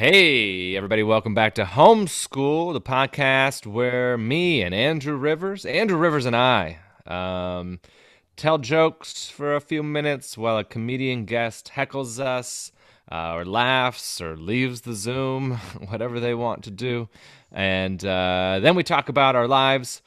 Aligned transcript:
Hey, 0.00 0.76
everybody, 0.76 1.02
welcome 1.02 1.34
back 1.34 1.54
to 1.56 1.64
Homeschool, 1.66 2.72
the 2.72 2.80
podcast 2.80 3.66
where 3.66 4.16
me 4.16 4.62
and 4.62 4.74
Andrew 4.74 5.14
Rivers, 5.14 5.66
Andrew 5.66 5.98
Rivers 5.98 6.24
and 6.24 6.34
I, 6.34 6.78
um, 7.06 7.80
tell 8.34 8.56
jokes 8.56 9.28
for 9.28 9.54
a 9.54 9.60
few 9.60 9.82
minutes 9.82 10.38
while 10.38 10.56
a 10.56 10.64
comedian 10.64 11.26
guest 11.26 11.72
heckles 11.74 12.18
us, 12.18 12.72
uh, 13.12 13.34
or 13.34 13.44
laughs, 13.44 14.22
or 14.22 14.38
leaves 14.38 14.80
the 14.80 14.94
Zoom, 14.94 15.56
whatever 15.90 16.18
they 16.18 16.32
want 16.32 16.64
to 16.64 16.70
do. 16.70 17.10
And 17.52 18.02
uh, 18.02 18.58
then 18.62 18.76
we 18.76 18.82
talk 18.82 19.10
about 19.10 19.36
our 19.36 19.46
lives 19.46 20.00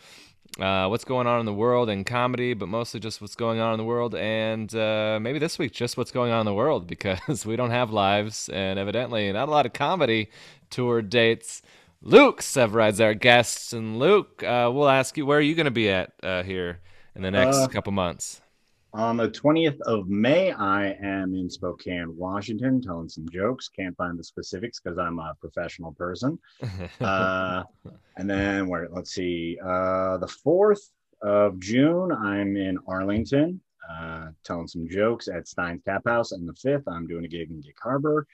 uh, 0.60 0.88
what's 0.88 1.04
going 1.04 1.26
on 1.28 1.40
in 1.40 1.46
the 1.46 1.54
world 1.54 1.90
and 1.90 2.06
comedy, 2.06 2.54
but 2.54 2.68
mostly 2.70 3.00
just 3.00 3.22
what's 3.22 3.36
going 3.36 3.60
on 3.60 3.74
in 3.74 3.78
the 3.78 3.84
world, 3.84 4.14
and 4.16 4.74
uh, 4.76 5.18
maybe 5.22 5.40
this 5.40 5.58
week 5.58 5.72
just 5.72 5.98
what's 5.98 6.12
going 6.12 6.32
on 6.32 6.42
in 6.42 6.46
the 6.46 6.54
world 6.54 6.86
because 6.88 7.46
we 7.46 7.56
don't 7.56 7.72
have 7.72 7.90
lives 7.92 8.50
and 8.50 8.78
evidently 8.78 9.32
not 9.32 9.48
a 9.48 9.52
lot 9.52 9.66
of 9.66 9.74
comedy 9.74 10.30
tour 10.70 11.02
dates. 11.02 11.62
Luke 12.02 12.42
Severeid's 12.42 13.00
our 13.02 13.14
guest, 13.14 13.74
and 13.74 13.98
Luke, 13.98 14.44
uh, 14.44 14.70
we'll 14.74 14.90
ask 14.90 15.18
you 15.18 15.26
where 15.26 15.38
are 15.38 15.42
you 15.42 15.56
going 15.56 15.66
to 15.66 15.72
be 15.72 15.90
at 15.90 16.12
uh, 16.22 16.44
here 16.44 16.80
in 17.16 17.22
the 17.24 17.32
next 17.32 17.58
Uh, 17.58 17.68
couple 17.68 17.94
months. 17.94 18.42
On 18.96 19.18
the 19.18 19.28
20th 19.28 19.82
of 19.82 20.08
May, 20.08 20.52
I 20.52 20.92
am 21.02 21.34
in 21.34 21.50
Spokane, 21.50 22.16
Washington, 22.16 22.80
telling 22.80 23.10
some 23.10 23.28
jokes. 23.28 23.68
Can't 23.68 23.98
find 23.98 24.20
the 24.20 24.24
specifics 24.24 24.80
because 24.80 25.00
I'm 25.00 25.18
a 25.18 25.36
professional 25.40 25.94
person. 25.94 26.40
Uh, 27.02 27.64
and 28.18 28.30
then 28.30 28.68
where? 28.68 28.88
Let's 28.90 29.12
see. 29.12 29.58
Uh, 29.62 30.18
the 30.18 30.28
4th 30.28 30.92
of 31.22 31.60
June, 31.60 32.12
I'm 32.12 32.56
in 32.56 32.78
Arlington, 32.88 33.60
uh, 33.90 34.28
telling 34.44 34.68
some 34.68 34.88
jokes 34.88 35.28
at 35.28 35.48
Stein's 35.48 35.84
Tap 35.84 36.04
House. 36.06 36.32
And 36.32 36.48
the 36.48 36.54
5th, 36.54 36.84
I'm 36.88 37.08
doing 37.08 37.26
a 37.26 37.28
gig 37.28 37.50
in 37.50 37.62
Gig 37.62 37.76
Harbor. 37.82 38.28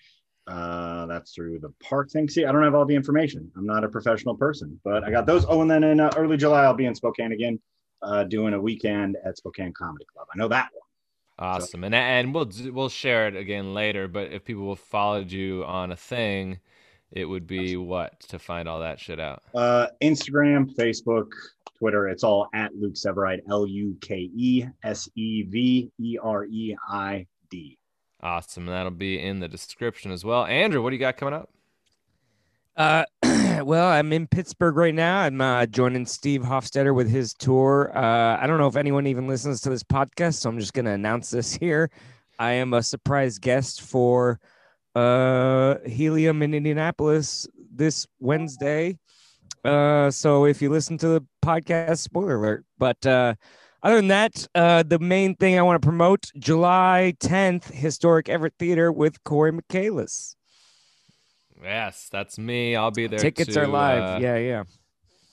Uh, 0.45 1.05
that's 1.05 1.33
through 1.33 1.59
the 1.59 1.73
park 1.81 2.11
thing. 2.11 2.27
See, 2.27 2.45
I 2.45 2.51
don't 2.51 2.63
have 2.63 2.75
all 2.75 2.85
the 2.85 2.95
information. 2.95 3.49
I'm 3.55 3.65
not 3.65 3.83
a 3.83 3.89
professional 3.89 4.35
person, 4.35 4.79
but 4.83 5.03
I 5.03 5.11
got 5.11 5.25
those. 5.25 5.45
Oh, 5.47 5.61
and 5.61 5.71
then 5.71 5.83
in 5.83 5.99
uh, 5.99 6.11
early 6.17 6.37
July, 6.37 6.63
I'll 6.63 6.73
be 6.73 6.85
in 6.85 6.95
Spokane 6.95 7.31
again, 7.31 7.59
uh, 8.01 8.23
doing 8.23 8.53
a 8.53 8.59
weekend 8.59 9.17
at 9.25 9.37
Spokane 9.37 9.73
Comedy 9.73 10.05
Club. 10.05 10.27
I 10.33 10.37
know 10.37 10.47
that 10.47 10.69
one. 10.73 10.79
Awesome, 11.39 11.85
and 11.85 11.95
and 11.95 12.33
we'll 12.33 12.51
we'll 12.71 12.89
share 12.89 13.27
it 13.27 13.35
again 13.35 13.73
later. 13.73 14.09
But 14.09 14.33
if 14.33 14.43
people 14.43 14.63
will 14.63 14.75
followed 14.75 15.31
you 15.31 15.63
on 15.63 15.91
a 15.91 15.95
thing, 15.95 16.59
it 17.11 17.23
would 17.23 17.47
be 17.47 17.77
what 17.77 18.19
to 18.21 18.39
find 18.39 18.67
all 18.67 18.81
that 18.81 18.99
shit 18.99 19.21
out. 19.21 19.43
Uh, 19.55 19.87
Instagram, 20.01 20.75
Facebook, 20.75 21.29
Twitter. 21.77 22.09
It's 22.09 22.25
all 22.25 22.49
at 22.53 22.75
Luke 22.75 22.95
Severeid. 22.95 23.39
L 23.49 23.65
U 23.65 23.97
K 24.01 24.29
E 24.35 24.65
S 24.83 25.07
E 25.15 25.43
V 25.43 25.89
E 25.97 26.17
R 26.21 26.45
E 26.45 26.75
I 26.89 27.25
D. 27.49 27.77
Awesome, 28.21 28.67
and 28.67 28.75
that'll 28.75 28.91
be 28.91 29.17
in 29.17 29.39
the 29.39 29.47
description 29.47 30.11
as 30.11 30.25
well. 30.25 30.45
Andrew, 30.45 30.81
what 30.81 30.89
do 30.89 30.97
you 30.97 30.99
got 30.99 31.15
coming 31.15 31.33
up? 31.33 31.49
Uh, 32.75 33.05
well, 33.61 33.87
I'm 33.87 34.13
in 34.13 34.27
Pittsburgh 34.27 34.75
right 34.75 34.93
now. 34.93 35.19
I'm 35.19 35.41
uh, 35.41 35.65
joining 35.65 36.05
Steve 36.05 36.41
Hofstetter 36.41 36.93
with 36.93 37.09
his 37.09 37.33
tour. 37.33 37.91
Uh, 37.95 38.37
I 38.39 38.47
don't 38.47 38.57
know 38.57 38.67
if 38.67 38.75
anyone 38.75 39.07
even 39.07 39.27
listens 39.27 39.61
to 39.61 39.69
this 39.69 39.83
podcast, 39.83 40.35
so 40.35 40.49
I'm 40.49 40.59
just 40.59 40.73
going 40.73 40.85
to 40.85 40.91
announce 40.91 41.29
this 41.29 41.53
here. 41.53 41.89
I 42.37 42.51
am 42.51 42.73
a 42.73 42.83
surprise 42.83 43.39
guest 43.39 43.81
for 43.81 44.39
uh, 44.95 45.75
Helium 45.85 46.41
in 46.41 46.53
Indianapolis 46.53 47.47
this 47.73 48.07
Wednesday. 48.19 48.97
Uh, 49.63 50.09
so 50.11 50.45
if 50.45 50.61
you 50.61 50.69
listen 50.69 50.97
to 50.99 51.07
the 51.07 51.25
podcast, 51.43 51.99
spoiler 51.99 52.35
alert. 52.35 52.65
But 52.77 53.05
uh, 53.05 53.35
other 53.83 53.95
than 53.95 54.07
that, 54.09 54.47
uh, 54.55 54.83
the 54.83 54.99
main 54.99 55.35
thing 55.35 55.57
I 55.57 55.61
want 55.61 55.81
to 55.81 55.85
promote 55.85 56.31
July 56.37 57.13
10th, 57.19 57.71
Historic 57.71 58.29
Everett 58.29 58.53
Theater 58.59 58.91
with 58.91 59.23
Corey 59.23 59.51
Michaelis. 59.51 60.35
Yes, 61.61 62.09
that's 62.11 62.37
me. 62.37 62.75
I'll 62.75 62.91
be 62.91 63.07
there. 63.07 63.19
Tickets 63.19 63.53
to, 63.53 63.61
are 63.61 63.67
live. 63.67 64.17
uh, 64.17 64.19
yeah, 64.21 64.37
yeah. 64.37 64.63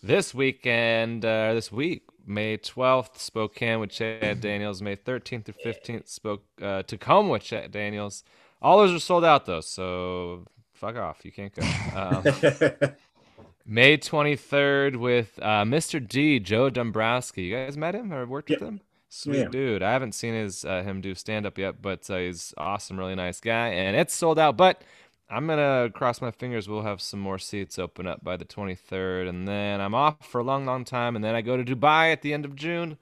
This 0.03 0.35
weekend, 0.35 1.25
uh, 1.25 1.55
this 1.55 1.71
week, 1.73 2.03
May 2.27 2.59
12th, 2.59 3.19
Spokane 3.19 3.81
with 3.81 3.91
Chad 3.91 4.41
Daniels. 4.41 4.83
May 4.83 4.97
13th 4.97 5.45
through 5.47 5.73
15th, 5.73 6.09
spoke 6.09 6.45
uh, 6.61 6.83
Tacoma 6.83 7.31
with 7.31 7.43
Chad 7.43 7.71
Daniels. 7.73 8.25
All 8.61 8.79
those 8.79 8.93
are 8.95 8.99
sold 9.01 9.25
out 9.25 9.47
though, 9.47 9.61
so 9.61 10.45
fuck 10.75 10.97
off. 10.97 11.25
You 11.25 11.33
can't 11.33 11.53
go. 11.55 11.63
Um, 11.95 12.91
May 13.69 13.99
23rd 13.99 14.97
with 14.97 15.39
uh, 15.43 15.65
Mr. 15.65 16.07
D, 16.07 16.39
Joe 16.39 16.71
Dombrowski. 16.71 17.43
You 17.43 17.57
guys 17.57 17.77
met 17.77 17.95
him 17.95 18.13
or 18.13 18.25
worked 18.27 18.51
with 18.51 18.61
him? 18.61 18.81
Sweet 19.09 19.39
Yeah. 19.41 19.49
dude. 19.49 19.83
I 19.83 19.93
haven't 19.93 20.13
seen 20.15 20.35
his 20.35 20.65
uh, 20.65 20.83
him 20.83 21.01
do 21.01 21.15
stand 21.15 21.47
up 21.47 21.59
yet, 21.59 21.81
but 21.83 22.09
uh, 22.11 22.17
he's 22.19 22.55
awesome, 22.59 22.97
really 22.99 23.15
nice 23.15 23.41
guy, 23.41 23.69
and 23.69 23.97
it's 23.97 24.15
sold 24.15 24.39
out. 24.39 24.57
But 24.57 24.83
I'm 25.29 25.47
gonna 25.47 25.91
cross 25.93 26.21
my 26.21 26.31
fingers. 26.31 26.69
We'll 26.69 26.83
have 26.83 27.01
some 27.01 27.19
more 27.21 27.39
seats 27.39 27.79
open 27.79 28.07
up 28.07 28.23
by 28.23 28.37
the 28.37 28.45
23rd, 28.45 29.29
and 29.29 29.47
then 29.47 29.81
I'm 29.81 29.95
off 29.95 30.25
for 30.27 30.41
a 30.41 30.45
long, 30.45 30.65
long 30.65 30.85
time, 30.85 31.17
and 31.17 31.25
then 31.25 31.35
I 31.35 31.43
go 31.43 31.57
to 31.57 31.65
Dubai 31.65 32.13
at 32.13 32.23
the 32.23 32.33
end 32.33 32.45
of 32.45 32.55
June. 32.55 32.97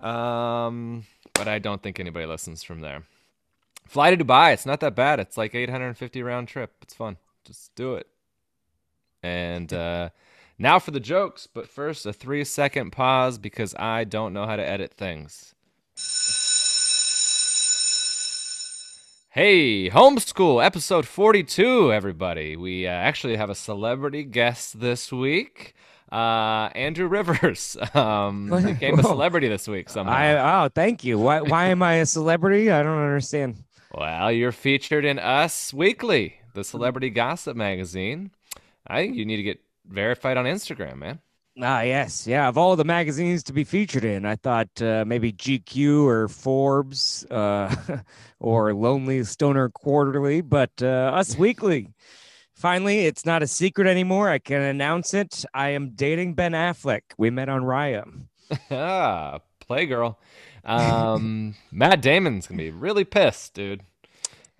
Um, 0.00 1.06
but 1.34 1.46
I 1.46 1.60
don't 1.60 1.82
think 1.82 2.00
anybody 2.00 2.26
listens 2.26 2.62
from 2.64 2.80
there. 2.80 3.04
Fly 3.86 4.14
to 4.14 4.24
Dubai. 4.24 4.52
It's 4.52 4.66
not 4.66 4.80
that 4.80 4.96
bad. 4.96 5.20
It's 5.20 5.36
like 5.36 5.54
850 5.54 6.22
round 6.22 6.48
trip. 6.48 6.72
It's 6.82 6.94
fun. 6.94 7.16
Just 7.44 7.74
do 7.74 7.94
it. 7.94 8.06
And 9.22 9.72
uh, 9.72 10.10
now 10.58 10.78
for 10.78 10.90
the 10.90 11.00
jokes, 11.00 11.46
but 11.46 11.68
first 11.68 12.06
a 12.06 12.12
three 12.12 12.44
second 12.44 12.90
pause 12.90 13.38
because 13.38 13.74
I 13.76 14.04
don't 14.04 14.32
know 14.32 14.46
how 14.46 14.56
to 14.56 14.66
edit 14.66 14.94
things. 14.94 15.54
Hey, 19.34 19.88
homeschool 19.88 20.62
episode 20.62 21.06
42, 21.06 21.90
everybody. 21.90 22.54
We 22.54 22.86
uh, 22.86 22.90
actually 22.90 23.36
have 23.36 23.48
a 23.48 23.54
celebrity 23.54 24.24
guest 24.24 24.78
this 24.78 25.10
week. 25.10 25.74
Uh, 26.12 26.68
Andrew 26.74 27.06
Rivers 27.06 27.78
um, 27.94 28.50
became 28.50 28.98
a 28.98 29.02
celebrity 29.02 29.48
this 29.48 29.66
week 29.66 29.88
somehow. 29.88 30.12
I 30.12 30.64
oh, 30.64 30.68
thank 30.68 31.02
you. 31.02 31.18
Why 31.18 31.40
why 31.40 31.68
am 31.68 31.82
I 31.82 31.94
a 31.94 32.04
celebrity? 32.04 32.70
I 32.70 32.82
don't 32.82 32.98
understand. 32.98 33.64
Well, 33.94 34.30
you're 34.30 34.52
featured 34.52 35.06
in 35.06 35.18
Us 35.18 35.72
Weekly, 35.72 36.34
the 36.52 36.62
celebrity 36.62 37.08
gossip 37.08 37.56
magazine. 37.56 38.32
I 38.86 39.00
think 39.00 39.16
you 39.16 39.24
need 39.24 39.38
to 39.38 39.42
get 39.42 39.62
verified 39.88 40.36
on 40.36 40.44
Instagram, 40.44 40.98
man. 40.98 41.20
Ah, 41.60 41.82
yes, 41.82 42.26
yeah. 42.26 42.48
Of 42.48 42.56
all 42.56 42.76
the 42.76 42.84
magazines 42.84 43.42
to 43.44 43.52
be 43.52 43.64
featured 43.64 44.04
in, 44.04 44.24
I 44.24 44.36
thought 44.36 44.70
uh, 44.80 45.04
maybe 45.06 45.32
GQ 45.32 46.04
or 46.06 46.28
Forbes 46.28 47.26
uh, 47.30 47.74
or 48.40 48.72
Lonely 48.72 49.22
Stoner 49.24 49.68
Quarterly, 49.68 50.40
but 50.40 50.70
uh, 50.80 51.12
Us 51.14 51.36
Weekly. 51.38 51.88
Finally, 52.54 53.00
it's 53.06 53.26
not 53.26 53.42
a 53.42 53.46
secret 53.46 53.86
anymore. 53.86 54.30
I 54.30 54.38
can 54.38 54.62
announce 54.62 55.12
it. 55.12 55.44
I 55.52 55.70
am 55.70 55.90
dating 55.90 56.34
Ben 56.34 56.52
Affleck. 56.52 57.02
We 57.18 57.28
met 57.28 57.48
on 57.50 57.62
Raya. 57.62 58.04
ah, 58.70 59.40
Playgirl. 59.68 60.16
Um, 60.64 61.54
Matt 61.72 62.00
Damon's 62.00 62.46
gonna 62.46 62.62
be 62.62 62.70
really 62.70 63.04
pissed, 63.04 63.52
dude. 63.52 63.82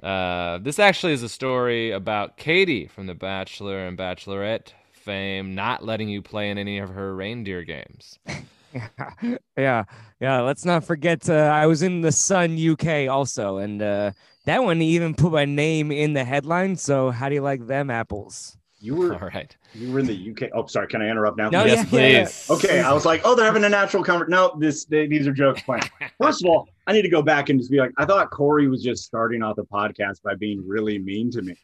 Uh, 0.03 0.59
this 0.59 0.78
actually 0.78 1.12
is 1.12 1.22
a 1.22 1.28
story 1.28 1.91
about 1.91 2.36
Katie 2.36 2.86
from 2.88 3.06
The 3.06 3.14
Bachelor 3.14 3.86
and 3.86 3.97
Bachelorette 3.97 4.72
fame 5.03 5.55
not 5.55 5.85
letting 5.85 6.09
you 6.09 6.23
play 6.23 6.51
in 6.51 6.59
any 6.59 6.79
of 6.79 6.91
her 6.91 7.15
reindeer 7.15 7.63
games. 7.63 8.19
yeah, 8.75 9.37
yeah. 9.57 9.85
yeah. 10.21 10.41
Let's 10.41 10.65
not 10.65 10.85
forget. 10.85 11.29
Uh, 11.29 11.35
I 11.35 11.67
was 11.67 11.83
in 11.83 12.01
the 12.01 12.13
Sun 12.13 12.59
UK 12.59 13.09
also, 13.09 13.59
and 13.59 13.83
uh, 13.83 14.13
that 14.47 14.63
one 14.63 14.81
even 14.83 15.15
put 15.15 15.33
my 15.33 15.45
name 15.45 15.93
in 15.93 16.13
the 16.13 16.25
headline. 16.25 16.77
So, 16.77 17.11
how 17.11 17.29
do 17.29 17.35
you 17.35 17.43
like 17.43 17.67
them 17.67 17.91
apples? 17.91 18.57
You 18.83 18.97
were 18.97 19.15
All 19.23 19.29
right. 19.29 19.57
you 19.75 19.93
were 19.93 20.01
in 20.01 20.07
the 20.07 20.31
UK. 20.31 20.51
Oh, 20.53 20.67
sorry. 20.67 20.89
Can 20.89 21.03
I 21.03 21.09
interrupt 21.09 21.39
now? 21.39 21.51
No, 21.51 21.65
yes, 21.65 21.87
yeah, 21.93 22.01
yeah, 22.01 22.07
yeah. 22.07 22.25
please. 22.25 22.51
Okay, 22.51 22.81
I 22.81 22.93
was 22.93 23.05
like, 23.05 23.21
oh, 23.25 23.37
they're 23.37 23.47
having 23.47 23.65
a 23.65 23.69
natural 23.69 24.03
conversation. 24.03 24.33
No, 24.33 24.57
this 24.59 24.84
they, 24.87 25.07
these 25.07 25.27
are 25.27 25.33
jokes 25.33 25.63
playing. 25.63 25.84
First 26.21 26.45
of 26.45 26.51
all, 26.51 26.69
I 26.87 26.93
need 26.93 27.03
to 27.03 27.09
go 27.09 27.23
back 27.23 27.49
and 27.49 27.61
just 27.61 27.71
be 27.71 27.79
like, 27.79 27.93
I 27.97 28.05
thought 28.05 28.31
Corey 28.31 28.69
was 28.69 28.83
just 28.83 29.05
starting 29.05 29.43
off 29.43 29.57
the 29.57 29.65
podcast 29.65 30.23
by 30.23 30.34
being 30.34 30.67
really 30.67 30.99
mean 30.99 31.31
to 31.31 31.43
me. 31.43 31.57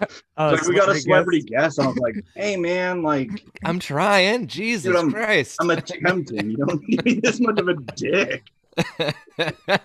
Oh, 0.36 0.50
like 0.52 0.66
we 0.66 0.74
got 0.74 0.88
a 0.88 0.94
celebrity 0.94 1.00
celebrity 1.00 1.42
guest, 1.42 1.78
and 1.78 1.86
I 1.86 1.90
was 1.90 1.98
like, 1.98 2.24
hey 2.34 2.56
man, 2.56 3.02
like 3.02 3.28
I'm 3.64 3.78
trying. 3.78 4.46
Jesus 4.46 4.84
Dude, 4.84 4.96
I'm- 4.96 5.12
Christ. 5.12 5.58
I'm 5.60 5.70
attempting. 5.70 6.50
You 6.50 6.56
don't 6.56 6.82
need 6.88 7.04
to 7.04 7.20
this 7.20 7.40
much 7.40 7.58
of 7.58 7.68
a 7.68 7.74
dick. 7.74 8.44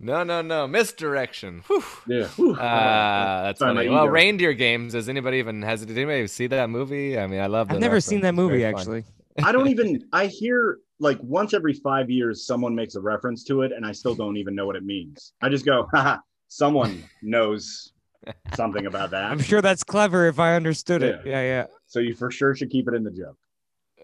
no, 0.00 0.22
no, 0.22 0.40
no. 0.42 0.66
Misdirection. 0.66 1.62
Whew. 1.66 1.82
Yeah. 2.06 2.28
Whew. 2.28 2.54
Uh, 2.54 3.42
that's 3.42 3.58
Sorry, 3.58 3.74
funny. 3.74 3.88
Well, 3.88 4.04
ego. 4.04 4.12
reindeer 4.12 4.54
games. 4.54 4.92
Does 4.92 5.08
anybody 5.08 5.38
even 5.38 5.60
has 5.62 5.84
did 5.84 5.96
anybody 5.96 6.26
see 6.28 6.46
that 6.48 6.70
movie? 6.70 7.18
I 7.18 7.26
mean, 7.26 7.40
I 7.40 7.46
love. 7.46 7.68
That. 7.68 7.74
I've 7.74 7.80
the 7.80 7.86
never 7.86 8.00
seen 8.00 8.20
that 8.22 8.34
movie 8.34 8.64
actually. 8.64 9.04
I 9.42 9.52
don't 9.52 9.68
even 9.68 10.04
I 10.12 10.26
hear 10.26 10.78
like 11.00 11.18
once 11.22 11.54
every 11.54 11.74
five 11.74 12.10
years 12.10 12.46
someone 12.46 12.74
makes 12.74 12.94
a 12.94 13.00
reference 13.00 13.44
to 13.44 13.62
it 13.62 13.72
and 13.72 13.84
I 13.86 13.92
still 13.92 14.14
don't 14.14 14.36
even 14.36 14.54
know 14.54 14.66
what 14.66 14.76
it 14.76 14.84
means. 14.84 15.32
I 15.42 15.48
just 15.48 15.64
go, 15.64 15.86
haha, 15.92 16.18
someone 16.48 17.04
knows 17.22 17.92
something 18.54 18.86
about 18.86 19.10
that. 19.10 19.24
I'm 19.30 19.40
sure 19.40 19.60
that's 19.62 19.84
clever 19.84 20.26
if 20.28 20.38
I 20.38 20.54
understood 20.56 21.02
it. 21.02 21.20
Yeah. 21.24 21.30
Yeah, 21.32 21.42
yeah. 21.42 21.66
So 21.86 22.00
you 22.00 22.14
for 22.14 22.30
sure 22.30 22.54
should 22.54 22.70
keep 22.70 22.88
it 22.88 22.94
in 22.94 23.04
the 23.04 23.10
joke. 23.10 23.36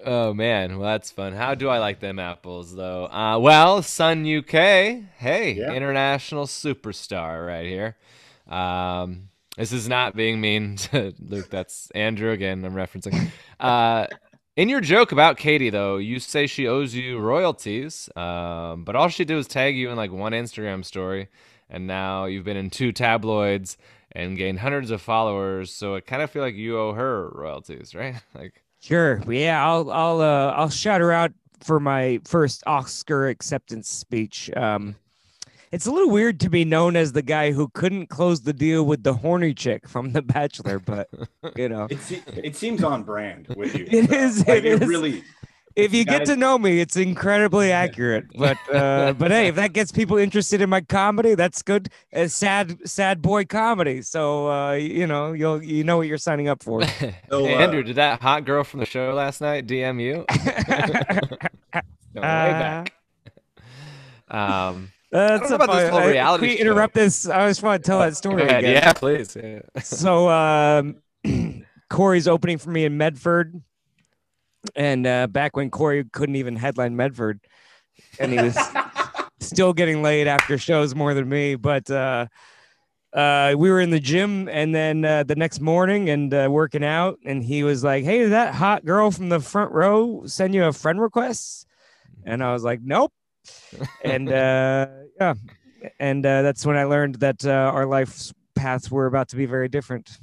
Oh 0.06 0.34
man, 0.34 0.78
well 0.78 0.90
that's 0.92 1.10
fun. 1.10 1.32
How 1.32 1.54
do 1.54 1.68
I 1.68 1.78
like 1.78 2.00
them 2.00 2.18
apples 2.18 2.74
though? 2.74 3.06
Uh, 3.06 3.38
well, 3.38 3.82
Sun 3.82 4.26
UK, 4.26 4.50
hey, 5.16 5.52
Yeah. 5.58 5.72
international 5.72 6.46
superstar 6.46 7.46
right 7.46 7.66
here. 7.66 7.96
Um, 8.46 9.28
This 9.56 9.72
is 9.72 9.88
not 9.88 10.14
being 10.16 10.40
mean 10.40 10.76
to 10.90 11.14
Luke. 11.20 11.48
That's 11.50 11.90
Andrew 11.92 12.30
again. 12.32 12.64
I'm 12.64 12.74
referencing. 12.74 13.30
Uh, 13.60 14.06
in 14.56 14.68
your 14.68 14.80
joke 14.80 15.10
about 15.12 15.36
Katie, 15.36 15.70
though, 15.70 15.96
you 15.96 16.18
say 16.20 16.46
she 16.46 16.66
owes 16.68 16.94
you 16.94 17.18
royalties, 17.18 18.08
um, 18.16 18.84
but 18.84 18.94
all 18.94 19.08
she 19.08 19.24
did 19.24 19.34
was 19.34 19.48
tag 19.48 19.76
you 19.76 19.90
in 19.90 19.96
like 19.96 20.12
one 20.12 20.32
Instagram 20.32 20.84
story, 20.84 21.28
and 21.70 21.86
now 21.86 22.26
you've 22.26 22.44
been 22.44 22.56
in 22.56 22.70
two 22.70 22.92
tabloids 22.92 23.76
and 24.14 24.36
gained 24.36 24.60
hundreds 24.60 24.90
of 24.90 25.02
followers. 25.02 25.72
So 25.72 25.96
I 25.96 26.00
kind 26.00 26.22
of 26.22 26.30
feel 26.30 26.42
like 26.42 26.54
you 26.54 26.78
owe 26.78 26.92
her 26.92 27.30
royalties, 27.30 27.94
right? 27.94 28.16
Like, 28.34 28.62
sure, 28.80 29.22
yeah, 29.28 29.64
I'll 29.64 29.90
I'll 29.90 30.20
uh, 30.20 30.52
I'll 30.52 30.70
shout 30.70 31.00
her 31.00 31.12
out 31.12 31.32
for 31.60 31.80
my 31.80 32.20
first 32.24 32.62
Oscar 32.66 33.28
acceptance 33.28 33.88
speech. 33.88 34.50
Um, 34.56 34.96
it's 35.72 35.86
a 35.86 35.90
little 35.90 36.10
weird 36.10 36.38
to 36.40 36.50
be 36.50 36.64
known 36.64 36.94
as 36.94 37.12
the 37.12 37.22
guy 37.22 37.50
who 37.50 37.68
couldn't 37.68 38.06
close 38.06 38.42
the 38.42 38.52
deal 38.52 38.84
with 38.84 39.02
the 39.02 39.14
horny 39.14 39.54
chick 39.54 39.88
from 39.88 40.12
The 40.12 40.22
Bachelor, 40.22 40.78
but 40.78 41.08
you 41.56 41.68
know, 41.68 41.88
it, 41.90 42.22
it 42.36 42.56
seems 42.56 42.84
on 42.84 43.02
brand 43.02 43.48
with 43.56 43.74
you. 43.74 43.86
It 43.90 44.08
so. 44.08 44.16
is. 44.16 44.38
Like, 44.46 44.58
it, 44.58 44.66
it 44.66 44.82
is. 44.82 44.88
really. 44.88 45.24
If 45.76 45.92
you 45.92 46.04
get 46.04 46.26
to 46.26 46.36
know 46.36 46.56
me, 46.56 46.80
it's 46.80 46.96
incredibly 46.96 47.72
accurate. 47.72 48.26
But 48.36 48.56
uh, 48.72 49.12
but 49.14 49.32
hey, 49.32 49.48
if 49.48 49.56
that 49.56 49.72
gets 49.72 49.90
people 49.90 50.16
interested 50.16 50.60
in 50.60 50.70
my 50.70 50.80
comedy, 50.80 51.34
that's 51.34 51.62
good. 51.62 51.88
A 52.12 52.28
sad 52.28 52.88
sad 52.88 53.20
boy 53.20 53.44
comedy. 53.44 54.02
So 54.02 54.50
uh, 54.50 54.72
you 54.72 55.06
know 55.06 55.32
you'll 55.32 55.62
you 55.62 55.82
know 55.82 55.96
what 55.96 56.06
you're 56.06 56.18
signing 56.18 56.48
up 56.48 56.62
for. 56.62 56.82
so, 57.28 57.44
uh, 57.44 57.48
Andrew, 57.48 57.82
did 57.82 57.96
that 57.96 58.22
hot 58.22 58.44
girl 58.44 58.62
from 58.62 58.80
the 58.80 58.86
show 58.86 59.12
last 59.14 59.40
night 59.40 59.66
DM 59.66 60.00
you? 60.00 60.24
no, 62.14 62.20
way 62.20 62.22
back. 62.22 62.92
Um, 64.26 64.90
that's 65.12 65.50
about 65.50 65.70
this 65.70 65.90
whole 65.90 66.08
reality 66.08 66.52
I, 66.52 66.56
interrupt 66.56 66.94
this. 66.94 67.28
I 67.28 67.46
just 67.46 67.62
want 67.62 67.84
to 67.84 67.86
tell 67.86 68.00
that 68.00 68.16
story 68.16 68.42
again. 68.42 68.64
Yeah, 68.64 68.92
please. 68.94 69.36
Yeah. 69.36 69.60
so 69.80 70.28
um, 70.28 70.96
Corey's 71.90 72.26
opening 72.26 72.58
for 72.58 72.70
me 72.70 72.84
in 72.84 72.96
Medford, 72.96 73.62
and 74.74 75.06
uh, 75.06 75.26
back 75.26 75.56
when 75.56 75.70
Corey 75.70 76.04
couldn't 76.12 76.36
even 76.36 76.56
headline 76.56 76.96
Medford, 76.96 77.40
and 78.18 78.32
he 78.32 78.40
was 78.40 78.58
still 79.40 79.72
getting 79.72 80.02
laid 80.02 80.26
after 80.26 80.58
shows 80.58 80.94
more 80.94 81.14
than 81.14 81.28
me, 81.28 81.54
but. 81.54 81.90
Uh, 81.90 82.26
uh, 83.12 83.54
we 83.56 83.70
were 83.70 83.80
in 83.80 83.90
the 83.90 84.00
gym 84.00 84.48
and 84.48 84.74
then 84.74 85.04
uh, 85.04 85.22
the 85.22 85.36
next 85.36 85.60
morning 85.60 86.10
and 86.10 86.34
uh, 86.34 86.48
working 86.50 86.82
out 86.82 87.16
and 87.24 87.44
he 87.44 87.62
was 87.62 87.84
like 87.84 88.02
hey 88.02 88.18
did 88.18 88.32
that 88.32 88.52
hot 88.52 88.84
girl 88.84 89.08
from 89.12 89.28
the 89.28 89.38
front 89.38 89.70
row 89.70 90.24
send 90.26 90.52
you 90.52 90.64
a 90.64 90.72
friend 90.72 91.00
request 91.00 91.64
and 92.24 92.42
i 92.42 92.52
was 92.52 92.64
like 92.64 92.80
nope 92.82 93.12
and 94.02 94.30
uh, 94.30 94.86
yeah, 95.20 95.34
and 95.98 96.24
uh, 96.24 96.42
that's 96.42 96.64
when 96.64 96.76
I 96.76 96.84
learned 96.84 97.16
that 97.16 97.44
uh, 97.44 97.50
our 97.50 97.86
life 97.86 98.32
paths 98.54 98.90
were 98.90 99.06
about 99.06 99.28
to 99.28 99.36
be 99.36 99.46
very 99.46 99.68
different. 99.68 100.18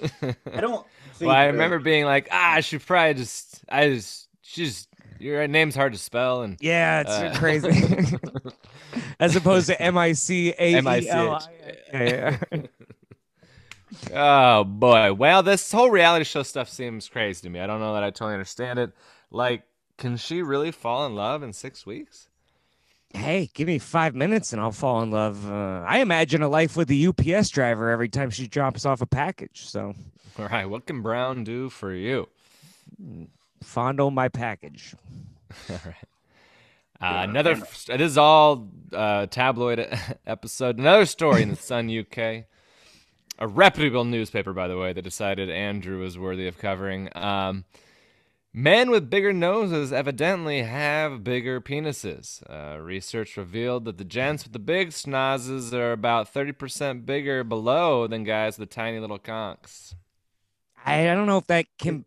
I 0.22 0.60
don't. 0.60 0.86
Well, 1.26 1.36
I 1.36 1.46
remember 1.46 1.78
being 1.78 2.04
like, 2.04 2.28
ah, 2.30 2.54
I 2.54 2.60
should 2.60 2.84
probably 2.84 3.14
just, 3.14 3.64
I 3.68 3.88
just, 3.90 4.28
she's 4.42 4.88
your 5.18 5.46
name's 5.48 5.74
hard 5.74 5.92
to 5.92 5.98
spell, 5.98 6.42
and 6.42 6.56
yeah, 6.60 7.00
it's 7.00 7.10
uh, 7.10 7.34
crazy. 7.38 8.18
As 9.20 9.34
opposed 9.36 9.66
to 9.66 9.80
M 9.80 9.98
I 9.98 10.12
C 10.12 10.54
A 10.58 10.80
E 10.80 11.08
L 11.08 11.42
I. 11.92 12.38
Oh 14.12 14.64
boy. 14.64 15.14
Well, 15.14 15.42
this 15.42 15.72
whole 15.72 15.90
reality 15.90 16.24
show 16.24 16.42
stuff 16.42 16.68
seems 16.68 17.08
crazy 17.08 17.42
to 17.42 17.50
me. 17.50 17.58
I 17.58 17.66
don't 17.66 17.80
know 17.80 17.94
that 17.94 18.04
I 18.04 18.10
totally 18.10 18.34
understand 18.34 18.78
it. 18.78 18.92
Like, 19.30 19.62
can 19.96 20.16
she 20.16 20.42
really 20.42 20.70
fall 20.70 21.06
in 21.06 21.14
love 21.14 21.42
in 21.42 21.52
six 21.52 21.86
weeks? 21.86 22.27
Hey, 23.14 23.50
give 23.54 23.66
me 23.66 23.78
five 23.78 24.14
minutes 24.14 24.52
and 24.52 24.60
I'll 24.60 24.72
fall 24.72 25.02
in 25.02 25.10
love. 25.10 25.50
Uh, 25.50 25.84
I 25.86 26.00
imagine 26.00 26.42
a 26.42 26.48
life 26.48 26.76
with 26.76 26.90
a 26.90 27.06
UPS 27.06 27.50
driver 27.50 27.90
every 27.90 28.08
time 28.08 28.30
she 28.30 28.46
drops 28.46 28.84
off 28.84 29.00
a 29.00 29.06
package. 29.06 29.66
So, 29.68 29.94
all 30.38 30.48
right, 30.48 30.66
what 30.66 30.86
can 30.86 31.02
Brown 31.02 31.44
do 31.44 31.68
for 31.70 31.92
you? 31.92 32.28
Fondle 33.62 34.10
my 34.10 34.28
package. 34.28 34.94
all 35.70 35.80
right. 35.84 35.94
Uh, 37.00 37.22
another. 37.28 37.54
This 37.54 37.88
is 37.88 38.18
all 38.18 38.68
uh, 38.92 39.26
tabloid 39.26 39.78
episode. 40.26 40.78
Another 40.78 41.06
story 41.06 41.42
in 41.42 41.50
the 41.50 41.56
Sun 41.56 41.90
UK, 41.98 42.44
a 43.38 43.46
reputable 43.46 44.04
newspaper, 44.04 44.52
by 44.52 44.66
the 44.66 44.76
way, 44.76 44.92
that 44.92 45.02
decided 45.02 45.48
Andrew 45.48 46.00
was 46.00 46.18
worthy 46.18 46.48
of 46.48 46.58
covering. 46.58 47.08
Um, 47.16 47.64
Men 48.52 48.90
with 48.90 49.10
bigger 49.10 49.32
noses 49.32 49.92
evidently 49.92 50.62
have 50.62 51.22
bigger 51.22 51.60
penises. 51.60 52.42
Uh, 52.48 52.80
research 52.80 53.36
revealed 53.36 53.84
that 53.84 53.98
the 53.98 54.04
gents 54.04 54.44
with 54.44 54.52
the 54.52 54.58
big 54.58 54.88
snozzes 54.90 55.72
are 55.72 55.92
about 55.92 56.32
30% 56.32 57.04
bigger 57.04 57.44
below 57.44 58.06
than 58.06 58.24
guys 58.24 58.58
with 58.58 58.68
the 58.68 58.74
tiny 58.74 58.98
little 58.98 59.18
conks. 59.18 59.94
I, 60.84 61.04
don't 61.04 61.26
know 61.26 61.36
if 61.36 61.46
that 61.48 61.66
can. 61.78 62.04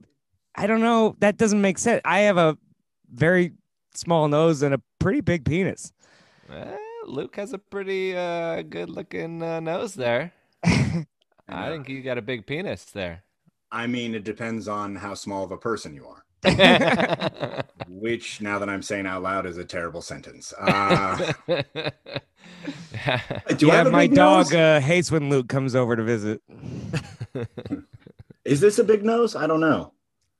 I 0.55 0.65
don't 0.65 0.81
know. 0.81 1.15
That 1.19 1.37
doesn't 1.37 1.61
make 1.61 1.77
sense. 1.77 2.01
I 2.03 2.21
have 2.21 2.37
a 2.37 2.57
very 3.13 3.53
small 3.93 4.27
nose 4.27 4.63
and 4.63 4.73
a 4.73 4.81
pretty 4.99 5.21
big 5.21 5.45
penis. 5.45 5.93
Eh, 6.49 6.77
Luke 7.05 7.35
has 7.35 7.53
a 7.53 7.59
pretty 7.59 8.15
uh, 8.15 8.63
good 8.63 8.89
looking 8.89 9.43
uh, 9.43 9.59
nose 9.59 9.93
there. 9.93 10.33
I 10.63 11.69
think 11.69 11.87
you 11.89 12.01
got 12.01 12.17
a 12.17 12.21
big 12.21 12.47
penis 12.47 12.85
there. 12.85 13.23
I 13.71 13.87
mean, 13.87 14.15
it 14.15 14.23
depends 14.23 14.67
on 14.67 14.95
how 14.95 15.13
small 15.13 15.43
of 15.43 15.51
a 15.51 15.57
person 15.57 15.93
you 15.93 16.07
are. 16.07 16.25
Which, 17.87 18.41
now 18.41 18.59
that 18.59 18.69
I'm 18.69 18.81
saying 18.81 19.05
out 19.05 19.21
loud, 19.21 19.45
is 19.45 19.57
a 19.57 19.65
terrible 19.65 20.01
sentence. 20.01 20.53
Uh, 23.07 23.53
do 23.57 23.67
yeah, 23.67 23.83
my 23.83 24.05
dog 24.05 24.53
uh, 24.53 24.79
hates 24.79 25.11
when 25.11 25.29
Luke 25.29 25.47
comes 25.47 25.75
over 25.75 25.95
to 25.95 26.03
visit. 26.03 26.41
is 28.45 28.59
this 28.59 28.77
a 28.77 28.83
big 28.83 29.03
nose? 29.03 29.35
I 29.35 29.47
don't 29.47 29.59
know. 29.61 29.93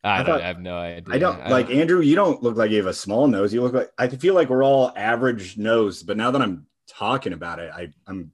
I, 0.03 0.21
I, 0.21 0.23
thought, 0.23 0.41
I 0.41 0.47
have 0.47 0.59
no 0.59 0.77
idea. 0.77 1.13
I 1.13 1.17
don't 1.17 1.41
I 1.41 1.49
like 1.49 1.67
don't... 1.67 1.77
Andrew. 1.77 2.01
You 2.01 2.15
don't 2.15 2.41
look 2.43 2.57
like 2.57 2.71
you 2.71 2.77
have 2.77 2.87
a 2.87 2.93
small 2.93 3.27
nose. 3.27 3.53
You 3.53 3.61
look 3.61 3.73
like 3.73 3.91
I 3.97 4.07
feel 4.07 4.33
like 4.33 4.49
we're 4.49 4.63
all 4.63 4.91
average 4.95 5.57
nose, 5.57 6.03
but 6.03 6.17
now 6.17 6.31
that 6.31 6.41
I'm 6.41 6.67
talking 6.87 7.33
about 7.33 7.59
it, 7.59 7.71
I, 7.73 7.89
I'm 8.07 8.31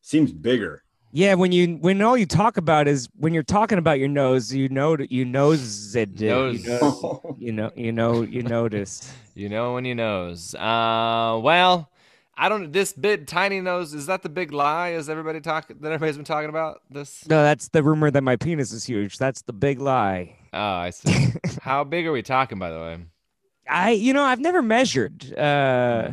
seems 0.00 0.32
bigger. 0.32 0.82
Yeah, 1.14 1.34
when 1.34 1.52
you 1.52 1.76
when 1.76 2.00
all 2.00 2.16
you 2.16 2.24
talk 2.24 2.56
about 2.56 2.88
is 2.88 3.06
when 3.18 3.34
you're 3.34 3.42
talking 3.42 3.76
about 3.76 3.98
your 3.98 4.08
nose, 4.08 4.52
you 4.52 4.70
know 4.70 4.96
you 4.98 5.26
knows 5.26 5.94
it. 5.94 6.18
Nose. 6.18 6.64
You, 6.64 6.70
know, 6.70 7.36
you 7.38 7.52
know 7.52 7.70
you 7.76 7.92
know 7.92 8.22
you 8.22 8.42
notice. 8.42 9.12
you 9.34 9.50
know 9.50 9.74
when 9.74 9.84
you 9.84 9.94
nose. 9.94 10.54
Uh, 10.54 11.38
well, 11.42 11.90
I 12.34 12.48
don't. 12.48 12.72
This 12.72 12.94
big 12.94 13.26
tiny 13.26 13.60
nose 13.60 13.92
is 13.92 14.06
that 14.06 14.22
the 14.22 14.30
big 14.30 14.52
lie? 14.52 14.92
Is 14.92 15.10
everybody 15.10 15.42
talk 15.42 15.68
that 15.68 15.84
everybody's 15.84 16.16
been 16.16 16.24
talking 16.24 16.48
about 16.48 16.80
this? 16.88 17.28
No, 17.28 17.42
that's 17.42 17.68
the 17.68 17.82
rumor 17.82 18.10
that 18.10 18.22
my 18.22 18.36
penis 18.36 18.72
is 18.72 18.86
huge. 18.86 19.18
That's 19.18 19.42
the 19.42 19.52
big 19.52 19.80
lie. 19.80 20.38
Oh, 20.54 20.58
I 20.58 20.90
see. 20.90 21.34
How 21.60 21.84
big 21.84 22.06
are 22.06 22.12
we 22.12 22.22
talking, 22.22 22.58
by 22.58 22.70
the 22.70 22.78
way? 22.78 22.98
I, 23.68 23.90
you 23.90 24.14
know, 24.14 24.22
I've 24.22 24.40
never 24.40 24.62
measured. 24.62 25.30
Uh, 25.36 26.12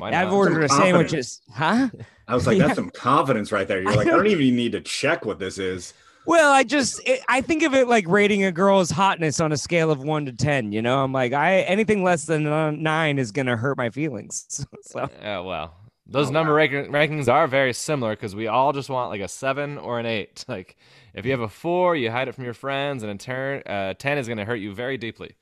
I've 0.00 0.32
ordered 0.32 0.62
a 0.62 0.68
sandwiches, 0.68 1.40
huh? 1.52 1.88
I 2.28 2.34
was 2.34 2.46
like, 2.46 2.58
that's 2.58 2.70
yeah. 2.70 2.74
some 2.74 2.90
confidence 2.90 3.52
right 3.52 3.68
there. 3.68 3.82
You're 3.82 3.94
like, 3.94 4.06
I 4.06 4.10
don't 4.10 4.26
even 4.26 4.56
need 4.56 4.72
to 4.72 4.80
check 4.80 5.24
what 5.24 5.38
this 5.38 5.58
is. 5.58 5.94
Well, 6.26 6.52
I 6.52 6.64
just 6.64 7.00
it, 7.06 7.20
I 7.28 7.40
think 7.40 7.62
of 7.62 7.72
it 7.72 7.86
like 7.86 8.06
rating 8.08 8.42
a 8.44 8.50
girl's 8.50 8.90
hotness 8.90 9.40
on 9.40 9.52
a 9.52 9.56
scale 9.56 9.92
of 9.92 10.02
one 10.02 10.26
to 10.26 10.32
ten. 10.32 10.72
You 10.72 10.82
know, 10.82 11.02
I'm 11.02 11.12
like, 11.12 11.32
I 11.32 11.60
anything 11.60 12.02
less 12.02 12.24
than 12.24 12.82
nine 12.82 13.18
is 13.18 13.30
gonna 13.30 13.56
hurt 13.56 13.76
my 13.76 13.90
feelings. 13.90 14.66
so 14.82 15.08
yeah, 15.20 15.38
well, 15.38 15.76
those 16.04 16.28
oh, 16.28 16.32
number 16.32 16.52
wow. 16.52 16.56
rank- 16.56 16.88
rankings 16.88 17.32
are 17.32 17.46
very 17.46 17.72
similar 17.72 18.16
because 18.16 18.34
we 18.34 18.48
all 18.48 18.72
just 18.72 18.90
want 18.90 19.10
like 19.10 19.20
a 19.20 19.28
seven 19.28 19.78
or 19.78 20.00
an 20.00 20.06
eight. 20.06 20.44
Like 20.56 20.76
if 21.14 21.24
you 21.24 21.30
have 21.30 21.40
a 21.40 21.48
four, 21.48 21.94
you 21.94 22.10
hide 22.10 22.26
it 22.26 22.34
from 22.34 22.44
your 22.44 22.54
friends, 22.54 23.04
and 23.04 23.12
a 23.12 23.16
turn 23.16 23.62
uh, 23.64 23.94
ten 23.94 24.18
is 24.18 24.26
gonna 24.26 24.44
hurt 24.44 24.56
you 24.56 24.74
very 24.74 24.98
deeply. 24.98 25.36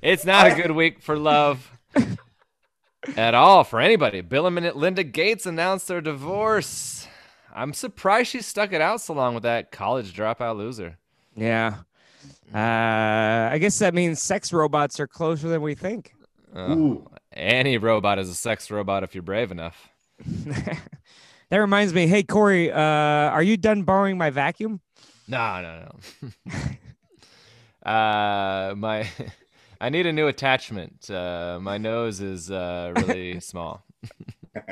it's 0.00 0.24
not 0.24 0.46
a 0.46 0.54
good 0.54 0.70
week 0.70 1.00
for 1.00 1.18
love 1.18 1.68
at 3.16 3.34
all 3.34 3.64
for 3.64 3.80
anybody. 3.80 4.20
Bill 4.20 4.46
and 4.46 4.74
Linda 4.74 5.04
Gates 5.04 5.46
announced 5.46 5.88
their 5.88 6.00
divorce. 6.00 7.06
I'm 7.54 7.72
surprised 7.72 8.30
she 8.30 8.42
stuck 8.42 8.72
it 8.72 8.80
out 8.80 9.00
so 9.00 9.14
long 9.14 9.34
with 9.34 9.44
that 9.44 9.70
college 9.70 10.14
dropout 10.14 10.56
loser. 10.56 10.98
Yeah. 11.36 11.76
Uh, 12.52 13.48
I 13.52 13.58
guess 13.60 13.78
that 13.78 13.94
means 13.94 14.20
sex 14.20 14.52
robots 14.52 14.98
are 15.00 15.06
closer 15.06 15.48
than 15.48 15.62
we 15.62 15.74
think. 15.74 16.14
Oh, 16.54 17.08
any 17.32 17.78
robot 17.78 18.18
is 18.18 18.28
a 18.28 18.34
sex 18.34 18.70
robot 18.70 19.02
if 19.02 19.14
you're 19.14 19.22
brave 19.22 19.50
enough. 19.50 19.88
that 20.46 21.56
reminds 21.56 21.92
me. 21.92 22.06
Hey, 22.06 22.22
Corey, 22.22 22.70
uh, 22.70 22.78
are 22.78 23.42
you 23.42 23.56
done 23.56 23.82
borrowing 23.82 24.16
my 24.16 24.30
vacuum? 24.30 24.80
No, 25.26 25.62
no, 25.62 25.88
no. 26.52 26.54
uh, 27.90 28.74
my 28.76 29.08
I 29.84 29.90
need 29.90 30.06
a 30.06 30.12
new 30.14 30.28
attachment. 30.28 31.10
Uh, 31.10 31.58
my 31.60 31.76
nose 31.76 32.22
is 32.22 32.50
uh, 32.50 32.94
really 32.96 33.38
small. 33.50 33.84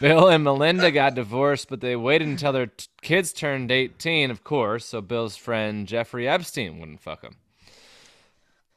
Bill 0.00 0.26
and 0.28 0.42
Melinda 0.42 0.90
got 0.90 1.14
divorced, 1.14 1.68
but 1.68 1.80
they 1.80 1.94
waited 1.94 2.26
until 2.26 2.50
their 2.50 2.66
t- 2.66 2.88
kids 3.00 3.32
turned 3.32 3.70
18, 3.70 4.32
of 4.32 4.42
course, 4.42 4.86
so 4.86 5.00
Bill's 5.00 5.36
friend 5.36 5.86
Jeffrey 5.86 6.26
Epstein 6.26 6.80
wouldn't 6.80 7.00
fuck 7.00 7.22
him. 7.22 7.36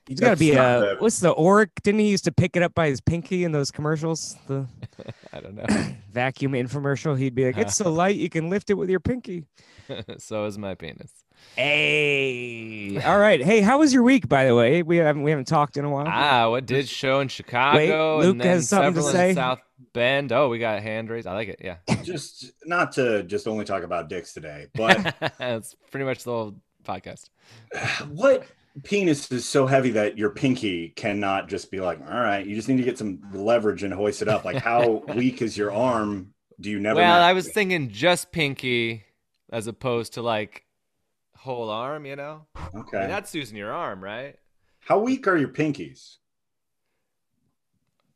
He's 0.07 0.19
got 0.19 0.31
to 0.31 0.35
be 0.35 0.51
a 0.51 0.55
the- 0.55 0.95
what's 0.99 1.21
the 1.21 1.33
Oreck? 1.33 1.69
Didn't 1.81 2.01
he 2.01 2.09
used 2.11 2.25
to 2.25 2.31
pick 2.31 2.55
it 2.55 2.61
up 2.61 2.75
by 2.75 2.87
his 2.87 3.01
pinky 3.01 3.43
in 3.43 3.53
those 3.53 3.71
commercials? 3.71 4.35
The 4.45 4.67
I 5.33 5.39
don't 5.39 5.55
know. 5.55 5.65
vacuum 6.11 6.51
infomercial. 6.51 7.17
He'd 7.17 7.33
be 7.33 7.45
like, 7.45 7.57
"It's 7.57 7.77
so 7.77 7.91
light 7.91 8.17
you 8.17 8.29
can 8.29 8.51
lift 8.51 8.69
it 8.69 8.75
with 8.75 8.91
your 8.91 8.99
pinky." 8.99 9.45
so 10.19 10.45
is 10.45 10.59
my 10.59 10.75
penis. 10.75 11.11
Hey, 11.55 13.01
all 13.05 13.19
right. 13.19 13.43
Hey, 13.43 13.61
how 13.61 13.79
was 13.79 13.93
your 13.93 14.03
week? 14.03 14.29
By 14.29 14.45
the 14.45 14.55
way, 14.55 14.83
we 14.83 14.97
haven't 14.97 15.23
we 15.23 15.31
haven't 15.31 15.47
talked 15.47 15.77
in 15.77 15.85
a 15.85 15.89
while. 15.89 16.05
Ah, 16.07 16.49
what 16.49 16.65
did 16.65 16.87
show 16.87 17.19
in 17.19 17.27
Chicago? 17.27 18.19
Luke 18.19 18.31
and 18.31 18.41
then 18.41 18.47
has 18.47 18.69
something 18.69 18.93
to 18.95 19.09
say. 19.09 19.33
South 19.33 19.59
Bend. 19.93 20.31
Oh, 20.31 20.49
we 20.49 20.59
got 20.59 20.81
hand 20.81 21.09
raised. 21.09 21.27
I 21.27 21.33
like 21.33 21.49
it. 21.49 21.59
Yeah, 21.61 21.77
just 22.03 22.51
not 22.65 22.93
to 22.93 23.23
just 23.23 23.47
only 23.47 23.65
talk 23.65 23.83
about 23.83 24.09
dicks 24.09 24.33
today, 24.33 24.67
but 24.73 25.15
that's 25.37 25.75
pretty 25.91 26.05
much 26.05 26.23
the 26.23 26.31
whole 26.31 26.55
podcast. 26.83 27.29
what 28.07 28.45
penis 28.83 29.31
is 29.31 29.47
so 29.47 29.65
heavy 29.65 29.91
that 29.91 30.17
your 30.17 30.29
pinky 30.29 30.89
cannot 30.89 31.49
just 31.49 31.71
be 31.71 31.79
like, 31.79 31.99
all 32.01 32.21
right, 32.21 32.45
you 32.45 32.55
just 32.55 32.69
need 32.69 32.77
to 32.77 32.83
get 32.83 32.97
some 32.97 33.19
leverage 33.33 33.83
and 33.83 33.93
hoist 33.93 34.21
it 34.21 34.27
up. 34.27 34.45
Like, 34.45 34.57
how 34.57 35.03
weak 35.15 35.41
is 35.41 35.57
your 35.57 35.73
arm? 35.73 36.33
Do 36.59 36.69
you 36.69 36.79
never? 36.79 36.99
well, 36.99 37.21
I 37.21 37.31
masturbate? 37.31 37.35
was 37.35 37.51
thinking 37.51 37.89
just 37.89 38.31
pinky 38.31 39.03
as 39.51 39.67
opposed 39.67 40.13
to 40.13 40.21
like 40.21 40.63
whole 41.41 41.69
arm. 41.69 42.05
You 42.05 42.15
know, 42.15 42.45
I 42.55 42.69
mean, 42.73 42.83
okay. 42.83 43.07
that's 43.07 43.35
using 43.35 43.57
your 43.57 43.73
arm, 43.73 44.03
right? 44.03 44.37
How 44.79 44.99
weak 44.99 45.27
are 45.27 45.37
your 45.37 45.49
pinkies? 45.49 46.17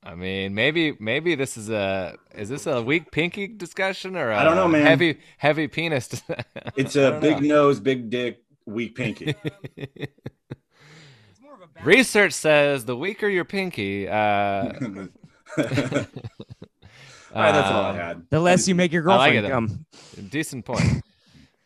I 0.06 0.14
mean, 0.14 0.54
maybe 0.54 0.96
maybe 1.00 1.34
this 1.34 1.58
is 1.58 1.70
a 1.70 2.16
is 2.36 2.48
this 2.48 2.68
a 2.68 2.82
weak 2.82 3.12
pinky 3.12 3.48
discussion 3.48 4.16
or 4.16 4.32
I 4.32 4.42
I 4.42 4.44
don't 4.44 4.56
know, 4.56 4.68
man. 4.68 4.86
Heavy 4.86 5.18
heavy 5.38 5.68
penis. 5.68 6.22
It's 6.76 6.96
a 6.96 7.20
big 7.22 7.42
know. 7.42 7.68
nose, 7.68 7.80
big 7.80 8.10
dick, 8.10 8.44
weak 8.66 8.96
pinky. 8.96 9.36
Research 11.84 12.34
says 12.34 12.86
the 12.86 12.96
weaker 12.96 13.28
your 13.28 13.46
pinky, 13.46 14.08
uh, 14.08 14.14
all 14.14 14.72
right, 15.58 17.52
that's 17.52 17.70
all 17.70 17.84
I 17.84 17.90
um, 17.90 17.96
had. 17.96 18.26
the 18.30 18.40
less 18.40 18.68
you 18.68 18.76
make 18.76 18.92
your 18.92 19.10
I 19.10 19.16
like 19.16 19.34
girlfriend 19.34 19.46
it, 19.46 19.50
come. 19.50 19.86
Decent 20.30 20.66
point. 20.66 21.04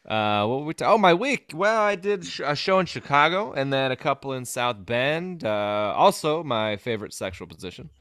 Uh, 0.09 0.47
what 0.47 0.61
were 0.61 0.65
we 0.65 0.73
ta- 0.73 0.91
oh, 0.91 0.97
my 0.97 1.13
week. 1.13 1.51
Well, 1.53 1.81
I 1.81 1.95
did 1.95 2.25
sh- 2.25 2.41
a 2.43 2.55
show 2.55 2.79
in 2.79 2.87
Chicago 2.87 3.53
and 3.53 3.71
then 3.71 3.91
a 3.91 3.95
couple 3.95 4.33
in 4.33 4.43
South 4.43 4.83
Bend. 4.83 5.43
Uh, 5.43 5.93
also, 5.95 6.43
my 6.43 6.77
favorite 6.77 7.13
sexual 7.13 7.47
position. 7.47 7.91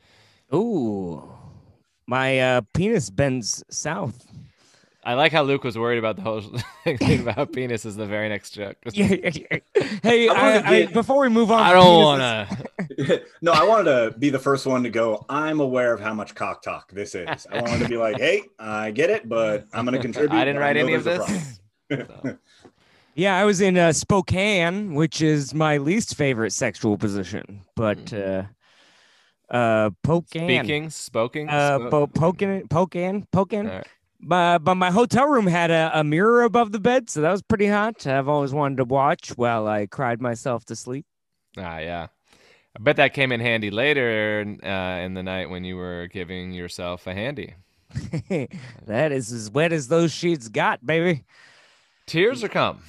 Ooh, 0.55 1.31
my 2.07 2.41
uh, 2.41 2.61
penis 2.73 3.11
bends 3.11 3.63
south. 3.69 4.27
I 5.05 5.15
like 5.15 5.33
how 5.33 5.43
Luke 5.43 5.65
was 5.65 5.79
worried 5.79 5.99
about 5.99 6.17
the 6.17 6.23
whole 6.23 6.41
thing 6.85 7.21
about 7.21 7.53
penis 7.53 7.85
is 7.85 7.97
the 7.97 8.07
very 8.07 8.29
next 8.29 8.51
joke. 8.51 8.77
Yeah, 8.93 9.07
yeah, 9.07 9.31
yeah. 9.51 9.85
hey, 10.03 10.29
I 10.29 10.33
I, 10.33 10.57
wanna 10.57 10.71
I, 10.71 10.87
before 10.87 11.21
we 11.21 11.29
move 11.29 11.51
on, 11.51 11.61
I 11.61 11.73
don't 11.73 12.03
want 12.03 12.49
to. 12.99 13.23
no, 13.43 13.53
I 13.53 13.65
wanted 13.65 13.85
to 13.85 14.19
be 14.19 14.31
the 14.31 14.39
first 14.39 14.67
one 14.67 14.83
to 14.83 14.91
go. 14.91 15.27
I'm 15.29 15.61
aware 15.61 15.93
of 15.93 16.01
how 16.01 16.15
much 16.15 16.35
cock 16.35 16.63
talk 16.63 16.91
this 16.91 17.15
is. 17.15 17.47
I 17.51 17.61
wanted 17.61 17.81
to 17.81 17.89
be 17.89 17.99
like, 17.99 18.17
hey, 18.17 18.45
I 18.59 18.91
get 18.91 19.11
it, 19.11 19.29
but 19.29 19.67
I'm 19.75 19.85
going 19.85 19.97
to 19.97 20.03
contribute. 20.03 20.37
I 20.37 20.45
didn't 20.45 20.61
write 20.61 20.79
any 20.79 20.95
of 20.95 21.05
there's 21.05 21.29
a 21.29 21.33
this. 21.33 21.61
Problem. 21.89 22.39
Yeah, 23.15 23.37
I 23.37 23.45
was 23.45 23.61
in 23.61 23.77
uh, 23.77 23.93
Spokane, 23.93 24.95
which 24.95 25.21
is 25.21 25.53
my 25.53 25.79
least 25.79 26.15
favorite 26.15 26.53
sexual 26.53 26.97
position, 26.97 27.63
but 27.75 28.13
uh, 28.13 28.45
uh, 29.51 29.91
Pokane. 30.07 30.61
Speaking, 30.61 30.91
spoking. 30.91 31.49
Uh, 31.49 31.79
spo- 31.79 31.91
po- 31.91 32.07
Pokane, 32.07 32.69
Pokane, 32.69 33.25
Pokane. 33.33 33.69
All 33.69 33.77
right. 33.77 33.87
But, 34.21 34.61
but 34.61 34.75
my 34.75 34.91
hotel 34.91 35.27
room 35.27 35.47
had 35.47 35.71
a, 35.71 35.93
a 35.95 36.05
mirror 36.05 36.43
above 36.43 36.73
the 36.73 36.81
bed, 36.81 37.09
so 37.09 37.21
that 37.21 37.31
was 37.31 37.43
pretty 37.43 37.69
hot. 37.69 38.07
I've 38.07 38.29
always 38.29 38.53
wanted 38.53 38.79
to 38.79 38.85
watch 38.85 39.31
while 39.31 39.69
I 39.69 39.87
cried 39.87 40.21
myself 40.21 40.65
to 40.67 40.77
sleep. 40.77 41.07
Ah, 41.57 41.79
yeah. 41.79 42.09
I 42.77 42.81
bet 42.81 42.97
that 42.97 43.15
came 43.15 43.33
in 43.33 43.41
handy 43.41 43.71
later 43.71 44.45
uh, 44.63 44.69
in 45.05 45.15
the 45.15 45.23
night 45.23 45.51
when 45.51 45.65
you 45.65 45.77
were 45.77 46.09
giving 46.13 46.53
yourself 46.53 47.07
a 47.07 47.15
handy. 47.15 47.55
that 48.87 49.13
is 49.13 49.33
as 49.33 49.51
wet 49.51 49.73
as 49.73 49.89
those 49.89 50.13
sheets 50.13 50.49
got, 50.49 50.85
baby. 50.85 51.25
Tears 52.09 52.43
or 52.43 52.49
come? 52.49 52.81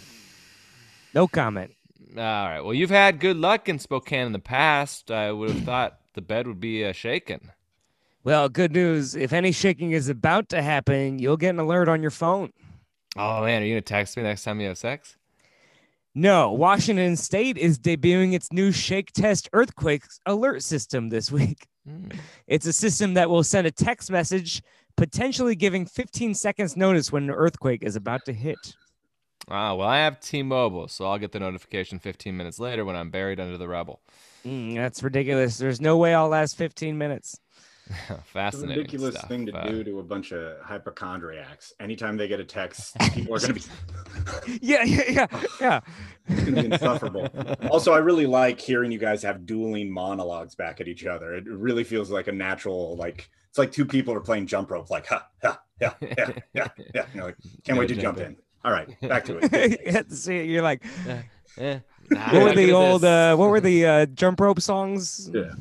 No 1.13 1.27
comment. 1.27 1.71
All 2.15 2.23
right. 2.23 2.61
Well, 2.61 2.73
you've 2.73 2.89
had 2.89 3.19
good 3.19 3.37
luck 3.37 3.69
in 3.69 3.77
Spokane 3.77 4.25
in 4.25 4.31
the 4.31 4.39
past. 4.39 5.11
I 5.11 5.31
would 5.31 5.51
have 5.51 5.63
thought 5.63 5.99
the 6.13 6.21
bed 6.21 6.47
would 6.47 6.59
be 6.59 6.83
uh, 6.83 6.91
shaken. 6.91 7.51
Well, 8.23 8.49
good 8.49 8.71
news. 8.71 9.15
If 9.15 9.31
any 9.31 9.51
shaking 9.51 9.91
is 9.91 10.09
about 10.09 10.49
to 10.49 10.61
happen, 10.61 11.19
you'll 11.19 11.37
get 11.37 11.51
an 11.51 11.59
alert 11.59 11.87
on 11.87 12.01
your 12.01 12.11
phone. 12.11 12.51
Oh 13.15 13.43
man, 13.43 13.61
are 13.61 13.65
you 13.65 13.73
gonna 13.73 13.81
text 13.81 14.17
me 14.17 14.23
next 14.23 14.43
time 14.43 14.59
you 14.59 14.67
have 14.67 14.77
sex? 14.77 15.17
No, 16.15 16.51
Washington 16.51 17.15
State 17.15 17.57
is 17.57 17.79
debuting 17.79 18.33
its 18.33 18.51
new 18.51 18.71
Shake 18.71 19.11
Test 19.11 19.49
Earthquake 19.53 20.03
Alert 20.25 20.63
System 20.63 21.09
this 21.09 21.31
week. 21.31 21.67
Hmm. 21.87 22.09
It's 22.47 22.65
a 22.65 22.73
system 22.73 23.13
that 23.13 23.29
will 23.29 23.43
send 23.43 23.67
a 23.67 23.71
text 23.71 24.11
message, 24.11 24.61
potentially 24.97 25.55
giving 25.55 25.85
15 25.85 26.33
seconds 26.33 26.75
notice 26.75 27.11
when 27.11 27.23
an 27.23 27.31
earthquake 27.31 27.83
is 27.83 27.95
about 27.95 28.25
to 28.25 28.33
hit. 28.33 28.75
Ah, 29.49 29.73
well, 29.73 29.87
I 29.87 29.97
have 29.99 30.19
T-Mobile, 30.19 30.87
so 30.87 31.05
I'll 31.05 31.17
get 31.17 31.31
the 31.31 31.39
notification 31.39 31.97
15 31.99 32.37
minutes 32.37 32.59
later 32.59 32.85
when 32.85 32.95
I'm 32.95 33.09
buried 33.09 33.39
under 33.39 33.57
the 33.57 33.67
rubble. 33.67 33.99
Mm, 34.45 34.75
that's 34.75 35.01
ridiculous. 35.01 35.57
There's 35.57 35.81
no 35.81 35.97
way 35.97 36.13
I'll 36.13 36.27
last 36.29 36.55
15 36.55 36.97
minutes. 36.97 37.39
It's 37.87 38.09
a 38.11 38.21
Fascinating. 38.21 38.77
ridiculous 38.77 39.15
stuff. 39.15 39.27
thing 39.27 39.47
to 39.47 39.57
Uh, 39.57 39.67
do 39.67 39.83
to 39.83 39.99
a 39.99 40.03
bunch 40.03 40.31
of 40.31 40.61
hypochondriacs. 40.61 41.73
Anytime 41.79 42.15
they 42.17 42.27
get 42.27 42.39
a 42.39 42.45
text, 42.45 42.95
people 43.13 43.33
are 43.35 43.39
going 43.39 43.55
to 43.55 43.59
be 44.47 44.59
Yeah, 44.61 44.83
yeah, 44.83 45.03
yeah, 45.09 45.27
yeah. 45.59 45.79
it's 46.27 46.43
gonna 46.43 46.61
be 46.61 46.65
insufferable. 46.71 47.27
Also, 47.71 47.91
I 47.91 47.97
really 47.97 48.27
like 48.27 48.59
hearing 48.61 48.91
you 48.91 48.99
guys 48.99 49.23
have 49.23 49.47
dueling 49.47 49.91
monologues 49.91 50.53
back 50.53 50.79
at 50.79 50.87
each 50.87 51.07
other. 51.07 51.33
It 51.33 51.45
really 51.47 51.83
feels 51.83 52.11
like 52.11 52.27
a 52.27 52.31
natural, 52.31 52.95
like 52.97 53.27
it's 53.49 53.57
like 53.57 53.71
two 53.71 53.85
people 53.85 54.13
are 54.13 54.21
playing 54.21 54.45
jump 54.45 54.69
rope, 54.69 54.91
like 54.91 55.07
ha, 55.07 55.27
ha, 55.41 55.59
yeah, 55.81 55.93
yeah, 56.01 56.31
yeah, 56.53 56.67
yeah. 56.93 57.05
You're 57.15 57.23
like, 57.25 57.37
can't 57.63 57.79
wait 57.79 57.87
to 57.87 57.95
Gotta 57.95 58.03
jump 58.03 58.17
jump 58.19 58.29
in. 58.29 58.37
All 58.65 58.71
right, 58.71 58.99
back 59.01 59.25
to 59.25 59.37
it. 59.41 59.79
you 59.85 59.91
have 59.91 60.07
to 60.09 60.15
see 60.15 60.37
it. 60.37 60.45
You're 60.47 60.61
like, 60.61 60.83
eh. 61.07 61.21
what 61.57 61.81
Nah, 62.11 62.33
were 62.33 62.39
I'm 62.39 62.45
not 62.47 62.55
the 62.55 62.65
good 62.65 62.69
at 62.69 62.73
old, 62.75 63.05
uh, 63.05 63.35
what 63.35 63.49
were 63.49 63.61
the 63.61 63.85
uh, 63.85 64.05
jump 64.07 64.39
rope 64.39 64.59
songs? 64.61 65.29
Yeah. 65.33 65.51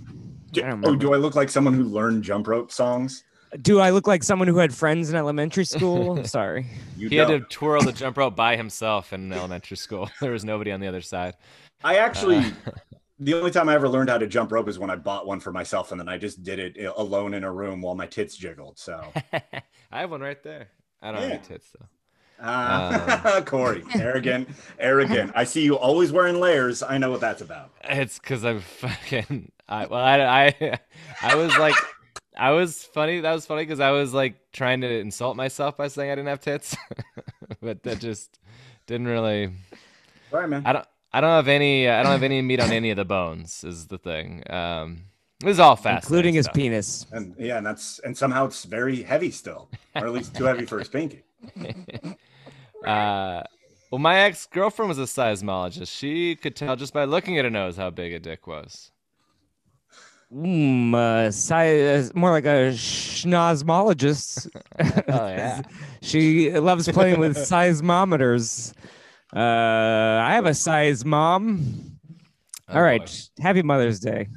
Don't 0.53 0.85
oh, 0.87 0.97
do 0.97 1.13
I 1.13 1.19
look 1.19 1.35
like 1.37 1.51
someone 1.51 1.75
who 1.75 1.85
learned 1.85 2.25
jump 2.25 2.49
rope 2.49 2.73
songs? 2.73 3.23
Do 3.63 3.81
I 3.81 3.91
look 3.91 4.07
like 4.07 4.23
someone 4.23 4.49
who 4.49 4.57
had 4.59 4.75
friends 4.75 5.11
in 5.11 5.17
elementary 5.17 5.65
school? 5.65 6.23
Sorry. 6.25 6.67
You 6.97 7.09
He 7.09 7.17
had 7.17 7.29
to 7.29 7.41
twirl 7.41 7.83
the 7.83 7.93
jump 8.03 8.17
rope 8.17 8.35
by 8.35 8.57
himself 8.57 9.13
in 9.13 9.33
elementary 9.33 9.77
school. 9.77 10.11
There 10.21 10.33
was 10.33 10.45
nobody 10.45 10.73
on 10.73 10.81
the 10.81 10.87
other 10.87 11.01
side. 11.03 11.35
I 11.85 11.97
actually, 11.99 12.39
Uh, 12.39 12.71
the 13.19 13.35
only 13.35 13.51
time 13.51 13.69
I 13.69 13.75
ever 13.75 13.89
learned 13.89 14.11
how 14.11 14.19
to 14.19 14.27
jump 14.27 14.53
rope 14.53 14.69
is 14.69 14.79
when 14.79 14.91
I 14.91 14.97
bought 14.97 15.27
one 15.27 15.41
for 15.41 15.53
myself, 15.53 15.93
and 15.93 16.01
then 16.01 16.09
I 16.09 16.19
just 16.19 16.43
did 16.43 16.59
it 16.59 16.87
uh, 16.87 16.93
alone 16.97 17.35
in 17.35 17.45
a 17.45 17.53
room 17.53 17.81
while 17.83 17.95
my 17.95 18.07
tits 18.07 18.37
jiggled. 18.37 18.79
So, 18.79 19.01
I 19.33 20.01
have 20.01 20.11
one 20.11 20.21
right 20.21 20.43
there. 20.43 20.69
I 21.03 21.13
don't 21.13 21.21
have 21.21 21.29
Yeah. 21.31 21.37
any 21.37 21.45
tits 21.45 21.69
though. 21.79 21.87
Uh, 22.41 23.43
Corey, 23.47 23.85
arrogant, 23.95 24.49
arrogant. 24.79 25.33
I 25.35 25.45
see 25.45 25.63
you 25.63 25.77
always 25.77 26.13
wearing 26.13 26.41
layers. 26.41 26.83
I 26.83 26.99
know 26.99 27.11
what 27.11 27.21
that's 27.21 27.43
about. 27.43 27.71
It's 27.85 28.19
because 28.19 28.45
I'm 28.45 28.61
fucking. 28.61 29.51
I 29.69 29.87
well, 29.87 30.01
I, 30.01 30.55
I, 30.61 30.79
I 31.23 31.35
was 31.35 31.57
like, 31.59 31.75
I 32.37 32.53
was 32.53 32.85
funny. 32.85 33.21
That 33.21 33.33
was 33.33 33.47
funny 33.47 33.63
because 33.63 33.81
I 33.81 33.91
was 33.91 34.15
like 34.15 34.37
trying 34.53 34.81
to 34.83 34.99
insult 34.99 35.37
myself 35.37 35.77
by 35.77 35.89
saying 35.89 36.11
I 36.11 36.15
didn't 36.15 36.29
have 36.29 36.41
tits, 36.41 36.77
but 37.61 37.83
that 37.83 37.99
just 37.99 38.39
didn't 38.87 39.09
really. 39.09 39.51
All 40.33 40.41
right, 40.41 40.49
man. 40.49 40.63
I 40.65 40.73
don't. 40.73 40.87
I 41.13 41.21
don't 41.21 41.31
have 41.31 41.49
any. 41.49 41.89
I 41.89 42.03
don't 42.03 42.13
have 42.13 42.23
any 42.23 42.41
meat 42.43 42.61
on 42.61 42.71
any 42.71 42.91
of 42.91 42.97
the 42.97 43.05
bones. 43.05 43.65
Is 43.65 43.87
the 43.87 43.99
thing. 43.99 44.43
Um, 44.49 45.05
this 45.41 45.53
is 45.53 45.61
all 45.61 45.77
fast, 45.77 46.05
Including 46.05 46.35
his 46.35 46.49
penis. 46.49 47.07
And 47.13 47.35
yeah, 47.39 47.59
and 47.59 47.67
that's 47.67 47.99
and 48.01 48.17
somehow 48.17 48.47
it's 48.47 48.65
very 48.65 49.03
heavy 49.03 49.31
still, 49.31 49.69
or 49.95 50.07
at 50.07 50.13
least 50.13 50.35
too 50.35 50.45
heavy 50.45 50.67
for 50.67 50.79
his 50.79 50.89
pinky. 50.89 51.23
Uh, 52.89 53.43
well, 53.91 53.99
my 53.99 54.21
ex 54.21 54.47
girlfriend 54.47 54.89
was 54.89 54.99
a 54.99 55.03
seismologist. 55.03 55.97
She 55.97 56.37
could 56.37 56.57
tell 56.57 56.77
just 56.77 56.93
by 56.93 57.05
looking 57.05 57.39
at 57.39 57.45
her 57.45 57.51
nose 57.51 57.77
how 57.77 57.91
big 57.91 58.13
a 58.13 58.19
dick 58.19 58.47
was. 58.47 58.91
Mm, 60.35 60.93
uh, 60.93 61.55
uh, 61.55 62.11
more 62.15 62.31
like 62.31 62.45
a 62.45 62.73
schnozmologist. 62.73 64.49
Oh 65.09 65.27
yeah. 65.29 65.63
she 66.03 66.53
loves 66.53 66.87
playing 66.89 67.19
with 67.19 67.37
seismometers. 67.51 68.75
Uh, 69.35 69.39
I 69.39 70.35
have 70.35 70.47
a 70.47 70.55
size 70.55 71.05
mom. 71.05 71.99
Oh, 72.69 72.75
All 72.77 72.83
right. 72.83 73.01
boy. 73.01 73.43
Happy 73.43 73.63
Mother's 73.63 74.01
Day. 74.01 74.29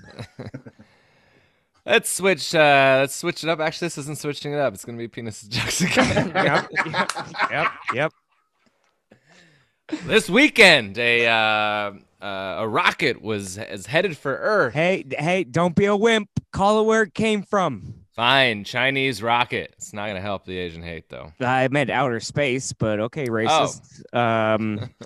Let's 1.85 2.09
switch. 2.09 2.55
Uh, 2.55 2.97
let's 3.01 3.15
switch 3.15 3.43
it 3.43 3.49
up. 3.49 3.59
Actually, 3.59 3.87
this 3.87 3.97
isn't 3.97 4.17
switching 4.17 4.53
it 4.53 4.59
up. 4.59 4.73
It's 4.73 4.85
gonna 4.85 4.97
be 4.97 5.07
penis 5.07 5.41
jokes 5.43 5.81
again. 5.81 6.31
yep. 6.33 6.69
Yep. 7.51 7.67
Yep. 7.93 8.13
This 10.05 10.29
weekend, 10.29 10.97
a 10.97 11.27
uh, 11.27 11.91
uh, 12.21 12.55
a 12.59 12.67
rocket 12.67 13.21
was 13.21 13.57
is 13.57 13.85
headed 13.85 14.17
for 14.17 14.35
Earth. 14.35 14.73
Hey, 14.73 15.05
hey, 15.17 15.43
don't 15.43 15.75
be 15.75 15.85
a 15.85 15.95
wimp. 15.95 16.29
Call 16.51 16.81
it 16.81 16.85
where 16.85 17.03
it 17.03 17.13
came 17.13 17.43
from. 17.43 17.95
Fine, 18.15 18.65
Chinese 18.65 19.23
rocket. 19.23 19.73
It's 19.77 19.93
not 19.93 20.07
gonna 20.07 20.21
help 20.21 20.45
the 20.45 20.57
Asian 20.57 20.83
hate 20.83 21.09
though. 21.09 21.31
I 21.39 21.67
meant 21.69 21.89
outer 21.89 22.19
space, 22.19 22.73
but 22.73 22.99
okay, 22.99 23.25
Oh. 23.27 23.31
racist. 23.31 24.15
Um, 24.15 24.89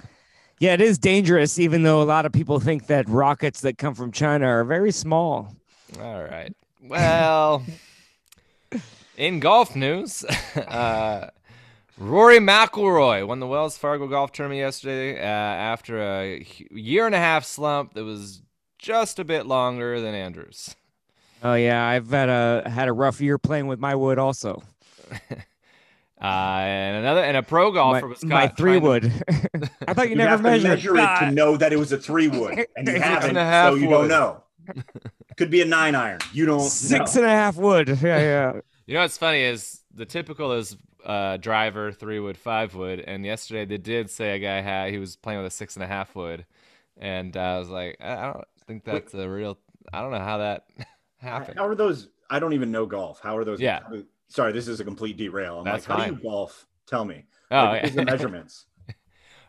Yeah, 0.58 0.74
it 0.74 0.80
is 0.80 0.98
dangerous, 0.98 1.60
even 1.60 1.84
though 1.84 2.02
a 2.02 2.06
lot 2.06 2.26
of 2.26 2.32
people 2.32 2.62
think 2.62 2.88
that 2.88 3.10
rockets 3.10 3.60
that 3.62 3.78
come 3.78 3.94
from 3.94 4.14
China 4.14 4.48
are 4.48 4.64
very 4.64 4.90
small. 4.92 5.54
All 6.00 6.24
right. 6.24 6.56
Well, 6.82 7.62
in 9.18 9.42
golf 9.42 9.76
news, 9.76 10.24
uh, 10.56 11.28
Rory 11.98 12.40
McIlroy 12.40 13.26
won 13.26 13.40
the 13.40 13.48
Wells 13.48 13.78
Fargo 13.78 14.08
Golf 14.08 14.32
Tournament 14.32 14.60
yesterday 14.60 15.18
uh, 15.20 15.24
after 15.24 16.02
a 16.02 16.46
year 16.72 17.06
and 17.06 17.16
a 17.16 17.20
half 17.20 17.46
slump 17.46 17.94
that 17.94 18.04
was 18.04 18.42
just 18.78 19.18
a 19.18 19.24
bit 19.24 19.46
longer 19.46 20.02
than 20.02 20.14
Andrews. 20.14 20.76
Oh 21.42 21.54
yeah, 21.54 21.86
I've 21.86 22.10
had 22.10 22.28
a 22.30 22.64
had 22.70 22.88
a 22.88 22.94
rough 22.94 23.22
year 23.22 23.38
playing 23.38 23.68
with 23.68 23.80
my 23.80 23.96
wood 23.96 24.18
also. 24.20 24.62
Uh, 26.22 26.28
and 26.64 26.96
another 27.06 27.20
and 27.22 27.36
a 27.36 27.44
pro 27.44 27.72
golfer 27.74 28.02
my, 28.02 28.08
was 28.08 28.24
my 28.24 28.48
three 28.48 28.80
trying 28.80 29.02
to- 29.02 29.10
wood. 29.10 29.70
I 29.88 29.94
thought 29.94 30.06
you, 30.06 30.12
You 30.12 30.16
never 30.16 30.30
have 30.30 30.40
to 30.40 30.44
measured. 30.44 30.70
measure 30.70 30.96
it 30.98 31.20
to 31.26 31.32
know 31.32 31.58
that 31.58 31.74
it 31.74 31.76
was 31.76 31.92
a 31.92 31.98
three 31.98 32.30
wood, 32.30 32.66
and 32.78 32.88
you 32.88 33.00
haven't, 33.02 33.32
and 33.32 33.38
a 33.38 33.44
half 33.44 33.74
so 33.74 33.76
you 33.76 33.90
wood. 33.90 34.08
don't 34.08 34.08
know. 34.08 34.42
Could 35.36 35.52
be 35.52 35.62
a 35.62 35.66
nine 35.66 35.94
iron. 35.94 36.20
You 36.32 36.46
don't 36.46 36.62
Six 36.62 37.16
know. 37.16 37.22
and 37.22 37.30
a 37.30 37.34
half 37.34 37.58
wood. 37.58 37.90
Yeah, 38.02 38.18
yeah. 38.20 38.54
You 38.88 38.94
know 38.94 39.02
what's 39.02 39.18
funny 39.18 39.42
is 39.42 39.82
the 39.94 40.06
typical 40.06 40.54
is 40.54 40.78
uh, 41.06 41.38
driver 41.38 41.92
three 41.92 42.20
wood, 42.20 42.38
five 42.38 42.76
wood, 42.76 43.00
and 43.02 43.26
yesterday 43.26 43.66
they 43.66 43.78
did 43.78 44.10
say 44.10 44.36
a 44.36 44.40
guy 44.40 44.62
had 44.62 44.92
he 44.92 44.98
was 45.00 45.16
playing 45.16 45.40
with 45.42 45.48
a 45.48 45.56
six 45.56 45.76
and 45.76 45.84
a 45.84 45.88
half 45.88 46.16
wood, 46.16 46.46
and 46.98 47.36
uh, 47.38 47.40
I 47.40 47.60
was 47.60 47.70
like, 47.70 47.98
I 48.02 48.34
don't 48.34 48.46
think 48.68 48.84
that's 48.86 49.14
a 49.14 49.30
real. 49.30 49.58
I 49.94 50.02
don't 50.02 50.12
know 50.12 50.20
how 50.20 50.40
that 50.40 50.66
happened. 51.18 51.58
How 51.58 51.68
are 51.68 51.76
those? 51.76 52.10
I 52.30 52.40
don't 52.40 52.54
even 52.54 52.72
know 52.72 52.86
golf. 52.86 53.20
How 53.22 53.38
are 53.38 53.46
those? 53.46 53.62
Yeah. 53.62 53.82
Sorry, 54.28 54.52
this 54.52 54.68
is 54.68 54.80
a 54.80 54.84
complete 54.84 55.18
derail. 55.18 55.60
I'm 55.60 55.64
That's 55.64 55.86
like, 55.86 55.86
how 55.86 55.98
do 55.98 56.04
you 56.04 56.16
golf? 56.22 56.68
Tell 56.88 57.06
me. 57.06 57.26
Oh, 57.52 57.56
Like, 57.58 57.84
what's 57.84 57.96
the 57.96 58.02
measurements? 58.04 58.66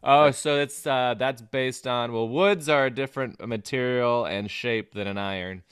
oh, 0.03 0.31
so 0.31 0.59
it's 0.61 0.87
uh, 0.87 1.15
that's 1.19 1.43
based 1.43 1.87
on 1.87 2.13
well, 2.13 2.29
woods 2.29 2.69
are 2.69 2.87
a 2.87 2.91
different 2.91 3.45
material 3.47 4.25
and 4.25 4.51
shape 4.51 4.93
than 4.95 5.07
an 5.07 5.19
iron, 5.19 5.63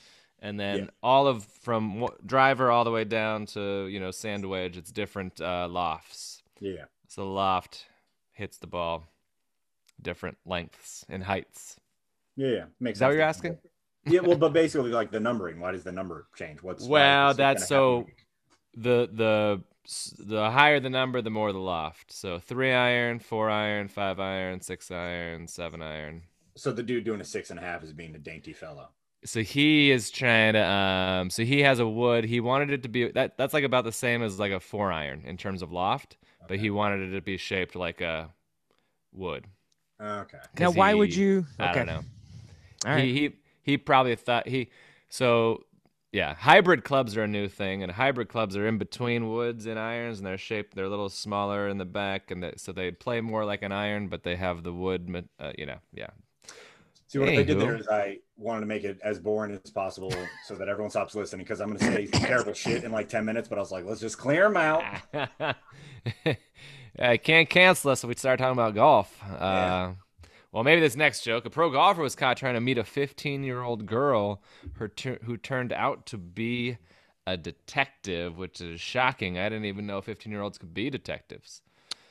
and 0.44 0.60
then 0.60 0.78
Yeah. 0.78 0.86
all 1.02 1.26
of 1.26 1.42
from 1.44 2.00
w- 2.00 2.18
driver 2.24 2.70
all 2.70 2.84
the 2.84 2.90
way 2.92 3.04
down 3.04 3.46
to 3.46 3.86
you 3.88 3.98
know 3.98 4.10
sand 4.12 4.48
wedge, 4.48 4.76
it's 4.76 4.92
different 4.92 5.40
uh, 5.40 5.66
lofts. 5.68 6.42
Yeah. 6.60 6.84
So 7.08 7.22
the 7.24 7.30
loft 7.30 7.86
hits 8.32 8.58
the 8.58 8.66
ball 8.68 9.08
different 10.00 10.36
lengths 10.44 11.04
and 11.08 11.24
heights. 11.24 11.76
Yeah, 12.36 12.48
yeah. 12.48 12.64
Makes 12.78 12.96
Is 12.96 13.00
that 13.00 13.06
what 13.08 13.14
you're 13.14 13.22
asking? 13.22 13.58
Yeah, 14.06 14.20
well, 14.20 14.36
but 14.36 14.52
basically, 14.52 14.90
like 14.90 15.10
the 15.10 15.18
numbering. 15.18 15.60
Why 15.60 15.72
does 15.72 15.82
the 15.82 15.90
number 15.90 16.26
change? 16.36 16.62
What's 16.62 16.86
Well, 16.86 17.32
that's 17.32 17.66
so 17.66 18.06
the 18.74 19.08
the 19.10 19.62
the 20.18 20.50
higher 20.50 20.78
the 20.78 20.90
number, 20.90 21.22
the 21.22 21.30
more 21.30 21.52
the 21.52 21.58
loft. 21.58 22.12
So 22.12 22.38
three 22.38 22.74
iron, 22.74 23.18
four 23.18 23.48
iron, 23.48 23.88
five 23.88 24.20
iron, 24.20 24.60
six 24.60 24.90
iron, 24.90 25.48
seven 25.48 25.80
iron. 25.80 26.24
So 26.54 26.70
the 26.70 26.82
dude 26.82 27.04
doing 27.04 27.22
a 27.22 27.24
six 27.24 27.48
and 27.48 27.58
a 27.58 27.62
half 27.62 27.82
is 27.82 27.94
being 27.94 28.14
a 28.14 28.18
dainty 28.18 28.52
fellow. 28.52 28.90
So 29.24 29.42
he 29.42 29.90
is 29.90 30.10
trying 30.10 30.52
to 30.54 30.64
um 30.64 31.30
so 31.30 31.44
he 31.44 31.60
has 31.60 31.78
a 31.78 31.86
wood. 31.86 32.24
He 32.24 32.40
wanted 32.40 32.70
it 32.70 32.82
to 32.82 32.88
be 32.88 33.10
that 33.12 33.36
that's 33.38 33.54
like 33.54 33.64
about 33.64 33.84
the 33.84 33.92
same 33.92 34.22
as 34.22 34.38
like 34.38 34.52
a 34.52 34.60
four 34.60 34.92
iron 34.92 35.22
in 35.24 35.36
terms 35.36 35.62
of 35.62 35.72
loft, 35.72 36.16
but 36.46 36.58
he 36.58 36.70
wanted 36.70 37.08
it 37.08 37.14
to 37.14 37.22
be 37.22 37.36
shaped 37.36 37.74
like 37.74 38.00
a 38.00 38.30
wood. 39.12 39.46
Okay. 40.00 40.38
Now, 40.58 40.66
'Cause 40.66 40.76
why 40.76 40.92
would 40.94 41.12
he- 41.14 41.20
you? 41.22 41.46
I 41.58 41.70
okay. 41.70 41.74
don't 41.74 41.86
know. 41.86 42.02
All 42.84 42.92
right. 42.92 43.04
He 43.04 43.12
he 43.14 43.36
he 43.62 43.78
probably 43.78 44.14
thought 44.16 44.46
he 44.48 44.70
so 45.08 45.64
yeah, 46.12 46.34
hybrid 46.34 46.84
clubs 46.84 47.16
are 47.16 47.24
a 47.24 47.28
new 47.28 47.48
thing, 47.48 47.82
and 47.82 47.90
hybrid 47.90 48.28
clubs 48.28 48.56
are 48.56 48.68
in 48.68 48.78
between 48.78 49.30
woods 49.30 49.66
and 49.66 49.78
irons, 49.80 50.18
and 50.18 50.26
they're 50.26 50.38
shaped. 50.38 50.74
They're 50.74 50.84
a 50.84 50.88
little 50.88 51.08
smaller 51.08 51.66
in 51.68 51.78
the 51.78 51.84
back, 51.84 52.30
and 52.30 52.40
they, 52.40 52.52
so 52.56 52.70
they 52.72 52.92
play 52.92 53.20
more 53.20 53.44
like 53.44 53.62
an 53.62 53.72
iron, 53.72 54.06
but 54.06 54.22
they 54.22 54.36
have 54.36 54.62
the 54.62 54.72
wood. 54.72 55.26
Uh, 55.40 55.52
you 55.58 55.66
know, 55.66 55.78
yeah. 55.92 56.10
See 57.08 57.18
what 57.18 57.30
I 57.30 57.42
did 57.42 57.58
there 57.58 57.76
is 57.76 57.88
I 57.88 58.18
wanted 58.36 58.60
to 58.60 58.66
make 58.66 58.84
it 58.84 58.98
as 59.02 59.18
boring 59.18 59.52
as 59.64 59.70
possible 59.70 60.12
so 60.44 60.54
that 60.56 60.68
everyone 60.68 60.90
stops 60.90 61.14
listening 61.14 61.44
because 61.44 61.60
I'm 61.60 61.68
going 61.68 61.78
to 61.78 61.84
say 61.84 62.06
terrible 62.06 62.52
shit 62.54 62.84
in 62.84 62.92
like 62.92 63.08
10 63.08 63.24
minutes. 63.24 63.48
But 63.48 63.58
I 63.58 63.60
was 63.60 63.72
like, 63.72 63.84
let's 63.84 64.00
just 64.00 64.18
clear 64.18 64.44
them 64.44 64.56
out. 64.56 64.82
I 66.98 67.16
can't 67.16 67.48
cancel 67.48 67.90
us 67.90 68.04
if 68.04 68.08
we 68.08 68.14
start 68.14 68.38
talking 68.38 68.52
about 68.52 68.74
golf. 68.74 69.20
Uh, 69.22 69.92
Well, 70.52 70.62
maybe 70.62 70.80
this 70.80 70.94
next 70.96 71.22
joke. 71.22 71.44
A 71.46 71.50
pro 71.50 71.70
golfer 71.70 72.02
was 72.02 72.14
caught 72.14 72.36
trying 72.36 72.54
to 72.54 72.60
meet 72.60 72.78
a 72.78 72.84
15 72.84 73.42
year 73.42 73.62
old 73.62 73.86
girl 73.86 74.42
her 74.74 74.88
tur 74.88 75.18
who 75.24 75.36
turned 75.36 75.72
out 75.72 76.06
to 76.06 76.18
be 76.18 76.78
a 77.26 77.36
detective, 77.36 78.36
which 78.38 78.60
is 78.60 78.80
shocking. 78.80 79.38
I 79.38 79.48
didn't 79.48 79.64
even 79.64 79.86
know 79.86 80.00
15 80.00 80.30
year 80.30 80.42
olds 80.42 80.58
could 80.58 80.74
be 80.74 80.90
detectives. 80.90 81.62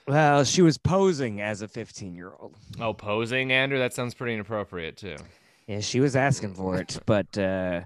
Well, 0.08 0.44
she 0.44 0.62
was 0.62 0.78
posing 0.78 1.40
as 1.40 1.62
a 1.62 1.68
15 1.70 2.16
year 2.16 2.34
old. 2.38 2.56
Oh, 2.80 2.94
posing, 2.94 3.52
Andrew? 3.54 3.78
That 3.80 3.94
sounds 3.94 4.14
pretty 4.14 4.34
inappropriate, 4.34 4.98
too. 4.98 5.16
Yeah, 5.68 5.80
she 5.80 6.00
was 6.00 6.16
asking 6.16 6.56
for 6.56 6.76
it, 6.78 7.00
but 7.06 7.38
uh, 7.38 7.82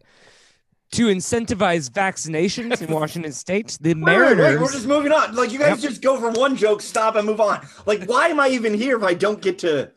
to 0.93 1.07
incentivize 1.07 1.89
vaccinations 1.91 2.81
in 2.81 2.91
Washington 2.93 3.31
State, 3.31 3.77
the 3.79 3.93
Wait, 3.93 4.03
wait, 4.19 4.37
wait, 4.37 4.59
we're 4.59 4.71
just 4.71 4.87
moving 4.87 5.11
on. 5.11 5.35
Like, 5.35 5.51
you 5.51 5.59
guys 5.59 5.83
Yep. 5.83 5.91
just 5.91 6.01
go 6.01 6.19
from 6.19 6.33
one 6.33 6.55
joke, 6.55 6.81
stop, 6.81 7.15
and 7.15 7.25
move 7.27 7.39
on. 7.41 7.65
Like, 7.85 8.05
why 8.05 8.29
am 8.29 8.39
I 8.39 8.49
even 8.49 8.73
here 8.73 8.97
if 8.97 9.03
I 9.03 9.13
don't 9.13 9.41
get 9.41 9.59
to? 9.59 9.91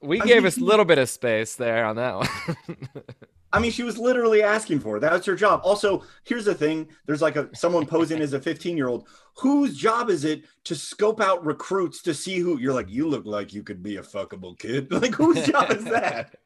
We 0.00 0.20
I 0.20 0.24
gave 0.24 0.36
mean- 0.38 0.46
us 0.46 0.56
a 0.56 0.64
little 0.64 0.86
bit 0.86 0.96
of 0.98 1.10
space 1.10 1.56
there 1.56 1.84
on 1.84 1.96
that 1.96 2.16
one. 2.16 2.86
I 3.52 3.58
mean, 3.58 3.72
she 3.72 3.82
was 3.82 3.98
literally 3.98 4.44
asking 4.44 4.78
for 4.78 4.96
it. 4.96 5.00
That's 5.00 5.26
her 5.26 5.34
job. 5.34 5.62
Also, 5.64 6.04
here's 6.22 6.44
the 6.44 6.54
thing: 6.54 6.88
there's 7.06 7.20
like 7.20 7.34
a 7.34 7.50
someone 7.54 7.84
posing 7.84 8.20
as 8.22 8.32
a 8.32 8.40
15 8.40 8.76
year 8.76 8.86
old. 8.88 9.08
Whose 9.38 9.76
job 9.76 10.08
is 10.08 10.24
it 10.24 10.44
to 10.64 10.76
scope 10.76 11.20
out 11.20 11.44
recruits 11.44 12.00
to 12.02 12.14
see 12.14 12.38
who 12.38 12.58
you're 12.60 12.72
like? 12.72 12.88
You 12.88 13.08
look 13.08 13.26
like 13.26 13.52
you 13.52 13.64
could 13.64 13.82
be 13.82 13.96
a 13.96 14.02
fuckable 14.02 14.56
kid. 14.56 14.88
Like, 14.92 15.14
whose 15.16 15.44
job 15.48 15.72
is 15.72 15.82
that? 15.84 16.36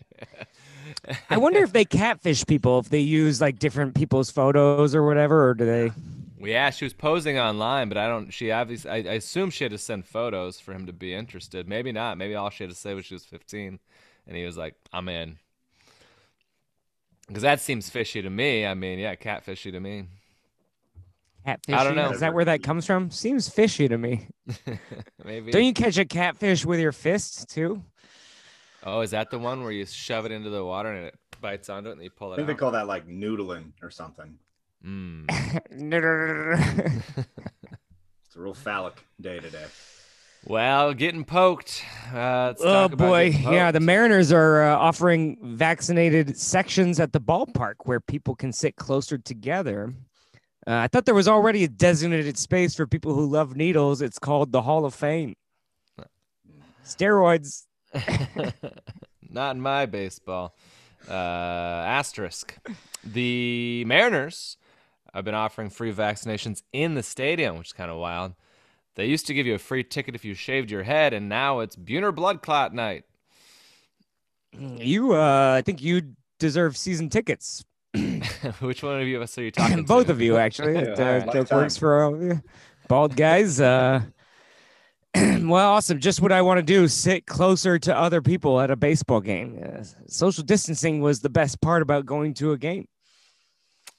I 1.31 1.39
wonder 1.39 1.61
if 1.61 1.73
they 1.73 1.85
catfish 1.85 2.47
people 2.47 2.79
if 2.79 2.89
they 2.89 3.01
use 3.01 3.41
like 3.41 3.59
different 3.59 3.95
people's 3.95 4.31
photos 4.31 4.95
or 4.95 5.05
whatever, 5.05 5.49
or 5.49 5.55
do 5.55 5.65
they? 5.65 5.93
Yeah, 6.41 6.71
she 6.71 6.85
was 6.85 6.93
posing 6.93 7.39
online, 7.39 7.89
but 7.89 7.97
I 7.99 8.07
don't. 8.07 8.31
She 8.31 8.51
obviously, 8.51 8.91
I, 8.91 8.97
I 8.97 9.15
assume 9.15 9.51
she 9.51 9.65
had 9.65 9.73
to 9.73 9.79
send 9.79 10.07
photos 10.07 10.61
for 10.61 10.73
him 10.73 10.87
to 10.87 10.93
be 10.93 11.15
interested. 11.15 11.69
Maybe 11.69 11.93
not. 11.93 12.19
Maybe 12.19 12.35
all 12.35 12.51
she 12.51 12.65
had 12.65 12.71
to 12.71 12.77
say 12.77 12.95
was 12.95 13.07
she 13.07 13.15
was 13.15 13.25
15, 13.25 13.79
and 14.27 14.37
he 14.37 14.45
was 14.45 14.57
like, 14.57 14.75
"I'm 14.93 15.09
in." 15.09 15.39
Because 17.27 17.43
that 17.43 17.61
seems 17.61 17.89
fishy 17.89 18.21
to 18.21 18.29
me. 18.31 18.67
I 18.67 18.75
mean, 18.75 18.99
yeah, 18.99 19.15
catfishy 19.15 19.73
to 19.73 19.81
me. 19.81 20.05
Catfishing? 21.47 21.75
I 21.75 21.85
don't 21.85 21.97
know. 21.97 22.11
Is 22.11 22.21
that 22.21 22.35
where 22.35 22.45
that 22.45 22.63
comes 22.63 22.87
from? 22.87 23.11
Seems 23.11 23.49
fishy 23.49 23.89
to 23.89 23.97
me. 23.97 24.29
Maybe. 25.25 25.51
Don't 25.51 25.65
you 25.65 25.73
catch 25.73 25.99
a 25.99 26.05
catfish 26.05 26.65
with 26.65 26.81
your 26.81 26.93
fists 26.93 27.47
too? 27.47 27.83
Oh, 28.85 29.01
is 29.01 29.11
that 29.11 29.31
the 29.31 29.39
one 29.39 29.63
where 29.63 29.73
you 29.73 29.87
shove 29.87 30.27
it 30.27 30.33
into 30.33 30.51
the 30.51 30.65
water 30.65 30.93
and 30.93 31.07
it 31.07 31.15
bites 31.41 31.69
onto 31.71 31.89
it 31.89 31.93
and 31.93 32.03
you 32.03 32.11
pull 32.11 32.33
it 32.33 32.33
I 32.33 32.35
it 32.35 32.37
think 32.47 32.49
they 32.49 32.55
call 32.55 32.73
that 32.73 32.87
like 32.87 33.09
noodling 33.09 33.73
or 33.83 33.91
something. 33.91 34.39
Mm. 34.85 35.25
It's 38.35 38.41
a 38.41 38.43
real 38.43 38.55
phallic 38.55 39.01
day 39.21 39.39
today. 39.39 39.65
Well, 40.45 40.93
getting 40.93 41.25
poked. 41.25 41.85
Uh, 42.13 42.47
let's 42.49 42.61
oh 42.61 42.65
talk 42.65 42.93
about 42.95 43.09
boy, 43.09 43.31
getting 43.31 43.53
yeah. 43.53 43.71
The. 43.71 43.79
Mariners 43.79 44.33
are 44.33 44.65
uh, 44.65 44.77
offering 44.77 45.39
vaccinated 45.41 46.37
sections 46.37 46.99
at 46.99 47.13
the 47.13 47.21
ballpark 47.21 47.75
where 47.85 48.01
people 48.01 48.35
can 48.35 48.53
sit 48.53 48.75
closer 48.75 49.19
together. 49.19 49.95
Uh, 50.67 50.75
I 50.75 50.89
thought 50.89 51.07
there 51.07 51.15
was 51.15 51.29
already 51.29 51.63
a 51.63 51.69
designated 51.69 52.37
space 52.37 52.75
for 52.75 52.89
people 52.89 53.15
who 53.15 53.25
love 53.25 53.55
needles. 53.55 54.03
It's 54.03 54.19
called 54.19 54.51
the 54.51 54.63
Hall 54.63 54.85
of 54.85 54.95
Fame. 54.95 55.37
Steroids. 56.85 57.67
Not 59.31 59.57
in 59.57 59.61
my 59.63 59.87
baseball. 59.87 60.55
Uh, 61.09 61.13
asterisk. 61.13 62.57
The 63.05 63.85
Mariners 63.87 64.57
have 65.13 65.25
been 65.25 65.35
offering 65.35 65.71
free 65.71 65.93
vaccinations 65.93 66.63
in 66.73 66.95
the 66.95 67.03
stadium, 67.03 67.59
which 67.59 67.69
is 67.69 67.73
kind 67.73 67.91
of 67.91 67.99
wild. 67.99 68.35
They 68.97 69.07
used 69.07 69.27
to 69.27 69.35
give 69.35 69.47
you 69.47 69.55
a 69.55 69.59
free 69.59 69.83
ticket 69.85 70.15
if 70.15 70.25
you 70.25 70.35
shaved 70.35 70.71
your 70.71 70.85
head, 70.85 71.13
and 71.13 71.29
now 71.29 71.61
it's 71.61 71.77
Buhner 71.77 72.15
blood 72.15 72.43
clot 72.43 72.73
night. 72.73 73.05
You, 74.59 75.15
uh, 75.15 75.55
I 75.59 75.63
think 75.63 75.83
you 75.83 76.15
deserve 76.39 76.77
season 76.77 77.09
tickets. 77.11 77.65
which 78.61 78.83
one 78.83 79.01
of 79.01 79.07
you 79.07 79.21
us 79.23 79.37
are 79.39 79.43
you 79.43 79.51
talking 79.51 79.85
Both 79.85 80.07
to? 80.07 80.13
of 80.13 80.21
you, 80.21 80.37
actually. 80.37 80.75
Yeah, 80.75 80.81
It, 80.83 81.01
uh, 81.01 81.21
joke 81.33 81.35
lifetime. 81.35 81.59
works 81.59 81.77
for 81.77 82.03
all 82.05 82.15
of 82.15 82.23
you. 82.23 82.41
Bald 82.89 83.17
guys. 83.17 83.61
Uh, 83.61 84.03
well, 85.43 85.73
awesome. 85.75 86.01
Just 86.01 86.21
what 86.21 86.33
I 86.33 86.43
want 86.43 86.59
to 86.59 86.63
do 86.63 86.89
sit 86.89 87.27
closer 87.27 87.79
to 87.79 87.97
other 87.97 88.21
people 88.21 88.61
at 88.61 88.71
a 88.71 88.77
baseball 88.77 89.21
game. 89.21 89.61
Uh, 89.63 89.85
social 90.09 90.43
distancing 90.43 91.01
was 91.01 91.21
the 91.21 91.31
best 91.31 91.61
part 91.61 91.83
about 91.83 92.05
going 92.05 92.35
to 92.35 92.53
a 92.53 92.59
game. 92.59 92.89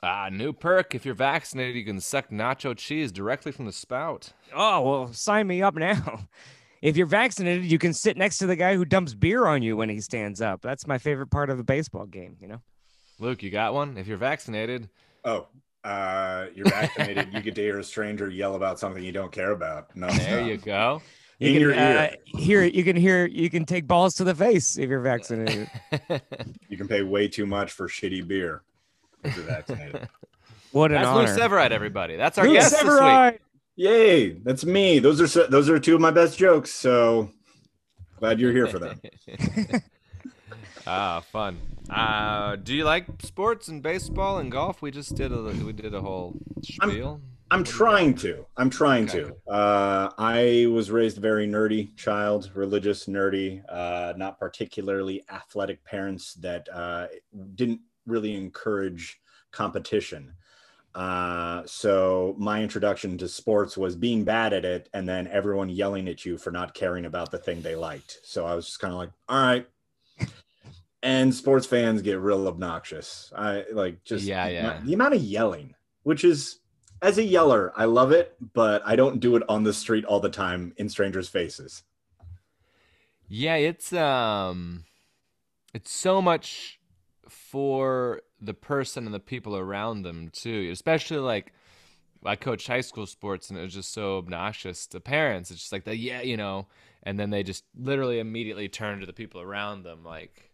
Ah, 0.04 0.30
new 0.30 0.51
perk. 0.51 0.93
If 0.93 1.06
you're 1.06 1.15
vaccinated, 1.15 1.75
you 1.75 1.86
can 1.86 1.99
suck 1.99 2.30
nacho 2.30 2.75
cheese 2.75 3.12
directly 3.12 3.51
from 3.51 3.65
the 3.65 3.71
spout. 3.71 4.34
Oh, 4.54 4.82
well, 4.82 5.13
sign 5.13 5.47
me 5.47 5.62
up 5.62 5.75
now. 5.75 6.28
If 6.82 6.97
you're 6.97 7.08
vaccinated, 7.08 7.65
you 7.65 7.80
can 7.80 7.93
sit 7.93 8.15
next 8.15 8.38
to 8.39 8.45
the 8.45 8.56
guy 8.56 8.75
who 8.75 8.86
dumps 8.86 9.15
beer 9.15 9.47
on 9.47 9.63
you 9.63 9.75
when 9.75 9.89
he 9.89 9.99
stands 9.99 10.39
up. 10.39 10.62
That's 10.62 10.86
my 10.86 10.99
favorite 10.99 11.32
part 11.32 11.49
of 11.49 11.58
a 11.58 11.63
baseball 11.63 12.06
game, 12.06 12.38
you 12.39 12.47
know? 12.47 12.62
Luke, 13.17 13.41
you 13.41 13.49
got 13.49 13.73
one? 13.73 13.97
If 13.97 14.06
you're 14.06 14.17
vaccinated, 14.19 14.88
Oh, 15.23 15.47
uh, 15.86 16.48
you're 16.56 16.65
vaccinated. 16.65 17.32
you 17.32 17.41
get 17.41 17.56
to 17.56 17.62
hear 17.62 17.80
a 17.80 17.84
stranger 17.84 18.30
yell 18.30 18.56
about 18.56 18.80
something 18.80 19.04
you 19.04 19.12
don't 19.12 19.32
care 19.32 19.52
about. 19.52 19.95
No, 19.95 20.08
there 20.10 20.41
you 20.41 20.58
go. 20.58 21.02
You 21.39 21.48
In 21.48 21.54
can, 21.54 21.62
your 21.62 21.74
uh, 21.74 21.78
ear. 21.78 22.15
hear 22.26 22.63
you 22.63 22.84
can 22.84 22.95
hear 22.95 23.26
you 23.26 23.50
can 23.50 23.65
take 23.65 23.86
balls 23.88 24.15
to 24.15 24.24
the 24.24 24.34
face 24.34 24.78
if 24.78 24.89
you're 24.89 25.02
vaccinated. 25.02 25.69
You 26.69 26.78
can 26.78 26.88
pay 26.88 27.04
way 27.04 27.28
too 27.28 27.45
much 27.45 27.71
for 27.71 27.88
shitty 27.88 28.28
beer 28.28 28.63
if 29.24 29.36
you're 29.36 29.45
vaccinated. 29.45 30.10
What 30.71 30.91
an 30.91 31.02
That's 31.02 31.08
Lou 31.08 31.21
honor. 31.21 31.38
Severeid, 31.38 31.71
everybody. 31.71 32.17
That's 32.17 32.38
our 32.38 32.48
Lou 32.48 32.54
guest 32.54 32.71
this 32.71 32.84
week. 33.34 33.39
Yay, 33.78 34.32
that's 34.43 34.65
me. 34.65 35.00
Those 35.00 35.21
are 35.38 35.48
those 35.48 35.69
are 35.69 35.80
two 35.80 35.95
of 35.95 36.02
my 36.02 36.12
best 36.12 36.38
jokes. 36.38 36.71
So 36.71 37.30
glad 38.19 38.39
you're 38.39 38.52
here 38.52 38.67
for 38.67 38.80
them. 38.80 39.00
ah, 40.88 41.21
fun. 41.32 41.58
Uh, 41.89 42.56
do 42.58 42.74
you 42.74 42.84
like 42.84 43.06
sports 43.21 43.67
and 43.67 43.82
baseball 43.84 44.39
and 44.39 44.52
golf? 44.52 44.82
We 44.82 44.91
just 44.91 45.15
did 45.15 45.32
a 45.32 45.41
we 45.41 45.74
did 45.74 45.93
a 45.93 46.02
whole 46.02 46.36
spiel. 46.63 47.21
I'm 47.52 47.60
you 47.60 47.65
trying 47.65 48.15
to. 48.15 48.45
I'm 48.58 48.71
trying 48.71 49.08
Okay. 49.10 49.21
to. 49.21 49.52
Uh, 49.52 50.10
I 50.17 50.65
was 50.71 50.89
raised 50.89 51.17
a 51.17 51.21
very 51.21 51.48
nerdy 51.48 51.95
child, 51.95 52.50
religious, 52.56 53.06
nerdy, 53.06 53.63
uh, 53.69 54.13
not 54.17 54.39
particularly 54.39 55.24
athletic 55.30 55.84
parents 55.86 56.34
that 56.36 56.67
uh, 56.74 57.08
didn't 57.54 57.82
really 58.08 58.34
encourage 58.34 59.19
competition. 59.52 60.34
Uh, 60.95 61.62
so 61.65 62.36
my 62.38 62.63
introduction 62.63 63.17
to 63.17 63.28
sports 63.28 63.78
was 63.78 63.95
being 63.95 64.24
bad 64.24 64.54
at 64.54 64.63
it 64.65 64.89
and 64.93 65.08
then 65.08 65.28
everyone 65.28 65.69
yelling 65.69 66.08
at 66.08 66.26
you 66.26 66.38
for 66.38 66.52
not 66.52 66.74
caring 66.74 67.06
about 67.06 67.30
the 67.32 67.38
thing 67.38 67.62
they 67.62 67.76
liked. 67.76 68.19
So 68.24 68.45
I 68.45 68.56
was 68.56 68.65
just 68.65 68.80
kind 68.80 68.93
of 68.93 68.98
like, 69.00 69.12
all 69.30 69.41
right. 69.45 69.67
And 71.05 71.33
sports 71.33 71.67
fans 71.67 72.01
get 72.01 72.19
real 72.19 72.47
obnoxious. 72.47 73.31
I 73.35 73.65
like 73.71 74.03
just 74.03 74.25
Yeah, 74.25 74.47
yeah. 74.47 74.81
the 74.83 74.95
amount 74.95 75.13
of 75.13 75.21
yelling, 75.21 75.75
which 76.01 76.23
is 76.23 76.59
as 76.99 77.19
a 77.19 77.23
yeller, 77.23 77.71
I 77.75 77.85
love 77.85 78.11
it, 78.11 78.35
but 78.53 78.81
I 78.83 78.95
don't 78.95 79.19
do 79.19 79.35
it 79.35 79.43
on 79.47 79.63
the 79.63 79.73
street 79.73 80.03
all 80.05 80.19
the 80.19 80.31
time 80.31 80.73
in 80.77 80.89
strangers' 80.89 81.29
faces. 81.29 81.83
Yeah, 83.27 83.55
it's 83.55 83.93
um 83.93 84.85
it's 85.75 85.91
so 85.91 86.23
much 86.23 86.79
for 87.29 88.21
the 88.41 88.55
person 88.55 89.05
and 89.05 89.13
the 89.13 89.19
people 89.19 89.55
around 89.55 90.01
them 90.01 90.29
too. 90.33 90.69
Especially 90.71 91.17
like 91.17 91.53
I 92.25 92.35
coached 92.35 92.65
high 92.67 92.81
school 92.81 93.05
sports 93.05 93.51
and 93.51 93.59
it 93.59 93.61
was 93.61 93.75
just 93.75 93.93
so 93.93 94.17
obnoxious 94.17 94.87
to 94.87 94.99
parents. 94.99 95.51
It's 95.51 95.59
just 95.59 95.71
like 95.71 95.83
the 95.83 95.95
yeah, 95.95 96.21
you 96.21 96.37
know, 96.37 96.65
and 97.03 97.19
then 97.19 97.29
they 97.29 97.43
just 97.43 97.63
literally 97.77 98.17
immediately 98.17 98.69
turn 98.69 99.01
to 99.01 99.05
the 99.05 99.13
people 99.13 99.39
around 99.39 99.83
them 99.83 100.03
like 100.03 100.51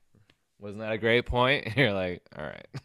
wasn't 0.62 0.80
that 0.80 0.94
a 0.94 0.98
great 0.98 1.26
point? 1.26 1.66
And 1.66 1.76
you're 1.82 1.92
like, 1.94 2.22
all 2.38 2.46
right. 2.46 2.68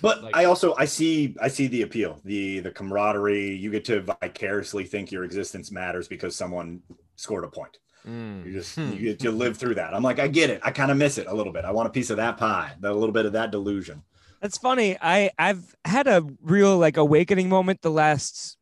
But 0.00 0.22
Like- 0.22 0.36
I 0.36 0.44
also 0.44 0.74
I 0.76 0.84
see 0.84 1.34
I 1.40 1.48
see 1.48 1.66
the 1.66 1.82
appeal, 1.82 2.20
the 2.24 2.60
the 2.60 2.70
camaraderie. 2.70 3.56
You 3.56 3.70
get 3.70 3.84
to 3.86 4.00
vicariously 4.00 4.84
think 4.84 5.10
your 5.10 5.24
existence 5.24 5.72
matters 5.72 6.06
because 6.06 6.36
someone 6.36 6.82
scored 7.16 7.44
a 7.44 7.48
point. 7.48 7.78
Mm. 8.08 8.46
You 8.46 8.52
just 8.52 8.76
Hmm. 8.76 8.92
you 8.92 8.98
get 9.00 9.18
to 9.20 9.32
live 9.32 9.56
through 9.56 9.74
that. 9.76 9.92
I'm 9.94 10.02
like, 10.04 10.20
I 10.20 10.28
get 10.28 10.50
it. 10.50 10.60
I 10.64 10.70
kind 10.70 10.90
of 10.92 10.96
miss 10.96 11.18
it 11.18 11.26
a 11.26 11.34
little 11.34 11.52
bit. 11.52 11.64
I 11.64 11.72
want 11.72 11.88
a 11.88 11.90
piece 11.90 12.10
of 12.10 12.16
that 12.18 12.36
pie, 12.36 12.72
a 12.82 12.92
little 12.92 13.12
bit 13.12 13.26
of 13.26 13.32
that 13.32 13.50
delusion. 13.50 14.02
That's 14.40 14.56
funny. 14.58 14.96
I 15.00 15.30
I've 15.38 15.74
had 15.84 16.06
a 16.06 16.24
real 16.42 16.78
like 16.78 16.96
awakening 16.96 17.48
moment 17.48 17.82
the 17.82 17.90
last 17.90 18.56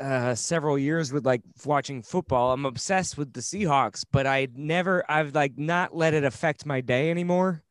uh 0.00 0.34
several 0.34 0.78
years 0.78 1.12
with 1.12 1.24
like 1.24 1.42
watching 1.64 2.02
football. 2.02 2.52
I'm 2.52 2.66
obsessed 2.66 3.16
with 3.18 3.32
the 3.32 3.40
Seahawks, 3.40 4.04
but 4.10 4.26
I 4.26 4.48
never 4.54 5.04
I've 5.10 5.34
like 5.34 5.56
not 5.56 5.94
let 5.94 6.14
it 6.14 6.24
affect 6.24 6.66
my 6.66 6.80
day 6.80 7.10
anymore. 7.10 7.62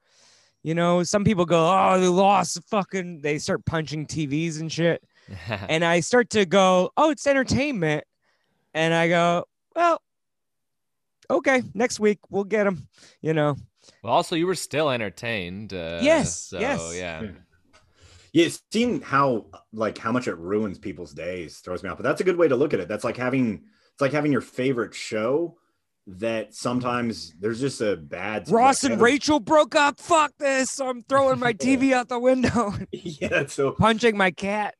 You 0.63 0.73
know, 0.75 1.03
some 1.03 1.25
people 1.25 1.45
go, 1.45 1.59
"Oh, 1.69 1.99
they 1.99 2.07
lost." 2.07 2.57
Fucking, 2.69 3.21
they 3.21 3.37
start 3.37 3.65
punching 3.65 4.07
TVs 4.07 4.61
and 4.61 4.71
shit, 4.71 5.03
and 5.49 5.83
I 5.83 5.99
start 5.99 6.29
to 6.31 6.45
go, 6.45 6.91
"Oh, 6.95 7.09
it's 7.09 7.27
entertainment," 7.27 8.05
and 8.73 8.93
I 8.93 9.09
go, 9.09 9.43
"Well, 9.75 10.01
okay, 11.29 11.63
next 11.73 11.99
week 11.99 12.19
we'll 12.29 12.45
get 12.45 12.63
them." 12.63 12.87
You 13.21 13.33
know, 13.33 13.57
well, 14.01 14.13
also 14.13 14.35
you 14.37 14.47
were 14.47 14.55
still 14.55 14.89
entertained. 14.89 15.73
Uh, 15.73 15.99
Yes, 16.01 16.33
So, 16.39 16.59
yes. 16.59 16.95
yeah. 16.95 17.31
Yeah, 18.33 18.49
seeing 18.71 19.01
how 19.01 19.45
like 19.71 19.97
how 19.97 20.11
much 20.11 20.27
it 20.27 20.37
ruins 20.37 20.79
people's 20.79 21.13
days 21.13 21.59
throws 21.59 21.83
me 21.83 21.89
off. 21.89 21.97
But 21.97 22.03
that's 22.03 22.19
a 22.21 22.23
good 22.23 22.35
way 22.37 22.47
to 22.47 22.55
look 22.55 22.73
at 22.73 22.79
it. 22.79 22.87
That's 22.87 23.03
like 23.03 23.15
having 23.17 23.63
it's 23.93 24.01
like 24.01 24.11
having 24.11 24.31
your 24.31 24.41
favorite 24.41 24.93
show 24.93 25.57
that 26.07 26.53
sometimes 26.53 27.33
there's 27.39 27.61
just 27.61 27.79
a 27.79 27.95
bad 27.95 28.49
Ross 28.49 28.83
and 28.83 28.99
Rachel 28.99 29.39
broke 29.39 29.75
up. 29.75 29.99
Fuck 29.99 30.33
this! 30.37 30.81
I'm 30.81 31.03
throwing 31.03 31.39
my 31.39 31.53
TV 31.65 31.93
out 31.93 32.09
the 32.09 32.19
window, 32.19 32.73
Yeah, 32.91 33.45
so 33.45 33.71
punching 33.71 34.17
my 34.17 34.31
cat. 34.31 34.75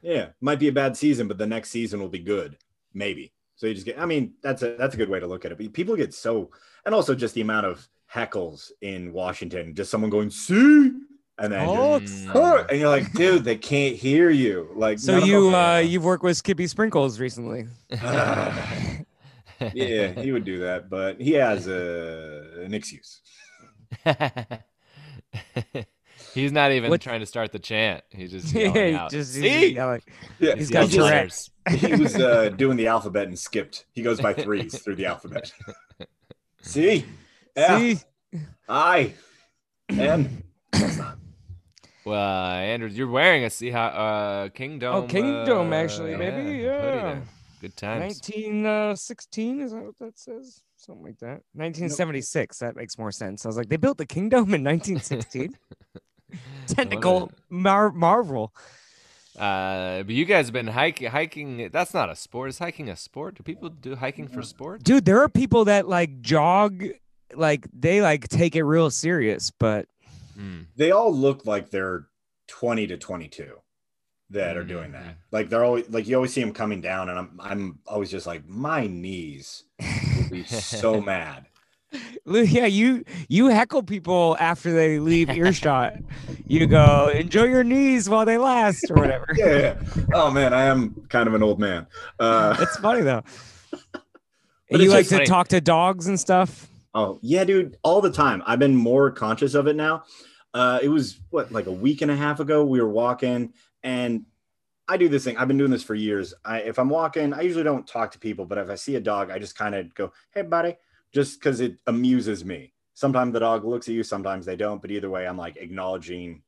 yeah, 0.00 0.28
might 0.40 0.60
be 0.60 0.68
a 0.68 0.72
bad 0.72 0.96
season, 0.96 1.28
but 1.28 1.36
the 1.36 1.46
next 1.46 1.70
season 1.70 2.00
will 2.00 2.08
be 2.08 2.20
good, 2.20 2.56
maybe. 2.94 3.32
So 3.56 3.66
you 3.66 3.74
just 3.74 3.86
get. 3.86 3.98
I 3.98 4.06
mean, 4.06 4.34
that's 4.40 4.62
a 4.62 4.76
that's 4.76 4.94
a 4.94 4.98
good 4.98 5.10
way 5.10 5.18
to 5.18 5.26
look 5.26 5.44
at 5.44 5.50
it. 5.50 5.58
But 5.58 5.72
people 5.72 5.96
get 5.96 6.14
so, 6.14 6.50
and 6.86 6.94
also 6.94 7.14
just 7.16 7.34
the 7.34 7.40
amount 7.40 7.66
of 7.66 7.86
heckles 8.10 8.70
in 8.80 9.12
Washington, 9.12 9.74
just 9.74 9.90
someone 9.90 10.10
going 10.10 10.30
see, 10.30 10.92
and 11.38 11.52
then 11.52 11.64
Oh, 11.68 12.00
just, 12.00 12.26
Mm. 12.26 12.32
"Huh," 12.32 12.64
and 12.68 12.78
you're 12.80 12.88
like, 12.88 13.12
dude, 13.12 13.44
they 13.44 13.56
can't 13.56 13.94
hear 13.96 14.30
you. 14.30 14.68
Like, 14.74 14.98
So 14.98 15.18
you 15.18 15.44
them- 15.46 15.54
uh 15.54 15.78
you've 15.78 16.04
worked 16.04 16.24
with 16.24 16.36
Skippy 16.36 16.66
Sprinkles 16.66 17.20
recently. 17.20 17.66
yeah, 17.90 19.04
he 20.20 20.32
would 20.32 20.44
do 20.44 20.60
that, 20.60 20.88
but 20.90 21.20
he 21.20 21.32
has 21.32 21.66
a, 21.66 22.62
an 22.64 22.74
excuse. 22.74 23.20
He's 26.34 26.52
not 26.52 26.72
even 26.72 26.90
What- 26.90 27.00
trying 27.00 27.20
to 27.20 27.26
start 27.26 27.52
the 27.52 27.58
chant. 27.58 28.04
He's 28.10 28.30
just 28.30 28.48
Yeah, 28.54 28.62
yelling 28.64 28.88
he 28.88 28.94
out. 28.94 29.10
just 29.10 29.34
he's 29.34 29.42
See? 29.42 29.74
yelling. 29.74 30.02
Yeah, 30.38 30.54
He's 30.56 30.68
He 30.68 30.72
got 30.72 30.80
yells 30.80 30.92
just- 30.92 31.50
Tourette's. 31.68 31.86
he 31.86 31.94
was 31.96 32.16
uh, 32.16 32.50
doing 32.50 32.76
the 32.76 32.86
alphabet 32.86 33.28
and 33.28 33.38
skipped. 33.38 33.86
He 33.92 34.02
goes 34.02 34.20
by 34.20 34.34
threes 34.34 34.78
through 34.78 34.96
the 34.96 35.06
alphabet. 35.06 35.52
See, 36.62 37.04
F, 37.56 37.80
See, 37.80 37.98
I, 38.68 39.14
N. 39.90 40.42
That's 40.72 40.96
not- 40.98 41.18
Well, 42.08 42.18
uh, 42.18 42.60
Andrew, 42.60 42.88
you're 42.88 43.06
wearing 43.06 43.44
a 43.44 43.48
Seahawk 43.48 43.92
uh, 43.94 44.48
Kingdom. 44.50 44.94
Oh, 44.94 45.02
Kingdom, 45.02 45.72
uh, 45.72 45.76
actually, 45.76 46.16
maybe, 46.16 46.42
hoodie 46.42 46.58
yeah. 46.60 47.20
Good 47.60 47.76
times. 47.76 48.22
1916 48.26 49.60
is 49.60 49.72
that 49.72 49.84
what 49.84 49.98
that 49.98 50.18
says? 50.18 50.62
Something 50.76 51.04
like 51.04 51.18
that. 51.18 51.42
1976. 51.52 52.60
That 52.60 52.76
makes 52.76 52.96
more 52.96 53.12
sense. 53.12 53.44
I 53.44 53.48
was 53.50 53.58
like, 53.58 53.68
they 53.68 53.76
built 53.76 53.98
the 53.98 54.06
kingdom 54.06 54.54
in 54.54 54.64
1916. 54.64 55.54
Technical 56.66 57.30
mar- 57.50 57.92
marvel. 57.92 58.54
Uh, 59.38 60.02
but 60.04 60.14
you 60.14 60.24
guys 60.24 60.46
have 60.46 60.54
been 60.54 60.68
hiking. 60.68 61.10
Hiking. 61.10 61.68
That's 61.70 61.92
not 61.92 62.08
a 62.08 62.16
sport. 62.16 62.48
Is 62.48 62.58
hiking 62.58 62.88
a 62.88 62.96
sport? 62.96 63.34
Do 63.34 63.42
people 63.42 63.68
do 63.68 63.96
hiking 63.96 64.28
for 64.28 64.42
sport? 64.42 64.82
Dude, 64.82 65.04
there 65.04 65.20
are 65.20 65.28
people 65.28 65.66
that 65.66 65.88
like 65.88 66.22
jog, 66.22 66.84
like 67.34 67.66
they 67.72 68.00
like 68.00 68.28
take 68.28 68.56
it 68.56 68.62
real 68.62 68.90
serious, 68.90 69.50
but 69.50 69.86
Hmm. 70.38 70.62
They 70.76 70.92
all 70.92 71.12
look 71.12 71.46
like 71.46 71.70
they're 71.70 72.06
20 72.46 72.86
to 72.86 72.96
22 72.96 73.56
that 74.30 74.56
are 74.56 74.64
doing 74.64 74.92
that. 74.92 75.16
Like 75.32 75.48
they're 75.48 75.64
always 75.64 75.88
like 75.90 76.06
you 76.06 76.14
always 76.14 76.32
see 76.32 76.40
them 76.42 76.52
coming 76.52 76.80
down, 76.80 77.08
and 77.08 77.18
I'm 77.18 77.40
I'm 77.42 77.78
always 77.86 78.10
just 78.10 78.26
like 78.26 78.46
my 78.46 78.86
knees 78.86 79.64
would 79.80 80.30
be 80.30 80.44
so 80.46 81.00
mad. 81.00 81.46
Yeah, 82.26 82.66
you 82.66 83.04
you 83.28 83.46
heckle 83.48 83.82
people 83.82 84.36
after 84.38 84.70
they 84.72 84.98
leave 84.98 85.30
earshot. 85.30 85.94
you 86.46 86.66
go, 86.66 87.10
enjoy 87.14 87.44
your 87.44 87.64
knees 87.64 88.08
while 88.08 88.26
they 88.26 88.36
last, 88.38 88.90
or 88.90 88.96
whatever. 88.96 89.26
Yeah, 89.36 89.56
yeah. 89.58 90.04
Oh 90.12 90.30
man, 90.30 90.52
I 90.52 90.64
am 90.64 91.06
kind 91.08 91.26
of 91.26 91.34
an 91.34 91.42
old 91.42 91.58
man. 91.58 91.86
Uh, 92.20 92.52
That's 92.54 92.76
funny 92.76 93.00
though. 93.02 93.22
You 94.70 94.90
like 94.90 94.98
just 94.98 95.08
to 95.08 95.14
funny. 95.16 95.26
talk 95.26 95.48
to 95.48 95.62
dogs 95.62 96.08
and 96.08 96.20
stuff. 96.20 96.68
Oh 96.94 97.18
yeah, 97.22 97.44
dude, 97.44 97.78
all 97.82 98.02
the 98.02 98.12
time. 98.12 98.42
I've 98.46 98.58
been 98.58 98.76
more 98.76 99.10
conscious 99.10 99.54
of 99.54 99.66
it 99.66 99.76
now. 99.76 100.04
Uh, 100.54 100.78
it 100.82 100.88
was 100.88 101.20
what 101.30 101.52
like 101.52 101.66
a 101.66 101.72
week 101.72 102.02
and 102.02 102.10
a 102.10 102.16
half 102.16 102.40
ago. 102.40 102.64
We 102.64 102.80
were 102.80 102.88
walking, 102.88 103.52
and 103.82 104.24
I 104.88 104.96
do 104.96 105.08
this 105.08 105.24
thing. 105.24 105.36
I've 105.36 105.48
been 105.48 105.58
doing 105.58 105.70
this 105.70 105.82
for 105.82 105.94
years. 105.94 106.34
I 106.44 106.60
if 106.60 106.78
I'm 106.78 106.88
walking, 106.88 107.32
I 107.32 107.42
usually 107.42 107.64
don't 107.64 107.86
talk 107.86 108.10
to 108.12 108.18
people, 108.18 108.46
but 108.46 108.58
if 108.58 108.70
I 108.70 108.74
see 108.74 108.96
a 108.96 109.00
dog, 109.00 109.30
I 109.30 109.38
just 109.38 109.56
kind 109.56 109.74
of 109.74 109.94
go, 109.94 110.12
"Hey, 110.32 110.42
buddy," 110.42 110.76
just 111.12 111.38
because 111.38 111.60
it 111.60 111.78
amuses 111.86 112.44
me. 112.44 112.72
Sometimes 112.94 113.32
the 113.32 113.40
dog 113.40 113.64
looks 113.64 113.88
at 113.88 113.94
you, 113.94 114.02
sometimes 114.02 114.46
they 114.46 114.56
don't, 114.56 114.80
but 114.82 114.90
either 114.90 115.10
way, 115.10 115.26
I'm 115.26 115.38
like 115.38 115.56
acknowledging 115.56 116.42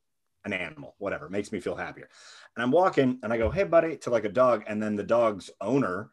an 0.45 0.53
animal, 0.53 0.95
whatever 0.99 1.29
makes 1.29 1.53
me 1.53 1.61
feel 1.61 1.77
happier. 1.77 2.09
And 2.57 2.63
I'm 2.63 2.71
walking, 2.71 3.19
and 3.23 3.33
I 3.33 3.39
go, 3.39 3.51
"Hey, 3.51 3.65
buddy," 3.65 3.97
to 3.99 4.11
like 4.11 4.25
a 4.25 4.31
dog, 4.31 4.65
and 4.67 4.83
then 4.83 4.97
the 4.97 5.05
dog's 5.05 5.51
owner 5.61 6.11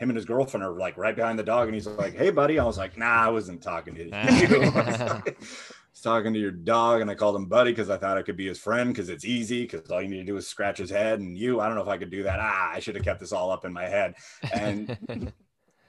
him 0.00 0.08
and 0.08 0.16
his 0.16 0.24
girlfriend 0.24 0.64
are 0.64 0.72
like 0.72 0.96
right 0.96 1.14
behind 1.14 1.38
the 1.38 1.42
dog, 1.42 1.68
and 1.68 1.74
he's 1.74 1.86
like, 1.86 2.16
"Hey, 2.16 2.30
buddy." 2.30 2.58
I 2.58 2.64
was 2.64 2.78
like, 2.78 2.96
"Nah, 2.96 3.26
I 3.26 3.28
wasn't 3.28 3.62
talking 3.62 3.94
to 3.94 4.04
you. 4.06 4.10
I 5.90 5.92
was 5.92 6.00
talking 6.02 6.32
to 6.34 6.38
your 6.40 6.52
dog, 6.52 7.00
and 7.00 7.10
I 7.10 7.14
called 7.14 7.34
him 7.36 7.46
buddy 7.46 7.72
because 7.72 7.90
I 7.90 7.96
thought 7.96 8.16
I 8.16 8.22
could 8.22 8.36
be 8.36 8.46
his 8.46 8.58
friend 8.60 8.90
because 8.92 9.08
it's 9.08 9.24
easy. 9.24 9.62
Because 9.62 9.90
all 9.90 10.00
you 10.00 10.08
need 10.08 10.18
to 10.18 10.24
do 10.24 10.36
is 10.36 10.46
scratch 10.46 10.78
his 10.78 10.90
head, 10.90 11.18
and 11.20 11.36
you, 11.36 11.60
I 11.60 11.66
don't 11.66 11.74
know 11.76 11.82
if 11.82 11.88
I 11.88 11.98
could 11.98 12.10
do 12.10 12.22
that. 12.22 12.38
Ah, 12.40 12.70
I 12.72 12.78
should 12.80 12.94
have 12.94 13.04
kept 13.04 13.20
this 13.20 13.32
all 13.32 13.50
up 13.50 13.64
in 13.64 13.72
my 13.72 13.84
head. 13.86 14.14
And 14.52 14.96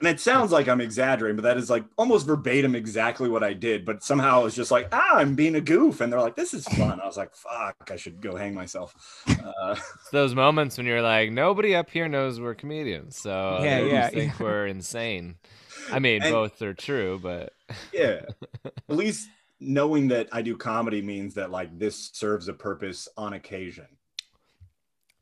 And 0.02 0.08
it 0.10 0.20
sounds 0.20 0.52
like 0.52 0.68
I'm 0.68 0.82
exaggerating, 0.82 1.36
but 1.36 1.44
that 1.44 1.58
is 1.58 1.70
like 1.70 1.86
almost 1.96 2.26
verbatim 2.26 2.74
exactly 2.74 3.30
what 3.30 3.44
I 3.44 3.54
did. 3.54 3.86
But 3.86 4.02
somehow 4.04 4.46
it's 4.46 4.56
just 4.56 4.72
like, 4.72 4.88
ah, 4.92 5.18
I'm 5.18 5.36
being 5.36 5.54
a 5.54 5.62
goof. 5.62 6.02
And 6.02 6.12
they're 6.12 6.20
like, 6.20 6.36
this 6.36 6.56
is 6.56 6.66
fun. 6.70 7.00
I 7.00 7.06
was 7.06 7.18
like, 7.18 7.36
fuck, 7.36 7.76
I 7.92 7.98
should 7.98 8.20
go 8.20 8.36
hang 8.36 8.56
myself. 8.56 8.96
Uh, 9.30 9.76
It's 9.78 10.10
those 10.12 10.34
moments 10.34 10.78
when 10.78 10.88
you're 10.88 11.04
like, 11.04 11.30
nobody 11.32 11.76
up 11.76 11.88
here 11.92 12.08
knows 12.08 12.40
we're 12.42 12.56
comedians, 12.56 13.16
so 13.16 13.60
Yeah, 13.62 13.82
they 13.82 13.92
yeah, 13.92 14.10
think 14.10 14.40
yeah. 14.40 14.44
we're 14.44 14.66
insane. 14.66 15.36
I 15.92 16.00
mean, 16.06 16.24
And- 16.24 16.32
both 16.34 16.60
are 16.64 16.74
true, 16.74 17.20
but 17.22 17.54
yeah. 17.94 18.22
At 18.66 18.74
least 18.98 19.30
knowing 19.62 20.10
that 20.10 20.28
I 20.32 20.41
do 20.41 20.58
comedy 20.58 21.02
means 21.02 21.36
that 21.36 21.52
like 21.52 21.78
this 21.78 22.10
serves 22.13 22.47
a 22.47 22.54
purpose 22.54 23.08
on 23.15 23.34
occasion. 23.34 23.88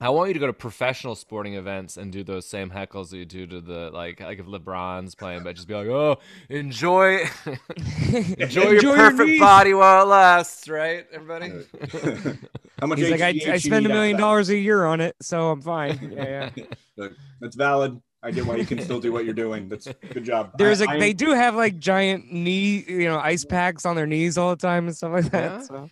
I 0.02 0.10
want 0.12 0.30
you 0.30 0.34
to 0.36 0.40
go 0.40 0.48
to 0.48 0.54
professional 0.54 1.14
sporting 1.14 1.56
events 1.56 1.98
and 1.98 2.10
do 2.10 2.24
those 2.24 2.48
same 2.48 2.70
heckles 2.70 3.10
that 3.10 3.18
you 3.18 3.26
do 3.26 3.46
to 3.48 3.60
the 3.60 3.90
like 3.92 4.22
like 4.22 4.40
if 4.40 4.46
LeBron's 4.46 5.14
playing, 5.14 5.44
but 5.44 5.58
just 5.58 5.68
be 5.68 5.74
like, 5.74 5.88
oh, 5.88 6.20
enjoy 6.48 7.26
enjoy, 8.38 8.70
your 8.70 8.96
perfect 8.96 9.28
knees. 9.28 9.40
body 9.42 9.74
while 9.74 10.04
it 10.04 10.08
lasts, 10.08 10.70
right, 10.70 11.06
everybody? 11.12 11.50
How 12.80 12.88
much 12.88 13.00
He's 13.00 13.12
like, 13.12 13.20
I, 13.20 13.38
I 13.52 13.58
spend 13.58 13.86
a 13.88 13.90
million 13.90 14.16
dollars 14.16 14.48
a 14.50 14.56
year 14.56 14.86
on 14.86 15.02
it, 15.02 15.18
so 15.22 15.50
I'm 15.50 15.62
fine. 15.62 16.14
Yeah, 16.16 16.50
yeah. 16.56 16.64
Look, 16.96 17.12
That's 17.42 17.58
valid. 17.58 18.02
I 18.22 18.32
get 18.32 18.46
why 18.46 18.56
you 18.58 18.66
can 18.66 18.80
still 18.82 19.00
do 19.00 19.12
what 19.14 19.24
you're 19.26 19.34
doing. 19.34 19.70
That's 19.70 19.88
good 20.14 20.26
job. 20.26 20.58
There's 20.58 20.82
I- 20.82 20.86
like 20.86 20.96
I- 20.96 21.00
they 21.00 21.14
do 21.14 21.32
have 21.32 21.56
like 21.56 21.80
giant 21.80 22.32
knee, 22.32 22.84
you 22.88 23.06
know, 23.08 23.20
ice 23.20 23.46
packs 23.46 23.86
on 23.86 23.96
their 23.96 24.08
knees 24.08 24.38
all 24.38 24.50
the 24.50 24.62
time 24.62 24.88
and 24.88 24.96
stuff 24.96 25.12
like 25.14 25.32
that. 25.32 25.52
Yeah? 25.52 25.62
So 25.62 25.90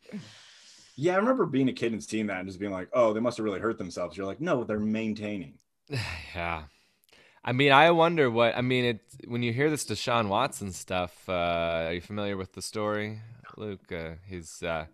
Yeah, 0.96 1.14
I 1.14 1.18
remember 1.18 1.46
being 1.46 1.70
a 1.70 1.74
kid 1.74 1.94
and 1.94 2.04
seeing 2.04 2.28
that 2.28 2.40
and 2.40 2.48
just 2.48 2.60
being 2.60 2.72
like, 2.72 2.90
oh, 2.94 3.14
they 3.14 3.20
must 3.20 3.38
have 3.38 3.46
really 3.46 3.60
hurt 3.60 3.78
themselves. 3.78 4.18
You're 4.18 4.26
like, 4.26 4.42
no, 4.42 4.64
they're 4.64 4.80
maintaining. 4.80 5.54
yeah. 6.36 6.64
I 7.46 7.54
mean, 7.54 7.72
I 7.72 7.92
wonder 7.92 8.30
what 8.30 8.58
I 8.58 8.62
mean. 8.62 8.84
It 8.84 9.00
when 9.26 9.42
you 9.42 9.54
hear 9.54 9.70
this 9.70 9.86
Deshaun 9.86 10.28
Watson 10.28 10.74
stuff. 10.74 11.14
Uh, 11.30 11.86
are 11.88 11.94
you 11.94 12.02
familiar 12.02 12.36
with 12.36 12.52
the 12.52 12.62
story, 12.62 13.22
Luke? 13.56 13.90
Uh, 13.90 14.16
he's 14.28 14.62
uh, 14.62 14.88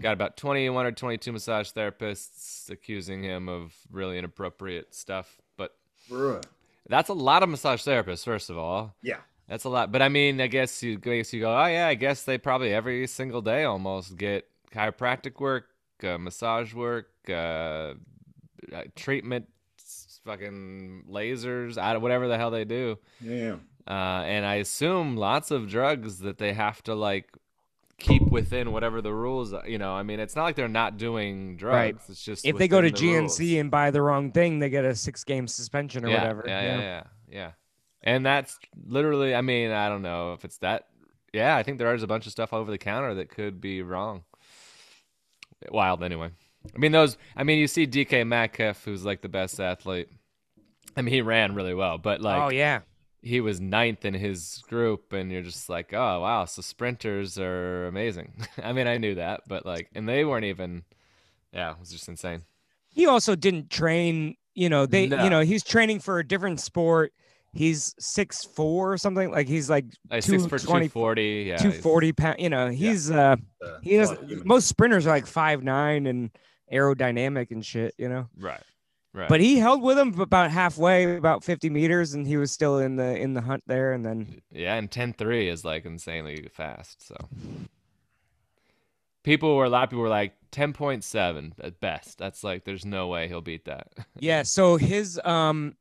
got 0.00 0.12
about 0.12 0.36
21 0.36 0.84
or 0.84 0.90
22 0.90 1.30
massage 1.30 1.70
therapists 1.70 2.68
accusing 2.70 3.22
him 3.22 3.48
of 3.48 3.72
really 3.92 4.18
inappropriate 4.18 4.96
stuff. 4.96 5.36
But 5.56 5.76
Bruh. 6.10 6.42
That's 6.88 7.08
a 7.08 7.14
lot 7.14 7.42
of 7.42 7.48
massage 7.48 7.82
therapists, 7.86 8.24
first 8.24 8.50
of 8.50 8.58
all. 8.58 8.94
Yeah. 9.02 9.18
That's 9.48 9.64
a 9.64 9.68
lot. 9.68 9.92
But 9.92 10.02
I 10.02 10.08
mean, 10.08 10.40
I 10.40 10.48
guess 10.48 10.82
you 10.82 10.94
I 10.94 11.16
guess 11.18 11.32
you 11.32 11.40
go, 11.40 11.54
oh 11.56 11.66
yeah, 11.66 11.86
I 11.86 11.94
guess 11.94 12.24
they 12.24 12.36
probably 12.38 12.72
every 12.74 13.06
single 13.06 13.42
day 13.42 13.64
almost 13.64 14.16
get 14.16 14.48
chiropractic 14.72 15.38
work, 15.40 15.66
uh, 16.02 16.18
massage 16.18 16.74
work, 16.74 17.10
uh, 17.28 17.32
uh, 17.32 17.94
treatment, 18.96 19.46
fucking 20.24 21.04
lasers, 21.08 21.78
I 21.78 21.92
don't- 21.92 22.02
whatever 22.02 22.26
the 22.28 22.36
hell 22.36 22.50
they 22.50 22.64
do. 22.64 22.98
Yeah. 23.20 23.56
Uh, 23.86 24.22
and 24.26 24.44
I 24.44 24.56
assume 24.56 25.16
lots 25.16 25.52
of 25.52 25.68
drugs 25.68 26.18
that 26.20 26.38
they 26.38 26.52
have 26.52 26.82
to 26.84 26.94
like 26.96 27.30
keep 27.98 28.22
within 28.22 28.72
whatever 28.72 29.00
the 29.00 29.12
rules. 29.12 29.52
are. 29.52 29.66
You 29.68 29.78
know, 29.78 29.92
I 29.92 30.02
mean, 30.02 30.20
it's 30.20 30.36
not 30.36 30.44
like 30.44 30.56
they're 30.56 30.68
not 30.68 30.96
doing 30.98 31.56
drugs. 31.56 31.74
Right. 31.74 31.96
It's 32.08 32.22
just 32.22 32.44
if 32.44 32.56
they 32.56 32.68
go 32.68 32.80
to 32.80 32.90
the 32.90 33.06
rules. 33.06 33.38
GNC 33.38 33.60
and 33.60 33.70
buy 33.70 33.90
the 33.90 34.02
wrong 34.02 34.32
thing, 34.32 34.58
they 34.58 34.68
get 34.68 34.84
a 34.84 34.94
six 34.94 35.24
game 35.24 35.46
suspension 35.48 36.04
or 36.04 36.08
yeah, 36.08 36.18
whatever. 36.18 36.44
Yeah, 36.46 36.62
yeah, 36.62 36.78
yeah, 36.78 37.02
yeah. 37.28 37.50
And 38.02 38.24
that's 38.24 38.58
literally, 38.86 39.34
I 39.34 39.40
mean, 39.40 39.70
I 39.72 39.88
don't 39.88 40.02
know 40.02 40.32
if 40.32 40.44
it's 40.44 40.58
that. 40.58 40.86
Yeah, 41.32 41.56
I 41.56 41.62
think 41.62 41.78
there 41.78 41.92
is 41.94 42.02
a 42.02 42.06
bunch 42.06 42.26
of 42.26 42.32
stuff 42.32 42.52
over 42.52 42.70
the 42.70 42.78
counter 42.78 43.14
that 43.14 43.28
could 43.28 43.60
be 43.60 43.82
wrong. 43.82 44.22
Wild, 45.70 46.02
anyway. 46.02 46.30
I 46.74 46.78
mean, 46.78 46.92
those. 46.92 47.16
I 47.36 47.44
mean, 47.44 47.58
you 47.58 47.66
see 47.66 47.86
DK 47.86 48.26
Metcalf, 48.26 48.84
who's 48.84 49.04
like 49.04 49.22
the 49.22 49.28
best 49.28 49.58
athlete. 49.60 50.08
I 50.96 51.02
mean, 51.02 51.12
he 51.12 51.20
ran 51.20 51.54
really 51.54 51.74
well, 51.74 51.98
but 51.98 52.20
like, 52.20 52.40
oh 52.40 52.50
yeah. 52.50 52.80
He 53.26 53.40
was 53.40 53.60
ninth 53.60 54.04
in 54.04 54.14
his 54.14 54.62
group, 54.68 55.12
and 55.12 55.30
you're 55.32 55.42
just 55.42 55.68
like, 55.68 55.92
oh 55.92 56.20
wow, 56.20 56.44
so 56.44 56.62
sprinters 56.62 57.38
are 57.38 57.86
amazing. 57.88 58.44
I 58.62 58.72
mean, 58.72 58.86
I 58.86 58.98
knew 58.98 59.16
that, 59.16 59.42
but 59.48 59.66
like, 59.66 59.88
and 59.94 60.08
they 60.08 60.24
weren't 60.24 60.44
even. 60.44 60.84
Yeah, 61.52 61.72
it 61.72 61.80
was 61.80 61.90
just 61.90 62.08
insane. 62.08 62.42
He 62.88 63.06
also 63.06 63.34
didn't 63.34 63.70
train. 63.70 64.36
You 64.54 64.68
know, 64.68 64.86
they. 64.86 65.06
No. 65.08 65.24
You 65.24 65.30
know, 65.30 65.40
he's 65.40 65.64
training 65.64 66.00
for 66.00 66.18
a 66.18 66.26
different 66.26 66.60
sport. 66.60 67.12
He's 67.52 67.94
six 67.98 68.44
four 68.44 68.92
or 68.92 68.98
something. 68.98 69.30
Like 69.30 69.48
he's 69.48 69.70
like 69.70 69.86
Like 70.10 70.22
six 70.22 70.42
for 70.44 70.58
220 70.58 70.86
two 70.86 70.90
forty. 70.90 71.44
Yeah, 71.48 71.56
two 71.56 71.70
he's- 71.70 71.82
forty 71.82 72.12
pound. 72.12 72.36
You 72.38 72.50
know, 72.50 72.68
he's 72.68 73.10
uh 73.10 73.36
Uh, 73.64 73.78
he 73.82 73.94
has 73.94 74.10
well, 74.10 74.20
most 74.44 74.68
sprinters 74.68 75.06
are 75.06 75.10
like 75.10 75.26
five 75.26 75.62
nine 75.64 76.06
and 76.06 76.30
aerodynamic 76.72 77.50
and 77.50 77.64
shit. 77.64 77.94
You 77.98 78.08
know. 78.08 78.28
Right. 78.38 78.60
Right. 79.16 79.30
But 79.30 79.40
he 79.40 79.56
held 79.58 79.80
with 79.80 79.98
him 79.98 80.20
about 80.20 80.50
halfway, 80.50 81.16
about 81.16 81.42
50 81.42 81.70
meters, 81.70 82.12
and 82.12 82.26
he 82.26 82.36
was 82.36 82.52
still 82.52 82.78
in 82.78 82.96
the 82.96 83.16
in 83.18 83.32
the 83.32 83.40
hunt 83.40 83.64
there. 83.66 83.92
And 83.92 84.04
then 84.04 84.42
Yeah, 84.52 84.74
and 84.74 84.90
10-3 84.90 85.50
is 85.50 85.64
like 85.64 85.86
insanely 85.86 86.50
fast. 86.52 87.08
So 87.08 87.16
people 89.22 89.56
were 89.56 89.64
a 89.64 89.70
lot 89.70 89.84
of 89.84 89.90
people 89.90 90.02
were 90.02 90.10
like 90.10 90.34
ten 90.50 90.74
point 90.74 91.02
seven 91.02 91.54
at 91.62 91.80
best. 91.80 92.18
That's 92.18 92.44
like 92.44 92.64
there's 92.64 92.84
no 92.84 93.08
way 93.08 93.26
he'll 93.26 93.40
beat 93.40 93.64
that. 93.64 93.88
yeah, 94.18 94.42
so 94.42 94.76
his 94.76 95.18
um, 95.24 95.76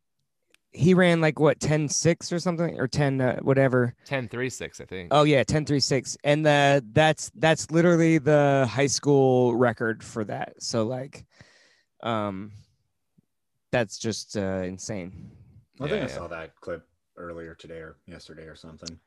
he 0.72 0.94
ran 0.94 1.20
like 1.20 1.38
what 1.38 1.60
10 1.60 1.90
6 1.90 2.32
or 2.32 2.40
something 2.40 2.80
or 2.80 2.88
10 2.88 3.20
uh, 3.20 3.40
whatever. 3.42 3.96
Ten 4.06 4.30
three 4.30 4.50
six, 4.50 4.80
I 4.80 4.86
think. 4.86 5.10
Oh 5.12 5.24
yeah, 5.24 5.44
10 5.44 5.66
3 5.66 5.80
6, 5.80 6.18
and 6.24 6.46
the 6.46 6.86
that's 6.94 7.32
that's 7.36 7.70
literally 7.70 8.18
the 8.18 8.66
high 8.72 8.88
school 8.88 9.56
record 9.56 10.04
for 10.04 10.24
that. 10.24 10.54
So 10.64 10.84
like, 10.84 11.26
um, 12.02 12.54
that's 13.72 13.98
just 13.98 14.38
uh, 14.38 14.62
insane. 14.64 15.32
I 15.80 15.88
think 15.88 15.92
Yeah, 15.92 15.98
I 15.98 16.00
yeah. 16.02 16.08
saw 16.08 16.28
that 16.28 16.60
clip 16.62 16.88
earlier 17.18 17.56
today 17.56 17.78
or 17.80 17.96
yesterday 18.08 18.44
or 18.44 18.56
something. 18.56 19.00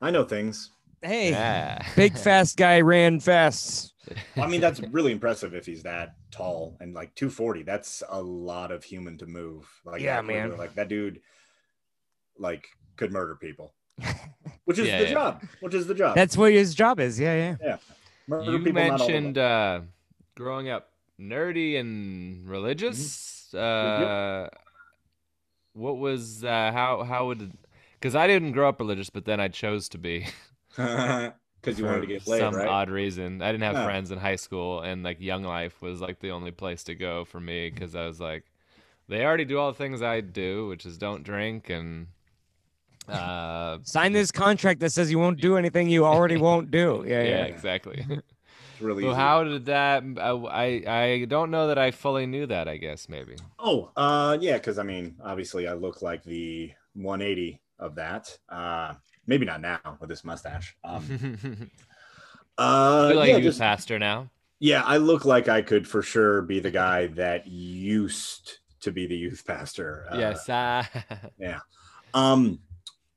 I 0.00 0.10
know 0.10 0.24
things. 0.24 0.70
Hey, 1.02 1.30
Yeah. 1.30 1.84
big 1.96 2.16
fast 2.18 2.56
guy 2.56 2.80
ran 2.80 3.20
fast. 3.20 3.94
I 4.36 4.46
mean, 4.46 4.60
that's 4.60 4.80
really 4.80 5.12
impressive 5.12 5.54
if 5.54 5.64
he's 5.66 5.82
that 5.84 6.14
tall 6.30 6.76
and 6.80 6.92
like 6.94 7.14
240. 7.14 7.62
That's 7.62 8.02
a 8.08 8.20
lot 8.20 8.70
of 8.72 8.84
human 8.84 9.16
to 9.18 9.26
move. 9.26 9.66
Like, 9.84 10.00
Yeah, 10.02 10.16
that 10.16 10.24
quickly. 10.24 10.48
man. 10.50 10.58
Like 10.58 10.74
that 10.74 10.88
dude, 10.88 11.20
like 12.38 12.66
could 12.96 13.12
murder 13.12 13.36
people, 13.36 13.72
which 14.64 14.78
is 14.78 14.88
Yeah, 14.88 14.98
the 14.98 15.04
yeah. 15.04 15.12
job. 15.12 15.42
Which 15.60 15.74
is 15.74 15.86
the 15.86 15.94
job. 15.94 16.14
That's 16.14 16.36
what 16.36 16.52
his 16.52 16.74
job 16.74 17.00
is. 17.00 17.18
Yeah, 17.18 17.56
yeah. 17.62 17.76
murder 18.26 18.52
you 18.52 18.58
people, 18.58 18.72
not 18.74 18.90
all 18.90 18.92
of 18.94 18.98
them. 19.00 19.06
mentioned 19.08 19.38
uh, 19.38 19.80
growing 20.36 20.68
up 20.68 20.90
nerdy 21.20 21.78
and 21.78 22.48
religious. 22.48 22.98
Mm-hmm. 22.98 23.38
Uh, 23.54 24.48
what 25.74 25.98
was 25.98 26.44
uh, 26.44 26.70
how 26.72 27.02
how 27.02 27.26
would 27.26 27.52
because 27.94 28.14
I 28.14 28.26
didn't 28.26 28.52
grow 28.52 28.68
up 28.68 28.80
religious, 28.80 29.10
but 29.10 29.24
then 29.24 29.40
I 29.40 29.48
chose 29.48 29.88
to 29.90 29.98
be. 29.98 30.26
because 30.76 31.78
you 31.78 31.84
wanted 31.84 32.00
to 32.02 32.06
get 32.06 32.26
laid, 32.26 32.38
some 32.38 32.54
right? 32.54 32.66
odd 32.66 32.90
reason. 32.90 33.40
I 33.42 33.52
didn't 33.52 33.64
have 33.64 33.76
Yeah. 33.76 33.84
friends 33.84 34.10
in 34.10 34.18
high 34.18 34.36
school, 34.36 34.80
and 34.80 35.02
like 35.02 35.20
Young 35.20 35.44
Life 35.44 35.80
was 35.82 36.00
like 36.00 36.20
the 36.20 36.30
only 36.30 36.50
place 36.50 36.82
to 36.84 36.94
go 36.94 37.24
for 37.24 37.40
me 37.40 37.70
because 37.70 37.94
I 37.94 38.06
was 38.06 38.20
like, 38.20 38.44
they 39.08 39.24
already 39.24 39.44
do 39.44 39.58
all 39.58 39.70
the 39.72 39.78
things 39.78 40.02
I 40.02 40.20
do, 40.20 40.66
which 40.68 40.84
is 40.86 40.98
don't 40.98 41.22
drink 41.22 41.70
and 41.70 42.08
uh, 43.08 43.78
Sign 43.84 44.12
this 44.12 44.30
contract 44.30 44.80
that 44.80 44.90
says 44.90 45.10
you 45.10 45.18
won't 45.18 45.40
do 45.40 45.56
anything 45.56 45.88
you 45.88 46.04
already 46.04 46.36
won't 46.36 46.70
do. 46.70 47.04
Yeah, 47.06 47.22
yeah, 47.22 47.44
yeah. 47.44 47.44
exactly. 47.44 48.04
Really 48.82 49.02
so 49.04 49.10
easy. 49.10 49.16
how 49.16 49.44
did 49.44 49.66
that? 49.66 50.02
I, 50.18 50.30
I 50.30 51.02
I 51.02 51.24
don't 51.24 51.50
know 51.50 51.68
that 51.68 51.78
I 51.78 51.90
fully 51.90 52.26
knew 52.26 52.46
that. 52.46 52.68
I 52.68 52.76
guess 52.76 53.08
maybe. 53.08 53.36
Oh, 53.58 53.90
uh, 53.96 54.36
yeah, 54.40 54.54
because 54.58 54.78
I 54.78 54.82
mean, 54.82 55.16
obviously, 55.22 55.68
I 55.68 55.74
look 55.74 56.02
like 56.02 56.22
the 56.24 56.72
180 56.94 57.60
of 57.78 57.94
that. 57.96 58.36
Uh, 58.48 58.94
maybe 59.26 59.46
not 59.46 59.60
now 59.60 59.96
with 60.00 60.08
this 60.08 60.24
mustache. 60.24 60.76
Um, 60.84 61.04
uh, 62.58 63.06
I 63.06 63.08
feel 63.10 63.16
like 63.18 63.28
yeah, 63.30 63.36
you 63.36 63.42
just- 63.42 63.60
pastor 63.60 63.98
now. 63.98 64.30
yeah, 64.60 64.82
I 64.84 64.96
look 64.98 65.24
like 65.24 65.48
I 65.48 65.62
could 65.62 65.86
for 65.88 66.02
sure 66.02 66.42
be 66.42 66.60
the 66.60 66.70
guy 66.70 67.06
that 67.08 67.46
used 67.46 68.58
to 68.80 68.90
be 68.92 69.06
the 69.06 69.16
youth 69.16 69.44
pastor. 69.46 70.06
Uh, 70.10 70.18
yes. 70.18 70.48
Uh, 70.48 70.84
yeah. 71.38 71.60
Um, 72.14 72.58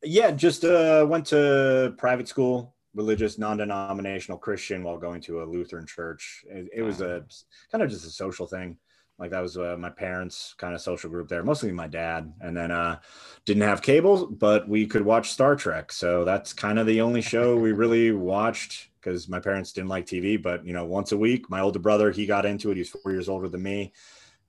yeah, 0.03 0.29
just 0.31 0.63
uh, 0.63 1.05
went 1.09 1.25
to 1.27 1.95
private 1.97 2.27
school, 2.27 2.74
religious, 2.95 3.37
non-denominational 3.37 4.39
Christian, 4.39 4.83
while 4.83 4.97
going 4.97 5.21
to 5.21 5.43
a 5.43 5.45
Lutheran 5.45 5.85
church. 5.85 6.43
It, 6.49 6.69
it 6.73 6.81
was 6.81 7.01
a 7.01 7.25
kind 7.71 7.83
of 7.83 7.89
just 7.89 8.05
a 8.05 8.09
social 8.09 8.47
thing. 8.47 8.77
Like 9.17 9.31
that 9.31 9.41
was 9.41 9.57
uh, 9.57 9.77
my 9.79 9.89
parents' 9.89 10.55
kind 10.57 10.73
of 10.73 10.81
social 10.81 11.09
group 11.09 11.29
there, 11.29 11.43
mostly 11.43 11.71
my 11.71 11.87
dad. 11.87 12.33
And 12.41 12.55
then 12.55 12.71
uh, 12.71 12.99
didn't 13.45 13.63
have 13.63 13.81
cable, 13.81 14.27
but 14.27 14.67
we 14.67 14.87
could 14.87 15.03
watch 15.03 15.31
Star 15.31 15.55
Trek. 15.55 15.91
So 15.91 16.25
that's 16.25 16.51
kind 16.51 16.79
of 16.79 16.85
the 16.85 17.01
only 17.01 17.21
show 17.21 17.55
we 17.55 17.71
really 17.73 18.11
watched 18.11 18.89
because 19.05 19.29
my 19.29 19.39
parents 19.39 19.71
didn't 19.71 19.89
like 19.89 20.05
TV. 20.05 20.41
But 20.41 20.65
you 20.65 20.73
know, 20.73 20.85
once 20.85 21.11
a 21.11 21.17
week, 21.17 21.49
my 21.49 21.61
older 21.61 21.79
brother 21.79 22.11
he 22.11 22.25
got 22.25 22.45
into 22.45 22.71
it. 22.71 22.77
He's 22.77 22.89
four 22.89 23.11
years 23.11 23.29
older 23.29 23.47
than 23.47 23.63
me, 23.63 23.93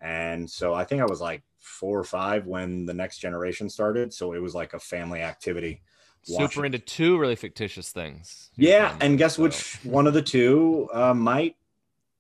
and 0.00 0.50
so 0.50 0.74
I 0.74 0.84
think 0.84 1.02
I 1.02 1.06
was 1.06 1.20
like 1.20 1.42
four 1.58 1.98
or 1.98 2.04
five 2.04 2.46
when 2.46 2.86
the 2.86 2.94
next 2.94 3.18
generation 3.18 3.68
started. 3.68 4.12
So 4.12 4.32
it 4.32 4.42
was 4.42 4.54
like 4.54 4.74
a 4.74 4.80
family 4.80 5.20
activity. 5.20 5.82
Super 6.26 6.42
watching. 6.42 6.64
into 6.66 6.78
two 6.78 7.18
really 7.18 7.36
fictitious 7.36 7.90
things. 7.90 8.50
Yeah, 8.56 8.90
family, 8.90 9.06
and 9.06 9.18
guess 9.18 9.36
so. 9.36 9.42
which 9.42 9.74
one 9.84 10.06
of 10.06 10.14
the 10.14 10.22
two 10.22 10.88
uh, 10.92 11.14
might 11.14 11.56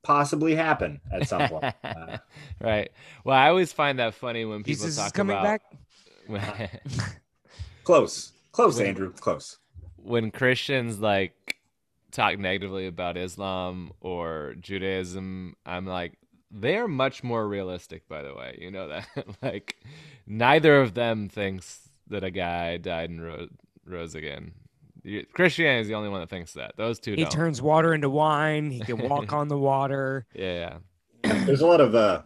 possibly 0.02 0.54
happen 0.54 1.00
at 1.12 1.28
some 1.28 1.48
point. 1.48 1.74
Uh, 1.82 2.18
right. 2.60 2.90
Well, 3.24 3.36
I 3.36 3.48
always 3.48 3.72
find 3.72 3.98
that 3.98 4.14
funny 4.14 4.44
when 4.44 4.62
people 4.62 4.84
Jesus 4.86 4.96
talk 4.96 5.06
is 5.06 5.12
coming 5.12 5.36
about 5.36 5.60
back. 6.28 6.82
Close, 7.84 8.32
close, 8.52 8.78
When- 8.78 8.86
Andrew, 8.86 9.12
close. 9.12 9.58
when 9.96 10.30
Christians 10.32 10.98
like 11.00 11.56
talk 12.10 12.38
negatively 12.38 12.86
about 12.86 13.16
Islam 13.16 13.92
or 14.00 14.54
Judaism, 14.60 15.54
I'm 15.64 15.86
like, 15.86 16.14
they 16.50 16.76
are 16.78 16.88
much 16.88 17.22
more 17.22 17.46
realistic, 17.46 18.08
by 18.08 18.22
the 18.22 18.34
way. 18.34 18.58
You 18.60 18.70
know 18.70 18.88
that? 18.88 19.06
like, 19.42 19.76
neither 20.26 20.80
of 20.80 20.94
them 20.94 21.28
thinks 21.28 21.88
that 22.08 22.24
a 22.24 22.30
guy 22.30 22.76
died 22.76 23.10
and 23.10 23.22
rose, 23.22 23.50
rose 23.86 24.14
again. 24.14 24.52
You- 25.02 25.24
Christianity 25.32 25.82
is 25.82 25.88
the 25.88 25.94
only 25.94 26.08
one 26.08 26.20
that 26.20 26.30
thinks 26.30 26.52
that. 26.54 26.72
Those 26.76 26.98
two 26.98 27.12
He 27.14 27.22
don't. 27.22 27.30
turns 27.30 27.62
water 27.62 27.94
into 27.94 28.10
wine. 28.10 28.70
He 28.70 28.80
can 28.80 28.98
walk 29.08 29.32
on 29.32 29.48
the 29.48 29.58
water. 29.58 30.26
yeah, 30.34 30.78
yeah. 31.24 31.44
There's 31.44 31.60
a 31.60 31.66
lot 31.66 31.80
of 31.80 31.94
uh, 31.94 32.22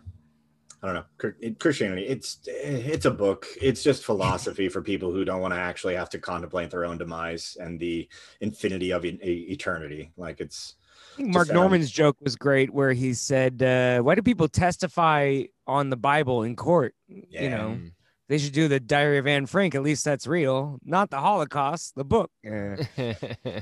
I 0.83 0.87
don't 0.87 0.95
know 0.95 1.53
Christianity. 1.59 2.07
It's 2.07 2.39
it's 2.47 3.05
a 3.07 3.11
book. 3.11 3.47
It's 3.61 3.83
just 3.83 4.05
philosophy 4.05 4.69
for 4.69 4.81
people 4.83 5.11
who 5.13 5.25
don't 5.25 5.41
want 5.41 5.53
to 5.55 5.61
actually 5.61 5.95
have 5.95 6.11
to 6.11 6.19
contemplate 6.19 6.71
their 6.71 6.85
own 6.87 6.99
demise 6.99 7.57
and 7.61 7.79
the 7.81 8.09
infinity 8.41 8.93
of 8.93 9.05
eternity. 9.05 10.13
Like 10.17 10.41
it's 10.41 10.75
Mark 11.19 11.49
sound- 11.49 11.57
Normand's 11.57 11.91
joke 11.91 12.17
was 12.23 12.37
great, 12.37 12.71
where 12.73 12.93
he 12.93 13.13
said, 13.15 13.63
uh, 13.63 14.01
"Why 14.03 14.15
do 14.15 14.23
people 14.23 14.49
testify 14.49 15.43
on 15.67 15.91
the 15.91 15.97
Bible 15.97 16.43
in 16.45 16.57
court? 16.57 16.95
yeah. 17.09 17.43
You 17.43 17.51
know, 17.51 17.69
Mm. 17.79 17.93
They 18.31 18.39
should 18.39 18.53
do 18.53 18.69
the 18.69 18.79
Diary 18.79 19.19
of 19.19 19.27
Anne 19.27 19.45
Frank. 19.47 19.75
At 19.75 19.83
least 19.83 20.05
that's 20.05 20.25
real, 20.27 20.79
not 20.85 21.11
the 21.11 21.19
Holocaust, 21.19 21.97
the 21.97 22.05
book." 22.05 22.31
Uh, 22.49 22.77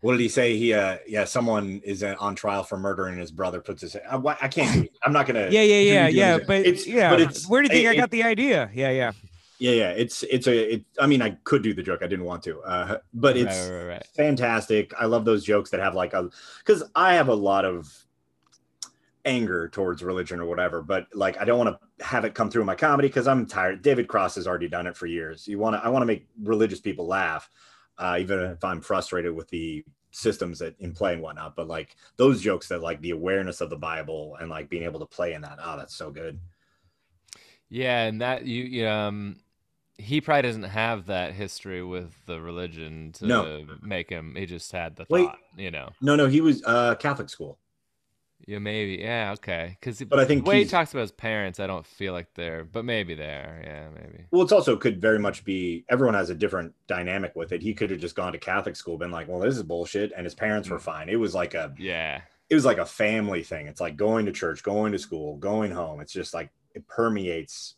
What 0.00 0.12
did 0.12 0.20
he 0.20 0.28
say? 0.28 0.56
He 0.56 0.72
uh 0.72 0.98
yeah, 1.08 1.24
someone 1.24 1.80
is 1.82 2.02
uh, 2.04 2.14
on 2.20 2.34
trial 2.36 2.62
for 2.62 2.76
murdering 2.78 3.18
his 3.18 3.30
brother. 3.32 3.60
Puts 3.60 3.80
his 3.80 3.96
I, 3.96 4.16
I 4.40 4.48
can't 4.48 4.72
do 4.72 4.82
it. 4.82 4.92
I'm 5.02 5.12
not 5.12 5.26
gonna. 5.26 5.48
yeah, 5.50 5.62
yeah, 5.62 5.80
yeah, 5.80 6.08
yeah. 6.08 6.38
But 6.46 6.66
it's 6.66 6.86
yeah, 6.86 7.10
but 7.10 7.20
it's 7.20 7.48
where 7.48 7.62
do 7.62 7.68
you 7.68 7.74
think 7.74 7.86
it- 7.86 7.88
I 7.88 7.92
it- 7.94 7.96
got 7.96 8.10
the 8.10 8.22
idea? 8.22 8.70
Yeah, 8.72 8.90
yeah. 8.90 9.12
Yeah, 9.58 9.72
yeah. 9.72 9.90
It's 9.92 10.22
it's 10.24 10.46
a. 10.46 10.74
It, 10.74 10.84
I 11.00 11.06
mean, 11.06 11.22
I 11.22 11.30
could 11.44 11.62
do 11.62 11.72
the 11.72 11.82
joke. 11.82 12.00
I 12.02 12.06
didn't 12.06 12.26
want 12.26 12.42
to, 12.42 12.60
uh, 12.60 12.98
but 13.14 13.38
it's 13.38 13.56
right, 13.56 13.70
right, 13.78 13.86
right. 13.86 14.06
fantastic. 14.14 14.92
I 15.00 15.06
love 15.06 15.24
those 15.24 15.44
jokes 15.44 15.70
that 15.70 15.80
have 15.80 15.94
like 15.94 16.12
a 16.12 16.28
because 16.58 16.82
I 16.94 17.14
have 17.14 17.28
a 17.28 17.34
lot 17.34 17.64
of 17.64 17.90
anger 19.26 19.68
towards 19.68 20.02
religion 20.02 20.40
or 20.40 20.46
whatever, 20.46 20.80
but 20.80 21.08
like 21.14 21.38
I 21.38 21.44
don't 21.44 21.58
want 21.58 21.76
to 21.78 22.04
have 22.04 22.24
it 22.24 22.34
come 22.34 22.50
through 22.50 22.62
in 22.62 22.66
my 22.66 22.74
comedy 22.74 23.08
because 23.08 23.26
I'm 23.26 23.44
tired. 23.46 23.82
David 23.82 24.08
Cross 24.08 24.36
has 24.36 24.46
already 24.46 24.68
done 24.68 24.86
it 24.86 24.96
for 24.96 25.06
years. 25.06 25.46
You 25.46 25.58
want 25.58 25.76
to 25.76 25.84
I 25.84 25.88
want 25.88 26.02
to 26.02 26.06
make 26.06 26.26
religious 26.42 26.80
people 26.80 27.06
laugh, 27.06 27.50
uh, 27.98 28.16
even 28.20 28.40
if 28.40 28.64
I'm 28.64 28.80
frustrated 28.80 29.34
with 29.34 29.48
the 29.50 29.84
systems 30.12 30.60
that 30.60 30.78
in 30.80 30.94
play 30.94 31.12
and 31.12 31.22
whatnot. 31.22 31.56
But 31.56 31.68
like 31.68 31.96
those 32.16 32.40
jokes 32.40 32.68
that 32.68 32.80
like 32.80 33.00
the 33.02 33.10
awareness 33.10 33.60
of 33.60 33.68
the 33.68 33.76
Bible 33.76 34.36
and 34.40 34.48
like 34.48 34.70
being 34.70 34.84
able 34.84 35.00
to 35.00 35.06
play 35.06 35.34
in 35.34 35.42
that. 35.42 35.58
Oh, 35.62 35.76
that's 35.76 35.96
so 35.96 36.10
good. 36.10 36.38
Yeah, 37.68 38.04
and 38.04 38.20
that 38.20 38.46
you, 38.46 38.62
you 38.64 38.86
um 38.86 39.40
he 39.98 40.20
probably 40.20 40.42
doesn't 40.42 40.62
have 40.62 41.06
that 41.06 41.32
history 41.32 41.82
with 41.82 42.14
the 42.26 42.40
religion 42.40 43.12
to 43.12 43.26
No. 43.26 43.66
make 43.82 44.10
him 44.10 44.34
he 44.36 44.46
just 44.46 44.70
had 44.72 44.94
the 44.96 45.06
Wait. 45.08 45.24
thought, 45.24 45.38
you 45.56 45.70
know. 45.70 45.90
No, 46.00 46.16
no, 46.16 46.26
he 46.26 46.40
was 46.40 46.62
uh 46.64 46.94
Catholic 46.94 47.28
school. 47.28 47.58
Yeah, 48.46 48.60
maybe. 48.60 49.02
Yeah, 49.02 49.32
okay. 49.38 49.76
Cuz 49.82 50.00
But 50.08 50.20
I 50.20 50.24
think 50.24 50.44
the 50.44 50.50
way 50.50 50.62
he 50.62 50.66
talks 50.66 50.92
about 50.92 51.00
his 51.00 51.10
parents, 51.10 51.58
I 51.58 51.66
don't 51.66 51.84
feel 51.84 52.12
like 52.12 52.32
they're 52.34 52.62
but 52.62 52.84
maybe 52.84 53.14
they 53.14 53.24
are. 53.24 53.60
Yeah, 53.62 53.88
maybe. 53.90 54.24
Well, 54.30 54.42
it's 54.42 54.52
also 54.52 54.76
could 54.76 55.00
very 55.00 55.18
much 55.18 55.44
be 55.44 55.84
everyone 55.88 56.14
has 56.14 56.30
a 56.30 56.34
different 56.34 56.72
dynamic 56.86 57.34
with 57.34 57.50
it. 57.50 57.60
He 57.60 57.74
could 57.74 57.90
have 57.90 57.98
just 57.98 58.14
gone 58.14 58.32
to 58.32 58.38
Catholic 58.38 58.76
school, 58.76 58.98
been 58.98 59.10
like, 59.10 59.26
"Well, 59.26 59.40
this 59.40 59.56
is 59.56 59.64
bullshit," 59.64 60.12
and 60.16 60.24
his 60.24 60.34
parents 60.34 60.70
were 60.70 60.78
fine. 60.78 61.08
It 61.08 61.16
was 61.16 61.34
like 61.34 61.54
a, 61.54 61.74
Yeah. 61.76 62.20
it 62.48 62.54
was 62.54 62.64
like 62.64 62.78
a 62.78 62.86
family 62.86 63.42
thing. 63.42 63.66
It's 63.66 63.80
like 63.80 63.96
going 63.96 64.26
to 64.26 64.32
church, 64.32 64.62
going 64.62 64.92
to 64.92 64.98
school, 64.98 65.36
going 65.38 65.72
home. 65.72 66.00
It's 66.00 66.12
just 66.12 66.32
like 66.32 66.50
it 66.72 66.86
permeates 66.86 67.74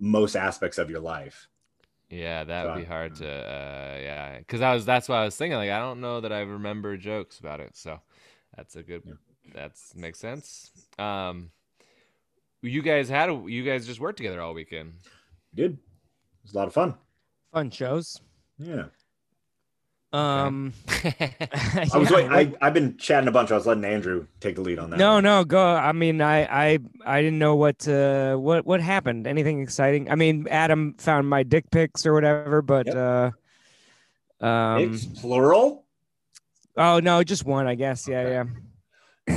most 0.00 0.34
aspects 0.34 0.78
of 0.78 0.90
your 0.90 1.00
life. 1.00 1.46
Yeah, 2.08 2.42
that 2.42 2.66
would 2.66 2.74
be 2.80 2.84
hard 2.84 3.14
to 3.16 3.28
uh 3.28 3.98
yeah, 4.02 4.40
cuz 4.48 4.60
I 4.60 4.74
was 4.74 4.84
that's 4.84 5.08
what 5.08 5.18
I 5.18 5.24
was 5.24 5.36
thinking 5.36 5.58
like 5.58 5.70
I 5.70 5.78
don't 5.78 6.00
know 6.00 6.20
that 6.22 6.32
I 6.32 6.40
remember 6.40 6.96
jokes 6.96 7.38
about 7.38 7.60
it. 7.60 7.76
So 7.76 8.00
that's 8.56 8.74
a 8.74 8.82
good 8.82 9.02
Yeah. 9.04 9.14
That's 9.54 9.94
makes 9.94 10.18
sense. 10.18 10.70
Um 10.98 11.50
you 12.62 12.82
guys 12.82 13.08
had 13.08 13.30
a, 13.30 13.42
you 13.46 13.64
guys 13.64 13.86
just 13.86 14.00
worked 14.00 14.18
together 14.18 14.40
all 14.40 14.52
weekend. 14.52 14.92
Did 15.54 15.72
it 15.72 15.78
was 16.42 16.52
a 16.54 16.58
lot 16.58 16.66
of 16.68 16.74
fun. 16.74 16.94
Fun 17.52 17.70
shows. 17.70 18.20
Yeah, 18.58 18.84
Um, 20.12 20.74
I 20.88 21.88
was 21.94 22.10
yeah, 22.10 22.16
wait, 22.16 22.30
I 22.30 22.52
I've 22.60 22.74
been 22.74 22.98
chatting 22.98 23.28
a 23.28 23.32
bunch. 23.32 23.50
I 23.50 23.54
was 23.54 23.66
letting 23.66 23.84
Andrew 23.86 24.26
take 24.40 24.56
the 24.56 24.60
lead 24.60 24.78
on 24.78 24.90
that. 24.90 24.98
no, 24.98 25.14
one. 25.14 25.24
no, 25.24 25.44
go. 25.44 25.64
I 25.74 25.92
mean, 25.92 26.20
I, 26.20 26.44
I, 26.44 26.78
I 27.06 27.22
didn't 27.22 27.38
know 27.38 27.56
what, 27.56 27.88
uh, 27.88 28.36
what, 28.36 28.66
what 28.66 28.82
happened. 28.82 29.26
Anything 29.26 29.62
exciting? 29.62 30.10
I 30.10 30.14
mean, 30.16 30.46
Adam 30.50 30.94
found 30.98 31.28
my 31.30 31.42
dick 31.42 31.70
pics 31.70 32.04
or 32.04 32.12
whatever, 32.12 32.60
but, 32.60 32.88
uh, 32.94 33.30
um, 34.42 34.92
it's 34.94 35.06
plural. 35.06 35.86
oh 36.76 37.00
no, 37.00 37.22
just 37.24 37.46
one, 37.46 37.66
I 37.66 37.74
guess. 37.74 38.06
Okay. 38.06 38.22
yeah. 38.22 38.44
Yeah, 38.44 38.44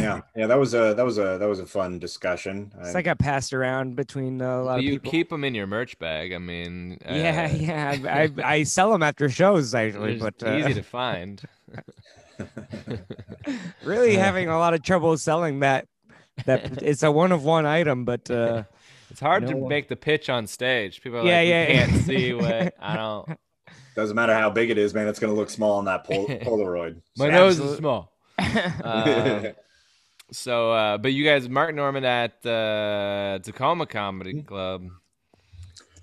yeah. 0.02 0.22
yeah, 0.36 0.48
That 0.48 0.60
was 0.60 0.74
a 0.74 0.94
that 0.96 1.04
was 1.06 1.18
a 1.18 1.38
that 1.38 1.48
was 1.48 1.60
a 1.60 1.66
fun 1.66 2.00
discussion. 2.00 2.72
It's 2.80 2.90
I- 2.90 2.94
like 2.94 3.06
got 3.06 3.20
passed 3.20 3.54
around 3.54 3.96
between 3.96 4.42
uh, 4.42 4.46
a 4.46 4.64
lot 4.64 4.74
of 4.76 4.80
people. 4.82 4.94
you 4.94 5.00
people. 5.00 5.12
keep 5.12 5.30
them 5.30 5.44
in 5.44 5.56
your 5.56 5.68
merch 5.68 5.98
bag. 6.00 6.34
I 6.34 6.38
mean, 6.38 6.98
yeah, 7.06 7.50
uh, 7.52 7.56
yeah. 7.56 7.96
I, 8.06 8.24
I, 8.24 8.30
I 8.58 8.64
sell 8.64 8.92
them 8.92 9.04
after 9.04 9.30
shows 9.30 9.74
actually, 9.76 10.18
but 10.18 10.38
just 10.38 10.52
uh, 10.52 10.56
easy 10.58 10.74
to 10.76 10.84
find. 10.84 11.42
really 13.84 14.16
having 14.16 14.50
a 14.50 14.58
lot 14.58 14.74
of 14.74 14.82
trouble 14.84 15.18
selling 15.18 15.60
that. 15.62 15.88
That 16.46 16.82
it's 16.82 17.04
a 17.04 17.12
one 17.12 17.32
of 17.32 17.44
one 17.44 17.66
item, 17.68 18.06
but 18.06 18.30
uh, 18.32 18.64
It's 19.12 19.20
hard 19.20 19.44
No 19.44 19.50
to 19.52 19.58
one- 19.58 19.70
make 19.70 19.88
the 19.88 19.96
pitch 19.96 20.30
on 20.30 20.48
stage. 20.48 21.02
People 21.02 21.20
are 21.20 21.26
Yeah, 21.26 21.38
like, 21.40 21.48
yeah, 21.48 21.68
yeah. 21.72 21.86
can't 21.86 22.04
see 22.06 22.34
what 22.34 22.74
I 22.80 22.96
don't. 22.96 23.38
Doesn't 23.96 24.16
matter 24.16 24.34
how 24.34 24.50
big 24.50 24.72
it 24.72 24.80
is, 24.80 24.94
man. 24.96 25.08
It's 25.08 25.20
gonna 25.20 25.34
look 25.34 25.52
small 25.52 25.78
on 25.78 25.86
that 25.86 26.06
pol- 26.06 26.26
Polaroid. 26.28 27.02
My 27.18 27.26
So- 27.28 27.32
nose 27.32 27.60
Absolute- 27.60 27.72
is 27.74 27.78
small. 27.78 28.12
Um, 28.84 29.48
so, 30.34 30.72
uh, 30.72 30.98
but 30.98 31.14
you 31.14 31.24
guys, 31.24 31.48
Mark 31.48 31.74
Normand 31.76 32.06
at 32.06 32.46
uh, 32.46 33.40
Tacoma 33.44 33.86
Comedy 33.86 34.42
Club. 34.44 34.88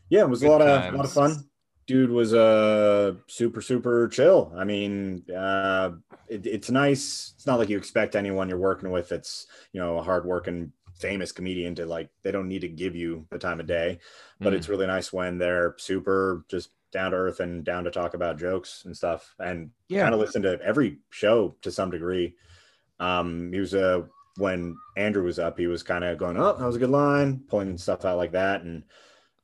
yeah, 0.08 0.20
it 0.22 0.28
was 0.30 0.42
a 0.42 0.46
Good 0.46 0.52
lot 0.52 0.62
of 0.62 0.94
a 0.94 0.96
lot 0.96 1.04
of 1.06 1.12
fun. 1.12 1.44
Dude 1.86 2.10
was 2.10 2.32
uh 2.34 3.14
super 3.26 3.60
super 3.60 4.06
chill. 4.08 4.52
I 4.56 4.64
mean, 4.64 5.24
uh, 5.30 5.90
it, 6.28 6.46
it's 6.46 6.70
nice. 6.70 7.32
It's 7.36 7.46
not 7.46 7.58
like 7.58 7.68
you 7.68 7.76
expect 7.76 8.14
anyone 8.14 8.48
you're 8.48 8.58
working 8.58 8.90
with. 8.90 9.10
It's 9.12 9.46
you 9.72 9.80
know 9.80 9.98
a 9.98 10.02
hardworking 10.02 10.72
famous 10.94 11.32
comedian 11.32 11.74
to 11.76 11.86
like. 11.86 12.08
They 12.22 12.30
don't 12.30 12.46
need 12.48 12.60
to 12.60 12.68
give 12.68 12.94
you 12.94 13.26
the 13.30 13.38
time 13.38 13.58
of 13.58 13.66
day, 13.66 13.98
but 14.38 14.52
Mm. 14.52 14.56
it's 14.56 14.68
really 14.68 14.86
nice 14.86 15.12
when 15.12 15.38
they're 15.38 15.74
super 15.78 16.44
just 16.48 16.70
down 16.92 17.10
to 17.12 17.16
earth 17.16 17.40
and 17.40 17.64
down 17.64 17.84
to 17.84 17.90
talk 17.90 18.14
about 18.14 18.38
jokes 18.38 18.82
and 18.84 18.96
stuff. 18.96 19.34
And 19.40 19.70
yeah, 19.88 20.02
kind 20.02 20.14
of 20.14 20.20
listen 20.20 20.42
to 20.42 20.60
every 20.62 20.98
show 21.10 21.56
to 21.62 21.72
some 21.72 21.90
degree. 21.90 22.36
Um, 23.00 23.52
he 23.52 23.58
was 23.58 23.74
uh, 23.74 24.02
when 24.36 24.76
Andrew 24.96 25.24
was 25.24 25.38
up, 25.38 25.58
he 25.58 25.66
was 25.66 25.82
kind 25.82 26.04
of 26.04 26.18
going, 26.18 26.36
"Oh, 26.36 26.56
that 26.56 26.64
was 26.64 26.76
a 26.76 26.80
good 26.80 26.90
line," 26.90 27.42
pulling 27.48 27.76
stuff 27.78 28.04
out 28.04 28.16
like 28.16 28.32
that, 28.32 28.62
and 28.62 28.82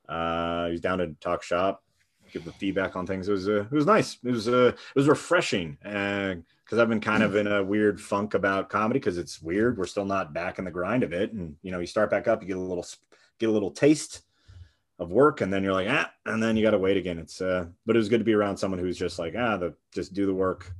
uh, 0.07 0.69
he's 0.69 0.81
down 0.81 0.99
to 0.99 1.15
talk 1.19 1.43
shop, 1.43 1.83
give 2.31 2.45
the 2.45 2.51
feedback 2.53 2.95
on 2.95 3.05
things. 3.05 3.27
It 3.27 3.33
was 3.33 3.49
uh, 3.49 3.61
it 3.61 3.71
was 3.71 3.85
nice. 3.85 4.17
It 4.23 4.31
was 4.31 4.47
uh, 4.47 4.73
it 4.73 4.95
was 4.95 5.07
refreshing 5.07 5.77
because 5.81 6.79
I've 6.79 6.89
been 6.89 7.01
kind 7.01 7.23
of 7.23 7.35
in 7.35 7.47
a 7.47 7.63
weird 7.63 7.99
funk 7.99 8.33
about 8.33 8.69
comedy 8.69 8.99
because 8.99 9.17
it's 9.17 9.41
weird. 9.41 9.77
We're 9.77 9.85
still 9.85 10.05
not 10.05 10.33
back 10.33 10.59
in 10.59 10.65
the 10.65 10.71
grind 10.71 11.03
of 11.03 11.13
it, 11.13 11.33
and 11.33 11.55
you 11.61 11.71
know, 11.71 11.79
you 11.79 11.87
start 11.87 12.09
back 12.09 12.27
up, 12.27 12.41
you 12.41 12.47
get 12.47 12.57
a 12.57 12.61
little 12.61 12.85
get 13.39 13.49
a 13.49 13.51
little 13.51 13.71
taste 13.71 14.23
of 14.99 15.11
work 15.11 15.41
and 15.41 15.53
then 15.53 15.63
you're 15.63 15.73
like 15.73 15.87
ah 15.89 16.11
and 16.25 16.41
then 16.41 16.57
you 16.57 16.63
got 16.63 16.71
to 16.71 16.77
wait 16.77 16.97
again 16.97 17.19
it's 17.19 17.39
uh 17.39 17.65
but 17.85 17.95
it 17.95 17.99
was 17.99 18.09
good 18.09 18.17
to 18.17 18.23
be 18.23 18.33
around 18.33 18.57
someone 18.57 18.79
who's 18.79 18.97
just 18.97 19.19
like 19.19 19.35
ah 19.37 19.55
the 19.57 19.73
just 19.93 20.13
do 20.13 20.25
the 20.25 20.33
work 20.33 20.71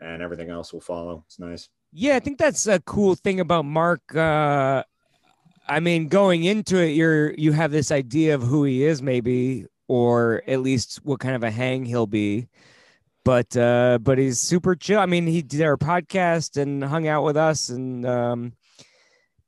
and 0.00 0.20
everything 0.20 0.50
else 0.50 0.72
will 0.72 0.80
follow 0.80 1.22
it's 1.26 1.38
nice 1.38 1.68
Yeah, 1.92 2.16
I 2.16 2.20
think 2.20 2.38
that's 2.38 2.66
a 2.66 2.80
cool 2.80 3.14
thing 3.14 3.38
about 3.40 3.66
Mark. 3.66 4.14
Uh, 4.14 4.82
I 5.68 5.80
mean, 5.80 6.08
going 6.08 6.44
into 6.44 6.78
it, 6.78 6.90
you're 6.92 7.32
you 7.34 7.52
have 7.52 7.70
this 7.70 7.90
idea 7.90 8.34
of 8.34 8.42
who 8.42 8.64
he 8.64 8.84
is, 8.84 9.02
maybe, 9.02 9.66
or 9.88 10.42
at 10.46 10.60
least 10.60 11.00
what 11.04 11.20
kind 11.20 11.36
of 11.36 11.42
a 11.42 11.50
hang 11.50 11.84
he'll 11.84 12.06
be. 12.06 12.48
But 13.24 13.54
uh, 13.56 13.98
but 14.00 14.18
he's 14.18 14.40
super 14.40 14.74
chill. 14.74 15.00
I 15.00 15.06
mean, 15.06 15.26
he 15.26 15.42
did 15.42 15.60
our 15.62 15.76
podcast 15.76 16.56
and 16.60 16.82
hung 16.82 17.08
out 17.08 17.24
with 17.24 17.36
us, 17.36 17.68
and 17.68 18.06
um, 18.06 18.54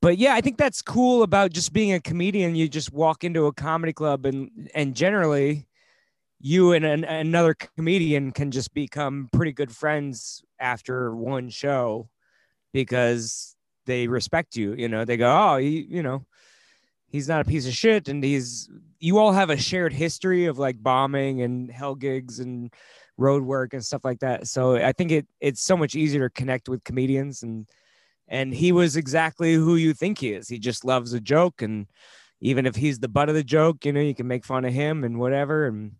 but 0.03 0.19
yeah, 0.19 0.35
I 0.35 0.43
think 0.43 0.59
that's 0.59 0.83
cool 0.83 1.23
about 1.23 1.51
just 1.53 1.73
being 1.73 1.95
a 1.95 2.01
comedian. 2.01 2.55
You 2.57 2.69
just 2.69 2.93
walk 2.93 3.25
into 3.25 3.47
a 3.47 3.55
comedy 3.55 3.95
club, 3.95 4.27
and 4.27 4.71
and 4.75 4.95
generally, 4.95 5.67
you 6.41 6.73
and 6.73 6.85
an, 6.85 7.05
another 7.05 7.55
comedian 7.55 8.33
can 8.33 8.51
just 8.51 8.75
become 8.75 9.31
pretty 9.33 9.53
good 9.53 9.73
friends 9.73 10.45
after 10.61 11.15
one 11.17 11.49
show 11.49 12.09
because 12.75 13.57
they 13.87 14.09
respect 14.09 14.57
you. 14.57 14.75
You 14.75 14.89
know, 14.89 15.07
they 15.07 15.17
go, 15.17 15.31
oh, 15.31 15.57
he, 15.57 15.87
you 15.89 16.03
know, 16.03 16.27
he's 17.09 17.29
not 17.29 17.41
a 17.41 17.45
piece 17.45 17.67
of 17.67 17.73
shit, 17.73 18.09
and 18.09 18.23
he's. 18.23 18.69
You 18.99 19.19
all 19.19 19.33
have 19.33 19.51
a 19.51 19.57
shared 19.57 19.93
history 19.93 20.47
of 20.47 20.59
like 20.59 20.83
bombing 20.83 21.43
and 21.43 21.71
hell 21.71 21.95
gigs 21.95 22.41
and 22.41 22.73
road 23.19 23.45
work 23.45 23.75
and 23.75 23.85
stuff 23.85 24.05
like 24.05 24.21
that. 24.21 24.47
So 24.47 24.77
I 24.77 24.93
think 24.93 25.13
it 25.13 25.27
it's 25.41 25.63
so 25.63 25.77
much 25.77 25.95
easier 25.95 26.29
to 26.29 26.35
connect 26.35 26.69
with 26.69 26.85
comedians 26.85 27.43
and 27.43 27.69
and 28.27 28.55
he 28.55 28.73
was 28.73 28.97
exactly 28.97 29.53
who 29.53 29.77
you 29.77 29.93
think 29.93 30.19
he 30.19 30.33
is. 30.33 30.49
He 30.49 30.59
just 30.59 30.87
loves 30.87 31.13
a 31.13 31.21
joke 31.21 31.61
and 31.61 31.87
even 32.41 32.65
if 32.65 32.77
he's 32.77 32.99
the 32.99 33.09
butt 33.09 33.29
of 33.29 33.35
the 33.35 33.45
joke, 33.45 33.85
you 33.85 33.93
know, 33.93 34.01
you 34.01 34.15
can 34.15 34.27
make 34.27 34.47
fun 34.47 34.65
of 34.65 34.73
him 34.73 35.05
and 35.05 35.19
whatever 35.19 35.67
and 35.67 35.93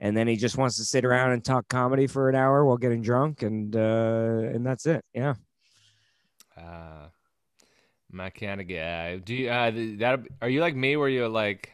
and 0.00 0.14
then 0.14 0.26
he 0.26 0.36
just 0.36 0.58
wants 0.58 0.76
to 0.76 0.84
sit 0.84 1.04
around 1.04 1.32
and 1.32 1.42
talk 1.42 1.66
comedy 1.68 2.06
for 2.06 2.28
an 2.28 2.34
hour 2.34 2.64
while 2.64 2.76
getting 2.76 3.00
drunk, 3.00 3.42
and 3.42 3.74
uh, 3.74 4.50
and 4.52 4.66
that's 4.66 4.84
it. 4.84 5.02
Yeah. 5.14 5.34
Uh, 6.56 7.08
my 8.10 8.30
kind 8.30 8.60
of 8.60 8.68
guy. 8.68 9.16
Do 9.16 9.34
you 9.34 9.50
uh, 9.50 9.70
that? 9.98 10.20
Are 10.40 10.48
you 10.48 10.60
like 10.60 10.76
me, 10.76 10.96
where 10.96 11.08
you're 11.08 11.28
like 11.28 11.72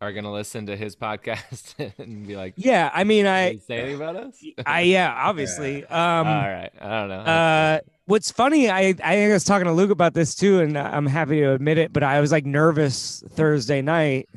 are 0.00 0.12
gonna 0.12 0.32
listen 0.32 0.66
to 0.66 0.76
his 0.76 0.94
podcast 1.06 1.92
and 1.98 2.26
be 2.26 2.36
like, 2.36 2.54
yeah, 2.56 2.90
I 2.92 3.04
mean, 3.04 3.26
I 3.26 3.56
say 3.56 3.78
anything 3.78 3.96
about 3.96 4.16
us. 4.16 4.44
I 4.66 4.82
yeah, 4.82 5.12
obviously. 5.16 5.84
Um, 5.90 6.26
All 6.26 6.34
right, 6.34 6.70
I 6.80 6.88
don't 7.00 7.08
know. 7.08 7.20
Uh, 7.20 7.80
what's 8.06 8.30
funny, 8.30 8.70
I 8.70 8.94
I 9.02 9.28
was 9.28 9.44
talking 9.44 9.66
to 9.66 9.72
Luke 9.72 9.90
about 9.90 10.14
this 10.14 10.34
too, 10.34 10.60
and 10.60 10.76
I'm 10.78 11.06
happy 11.06 11.40
to 11.40 11.52
admit 11.52 11.78
it, 11.78 11.92
but 11.92 12.02
I 12.02 12.20
was 12.20 12.32
like 12.32 12.46
nervous 12.46 13.22
Thursday 13.30 13.82
night 13.82 14.28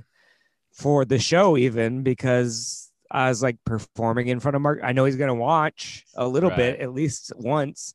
for 0.71 1.05
the 1.05 1.19
show, 1.19 1.57
even 1.57 2.01
because 2.03 2.91
I 3.11 3.29
was 3.29 3.43
like 3.43 3.57
performing 3.65 4.29
in 4.29 4.39
front 4.39 4.55
of 4.55 4.61
Mark. 4.61 4.79
I 4.83 4.93
know 4.93 5.05
he's 5.05 5.15
gonna 5.17 5.35
watch 5.35 6.05
a 6.15 6.27
little 6.27 6.49
Right. 6.49 6.57
bit 6.57 6.79
at 6.79 6.93
least 6.93 7.31
once, 7.35 7.93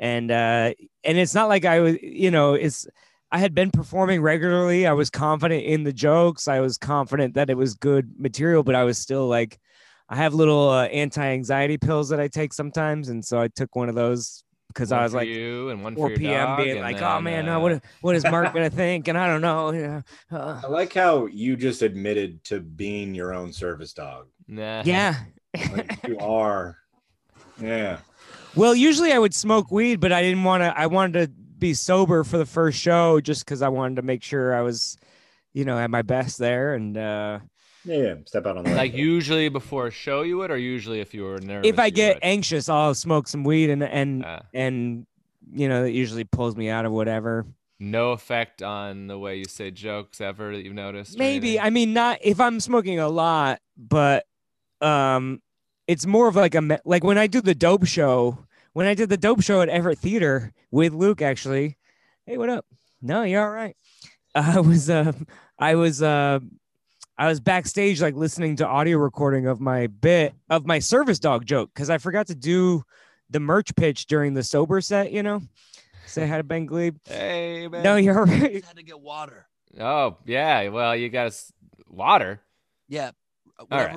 and 0.00 0.30
uh, 0.30 0.72
and 1.04 1.18
it's 1.18 1.34
not 1.34 1.48
like 1.48 1.64
I 1.64 1.78
was, 1.78 2.02
you 2.02 2.32
know, 2.32 2.54
it's. 2.54 2.88
I 3.32 3.38
had 3.38 3.54
been 3.54 3.70
performing 3.70 4.22
regularly. 4.22 4.88
I 4.88 4.92
was 4.92 5.08
confident 5.08 5.62
in 5.62 5.84
the 5.84 5.92
jokes. 5.92 6.48
I 6.48 6.58
was 6.58 6.76
confident 6.76 7.34
that 7.34 7.48
it 7.48 7.56
was 7.56 7.74
good 7.74 8.10
material, 8.18 8.64
but 8.64 8.74
I 8.74 8.82
was 8.82 8.98
still 8.98 9.28
like, 9.28 9.60
I 10.08 10.16
have 10.16 10.34
little 10.34 10.68
uh, 10.68 10.86
anti-anxiety 10.86 11.78
pills 11.78 12.08
that 12.08 12.18
I 12.18 12.26
take 12.26 12.52
sometimes, 12.52 13.08
and 13.08 13.24
so 13.24 13.40
I 13.40 13.46
took 13.46 13.76
one 13.76 13.88
of 13.88 13.94
those 13.94 14.42
because 14.66 14.90
I 14.90 15.04
was 15.04 15.14
like 15.14 15.28
you 15.28 15.68
and 15.68 15.84
one 15.84 15.94
4 15.94 16.10
for 16.10 16.16
p.m. 16.16 16.46
dog, 16.46 16.58
being 16.58 16.70
and 16.70 16.80
like, 16.80 17.00
oh 17.02 17.20
man, 17.20 17.48
uh, 17.48 17.60
what 17.60 17.84
what 18.00 18.16
is 18.16 18.24
Mark 18.24 18.52
gonna 18.52 18.70
think? 18.84 19.06
And 19.06 19.16
I 19.16 19.28
don't 19.28 19.42
know. 19.42 19.72
Yeah, 19.72 20.02
uh, 20.32 20.62
I 20.64 20.66
like 20.66 20.92
how 20.92 21.26
you 21.26 21.56
just 21.56 21.82
admitted 21.82 22.42
to 22.44 22.58
being 22.58 23.14
your 23.14 23.32
own 23.32 23.52
service 23.52 23.92
dog. 23.92 24.26
Nah. 24.48 24.82
yeah. 24.84 25.20
Like 25.70 26.00
you 26.08 26.18
are. 26.18 26.78
Yeah. 27.60 27.98
Well, 28.54 28.74
usually 28.74 29.12
I 29.12 29.18
would 29.18 29.34
smoke 29.34 29.70
weed, 29.70 30.00
but 30.00 30.12
I 30.12 30.22
didn't 30.22 30.44
want 30.44 30.62
to. 30.62 30.76
I 30.78 30.86
wanted 30.86 31.12
to 31.26 31.28
be 31.58 31.74
sober 31.74 32.24
for 32.24 32.38
the 32.38 32.46
first 32.46 32.78
show 32.80 33.20
just 33.20 33.44
because 33.44 33.62
I 33.62 33.68
wanted 33.68 33.96
to 33.96 34.02
make 34.02 34.22
sure 34.22 34.54
I 34.54 34.62
was, 34.62 34.96
you 35.52 35.64
know, 35.64 35.78
at 35.78 35.90
my 35.90 36.02
best 36.02 36.38
there. 36.38 36.74
And 36.74 36.96
uh, 36.96 37.40
Yeah. 37.84 37.96
yeah. 37.96 38.14
Step 38.26 38.46
out 38.46 38.56
on 38.56 38.64
the 38.64 38.74
Like 38.74 38.94
usually 38.94 39.48
before 39.48 39.86
a 39.86 39.90
show 39.90 40.22
you 40.22 40.38
would, 40.38 40.50
or 40.50 40.56
usually 40.56 41.00
if 41.00 41.14
you 41.14 41.22
were 41.24 41.38
nervous. 41.40 41.68
if 41.68 41.78
I 41.78 41.90
get 41.90 42.16
would? 42.16 42.24
anxious, 42.24 42.68
I'll 42.68 42.94
smoke 42.94 43.28
some 43.28 43.44
weed, 43.44 43.70
and 43.70 43.82
and 43.82 44.24
Uh, 44.24 44.40
and 44.54 45.06
you 45.52 45.68
know, 45.68 45.84
it 45.84 45.92
usually 45.94 46.24
pulls 46.24 46.56
me 46.56 46.68
out 46.70 46.84
of 46.86 46.92
whatever. 46.92 47.46
no 47.82 48.12
effect 48.12 48.62
on 48.62 49.06
the 49.06 49.18
way 49.18 49.36
you 49.38 49.44
say 49.46 49.70
jokes 49.70 50.20
ever 50.20 50.54
that 50.54 50.62
you've 50.64 50.74
noticed. 50.74 51.18
Maybe? 51.18 51.58
I 51.58 51.70
mean 51.70 51.92
not 51.94 52.18
if 52.22 52.38
I'm 52.40 52.60
smoking 52.60 52.98
a 53.00 53.08
lot, 53.08 53.60
but 53.76 54.26
um, 54.82 55.40
it's 55.90 56.06
more 56.06 56.28
of 56.28 56.36
like 56.36 56.54
a 56.54 56.60
me- 56.62 56.78
like 56.84 57.02
when 57.02 57.18
I 57.18 57.26
do 57.26 57.40
the 57.40 57.54
dope 57.54 57.84
show. 57.84 58.46
When 58.72 58.86
I 58.86 58.94
did 58.94 59.08
the 59.08 59.16
dope 59.16 59.42
show 59.42 59.62
at 59.62 59.68
Everett 59.68 59.98
Theater 59.98 60.52
with 60.70 60.92
Luke, 60.92 61.20
actually. 61.20 61.76
Hey, 62.24 62.38
what 62.38 62.48
up? 62.48 62.64
No, 63.02 63.24
you're 63.24 63.42
all 63.42 63.50
right. 63.50 63.74
I 64.36 64.60
was 64.60 64.88
uh, 64.88 65.10
I 65.58 65.74
was 65.74 66.00
uh, 66.00 66.38
I 67.18 67.26
was 67.26 67.40
backstage 67.40 68.00
like 68.00 68.14
listening 68.14 68.54
to 68.56 68.66
audio 68.68 68.98
recording 68.98 69.48
of 69.48 69.60
my 69.60 69.88
bit 69.88 70.34
of 70.48 70.64
my 70.66 70.78
service 70.78 71.18
dog 71.18 71.44
joke 71.44 71.70
because 71.74 71.90
I 71.90 71.98
forgot 71.98 72.28
to 72.28 72.36
do 72.36 72.84
the 73.28 73.40
merch 73.40 73.74
pitch 73.74 74.06
during 74.06 74.34
the 74.34 74.44
sober 74.44 74.80
set. 74.80 75.10
You 75.10 75.24
know, 75.24 75.42
say 76.06 76.28
hi 76.28 76.36
to 76.36 76.44
Ben 76.44 76.66
Glebe. 76.66 76.98
Hey 77.04 77.66
man. 77.66 77.82
No, 77.82 77.96
you're 77.96 78.16
all 78.20 78.26
right. 78.26 78.52
Just 78.52 78.66
had 78.66 78.76
to 78.76 78.84
get 78.84 79.00
water. 79.00 79.48
Oh 79.80 80.18
yeah. 80.24 80.68
Well, 80.68 80.94
you 80.94 81.08
got 81.08 81.32
water. 81.88 82.40
Yeah. 82.88 83.10
uh, 83.58 83.64
All 83.72 83.84
right. 83.84 83.96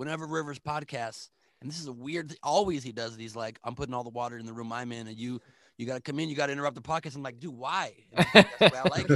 Whenever, 0.00 0.24
whenever 0.24 0.34
Rivers 0.34 0.58
podcasts, 0.58 1.28
and 1.60 1.70
this 1.70 1.78
is 1.78 1.86
a 1.86 1.92
weird. 1.92 2.34
Always 2.42 2.82
he 2.82 2.90
does 2.90 3.14
it. 3.14 3.20
He's 3.20 3.36
like, 3.36 3.58
I'm 3.62 3.74
putting 3.74 3.92
all 3.92 4.02
the 4.02 4.08
water 4.08 4.38
in 4.38 4.46
the 4.46 4.52
room 4.54 4.72
I'm 4.72 4.92
in, 4.92 5.08
and 5.08 5.16
you, 5.18 5.42
you 5.76 5.84
got 5.86 5.96
to 5.96 6.00
come 6.00 6.18
in. 6.18 6.30
You 6.30 6.36
got 6.36 6.46
to 6.46 6.52
interrupt 6.52 6.74
the 6.74 6.80
podcast. 6.80 7.16
I'm 7.16 7.22
like, 7.22 7.38
dude, 7.38 7.54
why? 7.54 7.92
And 8.16 8.26
like, 8.34 8.58
That's 8.58 8.58
the 8.58 8.64
way 8.64 8.78
I 8.78 8.88
like 8.88 9.06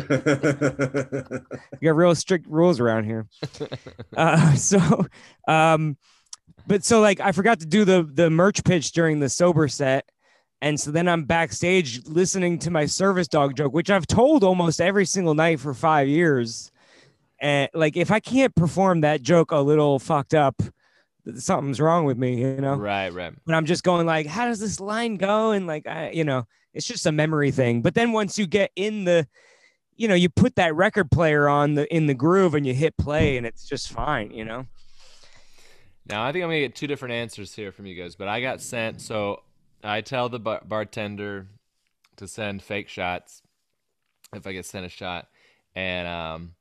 it. 1.32 1.42
We 1.80 1.86
got 1.86 1.96
real 1.96 2.14
strict 2.14 2.46
rules 2.46 2.80
around 2.80 3.04
here. 3.04 3.26
Uh, 4.14 4.54
so, 4.56 5.06
um, 5.48 5.96
but 6.66 6.84
so 6.84 7.00
like 7.00 7.18
I 7.18 7.32
forgot 7.32 7.60
to 7.60 7.66
do 7.66 7.84
the 7.86 8.08
the 8.12 8.28
merch 8.28 8.62
pitch 8.62 8.92
during 8.92 9.20
the 9.20 9.28
sober 9.30 9.66
set, 9.68 10.08
and 10.60 10.78
so 10.78 10.90
then 10.90 11.08
I'm 11.08 11.24
backstage 11.24 12.06
listening 12.06 12.58
to 12.60 12.70
my 12.70 12.84
service 12.84 13.26
dog 13.26 13.56
joke, 13.56 13.72
which 13.72 13.90
I've 13.90 14.06
told 14.06 14.44
almost 14.44 14.80
every 14.80 15.06
single 15.06 15.34
night 15.34 15.60
for 15.60 15.72
five 15.72 16.08
years. 16.08 16.70
And 17.40 17.68
like, 17.74 17.96
if 17.96 18.10
I 18.10 18.20
can't 18.20 18.54
perform 18.54 19.02
that 19.02 19.22
joke 19.22 19.50
a 19.50 19.58
little 19.58 19.98
fucked 19.98 20.34
up, 20.34 20.62
something's 21.36 21.80
wrong 21.80 22.04
with 22.04 22.18
me, 22.18 22.40
you 22.40 22.56
know. 22.56 22.74
Right. 22.74 23.12
Right. 23.12 23.32
But 23.44 23.54
I'm 23.54 23.66
just 23.66 23.82
going 23.82 24.06
like, 24.06 24.26
how 24.26 24.46
does 24.46 24.60
this 24.60 24.80
line 24.80 25.16
go? 25.16 25.50
And 25.50 25.66
like, 25.66 25.86
I, 25.86 26.10
you 26.10 26.24
know, 26.24 26.46
it's 26.74 26.86
just 26.86 27.06
a 27.06 27.12
memory 27.12 27.50
thing. 27.50 27.82
But 27.82 27.94
then 27.94 28.12
once 28.12 28.38
you 28.38 28.46
get 28.46 28.70
in 28.76 29.04
the, 29.04 29.26
you 29.96 30.08
know, 30.08 30.14
you 30.14 30.28
put 30.28 30.56
that 30.56 30.74
record 30.74 31.10
player 31.10 31.48
on 31.48 31.74
the 31.74 31.92
in 31.94 32.06
the 32.06 32.14
groove 32.14 32.54
and 32.54 32.66
you 32.66 32.74
hit 32.74 32.96
play, 32.96 33.36
and 33.36 33.46
it's 33.46 33.64
just 33.64 33.90
fine, 33.90 34.32
you 34.32 34.44
know. 34.44 34.66
Now 36.06 36.24
I 36.24 36.32
think 36.32 36.42
I'm 36.42 36.50
gonna 36.50 36.60
get 36.60 36.74
two 36.74 36.88
different 36.88 37.14
answers 37.14 37.54
here 37.54 37.70
from 37.70 37.86
you 37.86 37.94
guys, 37.94 38.16
but 38.16 38.26
I 38.26 38.40
got 38.40 38.60
sent. 38.60 39.00
So 39.00 39.42
I 39.84 40.00
tell 40.00 40.28
the 40.28 40.40
bar- 40.40 40.62
bartender 40.66 41.46
to 42.16 42.26
send 42.26 42.62
fake 42.62 42.88
shots 42.88 43.42
if 44.34 44.46
I 44.46 44.52
get 44.52 44.66
sent 44.66 44.84
a 44.84 44.88
shot, 44.88 45.28
and 45.76 46.08
um, 46.08 46.54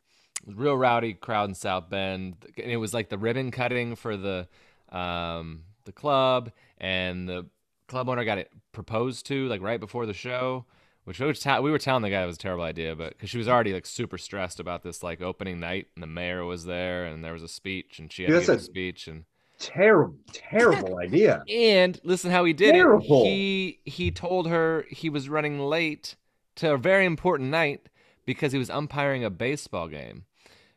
real 0.46 0.76
rowdy 0.78 1.14
crowd 1.14 1.50
in 1.50 1.56
South 1.56 1.90
Bend. 1.90 2.36
And 2.58 2.72
it 2.72 2.78
was 2.78 2.94
like 2.94 3.10
the 3.10 3.18
ribbon 3.18 3.52
cutting 3.52 3.96
for 3.96 4.18
the 4.18 4.48
um, 4.90 5.64
the 5.86 5.92
club, 5.92 6.52
and 6.78 7.28
the 7.28 7.46
club 7.88 8.10
owner 8.10 8.24
got 8.24 8.38
it 8.38 8.52
proposed 8.72 9.26
to 9.28 9.48
like 9.48 9.62
right 9.62 9.80
before 9.80 10.06
the 10.06 10.14
show. 10.14 10.66
Which 11.06 11.20
we 11.20 11.26
were, 11.26 11.62
we 11.62 11.70
were 11.70 11.80
telling 11.80 12.02
the 12.02 12.10
guy 12.10 12.24
it 12.24 12.28
was 12.28 12.38
a 12.38 12.40
terrible 12.40 12.64
idea, 12.64 12.96
but 12.96 13.10
because 13.10 13.30
she 13.30 13.38
was 13.38 13.50
already 13.50 13.74
like 13.74 13.86
super 13.86 14.18
stressed 14.18 14.62
about 14.62 14.84
this 14.84 15.04
like 15.04 15.22
opening 15.22 15.60
night, 15.60 15.88
and 15.96 16.02
the 16.04 16.08
mayor 16.08 16.46
was 16.46 16.64
there, 16.64 17.04
and 17.06 17.22
there 17.26 17.34
was 17.34 17.44
a 17.44 17.50
speech, 17.50 18.00
and 18.00 18.10
she 18.10 18.24
had 18.24 18.30
Dude, 18.32 18.42
to 18.44 18.46
give 18.46 18.56
a 18.56 18.58
a- 18.58 18.64
speech, 18.64 19.08
and 19.10 19.26
terrible, 19.60 20.16
terrible 20.32 20.98
idea. 21.04 21.44
and 21.50 22.00
listen 22.06 22.32
how 22.32 22.46
he 22.46 22.54
did 22.54 22.72
Terrible. 22.74 23.24
it. 23.24 23.28
He 23.28 23.80
he 23.84 24.12
told 24.12 24.48
her 24.48 24.86
he 24.90 25.10
was 25.10 25.28
running 25.28 25.60
late 25.60 26.16
to 26.56 26.72
a 26.74 26.78
very 26.78 27.06
important 27.06 27.50
night 27.50 27.90
because 28.26 28.54
he 28.54 28.58
was 28.58 28.70
umpiring 28.70 29.26
a 29.26 29.30
baseball 29.30 29.90
game. 29.90 30.24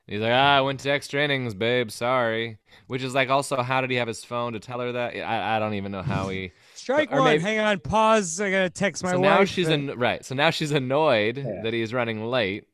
He's 0.07 0.21
like, 0.21 0.33
ah, 0.33 0.59
I 0.59 0.61
went 0.61 0.81
to 0.81 0.91
extra 0.91 1.23
innings, 1.25 1.55
babe. 1.55 1.91
Sorry. 1.91 2.59
Which 2.87 3.03
is 3.03 3.15
like 3.15 3.29
also, 3.29 3.61
how 3.63 3.81
did 3.81 3.91
he 3.91 3.97
have 3.97 4.07
his 4.07 4.25
phone 4.25 4.53
to 4.53 4.61
tell 4.61 4.79
her 4.81 4.93
that? 4.93 5.17
I, 5.17 5.57
I 5.57 5.59
don't 5.59 5.75
even 5.75 5.91
know 5.91 6.03
how 6.03 6.29
he. 6.29 6.53
Strike 6.75 7.11
Or 7.11 7.17
one. 7.21 7.25
maybe- 7.33 7.43
Hang 7.43 7.59
on. 7.59 7.81
Pause. 7.81 8.41
I 8.41 8.51
gotta 8.53 8.71
text 8.71 9.03
my 9.03 9.11
so 9.13 9.19
wife. 9.19 9.39
now 9.41 9.45
she's 9.45 9.67
and- 9.69 9.91
an, 9.91 9.99
right. 9.99 10.25
So 10.25 10.35
now 10.37 10.51
she's 10.51 10.71
annoyed 10.71 11.39
Yeah. 11.39 11.63
that 11.65 11.73
he's 11.73 11.93
running 11.93 12.25
late. 12.25 12.69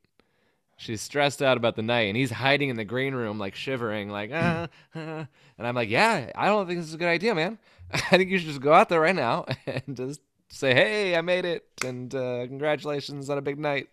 She's 0.77 1.01
stressed 1.01 1.43
out 1.43 1.57
about 1.57 1.77
the 1.77 1.83
night, 1.83 2.09
and 2.09 2.17
he's 2.17 2.31
hiding 2.33 2.69
in 2.69 2.77
the 2.77 2.85
green 2.85 3.15
room, 3.15 3.39
like 3.39 3.55
shivering, 3.55 4.11
like 4.11 4.31
ah, 4.35 4.67
ah. 4.97 5.27
And 5.59 5.67
I'm 5.67 5.75
like, 5.77 5.89
yeah, 5.89 6.31
I 6.35 6.47
don't 6.47 6.67
think 6.67 6.81
this 6.81 6.89
is 6.89 6.95
a 6.95 6.99
good 6.99 7.09
idea, 7.09 7.35
man. 7.35 7.57
I 7.93 7.99
think 8.19 8.31
you 8.31 8.39
should 8.39 8.49
just 8.49 8.61
go 8.61 8.73
out 8.73 8.89
there 8.89 9.01
right 9.01 9.15
now 9.15 9.47
and 9.67 9.97
just 9.97 10.21
say, 10.49 10.75
hey, 10.75 11.15
I 11.17 11.21
made 11.21 11.45
it, 11.45 11.65
and 11.85 12.13
uh, 12.15 12.47
congratulations 12.49 13.31
on 13.31 13.39
a 13.39 13.43
big 13.43 13.59
night. 13.59 13.89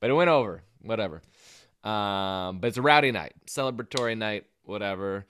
But 0.00 0.08
it 0.10 0.14
went 0.14 0.30
over, 0.30 0.62
whatever. 0.82 1.20
Um, 1.82 2.58
but 2.58 2.68
it's 2.68 2.76
a 2.76 2.82
rowdy 2.82 3.10
night, 3.10 3.34
celebratory 3.46 4.16
night, 4.16 4.44
whatever. 4.64 5.26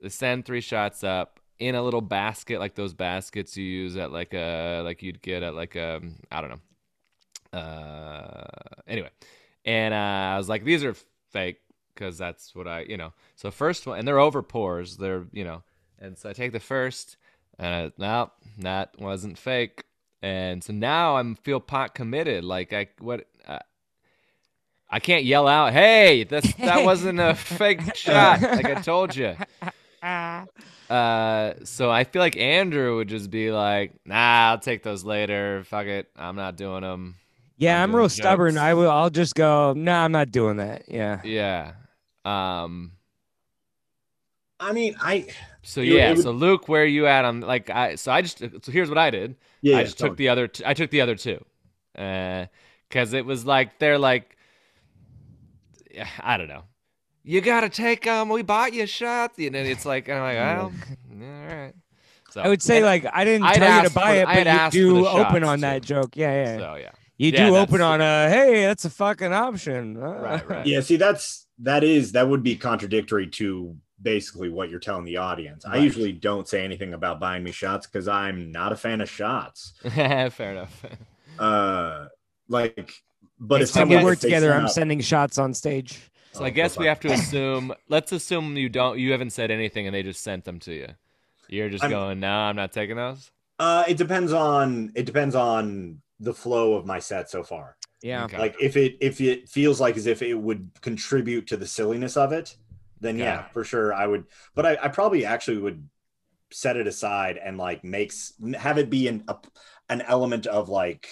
They 0.00 0.08
send 0.08 0.44
three 0.44 0.62
shots 0.62 1.04
up 1.04 1.40
in 1.58 1.74
a 1.74 1.82
little 1.82 2.00
basket, 2.00 2.58
like 2.58 2.74
those 2.74 2.94
baskets 2.94 3.56
you 3.56 3.64
use 3.64 3.96
at 3.96 4.10
like 4.10 4.32
a 4.32 4.80
like 4.82 5.02
you'd 5.02 5.20
get 5.20 5.42
at 5.42 5.54
like 5.54 5.76
a 5.76 6.00
I 6.32 6.40
don't 6.40 6.50
know. 6.50 7.58
Uh, 7.58 8.46
anyway, 8.86 9.10
and 9.64 9.92
uh, 9.92 10.34
I 10.34 10.38
was 10.38 10.48
like, 10.48 10.64
these 10.64 10.82
are 10.84 10.94
fake 11.30 11.60
because 11.94 12.16
that's 12.16 12.54
what 12.54 12.66
I, 12.66 12.80
you 12.82 12.96
know. 12.96 13.12
So 13.36 13.50
first 13.50 13.86
one, 13.86 13.98
and 13.98 14.08
they're 14.08 14.18
over 14.18 14.42
pours. 14.42 14.96
They're 14.96 15.26
you 15.32 15.44
know, 15.44 15.62
and 15.98 16.16
so 16.16 16.30
I 16.30 16.32
take 16.32 16.52
the 16.52 16.60
first, 16.60 17.18
and 17.58 17.74
I, 17.74 17.92
no, 17.98 18.30
that 18.60 18.94
wasn't 18.98 19.36
fake. 19.36 19.84
And 20.22 20.62
so 20.64 20.72
now 20.72 21.16
I'm 21.16 21.34
feel 21.34 21.60
pot 21.60 21.94
committed. 21.94 22.42
Like 22.42 22.72
I 22.72 22.88
what. 22.98 23.26
Uh, 23.46 23.58
I 24.90 24.98
can't 25.00 25.24
yell 25.24 25.46
out, 25.46 25.72
"Hey, 25.72 26.24
that's 26.24 26.52
that 26.56 26.84
wasn't 26.90 27.20
a 27.20 27.34
fake 27.34 27.94
shot!" 27.94 28.42
Like 28.42 28.66
I 28.66 28.74
told 28.80 29.14
you. 29.16 29.36
Ah. 30.02 30.46
Uh, 30.88 31.52
so 31.64 31.90
I 31.90 32.04
feel 32.04 32.20
like 32.20 32.34
Andrew 32.38 32.96
would 32.96 33.08
just 33.08 33.30
be 33.30 33.52
like, 33.52 33.92
"Nah, 34.06 34.48
I'll 34.52 34.58
take 34.58 34.82
those 34.82 35.04
later. 35.04 35.62
Fuck 35.64 35.84
it, 35.86 36.08
I'm 36.16 36.36
not 36.36 36.56
doing 36.56 36.80
them." 36.80 37.16
Yeah, 37.58 37.76
I'm 37.76 37.82
I'm, 37.82 37.90
doing 37.90 37.98
real 38.00 38.08
stubborn. 38.08 38.56
I 38.56 38.72
will. 38.72 38.90
I'll 38.90 39.10
just 39.10 39.34
go. 39.34 39.74
No, 39.76 39.92
I'm 39.92 40.10
not 40.12 40.30
doing 40.32 40.56
that. 40.56 40.84
Yeah. 40.88 41.20
Yeah. 41.22 41.72
Um. 42.24 42.92
I 44.58 44.72
mean, 44.72 44.94
I 45.02 45.26
So 45.62 45.80
You- 45.82 45.96
yeah. 45.98 46.10
would- 46.14 46.22
So 46.22 46.30
Luke, 46.30 46.66
where 46.68 46.82
are 46.82 46.86
you 46.86 47.06
at 47.06 47.24
on 47.26 47.40
like 47.42 47.68
I? 47.70 47.94
So 47.96 48.10
I 48.10 48.22
just 48.22 48.38
so 48.38 48.72
here's 48.72 48.88
what 48.88 48.98
I 48.98 49.10
did. 49.10 49.36
yeah, 49.60 49.76
I 49.78 49.84
just 49.84 49.98
took 49.98 50.16
the 50.16 50.30
other. 50.30 50.48
T- 50.48 50.64
I 50.66 50.72
took 50.74 50.90
the 50.90 51.02
other 51.02 51.14
two, 51.14 51.44
uh, 51.96 52.46
because 52.88 53.12
it 53.12 53.26
was 53.26 53.44
like 53.44 53.78
they're 53.78 53.98
like, 53.98 54.36
I 56.20 56.36
don't 56.36 56.48
know. 56.48 56.64
you 57.22 57.40
gotta 57.40 57.68
take 57.68 58.04
them. 58.04 58.28
We 58.28 58.42
bought 58.42 58.72
you 58.72 58.86
shots. 58.86 59.38
And 59.38 59.54
then 59.54 59.66
it's 59.66 59.84
like, 59.86 60.08
I'm 60.08 60.20
like, 60.22 60.36
well, 60.36 60.72
all 61.22 61.46
right. 61.56 61.72
So 62.30 62.40
I 62.40 62.48
would 62.48 62.62
say 62.62 62.84
like 62.84 63.04
I 63.12 63.24
didn't 63.24 63.44
I'd 63.44 63.54
tell 63.56 63.82
you 63.82 63.88
to 63.88 63.94
buy 63.94 64.14
for- 64.14 64.20
it, 64.22 64.28
I'd 64.28 64.44
but 64.44 64.74
you 64.74 64.88
do 64.90 65.06
open 65.06 65.42
shots, 65.42 65.48
on 65.48 65.60
that 65.60 65.82
joke. 65.82 66.16
Yeah, 66.16 66.32
yeah. 66.44 66.58
So 66.58 66.74
yeah. 66.76 66.90
you 67.18 67.30
Yeah, 67.32 67.48
do 67.48 67.56
open 67.56 67.80
on 67.80 68.00
a 68.00 68.28
hey, 68.30 68.62
that's 68.66 68.84
a 68.84 68.90
fucking 68.90 69.32
option. 69.32 69.96
Uh, 69.96 70.14
Right, 70.14 70.48
right. 70.48 70.66
Yeah, 70.66 70.80
see, 70.80 70.96
that's 70.96 71.48
that 71.58 71.82
is 71.82 72.12
that 72.12 72.28
would 72.28 72.42
be 72.44 72.54
contradictory 72.56 73.26
to 73.26 73.76
basically 74.00 74.48
what 74.48 74.70
you're 74.70 74.78
telling 74.80 75.04
the 75.04 75.16
audience. 75.18 75.64
I 75.66 75.76
usually 75.78 76.12
don't 76.12 76.48
say 76.48 76.64
anything 76.64 76.94
about 76.94 77.18
buying 77.20 77.42
me 77.42 77.50
shots 77.52 77.86
because 77.86 78.06
I'm 78.08 78.50
not 78.52 78.72
a 78.72 78.76
fan 78.76 79.00
of 79.02 79.10
shots. 79.10 79.74
Fair 79.90 80.52
enough. 80.52 80.84
Uh, 81.38 82.06
like, 82.48 82.94
but 83.40 83.58
Next 83.58 83.70
if 83.70 83.74
time 83.76 83.88
we 83.88 83.96
work 84.04 84.18
together, 84.18 84.52
I'm 84.52 84.64
out- 84.66 84.72
sending 84.72 85.00
shots 85.00 85.38
on 85.38 85.54
stage. 85.54 85.98
So 86.32 86.44
I 86.44 86.48
Oh, 86.48 86.50
guess 86.52 86.78
we 86.78 86.86
have 86.86 87.00
to 87.00 87.08
assume. 87.12 87.72
Let's 87.88 88.12
assume 88.12 88.56
you 88.56 88.68
don't. 88.68 88.98
You 88.98 89.10
haven't 89.12 89.30
said 89.30 89.50
anything, 89.50 89.86
and 89.86 89.94
they 89.94 90.02
just 90.04 90.22
sent 90.22 90.44
them 90.44 90.60
to 90.60 90.72
you. 90.72 90.88
You're 91.48 91.68
just 91.70 91.82
I'm- 91.82 91.90
going, 91.90 92.20
no, 92.20 92.30
I'm 92.30 92.54
not 92.54 92.72
taking 92.72 92.96
those. 92.96 93.30
Uh, 93.58 93.84
it 93.88 93.96
depends 93.96 94.32
on 94.32 94.92
it 94.94 95.04
depends 95.06 95.34
on 95.34 96.00
the 96.20 96.32
flow 96.32 96.74
of 96.74 96.86
my 96.86 96.98
set 96.98 97.28
so 97.28 97.42
far. 97.42 97.76
Yeah. 98.02 98.24
Okay. 98.24 98.38
Like 98.38 98.56
if 98.60 98.76
it 98.76 98.96
if 99.00 99.20
it 99.20 99.48
feels 99.48 99.80
like 99.80 99.96
as 99.96 100.06
if 100.06 100.22
it 100.22 100.34
would 100.34 100.70
contribute 100.80 101.46
to 101.48 101.56
the 101.56 101.66
silliness 101.66 102.16
of 102.16 102.32
it, 102.32 102.56
then 103.00 103.16
Okay. 103.16 103.24
yeah, 103.24 103.48
for 103.48 103.64
sure 103.64 103.92
I 103.92 104.06
would. 104.06 104.24
But 104.54 104.64
I, 104.66 104.78
I 104.84 104.88
probably 104.88 105.26
actually 105.26 105.58
would 105.58 105.86
set 106.52 106.76
it 106.76 106.86
aside 106.86 107.36
and 107.36 107.58
like 107.58 107.84
makes 107.84 108.32
have 108.56 108.78
it 108.78 108.88
be 108.88 109.08
an 109.08 109.24
a, 109.28 109.36
an 109.90 110.00
element 110.02 110.46
of 110.46 110.68
like 110.70 111.08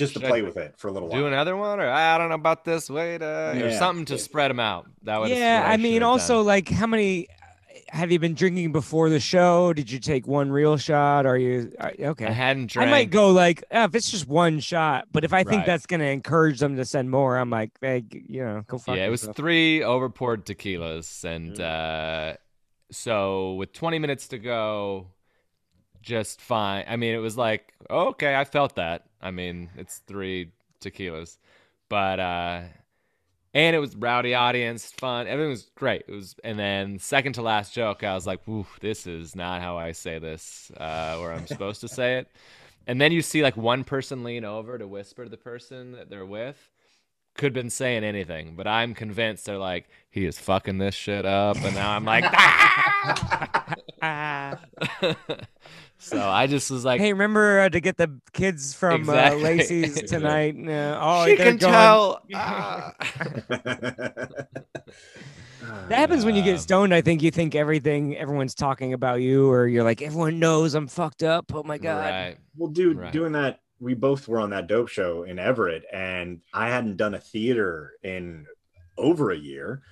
just 0.00 0.14
to 0.14 0.20
Should 0.20 0.26
I 0.26 0.30
play 0.30 0.42
with 0.42 0.56
it 0.56 0.74
for 0.76 0.88
a 0.88 0.92
little 0.92 1.08
Do 1.08 1.12
while. 1.12 1.22
Do 1.22 1.26
another 1.28 1.56
one, 1.56 1.78
or 1.80 1.88
I 1.88 2.18
don't 2.18 2.28
know 2.28 2.34
about 2.34 2.64
this. 2.64 2.90
Wait, 2.90 3.22
uh, 3.22 3.52
or 3.54 3.70
something 3.72 4.04
to 4.06 4.18
spread 4.18 4.50
them 4.50 4.58
out. 4.60 4.86
That 5.02 5.20
would. 5.20 5.30
Yeah, 5.30 5.62
I 5.64 5.76
mean, 5.76 6.02
also 6.02 6.42
like, 6.42 6.68
how 6.68 6.86
many 6.86 7.28
have 7.88 8.12
you 8.12 8.18
been 8.18 8.34
drinking 8.34 8.72
before 8.72 9.08
the 9.10 9.18
show? 9.20 9.72
Did 9.72 9.90
you 9.90 9.98
take 9.98 10.26
one 10.26 10.50
real 10.50 10.76
shot? 10.76 11.26
Are 11.26 11.36
you 11.36 11.72
are, 11.78 11.92
okay? 11.98 12.26
I 12.26 12.30
hadn't 12.30 12.70
drank. 12.70 12.88
I 12.88 12.90
might 12.90 13.10
go 13.10 13.30
like 13.30 13.64
oh, 13.70 13.84
if 13.84 13.94
it's 13.94 14.10
just 14.10 14.26
one 14.28 14.60
shot, 14.60 15.06
but 15.12 15.24
if 15.24 15.32
I 15.32 15.42
think 15.44 15.58
Right. 15.60 15.66
that's 15.66 15.86
gonna 15.86 16.04
encourage 16.04 16.58
them 16.60 16.76
to 16.76 16.84
send 16.84 17.10
more, 17.10 17.36
I'm 17.36 17.50
like, 17.50 17.70
hey, 17.80 18.04
you 18.10 18.44
know, 18.44 18.62
go 18.66 18.78
fuck 18.78 18.96
yeah, 18.96 19.06
it 19.06 19.10
was 19.10 19.22
yourself. 19.22 19.36
three 19.36 19.80
overpoured 19.80 20.44
tequilas, 20.44 21.24
and 21.24 21.56
Mm. 21.56 22.32
uh, 22.34 22.36
so 22.92 23.54
with 23.54 23.72
20 23.72 23.98
minutes 23.98 24.28
to 24.28 24.38
go, 24.38 25.08
just 26.02 26.40
fine. 26.40 26.84
I 26.88 26.96
mean, 26.96 27.14
it 27.14 27.18
was 27.18 27.36
like 27.36 27.72
okay, 27.88 28.34
I 28.36 28.44
felt 28.44 28.76
that. 28.76 29.06
I 29.20 29.30
mean, 29.30 29.70
it's 29.76 29.98
three 30.06 30.52
tequilas, 30.80 31.38
but 31.88 32.20
uh, 32.20 32.62
and 33.52 33.76
it 33.76 33.80
was 33.80 33.96
rowdy 33.96 34.34
audience, 34.34 34.92
fun. 34.92 35.26
Everything 35.26 35.50
was 35.50 35.70
great. 35.74 36.04
It 36.06 36.12
was, 36.12 36.36
and 36.44 36.58
then 36.58 36.98
second 36.98 37.34
to 37.34 37.42
last 37.42 37.74
joke, 37.74 38.04
I 38.04 38.14
was 38.14 38.26
like, 38.26 38.46
"Ooh, 38.48 38.66
this 38.80 39.06
is 39.06 39.34
not 39.34 39.60
how 39.60 39.76
I 39.76 39.92
say 39.92 40.18
this, 40.18 40.70
uh, 40.78 41.16
or 41.20 41.32
I'm 41.32 41.46
supposed 41.46 41.80
to 41.82 41.88
say 41.88 42.18
it." 42.18 42.28
And 42.86 43.00
then 43.00 43.12
you 43.12 43.22
see 43.22 43.42
like 43.42 43.56
one 43.56 43.84
person 43.84 44.24
lean 44.24 44.44
over 44.44 44.78
to 44.78 44.86
whisper 44.86 45.24
to 45.24 45.30
the 45.30 45.36
person 45.36 45.92
that 45.92 46.10
they're 46.10 46.26
with 46.26 46.70
could 47.34 47.46
have 47.46 47.54
been 47.54 47.70
saying 47.70 48.04
anything, 48.04 48.56
but 48.56 48.66
I'm 48.66 48.94
convinced 48.94 49.46
they're 49.46 49.56
like, 49.56 49.88
he 50.10 50.26
is 50.26 50.38
fucking 50.38 50.78
this 50.78 50.94
shit 50.94 51.24
up, 51.24 51.56
and 51.56 51.74
now 51.74 51.92
I'm 51.92 52.04
like, 52.04 52.24
"Ah!" 52.26 53.76
So 56.02 56.18
I 56.20 56.46
just 56.46 56.70
was 56.70 56.84
like, 56.84 56.98
hey, 57.00 57.12
remember 57.12 57.60
uh, 57.60 57.68
to 57.68 57.78
get 57.80 57.96
the 57.98 58.18
kids 58.32 58.72
from 58.74 59.02
Exactly. 59.02 59.40
uh, 59.40 59.44
Lacey's 59.44 60.02
tonight? 60.10 60.56
Uh, 60.66 60.98
oh, 61.00 61.26
she 61.26 61.36
can 61.36 61.56
going- 61.58 61.72
tell. 61.72 62.22
ah." 62.34 62.94
That 65.88 65.98
happens 65.98 66.24
when 66.24 66.34
you 66.34 66.40
Um, 66.40 66.46
get 66.46 66.60
stoned. 66.60 66.94
I 66.94 67.00
think 67.00 67.22
you 67.22 67.30
think 67.30 67.54
everything, 67.54 68.16
everyone's 68.16 68.54
talking 68.54 68.92
about 68.92 69.20
you, 69.20 69.50
or 69.50 69.66
you're 69.68 69.84
like, 69.84 70.02
everyone 70.02 70.38
knows 70.38 70.74
I'm 70.74 70.88
fucked 70.88 71.22
up. 71.22 71.52
Oh 71.54 71.62
my 71.62 71.78
god. 71.78 72.10
Right. 72.10 72.36
well, 72.56 72.70
dude, 72.70 72.96
Right. 72.98 73.12
doing 73.12 73.32
that, 73.32 73.60
we 73.78 73.94
both 73.94 74.26
were 74.26 74.40
on 74.40 74.50
that 74.50 74.66
dope 74.68 74.88
show 74.88 75.22
in 75.24 75.38
Everett, 75.38 75.84
and 75.92 76.40
I 76.54 76.68
hadn't 76.70 76.96
done 76.96 77.14
a 77.14 77.20
theater 77.20 77.92
in 78.02 78.46
over 78.96 79.30
a 79.30 79.36
year. 79.36 79.82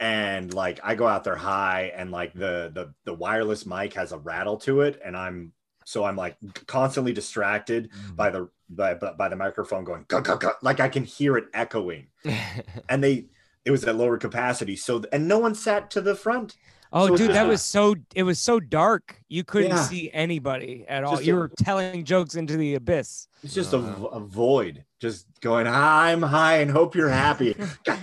And 0.00 0.52
like 0.54 0.80
I 0.82 0.94
go 0.94 1.06
out 1.06 1.24
there 1.24 1.36
high, 1.36 1.92
and 1.94 2.10
like 2.10 2.32
the 2.32 2.72
the 2.74 2.94
the 3.04 3.14
wireless 3.14 3.66
mic 3.66 3.94
has 3.94 4.12
a 4.12 4.18
rattle 4.18 4.56
to 4.58 4.80
it, 4.80 5.00
and 5.04 5.14
I'm 5.14 5.52
so 5.84 6.04
I'm 6.04 6.16
like 6.16 6.36
constantly 6.66 7.12
distracted 7.12 7.90
mm. 7.90 8.16
by 8.16 8.30
the 8.30 8.48
by 8.68 8.94
by, 8.94 9.28
the 9.28 9.36
microphone 9.36 9.84
going 9.84 10.04
"Gah, 10.08 10.20
gah, 10.20 10.36
gah," 10.36 10.54
like 10.62 10.80
I 10.80 10.88
can 10.88 11.04
hear 11.04 11.36
it 11.36 11.46
echoing, 11.52 12.06
and 12.88 13.04
they 13.04 13.26
it 13.64 13.70
was 13.70 13.84
at 13.84 13.96
lower 13.96 14.16
capacity, 14.16 14.76
so 14.76 15.02
and 15.12 15.28
no 15.28 15.38
one 15.38 15.54
sat 15.54 15.90
to 15.90 16.00
the 16.00 16.14
front. 16.14 16.56
Oh, 16.92 17.06
So 17.08 17.16
dude, 17.16 17.30
that 17.30 17.46
was 17.46 17.62
so. 17.62 17.94
It 18.16 18.24
was 18.24 18.38
so 18.40 18.58
dark. 18.58 19.14
You 19.28 19.44
couldn't 19.44 19.70
Yeah. 19.70 19.82
see 19.82 20.10
anybody 20.12 20.84
at 20.88 21.04
all. 21.04 21.12
Just 21.12 21.24
You 21.24 21.36
a- 21.36 21.38
were 21.38 21.48
telling 21.48 22.04
jokes 22.04 22.34
into 22.34 22.56
the 22.56 22.74
abyss. 22.74 23.28
It's 23.44 23.54
just 23.54 23.72
a, 23.72 23.76
Uh-huh. 23.78 23.92
v- 24.00 24.08
a 24.12 24.20
void, 24.20 24.84
just 24.98 25.26
going. 25.40 25.66
I'm 25.68 26.20
high 26.22 26.58
and 26.58 26.70
hope 26.70 26.94
you're 26.94 27.08
happy. 27.08 27.54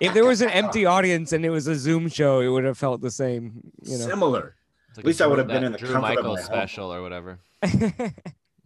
If 0.00 0.14
there 0.14 0.24
was 0.24 0.40
an 0.42 0.50
empty 0.50 0.86
audience 0.86 1.32
and 1.32 1.44
it 1.44 1.50
was 1.50 1.66
a 1.66 1.74
Zoom 1.74 2.08
show, 2.08 2.38
it 2.40 2.46
would 2.48 2.62
have 2.64 2.78
felt 2.78 3.00
the 3.00 3.10
same. 3.10 3.60
You 3.82 3.98
know. 3.98 4.06
similar. 4.06 4.54
Like 4.96 4.98
At 5.00 5.04
least 5.04 5.20
I 5.20 5.26
would 5.26 5.38
have 5.38 5.48
been 5.48 5.64
in 5.64 5.72
the 5.72 5.78
Drew 5.78 5.88
Michael 6.00 6.04
of 6.04 6.16
Michaels 6.24 6.36
my 6.36 6.42
home. 6.42 6.48
special 6.68 6.94
or 6.94 7.02
whatever. 7.02 7.40
Did 7.62 8.12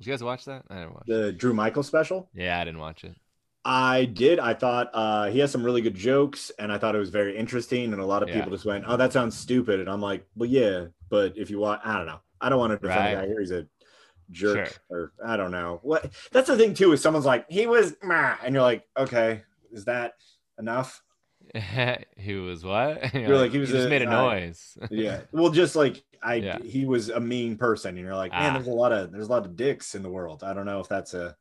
you 0.00 0.12
guys 0.12 0.22
watch 0.22 0.44
that? 0.44 0.64
I 0.68 0.74
didn't 0.74 0.92
watch. 0.94 1.04
it. 1.09 1.12
The 1.12 1.32
Drew 1.32 1.54
Michael 1.54 1.82
special. 1.82 2.28
Yeah, 2.34 2.61
I 2.61 2.64
didn't 2.64 2.80
watch 2.80 3.04
it. 3.04 3.14
I 3.69 4.05
did. 4.05 4.39
I 4.39 4.55
thought 4.55 4.91
uh, 4.95 5.27
he 5.29 5.41
has 5.41 5.51
some 5.51 5.64
really 5.64 5.81
good 5.81 5.97
jokes, 5.97 6.53
and 6.59 6.71
I 6.73 6.79
thought 6.79 6.95
it 6.95 6.99
was 6.99 7.11
very 7.11 7.37
interesting. 7.37 7.93
And 7.93 8.01
a 8.01 8.07
lot 8.07 8.23
of 8.23 8.29
Yeah. 8.29 8.37
people 8.37 8.53
just 8.53 8.64
went, 8.64 8.85
"Oh, 8.87 8.97
that 8.97 9.12
sounds 9.12 9.37
stupid," 9.37 9.81
and 9.81 9.91
I'm 9.91 10.01
like, 10.01 10.25
"Well, 10.37 10.49
yeah, 10.49 10.87
but 11.09 11.37
if 11.37 11.51
you 11.51 11.59
want, 11.59 11.81
I 11.85 11.97
don't 11.97 12.07
know. 12.07 12.21
I 12.41 12.49
don't 12.49 12.61
want 12.61 12.71
to 12.73 12.79
defend 12.79 13.01
Right. 13.01 13.14
the 13.17 13.21
guy 13.23 13.27
here. 13.27 13.41
He's 13.41 13.51
a 13.51 13.67
jerk, 14.31 14.79
or 14.89 15.12
I 15.25 15.37
don't 15.37 15.51
know 15.51 15.81
what. 15.83 16.12
That's 16.31 16.47
the 16.49 16.57
thing 16.57 16.75
too. 16.75 16.93
Is 16.93 17.01
someone's 17.03 17.27
like, 17.27 17.47
he 17.51 17.67
was, 17.67 17.97
meh," 18.05 18.37
and 18.45 18.55
you're 18.55 18.62
like, 18.62 18.85
okay, 18.97 19.43
is 19.73 19.85
that 19.87 20.14
enough? 20.59 21.03
he 22.17 22.35
was 22.35 22.64
what? 22.64 23.12
You're 23.14 23.23
You're 23.29 23.39
like, 23.39 23.51
he 23.53 23.59
was 23.59 23.71
just 23.71 23.87
a- 23.87 23.91
made 23.91 24.03
a 24.03 24.07
noise. 24.07 24.79
Yeah. 24.91 25.23
Well, 25.33 25.51
just 25.51 25.75
like 25.77 26.05
I, 26.23 26.35
Yeah. 26.37 26.59
he 26.62 26.85
was 26.87 27.09
a 27.09 27.21
mean 27.21 27.57
person, 27.57 27.97
and 27.97 28.05
you're 28.05 28.17
like, 28.17 28.33
man, 28.33 28.51
Ah. 28.51 28.55
there's 28.55 28.67
a 28.69 28.73
lot 28.73 28.93
of 28.93 29.11
there's 29.12 29.27
a 29.29 29.31
lot 29.31 29.45
of 29.45 29.57
dicks 29.57 29.95
in 29.97 30.03
the 30.03 30.11
world. 30.11 30.43
I 30.45 30.55
don't 30.55 30.67
know 30.67 30.81
if 30.81 30.89
that's 30.89 31.14
a 31.14 31.37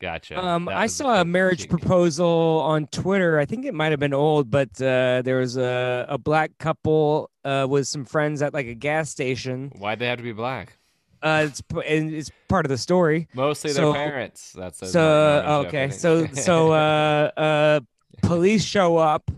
Gotcha. 0.00 0.42
Um, 0.42 0.66
I 0.68 0.86
saw 0.86 1.20
a 1.20 1.24
marriage 1.26 1.60
cheek. 1.60 1.70
proposal 1.70 2.62
on 2.64 2.86
Twitter. 2.86 3.38
I 3.38 3.44
think 3.44 3.66
it 3.66 3.74
might 3.74 3.90
have 3.92 4.00
been 4.00 4.14
old, 4.14 4.50
but 4.50 4.70
uh, 4.80 5.20
there 5.22 5.38
was 5.38 5.58
a, 5.58 6.06
a 6.08 6.16
black 6.16 6.52
couple 6.58 7.30
uh, 7.44 7.66
with 7.68 7.86
some 7.86 8.06
friends 8.06 8.40
at 8.40 8.54
like 8.54 8.66
a 8.66 8.74
gas 8.74 9.10
station. 9.10 9.70
Why'd 9.76 9.98
they 9.98 10.06
have 10.06 10.16
to 10.16 10.24
be 10.24 10.32
black? 10.32 10.78
Uh, 11.22 11.48
it's 11.48 11.62
and 11.86 12.14
it's 12.14 12.30
part 12.48 12.64
of 12.64 12.70
the 12.70 12.78
story. 12.78 13.28
Mostly 13.34 13.72
So- 13.72 13.92
their 13.92 14.08
parents. 14.08 14.52
That's 14.52 14.90
so 14.90 15.00
uh, 15.02 15.42
Normand 15.42 15.64
joke, 15.66 15.74
I 15.74 15.82
okay, 15.84 15.90
so 15.92 16.26
so 16.28 16.72
uh, 16.72 17.30
uh, 17.36 17.80
police 18.22 18.64
show 18.64 18.96
up, 18.96 19.30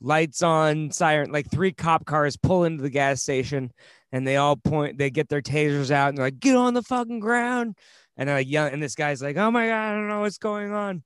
lights 0.00 0.40
on, 0.42 0.92
siren. 0.92 1.32
Like 1.32 1.50
three 1.50 1.72
cop 1.72 2.06
cars 2.06 2.36
pull 2.36 2.62
into 2.62 2.80
the 2.84 2.90
gas 2.90 3.22
station, 3.22 3.72
and 4.12 4.24
they 4.24 4.36
all 4.36 4.54
point. 4.54 4.98
They 4.98 5.10
get 5.10 5.28
their 5.28 5.42
tasers 5.42 5.90
out, 5.90 6.10
and 6.10 6.18
they're 6.18 6.26
like, 6.26 6.38
"Get 6.38 6.54
on 6.54 6.74
the 6.74 6.82
fucking 6.82 7.18
ground!" 7.18 7.76
And 8.16 8.28
they're 8.28 8.66
and 8.72 8.82
this 8.82 8.94
guy's 8.94 9.22
like, 9.22 9.36
"Oh 9.36 9.50
my 9.50 9.66
god, 9.66 9.90
I 9.90 9.92
don't 9.92 10.08
know 10.08 10.20
what's 10.20 10.38
going 10.38 10.72
on." 10.72 11.02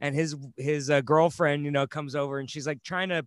And 0.00 0.14
his 0.14 0.36
his 0.56 0.90
uh, 0.90 1.00
girlfriend, 1.00 1.64
you 1.64 1.70
know, 1.70 1.86
comes 1.86 2.14
over 2.14 2.38
and 2.38 2.50
she's 2.50 2.66
like 2.66 2.82
trying 2.82 3.08
to 3.10 3.26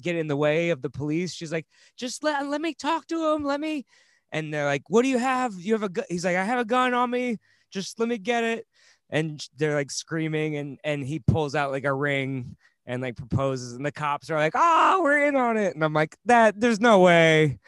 get 0.00 0.16
in 0.16 0.26
the 0.28 0.36
way 0.36 0.70
of 0.70 0.82
the 0.82 0.90
police. 0.90 1.32
She's 1.34 1.52
like, 1.52 1.66
"Just 1.96 2.24
let 2.24 2.46
let 2.48 2.60
me 2.60 2.74
talk 2.74 3.06
to 3.08 3.32
him. 3.32 3.44
Let 3.44 3.60
me." 3.60 3.86
And 4.32 4.52
they're 4.52 4.64
like, 4.64 4.82
"What 4.88 5.02
do 5.02 5.08
you 5.08 5.18
have? 5.18 5.54
You 5.54 5.74
have 5.74 5.82
a 5.84 5.88
gun?" 5.88 6.04
He's 6.08 6.24
like, 6.24 6.36
"I 6.36 6.44
have 6.44 6.58
a 6.58 6.64
gun 6.64 6.94
on 6.94 7.10
me. 7.10 7.38
Just 7.70 8.00
let 8.00 8.08
me 8.08 8.18
get 8.18 8.44
it." 8.44 8.66
and 9.12 9.46
they're 9.58 9.74
like 9.74 9.90
screaming 9.90 10.56
and 10.56 10.78
and 10.82 11.06
he 11.06 11.20
pulls 11.20 11.54
out 11.54 11.70
like 11.70 11.84
a 11.84 11.92
ring 11.92 12.56
and 12.86 13.00
like 13.00 13.14
proposes 13.14 13.74
and 13.74 13.86
the 13.86 13.92
cops 13.92 14.30
are 14.30 14.38
like 14.38 14.54
oh 14.56 15.00
we're 15.04 15.28
in 15.28 15.36
on 15.36 15.56
it 15.56 15.74
and 15.74 15.84
i'm 15.84 15.92
like 15.92 16.16
that 16.24 16.58
there's 16.58 16.80
no 16.80 16.98
way 16.98 17.60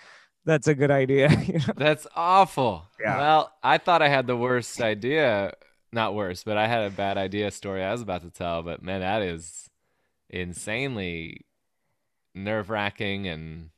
that's 0.44 0.68
a 0.68 0.74
good 0.74 0.90
idea 0.90 1.30
you 1.46 1.54
know? 1.54 1.74
That's 1.76 2.06
awful. 2.14 2.84
Yeah. 3.00 3.18
Well, 3.18 3.52
I 3.62 3.78
thought 3.78 4.02
I 4.02 4.08
had 4.08 4.26
the 4.26 4.36
worst 4.36 4.80
idea. 4.80 5.54
Not 5.92 6.14
worse, 6.14 6.42
but 6.42 6.56
I 6.56 6.66
had 6.66 6.82
a 6.84 6.90
bad 6.90 7.16
idea 7.18 7.50
story 7.50 7.82
I 7.82 7.92
was 7.92 8.02
about 8.02 8.22
to 8.22 8.30
tell. 8.30 8.62
But 8.62 8.82
man, 8.82 9.00
that 9.00 9.22
is 9.22 9.70
insanely 10.30 11.42
nerve 12.34 12.68
wracking 12.68 13.28
and 13.28 13.70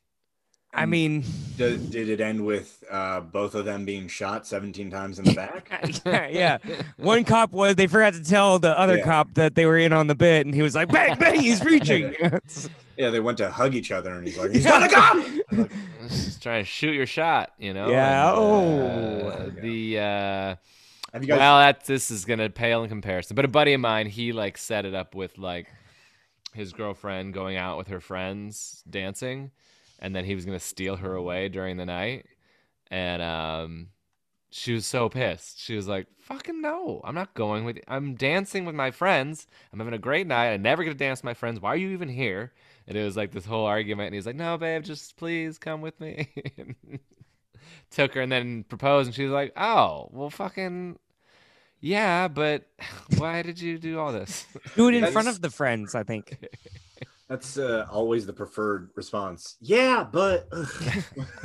i 0.72 0.86
mean 0.86 1.22
did, 1.58 1.90
did 1.90 2.08
it 2.08 2.20
end 2.22 2.42
with 2.44 2.82
uh, 2.90 3.20
both 3.20 3.54
of 3.54 3.66
them 3.66 3.84
being 3.84 4.08
shot 4.08 4.46
17 4.46 4.90
times 4.90 5.18
in 5.18 5.26
the 5.26 5.34
back? 5.34 5.68
yeah, 6.06 6.26
yeah 6.28 6.58
one 6.96 7.24
cop 7.24 7.52
was 7.52 7.74
they 7.76 7.86
forgot 7.86 8.14
to 8.14 8.24
tell 8.24 8.58
the 8.58 8.78
other 8.78 8.96
Yeah. 8.96 9.04
cop 9.04 9.34
that 9.34 9.54
they 9.54 9.66
were 9.66 9.76
in 9.76 9.92
on 9.92 10.06
the 10.06 10.14
bit 10.14 10.46
and 10.46 10.54
he 10.54 10.62
was 10.62 10.74
like 10.74 10.88
bang 10.88 11.18
bang 11.18 11.38
he's 11.38 11.62
reaching 11.62 12.14
yeah, 12.96 13.10
they 13.10 13.20
went 13.20 13.38
to 13.38 13.50
hug 13.50 13.74
each 13.74 13.92
other, 13.92 14.14
and 14.14 14.26
he's 14.26 14.38
like, 14.38 14.50
he's 14.52 14.64
got 14.64 14.82
a 14.82 14.88
gun. 14.94 15.32
Like, 15.52 15.70
just 16.08 16.42
trying 16.42 16.62
to 16.62 16.68
shoot 16.68 16.92
your 16.92 17.06
shot, 17.06 17.52
you 17.58 17.74
know? 17.74 17.88
Yeah, 17.88 18.30
and, 18.30 18.38
oh. 18.38 19.28
uh, 19.28 19.50
the 19.60 19.98
uh, 19.98 20.02
Have 21.12 21.22
you 21.22 21.26
guys? 21.26 21.38
well, 21.38 21.58
that 21.58 21.84
this 21.84 22.10
is 22.10 22.24
gonna 22.24 22.50
pale 22.50 22.82
in 22.82 22.88
comparison. 22.88 23.34
But 23.34 23.44
a 23.44 23.48
buddy 23.48 23.72
of 23.72 23.80
mine, 23.80 24.06
he 24.06 24.32
like 24.32 24.58
set 24.58 24.84
it 24.84 24.94
up 24.94 25.14
with 25.14 25.38
like 25.38 25.66
his 26.54 26.72
girlfriend 26.72 27.34
going 27.34 27.56
out 27.56 27.78
with 27.78 27.88
her 27.88 28.00
friends 28.00 28.84
dancing, 28.88 29.50
and 29.98 30.14
then 30.14 30.24
he 30.24 30.34
was 30.34 30.44
gonna 30.44 30.60
steal 30.60 30.96
her 30.96 31.14
away 31.14 31.48
during 31.48 31.76
the 31.76 31.86
night, 31.86 32.26
and 32.90 33.22
um, 33.22 33.88
she 34.50 34.72
was 34.72 34.86
so 34.86 35.08
pissed. 35.08 35.60
She 35.60 35.74
was 35.74 35.88
like, 35.88 36.06
"Fucking 36.18 36.60
no, 36.60 37.00
I'm 37.04 37.14
not 37.14 37.34
going 37.34 37.64
with. 37.64 37.76
You. 37.76 37.82
I'm 37.88 38.14
dancing 38.14 38.64
with 38.64 38.74
my 38.74 38.90
friends. 38.90 39.46
I'm 39.72 39.78
having 39.78 39.94
a 39.94 39.98
great 39.98 40.26
night. 40.26 40.52
I 40.52 40.56
never 40.56 40.84
get 40.84 40.90
to 40.90 40.96
dance 40.96 41.20
with 41.20 41.24
my 41.24 41.34
friends. 41.34 41.60
Why 41.60 41.70
are 41.70 41.76
you 41.76 41.90
even 41.90 42.08
here?" 42.08 42.52
And 42.88 42.96
it 42.96 43.04
was 43.04 43.16
like 43.16 43.32
this 43.32 43.44
whole 43.44 43.66
argument. 43.66 44.06
And 44.06 44.14
he's 44.14 44.26
like, 44.26 44.36
"No, 44.36 44.56
babe, 44.58 44.84
just 44.84 45.16
please 45.16 45.58
come 45.58 45.80
with 45.80 45.98
me." 46.00 46.28
Took 47.90 48.14
her 48.14 48.20
and 48.20 48.30
then 48.32 48.64
proposed, 48.64 49.06
and 49.08 49.14
she 49.14 49.24
was 49.24 49.32
like, 49.32 49.52
"Oh, 49.56 50.08
well, 50.12 50.30
fucking." 50.30 50.98
Yeah, 51.80 52.28
but 52.28 52.66
why 53.18 53.42
did 53.42 53.60
you 53.60 53.78
do 53.78 53.98
all 53.98 54.12
this? 54.12 54.46
Do 54.76 54.88
it 54.88 54.94
in 54.94 55.00
That's- 55.00 55.12
front 55.12 55.28
of 55.28 55.40
the 55.40 55.50
friends, 55.50 55.94
I 55.94 56.02
think. 56.02 56.46
That's 57.28 57.58
uh, 57.58 57.88
always 57.90 58.24
the 58.24 58.32
preferred 58.32 58.90
response. 58.94 59.56
Yeah, 59.60 60.06
but 60.10 60.48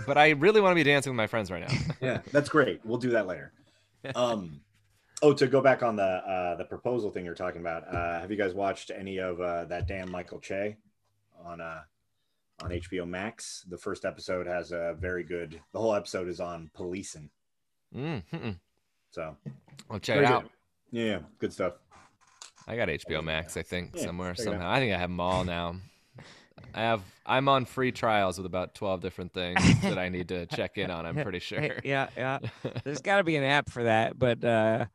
but 0.05 0.15
I 0.15 0.29
really 0.31 0.61
want 0.61 0.71
to 0.73 0.75
be 0.75 0.83
dancing 0.83 1.11
with 1.11 1.17
my 1.17 1.25
friends 1.25 1.49
right 1.49 1.67
now. 1.67 1.75
yeah, 1.99 2.21
that's 2.31 2.49
great. 2.49 2.81
We'll 2.85 2.99
do 2.99 3.09
that 3.09 3.25
later. 3.25 3.51
Um, 4.13 4.61
oh, 5.23 5.33
to 5.33 5.47
go 5.47 5.59
back 5.59 5.81
on 5.81 5.95
the 5.95 6.03
uh, 6.03 6.55
the 6.57 6.65
proposal 6.65 7.09
thing 7.09 7.25
you're 7.25 7.33
talking 7.33 7.61
about. 7.61 7.87
Uh, 7.91 8.19
have 8.19 8.29
you 8.29 8.37
guys 8.37 8.53
watched 8.53 8.91
any 8.95 9.17
of 9.17 9.41
uh, 9.41 9.65
that 9.65 9.87
damn 9.87 10.11
Michael 10.11 10.39
Che 10.39 10.77
on 11.45 11.61
uh, 11.61 11.81
on 12.63 12.69
HBO 12.71 13.07
Max? 13.07 13.65
The 13.69 13.77
first 13.77 14.05
episode 14.05 14.47
has 14.47 14.71
a 14.71 14.95
very 14.99 15.23
good. 15.23 15.59
The 15.73 15.79
whole 15.79 15.93
episode 15.95 16.27
is 16.27 16.39
on 16.39 16.69
policing. 16.73 17.29
Mm, 17.95 18.23
mm-mm. 18.31 18.59
So 19.11 19.35
Well, 19.89 19.99
check 19.99 20.15
very 20.15 20.25
it 20.25 20.29
good. 20.29 20.35
out. 20.35 20.49
Yeah, 20.91 21.03
yeah, 21.05 21.19
good 21.39 21.53
stuff. 21.53 21.73
I 22.67 22.75
got 22.75 22.87
HBO 22.89 23.23
Max, 23.23 23.57
I 23.57 23.63
think, 23.63 23.91
Yeah, 23.95 24.03
somewhere, 24.05 24.33
check 24.33 24.45
it 24.45 24.49
out. 24.49 24.53
somehow. 24.53 24.71
I 24.71 24.79
think 24.79 24.93
I 24.93 24.97
have 24.97 25.09
them 25.09 25.19
all 25.19 25.43
now. 25.43 25.75
I 26.75 26.81
have. 26.81 27.01
I'm 27.25 27.49
on 27.49 27.65
free 27.65 27.91
trials 27.91 28.37
with 28.37 28.45
about 28.45 28.75
12 28.75 29.01
different 29.01 29.33
things 29.33 29.59
that 29.81 29.97
I 29.97 30.09
need 30.09 30.29
to 30.29 30.45
check 30.45 30.77
in 30.77 30.89
on. 30.91 31.05
I'm 31.05 31.15
pretty 31.15 31.39
sure. 31.39 31.79
Yeah, 31.83 32.07
yeah. 32.15 32.39
There's 32.83 33.01
got 33.01 33.17
to 33.17 33.23
be 33.23 33.35
an 33.35 33.43
app 33.43 33.69
for 33.69 33.83
that, 33.83 34.17
but 34.17 34.43
uh, 34.43 34.85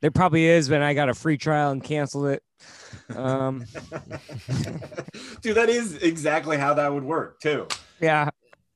there 0.00 0.10
probably 0.10 0.44
is. 0.46 0.68
But 0.68 0.82
I 0.82 0.94
got 0.94 1.08
a 1.08 1.14
free 1.14 1.38
trial 1.38 1.70
and 1.70 1.82
canceled 1.82 2.26
it. 2.28 2.42
Um, 3.14 3.64
Dude, 5.40 5.56
that 5.56 5.68
is 5.68 5.96
exactly 6.02 6.56
how 6.56 6.74
that 6.74 6.92
would 6.92 7.04
work 7.04 7.40
too. 7.40 7.66
yeah, 8.00 8.30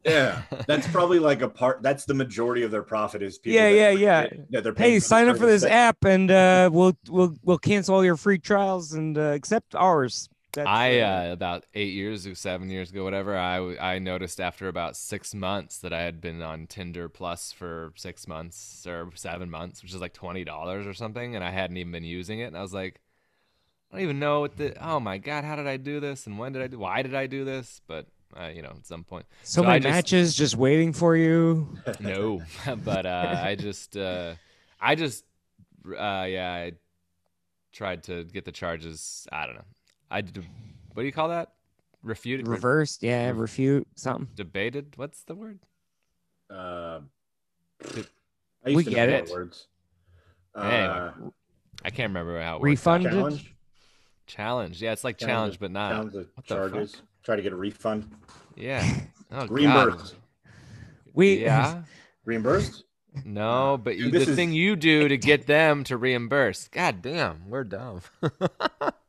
Yeah, 0.04 0.42
that's 0.66 0.86
probably 0.88 1.18
like 1.18 1.42
a 1.42 1.48
part. 1.48 1.82
That's 1.82 2.04
the 2.04 2.14
majority 2.14 2.62
of 2.62 2.70
their 2.70 2.82
profit 2.82 3.22
is 3.22 3.38
people. 3.38 3.60
Yeah, 3.60 3.70
that- 3.70 3.98
yeah, 3.98 4.22
yeah. 4.22 4.26
that 4.50 4.64
they're 4.64 4.72
paying 4.72 4.92
hey, 4.94 5.00
sign 5.00 5.28
up 5.28 5.36
for 5.38 5.46
this 5.46 5.64
app, 5.64 6.04
and 6.04 6.30
uh, 6.30 6.70
we'll 6.72 6.96
we'll 7.08 7.34
we'll 7.42 7.58
cancel 7.58 7.94
all 7.94 8.04
your 8.04 8.16
free 8.16 8.38
trials 8.38 8.92
and 8.92 9.16
uh, 9.18 9.32
accept 9.32 9.74
ours. 9.74 10.28
That's, 10.52 10.68
I 10.68 10.98
uh, 10.98 11.32
about 11.32 11.64
eight 11.74 11.94
years 11.94 12.26
or 12.26 12.34
seven 12.34 12.68
years 12.68 12.90
ago, 12.90 13.04
whatever. 13.04 13.36
I 13.38 13.76
I 13.78 13.98
noticed 13.98 14.38
after 14.38 14.68
about 14.68 14.96
six 14.96 15.34
months 15.34 15.78
that 15.78 15.94
I 15.94 16.02
had 16.02 16.20
been 16.20 16.42
on 16.42 16.66
Tinder 16.66 17.08
Plus 17.08 17.52
for 17.52 17.92
six 17.96 18.28
months 18.28 18.86
or 18.86 19.08
seven 19.14 19.50
months, 19.50 19.82
which 19.82 19.94
is 19.94 20.00
like 20.00 20.12
twenty 20.12 20.44
dollars 20.44 20.86
or 20.86 20.92
something, 20.92 21.34
and 21.34 21.42
I 21.42 21.50
hadn't 21.50 21.78
even 21.78 21.92
been 21.92 22.04
using 22.04 22.40
it. 22.40 22.44
And 22.44 22.56
I 22.58 22.60
was 22.60 22.74
like, 22.74 23.00
I 23.90 23.96
don't 23.96 24.04
even 24.04 24.18
know 24.18 24.40
what 24.40 24.58
the. 24.58 24.74
Oh 24.86 25.00
my 25.00 25.16
god, 25.16 25.44
how 25.44 25.56
did 25.56 25.66
I 25.66 25.78
do 25.78 26.00
this? 26.00 26.26
And 26.26 26.38
when 26.38 26.52
did 26.52 26.60
I 26.60 26.66
do? 26.66 26.78
Why 26.78 27.00
did 27.00 27.14
I 27.14 27.26
do 27.26 27.46
this? 27.46 27.80
But 27.86 28.06
uh, 28.38 28.48
you 28.54 28.60
know, 28.60 28.72
at 28.76 28.86
some 28.86 29.04
point, 29.04 29.24
so 29.42 29.62
so 29.62 29.68
I 29.68 29.72
many 29.72 29.80
just- 29.84 29.94
matches 29.94 30.34
just 30.34 30.56
waiting 30.56 30.92
for 30.92 31.16
you. 31.16 31.78
no. 32.00 32.42
but 32.84 33.06
uh, 33.06 33.40
I 33.42 33.54
just, 33.54 33.96
uh, 33.96 34.34
I 34.80 34.94
just, 34.94 35.24
uh, 35.86 36.26
yeah, 36.28 36.52
I 36.52 36.72
tried 37.72 38.04
to 38.04 38.24
get 38.24 38.44
the 38.44 38.52
charges. 38.52 39.26
I 39.32 39.46
don't 39.46 39.56
know. 39.56 39.64
I 40.12 40.20
did. 40.20 40.44
What 40.94 41.02
do 41.02 41.06
you 41.06 41.12
call 41.12 41.28
that? 41.30 41.52
Refuted. 42.02 42.46
re- 42.46 42.54
Reversed, 42.54 43.02
yeah, 43.02 43.30
refute 43.34 43.86
something. 43.94 44.28
debated. 44.34 44.92
What's 44.96 45.22
the 45.22 45.34
word? 45.34 45.58
Uh, 46.50 47.00
I 47.84 48.68
used 48.68 48.76
We 48.76 48.84
to 48.84 48.90
get 48.90 49.08
it. 49.08 49.30
Words. 49.30 49.66
Anyway. 50.56 50.70
Uh, 50.70 51.10
I 51.84 51.90
can't 51.90 52.10
remember 52.10 52.40
how 52.40 52.56
it 52.56 52.60
works. 52.60 52.70
Refunded. 52.70 53.12
challenge, 53.12 53.54
Challenge. 54.26 54.82
Yeah, 54.82 54.92
it's 54.92 55.02
like 55.04 55.16
Challenge. 55.18 55.30
challenge, 55.56 55.58
but 55.60 55.70
not. 55.70 55.90
challenge 55.92 56.12
the 56.12 56.18
what 56.34 56.46
the 56.46 56.54
charges. 56.54 57.02
Try 57.22 57.36
to 57.36 57.42
get 57.42 57.52
a 57.52 57.56
refund. 57.56 58.10
Yeah. 58.56 58.84
Oh, 59.34 59.46
God. 59.46 59.50
Reimbursed. 59.50 60.14
We 61.14 61.42
Yeah. 61.44 61.84
Reimbursed? 62.26 62.84
No, 63.24 63.78
but 63.82 63.96
you, 63.96 64.04
Dude, 64.04 64.12
this 64.12 64.24
the 64.26 64.30
is- 64.32 64.36
thing 64.36 64.52
you 64.52 64.76
do 64.76 65.08
to 65.08 65.16
get 65.16 65.46
them 65.46 65.84
to 65.84 65.96
reimburse. 65.96 66.68
God 66.68 67.00
damn, 67.00 67.48
we're 67.48 67.64
dumb. 67.64 68.02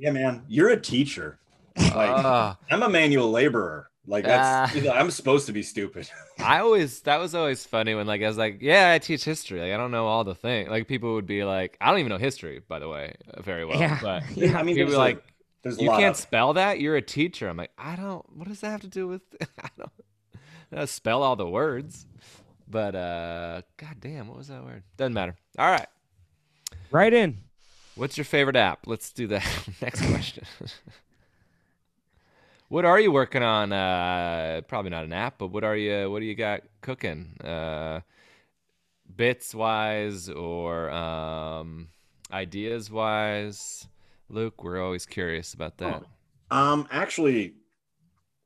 Yeah, 0.00 0.10
man. 0.12 0.42
You're 0.48 0.70
a 0.70 0.80
teacher. 0.80 1.38
Like 1.76 2.10
Ah. 2.10 2.56
I'm 2.70 2.82
a 2.82 2.88
manual 2.88 3.30
laborer. 3.30 3.90
Like 4.06 4.24
that's 4.24 4.74
Ah. 4.88 4.92
I'm 4.92 5.10
supposed 5.10 5.46
to 5.46 5.52
be 5.52 5.62
stupid. 5.62 6.10
I 6.38 6.60
always 6.60 7.00
that 7.02 7.18
was 7.18 7.34
always 7.34 7.64
funny 7.64 7.94
when 7.94 8.06
like 8.06 8.22
I 8.22 8.26
was 8.28 8.38
like, 8.38 8.58
yeah, 8.60 8.90
I 8.90 8.98
teach 8.98 9.24
history. 9.24 9.60
Like 9.60 9.72
I 9.72 9.76
don't 9.76 9.90
know 9.90 10.06
all 10.06 10.24
the 10.24 10.34
things. 10.34 10.68
Like 10.70 10.88
people 10.88 11.14
would 11.14 11.26
be 11.26 11.44
like, 11.44 11.76
I 11.80 11.90
don't 11.90 12.00
even 12.00 12.10
know 12.10 12.18
history, 12.18 12.60
by 12.66 12.78
the 12.78 12.88
way, 12.88 13.14
uh, 13.32 13.42
very 13.42 13.64
well. 13.64 13.78
Yeah. 13.78 13.98
But 14.02 14.22
Yeah. 14.36 14.58
I 14.58 14.62
mean, 14.62 14.74
people 14.74 14.90
there's 14.90 14.98
like, 14.98 15.16
like, 15.16 15.24
there's 15.62 15.78
a 15.78 15.82
you 15.82 15.88
lot 15.88 16.00
can't 16.00 16.16
of 16.16 16.20
spell 16.20 16.54
that. 16.54 16.80
You're 16.80 16.96
a 16.96 17.02
teacher. 17.02 17.48
I'm 17.48 17.56
like, 17.58 17.72
I 17.78 17.94
don't. 17.96 18.24
What 18.36 18.48
does 18.48 18.60
that 18.60 18.70
have 18.70 18.80
to 18.80 18.88
do 18.88 19.06
with? 19.06 19.22
I 19.62 19.68
don't. 19.78 19.92
I 20.72 20.76
don't 20.76 20.88
spell 20.88 21.22
all 21.22 21.36
the 21.36 21.48
words. 21.48 22.06
But 22.68 22.94
uh, 22.94 23.62
god 23.76 23.96
damn, 24.00 24.28
what 24.28 24.38
was 24.38 24.48
that 24.48 24.64
word? 24.64 24.82
Doesn't 24.96 25.12
matter. 25.14 25.36
All 25.58 25.68
right. 25.70 25.88
right 26.90 27.12
in. 27.12 27.38
What's 27.94 28.16
your 28.16 28.24
favorite 28.24 28.56
app? 28.56 28.86
Let's 28.86 29.12
do 29.12 29.26
that. 29.28 29.46
Next 29.82 30.04
question. 30.06 30.44
what 32.68 32.84
are 32.84 33.00
you 33.00 33.12
working 33.12 33.42
on? 33.42 33.72
Uh, 33.72 34.62
probably 34.68 34.90
not 34.90 35.04
an 35.04 35.12
app, 35.12 35.38
but 35.38 35.48
what 35.48 35.64
are 35.64 35.76
you? 35.76 36.10
What 36.10 36.20
do 36.20 36.26
you 36.26 36.34
got 36.34 36.62
cooking? 36.80 37.36
Uh, 37.42 38.00
bits 39.16 39.54
wise 39.54 40.28
or 40.28 40.90
um, 40.90 41.88
ideas 42.32 42.90
wise? 42.90 43.86
Luke, 44.28 44.62
we're 44.62 44.82
always 44.82 45.06
curious 45.06 45.54
about 45.54 45.78
that. 45.78 46.04
Um, 46.50 46.86
actually, 46.90 47.54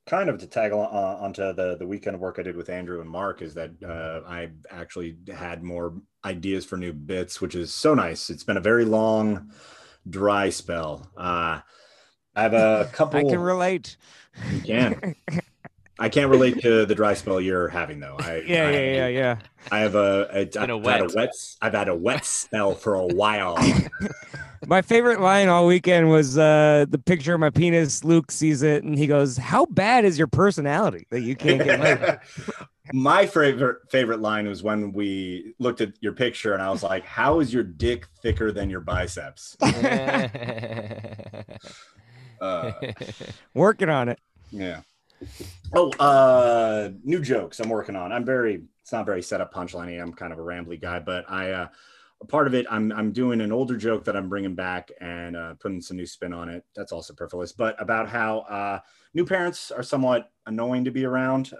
kind 0.05 0.29
of 0.29 0.37
to 0.39 0.47
tag 0.47 0.71
on, 0.71 0.85
uh, 0.85 1.17
onto 1.23 1.53
the 1.53 1.75
the 1.77 1.87
weekend 1.87 2.15
of 2.15 2.21
work 2.21 2.37
I 2.39 2.43
did 2.43 2.55
with 2.55 2.69
Andrew 2.69 3.01
and 3.01 3.09
Mark 3.09 3.41
is 3.41 3.53
that 3.55 3.71
uh, 3.83 4.27
I 4.29 4.49
actually 4.69 5.17
had 5.33 5.63
more 5.63 5.95
ideas 6.23 6.65
for 6.65 6.77
new 6.77 6.93
bits, 6.93 7.41
which 7.41 7.55
is 7.55 7.73
so 7.73 7.93
nice. 7.93 8.29
It's 8.29 8.43
been 8.43 8.57
a 8.57 8.61
very 8.61 8.85
long, 8.85 9.51
dry 10.09 10.49
spell. 10.49 11.11
Uh, 11.17 11.61
I 12.35 12.41
have 12.41 12.53
a 12.53 12.89
couple. 12.93 13.19
I 13.19 13.23
can 13.29 13.39
relate. 13.39 13.97
You 14.51 14.61
can. 14.61 15.15
I 15.97 16.09
can't 16.09 16.29
relate 16.29 16.61
to 16.61 16.85
the 16.85 16.93
dry 16.93 17.13
spell 17.13 17.39
you're 17.39 17.69
having 17.69 17.99
though. 18.01 18.17
I, 18.19 18.43
Yeah, 18.47 18.67
I, 18.67 18.71
yeah, 18.71 18.79
yeah, 18.93 19.07
yeah. 19.07 19.37
I 19.71 19.79
have 19.79 19.95
a, 19.95 20.27
a 20.31 20.45
been 20.45 20.69
a 20.69 20.77
I've 20.77 20.83
had 20.85 21.01
a 21.01 21.05
wet. 21.05 21.15
wet. 21.15 21.29
I've 21.61 21.73
had 21.73 21.87
a 21.87 21.95
wet 21.95 22.25
spell 22.25 22.75
for 22.75 22.95
a 22.95 23.05
while. 23.07 23.57
My 24.67 24.81
favorite 24.81 25.21
line 25.21 25.47
all 25.47 25.67
weekend 25.67 26.09
was 26.09 26.37
uh, 26.37 26.85
the 26.89 26.97
picture 26.97 27.33
of 27.33 27.39
my 27.39 27.49
penis. 27.49 28.03
Luke 28.03 28.31
sees 28.31 28.61
it 28.63 28.83
and 28.83 28.97
he 28.97 29.07
goes, 29.07 29.37
"How 29.37 29.65
bad 29.65 30.05
is 30.05 30.17
your 30.17 30.27
personality 30.27 31.05
that 31.11 31.21
you 31.21 31.35
can't 31.35 31.63
get 31.63 31.79
laid?" 31.79 32.19
My 32.93 33.25
favorite 33.25 33.77
favorite 33.89 34.19
line 34.19 34.47
was 34.47 34.61
when 34.61 34.91
we 34.93 35.55
looked 35.57 35.81
at 35.81 35.93
your 36.01 36.13
picture 36.13 36.53
and 36.53 36.61
I 36.61 36.69
was 36.69 36.83
like, 36.83 37.03
"How 37.03 37.39
is 37.39 37.51
your 37.53 37.63
dick 37.63 38.05
thicker 38.21 38.51
than 38.51 38.69
your 38.69 38.81
biceps?" 38.81 39.57
Uh, 42.41 42.73
Working 43.53 43.87
on 43.89 44.09
it. 44.09 44.19
yeah. 44.51 44.81
Oh, 45.73 45.89
uh, 45.93 46.89
new 47.03 47.21
jokes 47.21 47.61
I'm 47.61 47.69
working 47.69 47.95
on. 47.95 48.11
I'm 48.11 48.25
very. 48.25 48.61
It's 48.81 48.91
not 48.91 49.05
very 49.05 49.21
set 49.21 49.39
up 49.41 49.53
punchline. 49.53 49.99
I'm 50.01 50.11
kind 50.13 50.33
of 50.33 50.39
a 50.39 50.41
rambly 50.41 50.79
guy, 50.79 50.99
but 50.99 51.29
I. 51.31 51.51
Uh, 51.51 51.67
a 52.21 52.25
part 52.25 52.47
of 52.47 52.53
it, 52.53 52.65
I'm 52.69 52.91
I'm 52.91 53.11
doing 53.11 53.41
an 53.41 53.51
older 53.51 53.77
joke 53.77 54.05
that 54.05 54.15
I'm 54.15 54.29
bringing 54.29 54.55
back 54.55 54.89
and 55.01 55.35
uh, 55.35 55.53
putting 55.55 55.81
some 55.81 55.97
new 55.97 56.05
spin 56.05 56.33
on 56.33 56.49
it. 56.49 56.63
That's 56.75 56.91
all 56.91 57.01
superfluous, 57.01 57.51
but 57.51 57.75
about 57.81 58.09
how 58.09 58.39
uh, 58.39 58.79
new 59.13 59.25
parents 59.25 59.71
are 59.71 59.83
somewhat 59.83 60.31
annoying 60.45 60.85
to 60.85 60.91
be 60.91 61.05
around 61.05 61.51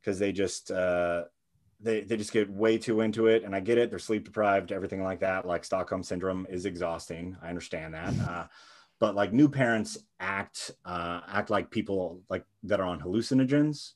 because 0.00 0.18
they 0.18 0.32
just 0.32 0.70
uh, 0.70 1.24
they 1.80 2.00
they 2.00 2.16
just 2.16 2.32
get 2.32 2.50
way 2.50 2.78
too 2.78 3.00
into 3.00 3.28
it. 3.28 3.44
And 3.44 3.54
I 3.54 3.60
get 3.60 3.78
it; 3.78 3.90
they're 3.90 3.98
sleep 3.98 4.24
deprived, 4.24 4.72
everything 4.72 5.02
like 5.02 5.20
that. 5.20 5.46
Like 5.46 5.64
Stockholm 5.64 6.02
syndrome 6.02 6.46
is 6.50 6.66
exhausting. 6.66 7.36
I 7.42 7.48
understand 7.48 7.94
that. 7.94 8.14
Uh, 8.28 8.46
but 8.98 9.14
like 9.14 9.32
new 9.32 9.48
parents 9.48 9.98
act 10.18 10.72
uh, 10.84 11.20
act 11.28 11.50
like 11.50 11.70
people 11.70 12.22
like 12.28 12.44
that 12.64 12.80
are 12.80 12.86
on 12.86 13.00
hallucinogens 13.00 13.92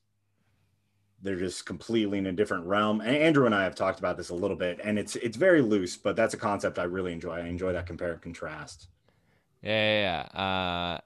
they're 1.23 1.37
just 1.37 1.67
completely 1.67 2.19
in 2.19 2.27
a 2.27 2.33
different 2.33 2.67
realm. 2.67 3.01
And 3.01 3.17
Andrew 3.17 3.47
and 3.47 3.55
I 3.55 3.65
have 3.65 3.75
talked 3.75 3.99
about 3.99 4.17
this 4.17 4.31
a 4.31 4.35
little 4.35 4.57
bit, 4.57 4.81
and 4.83 4.99
it's 4.99 5.17
it's 5.17 5.37
very 5.37 5.61
loose, 5.61 5.97
but 5.97 6.17
that's 6.17 6.35
a 6.35 6.39
concept 6.39 6.79
I 6.79 6.85
really 6.85 7.13
enjoy. 7.13 7.37
I 7.37 7.47
enjoy 7.47 7.73
that 7.73 7.87
compare 7.87 8.13
and 8.13 8.23
contrast. 8.23 8.89
Yeah, 9.63 9.71
yeah, 9.71 10.29
yeah. 10.35 10.41
Uh, 10.41 11.01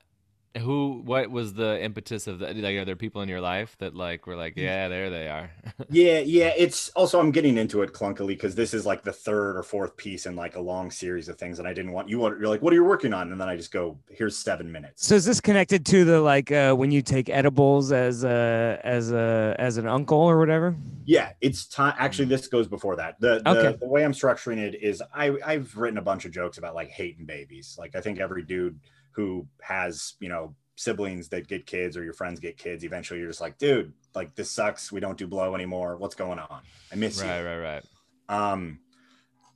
Who? 0.58 1.00
What 1.04 1.30
was 1.30 1.54
the 1.54 1.82
impetus 1.82 2.26
of 2.26 2.40
that? 2.40 2.56
Like, 2.56 2.76
are 2.76 2.84
there 2.84 2.96
people 2.96 3.22
in 3.22 3.28
your 3.28 3.40
life 3.40 3.74
that 3.78 3.94
like 3.94 4.26
were 4.26 4.36
like, 4.36 4.54
yeah, 4.56 4.88
there 4.88 5.08
they 5.08 5.28
are. 5.28 5.50
yeah, 5.90 6.18
yeah. 6.18 6.52
It's 6.56 6.90
also 6.90 7.18
I'm 7.18 7.30
getting 7.30 7.56
into 7.56 7.80
it 7.82 7.92
clunkily 7.92 8.28
because 8.28 8.54
this 8.54 8.74
is 8.74 8.84
like 8.84 9.02
the 9.02 9.12
third 9.12 9.56
or 9.56 9.62
fourth 9.62 9.96
piece 9.96 10.26
in 10.26 10.36
like 10.36 10.56
a 10.56 10.60
long 10.60 10.90
series 10.90 11.28
of 11.28 11.38
things, 11.38 11.58
and 11.58 11.66
I 11.66 11.72
didn't 11.72 11.92
want 11.92 12.08
you. 12.10 12.18
Want 12.18 12.38
you're 12.38 12.48
like, 12.48 12.60
what 12.60 12.72
are 12.72 12.76
you 12.76 12.84
working 12.84 13.14
on? 13.14 13.32
And 13.32 13.40
then 13.40 13.48
I 13.48 13.56
just 13.56 13.72
go, 13.72 13.98
here's 14.10 14.36
seven 14.36 14.70
minutes. 14.70 15.06
So 15.06 15.14
is 15.14 15.24
this 15.24 15.40
connected 15.40 15.86
to 15.86 16.04
the 16.04 16.20
like 16.20 16.52
uh, 16.52 16.74
when 16.74 16.90
you 16.90 17.00
take 17.00 17.30
edibles 17.30 17.90
as 17.90 18.22
a 18.24 18.78
as 18.84 19.10
a 19.10 19.56
as 19.58 19.78
an 19.78 19.86
uncle 19.86 20.20
or 20.20 20.38
whatever? 20.38 20.76
Yeah, 21.06 21.32
it's 21.40 21.66
time. 21.66 21.94
Actually, 21.98 22.26
this 22.26 22.46
goes 22.46 22.68
before 22.68 22.96
that. 22.96 23.18
The 23.20 23.40
the, 23.42 23.50
Okay. 23.50 23.78
the 23.78 23.88
way 23.88 24.04
I'm 24.04 24.12
structuring 24.12 24.58
it 24.58 24.82
is 24.82 25.02
I 25.14 25.34
I've 25.44 25.76
written 25.76 25.98
a 25.98 26.02
bunch 26.02 26.26
of 26.26 26.30
jokes 26.30 26.58
about 26.58 26.74
like 26.74 26.88
hating 26.90 27.24
babies. 27.24 27.76
Like 27.78 27.96
I 27.96 28.00
think 28.00 28.20
every 28.20 28.42
dude 28.42 28.78
who 29.14 29.46
has 29.60 30.14
you 30.20 30.28
know 30.28 30.54
siblings 30.76 31.28
that 31.28 31.46
get 31.46 31.66
kids 31.66 31.96
or 31.96 32.04
your 32.04 32.12
friends 32.12 32.40
get 32.40 32.56
kids, 32.56 32.84
eventually 32.84 33.20
you're 33.20 33.28
just 33.28 33.40
like, 33.40 33.58
dude, 33.58 33.92
like 34.14 34.34
this 34.34 34.50
sucks. 34.50 34.90
We 34.90 35.00
don't 35.00 35.18
do 35.18 35.26
blow 35.26 35.54
anymore. 35.54 35.96
What's 35.96 36.14
going 36.14 36.38
on? 36.38 36.62
I 36.90 36.96
miss 36.96 37.20
you. 37.20 37.28
right, 37.28 37.42
right, 37.42 37.58
right. 37.58 37.84
Um, 38.28 38.80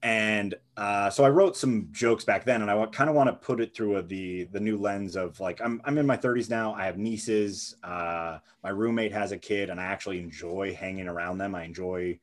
and 0.03 0.55
uh, 0.77 1.11
so 1.11 1.25
I 1.25 1.31
wrote 1.31 1.57
some 1.57 1.89
jokes 1.91 2.25
back 2.25 2.45
then, 2.45 2.63
and 2.63 2.71
I 2.71 2.87
kind 2.87 3.11
of 3.11 3.17
want 3.17 3.29
to 3.29 3.33
put 3.33 3.61
it 3.61 3.75
through 3.75 3.97
a, 3.97 4.03
the 4.03 4.45
the 4.45 4.61
new 4.61 4.77
lens 4.77 5.17
of 5.17 5.41
like 5.41 5.61
I'm 5.61 5.81
I'm 5.85 5.99
in 5.99 6.07
my 6.07 6.17
30s 6.17 6.51
now. 6.51 6.75
I 6.75 6.85
have 6.85 6.99
nieces. 6.99 7.75
Uh, 7.83 8.39
my 8.63 8.71
roommate 8.71 9.13
has 9.13 9.33
a 9.33 9.39
kid, 9.39 9.71
and 9.71 9.81
I 9.81 9.85
actually 9.85 10.21
enjoy 10.21 10.75
hanging 10.75 11.09
around 11.09 11.39
them. 11.39 11.55
I 11.55 11.65
enjoy 11.65 12.21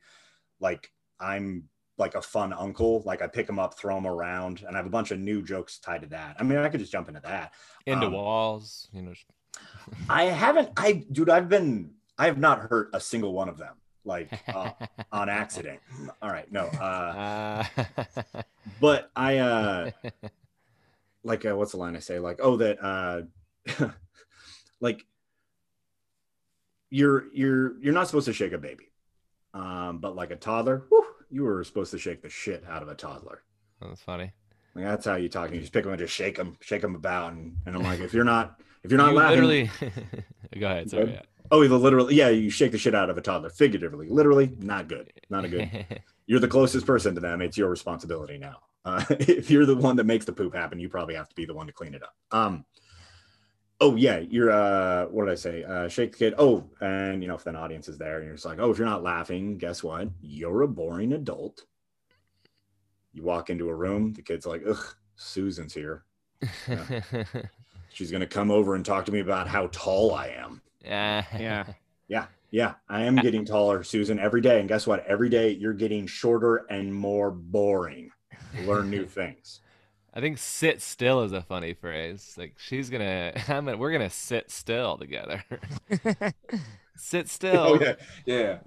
like 0.60 0.92
I'm 1.20 1.64
like 1.96 2.14
a 2.14 2.22
fun 2.22 2.52
uncle. 2.52 3.02
Like 3.04 3.22
I 3.22 3.26
pick 3.26 3.46
them 3.46 3.58
up, 3.58 3.78
throw 3.78 3.94
them 3.94 4.06
around, 4.06 4.64
and 4.66 4.74
I 4.76 4.78
have 4.78 4.86
a 4.86 4.90
bunch 4.90 5.10
of 5.10 5.18
new 5.18 5.42
jokes 5.42 5.78
tied 5.78 6.02
to 6.02 6.08
that. 6.08 6.36
I 6.38 6.42
mean, 6.42 6.58
I 6.58 6.68
could 6.68 6.80
just 6.80 6.92
jump 6.92 7.08
into 7.08 7.20
that. 7.20 7.52
Into 7.86 8.06
Um, 8.06 8.12
walls, 8.12 8.88
you 8.92 9.02
know. 9.02 9.12
I 10.08 10.24
haven't. 10.24 10.70
I 10.76 11.04
dude, 11.12 11.30
I've 11.30 11.48
been. 11.48 11.92
I 12.18 12.26
have 12.26 12.38
not 12.38 12.60
hurt 12.70 12.90
a 12.92 13.00
single 13.00 13.32
one 13.32 13.48
of 13.48 13.58
them 13.58 13.74
like 14.04 14.30
uh, 14.48 14.70
on 15.12 15.28
accident. 15.28 15.80
All 16.22 16.30
right, 16.30 16.50
no. 16.52 16.64
Uh, 16.66 17.64
Uh, 17.76 17.84
but 18.80 19.10
I 19.16 19.38
uh 19.38 19.90
like 21.22 21.44
uh, 21.46 21.56
what's 21.56 21.72
the 21.72 21.78
line 21.78 21.96
I 21.96 22.00
say? 22.00 22.18
Like, 22.18 22.40
oh, 22.42 22.56
that 22.58 22.82
uh 22.84 23.22
like 24.80 25.04
you're 26.90 27.26
you're 27.32 27.78
you're 27.80 27.94
not 27.94 28.06
supposed 28.06 28.26
to 28.26 28.32
shake 28.32 28.52
a 28.52 28.58
baby. 28.58 28.90
Um, 29.54 29.98
but 29.98 30.16
like 30.16 30.32
a 30.32 30.36
toddler, 30.36 30.84
whew, 30.88 31.06
you 31.30 31.44
were 31.44 31.62
supposed 31.64 31.92
to 31.92 31.98
shake 31.98 32.22
the 32.22 32.28
shit 32.28 32.64
out 32.68 32.82
of 32.82 32.88
a 32.88 32.94
toddler. 32.94 33.42
that's 33.80 34.02
funny. 34.02 34.32
Like 34.74 34.84
that's 34.84 35.06
how 35.06 35.14
you 35.14 35.28
talk. 35.28 35.52
You 35.52 35.60
just 35.60 35.72
pick 35.72 35.84
them 35.84 35.92
and 35.92 36.00
just 36.00 36.12
shake 36.12 36.36
them, 36.36 36.56
shake 36.60 36.82
them 36.82 36.96
about, 36.96 37.32
and, 37.32 37.56
and 37.64 37.76
I'm 37.76 37.84
like, 37.84 38.00
if 38.00 38.12
you're 38.12 38.24
not, 38.24 38.60
if 38.82 38.90
you're 38.90 38.98
not 38.98 39.12
You 39.12 39.18
laughing, 39.18 39.44
literally. 39.44 39.70
Go 40.58 40.66
ahead. 40.66 40.90
Sorry. 40.90 41.04
ahead. 41.04 41.26
oh, 41.52 41.66
the 41.66 41.78
literally, 41.78 42.16
yeah, 42.16 42.28
you 42.28 42.50
shake 42.50 42.72
the 42.72 42.78
shit 42.78 42.94
out 42.94 43.08
of 43.08 43.16
a 43.16 43.20
toddler, 43.20 43.50
figuratively, 43.50 44.08
literally, 44.08 44.50
not 44.58 44.88
good, 44.88 45.12
not 45.30 45.44
a 45.44 45.48
good. 45.48 45.86
You're 46.26 46.40
the 46.40 46.48
closest 46.48 46.86
person 46.86 47.14
to 47.14 47.20
them. 47.20 47.40
It's 47.40 47.56
your 47.56 47.68
responsibility 47.68 48.38
now. 48.38 48.58
Uh, 48.84 49.04
if 49.10 49.50
you're 49.50 49.66
the 49.66 49.76
one 49.76 49.96
that 49.96 50.04
makes 50.04 50.24
the 50.24 50.32
poop 50.32 50.54
happen, 50.54 50.78
you 50.78 50.88
probably 50.88 51.14
have 51.14 51.28
to 51.28 51.34
be 51.34 51.44
the 51.44 51.54
one 51.54 51.66
to 51.66 51.72
clean 51.72 51.94
it 51.94 52.02
up. 52.02 52.14
Um, 52.30 52.64
oh 53.80 53.96
yeah, 53.96 54.18
you're 54.18 54.50
uh, 54.50 55.06
what 55.06 55.24
did 55.26 55.32
I 55.32 55.36
say? 55.36 55.64
Uh, 55.64 55.88
shake 55.88 56.12
the 56.12 56.18
kid. 56.18 56.34
Oh, 56.38 56.64
and 56.80 57.22
you 57.22 57.28
know 57.28 57.34
if 57.34 57.46
an 57.46 57.56
audience 57.56 57.88
is 57.88 57.98
there, 57.98 58.16
and 58.18 58.26
you're 58.26 58.34
just 58.34 58.46
like, 58.46 58.58
oh, 58.60 58.70
if 58.70 58.78
you're 58.78 58.86
not 58.86 59.02
laughing, 59.02 59.58
guess 59.58 59.82
what? 59.82 60.08
You're 60.20 60.62
a 60.62 60.68
boring 60.68 61.12
adult. 61.12 61.64
You 63.12 63.22
walk 63.22 63.50
into 63.50 63.68
a 63.68 63.74
room, 63.74 64.12
the 64.12 64.22
kid's 64.22 64.46
like, 64.46 64.62
ugh, 64.68 64.96
Susan's 65.16 65.72
here. 65.72 66.04
She's 67.90 68.10
gonna 68.10 68.26
come 68.26 68.50
over 68.50 68.74
and 68.74 68.84
talk 68.84 69.04
to 69.06 69.12
me 69.12 69.20
about 69.20 69.46
how 69.46 69.68
tall 69.70 70.12
I 70.14 70.28
am. 70.28 70.60
yeah. 70.84 71.24
Yeah. 71.38 71.64
Yeah, 72.06 72.26
yeah, 72.50 72.74
I 72.86 73.04
am 73.04 73.16
getting 73.16 73.46
taller, 73.46 73.82
Susan, 73.82 74.18
every 74.18 74.42
day. 74.42 74.60
And 74.60 74.68
guess 74.68 74.86
what? 74.86 75.06
Every 75.06 75.30
day 75.30 75.52
you're 75.52 75.72
getting 75.72 76.06
shorter 76.06 76.66
and 76.68 76.94
more 76.94 77.30
boring. 77.30 78.10
Learn 78.66 78.90
new 78.90 79.06
things. 79.06 79.60
I 80.16 80.20
think 80.20 80.38
sit 80.38 80.80
still 80.80 81.22
is 81.22 81.32
a 81.32 81.42
funny 81.42 81.74
phrase. 81.74 82.34
Like 82.38 82.54
she's 82.58 82.88
gonna, 82.90 83.32
I'm 83.48 83.64
gonna, 83.64 83.76
we're 83.76 83.92
gonna 83.92 84.10
sit 84.10 84.50
still 84.50 84.96
together. 84.96 85.42
sit 86.96 87.28
still. 87.28 87.56
Oh 87.58 87.80
yeah, 87.80 87.94
yeah. 88.26 88.58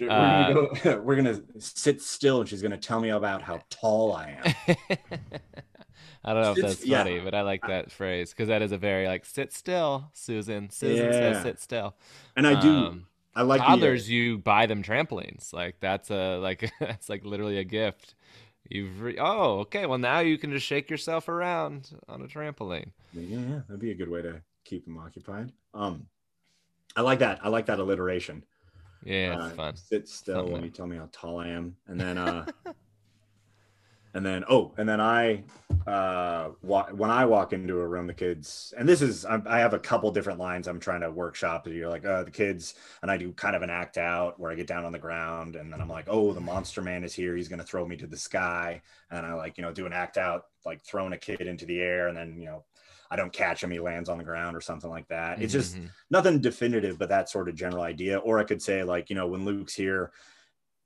We're, 0.00 0.10
Uh, 0.10 0.52
gonna 0.52 0.68
go, 0.82 1.00
we're 1.00 1.16
gonna 1.16 1.40
sit 1.58 2.00
still, 2.00 2.40
and 2.40 2.48
she's 2.48 2.62
gonna 2.62 2.78
tell 2.78 3.00
me 3.00 3.10
about 3.10 3.42
how 3.42 3.60
tall 3.70 4.12
I 4.14 4.38
am. 4.70 4.76
I 6.24 6.32
don't 6.34 6.42
know 6.42 6.50
if 6.52 6.56
Sit- 6.56 6.64
that's 6.66 6.86
yeah. 6.86 6.98
funny, 7.04 7.20
but 7.20 7.34
I 7.34 7.42
like 7.42 7.62
that 7.66 7.90
phrase 7.92 8.30
because 8.30 8.48
that 8.48 8.62
is 8.62 8.72
a 8.72 8.78
very 8.78 9.06
like 9.06 9.24
sit 9.24 9.52
still, 9.52 10.10
Susan. 10.12 10.70
Susan 10.70 11.06
Yeah. 11.06 11.12
says 11.12 11.42
sit 11.42 11.60
still. 11.60 11.96
And 12.36 12.46
I 12.46 12.60
do. 12.60 12.68
Um, 12.70 13.06
I 13.34 13.42
like 13.42 13.60
the, 13.60 13.90
uh, 13.90 13.92
you 13.92 14.38
buy 14.38 14.66
them 14.66 14.82
trampolines. 14.82 15.52
Like 15.52 15.76
that's 15.80 16.10
a 16.10 16.36
like 16.38 16.70
that's 16.80 17.08
like 17.08 17.24
literally 17.24 17.58
a 17.58 17.64
gift. 17.64 18.14
You've 18.70 19.00
re- 19.02 19.18
oh 19.18 19.58
okay. 19.60 19.84
Well 19.84 19.98
now 19.98 20.20
you 20.20 20.38
can 20.38 20.52
just 20.52 20.64
shake 20.64 20.88
yourself 20.88 21.28
around 21.28 21.90
on 22.08 22.22
a 22.22 22.26
trampoline. 22.26 22.90
Yeah, 23.12 23.38
yeah, 23.38 23.60
that'd 23.66 23.80
be 23.80 23.90
a 23.90 23.94
good 23.96 24.08
way 24.08 24.22
to 24.22 24.40
keep 24.64 24.84
them 24.84 24.96
occupied. 24.96 25.52
Um, 25.74 26.06
I 26.96 27.02
like 27.02 27.18
that. 27.18 27.40
I 27.42 27.48
like 27.48 27.66
that 27.66 27.80
alliteration. 27.80 28.44
Yeah, 29.04 29.36
Uh, 29.38 29.50
fun. 29.50 29.76
Sit 29.76 30.08
still 30.08 30.36
Something 30.36 30.52
when 30.52 30.62
you 30.62 30.70
tell 30.70 30.86
me 30.86 30.96
how 30.96 31.08
tall 31.10 31.40
I 31.40 31.48
am, 31.48 31.76
and 31.88 32.00
then 32.00 32.16
uh, 32.16 32.46
and 34.14 34.24
then 34.24 34.44
oh, 34.48 34.72
and 34.76 34.88
then 34.88 35.00
I 35.00 35.44
uh, 35.86 36.48
when 36.62 37.10
I 37.10 37.24
walk 37.24 37.52
into 37.52 37.80
a 37.80 37.86
room, 37.86 38.06
the 38.06 38.14
kids, 38.14 38.74
and 38.76 38.88
this 38.88 39.02
is 39.02 39.24
I, 39.24 39.40
I 39.46 39.58
have 39.60 39.72
a 39.72 39.78
couple 39.78 40.10
different 40.10 40.38
lines 40.38 40.68
I'm 40.68 40.80
trying 40.80 41.00
to 41.02 41.10
workshop. 41.10 41.66
You're 41.66 41.88
like, 41.88 42.04
uh, 42.04 42.24
the 42.24 42.30
kids, 42.30 42.74
and 43.02 43.10
I 43.10 43.16
do 43.16 43.32
kind 43.32 43.56
of 43.56 43.62
an 43.62 43.70
act 43.70 43.98
out 43.98 44.38
where 44.38 44.50
I 44.50 44.54
get 44.54 44.66
down 44.66 44.84
on 44.84 44.92
the 44.92 44.98
ground, 44.98 45.56
and 45.56 45.72
then 45.72 45.80
I'm 45.80 45.88
like, 45.88 46.06
oh, 46.08 46.32
the 46.32 46.40
monster 46.40 46.82
man 46.82 47.04
is 47.04 47.14
here. 47.14 47.36
He's 47.36 47.48
gonna 47.48 47.64
throw 47.64 47.86
me 47.86 47.96
to 47.96 48.06
the 48.06 48.16
sky, 48.16 48.82
and 49.10 49.24
I 49.24 49.34
like 49.34 49.56
you 49.58 49.62
know 49.62 49.72
do 49.72 49.86
an 49.86 49.92
act 49.92 50.18
out 50.18 50.46
like 50.66 50.82
throwing 50.82 51.12
a 51.12 51.18
kid 51.18 51.42
into 51.42 51.66
the 51.66 51.80
air, 51.80 52.08
and 52.08 52.16
then 52.16 52.38
you 52.38 52.46
know. 52.46 52.64
I 53.12 53.16
don't 53.16 53.32
catch 53.32 53.60
him, 53.60 53.72
he 53.72 53.80
lands 53.80 54.08
on 54.08 54.18
the 54.18 54.22
ground 54.24 54.56
or 54.56 54.60
something 54.60 54.88
like 54.88 55.08
that. 55.08 55.42
It's 55.42 55.52
just 55.52 55.76
Mhm. 55.76 55.90
nothing 56.10 56.38
definitive, 56.40 56.96
but 56.96 57.08
that 57.08 57.28
sort 57.28 57.48
of 57.48 57.56
general 57.56 57.82
idea. 57.82 58.18
Or 58.18 58.38
I 58.38 58.44
could 58.44 58.62
say, 58.62 58.84
like, 58.84 59.10
you 59.10 59.16
know, 59.16 59.26
when 59.26 59.44
Luke's 59.44 59.74
here, 59.74 60.12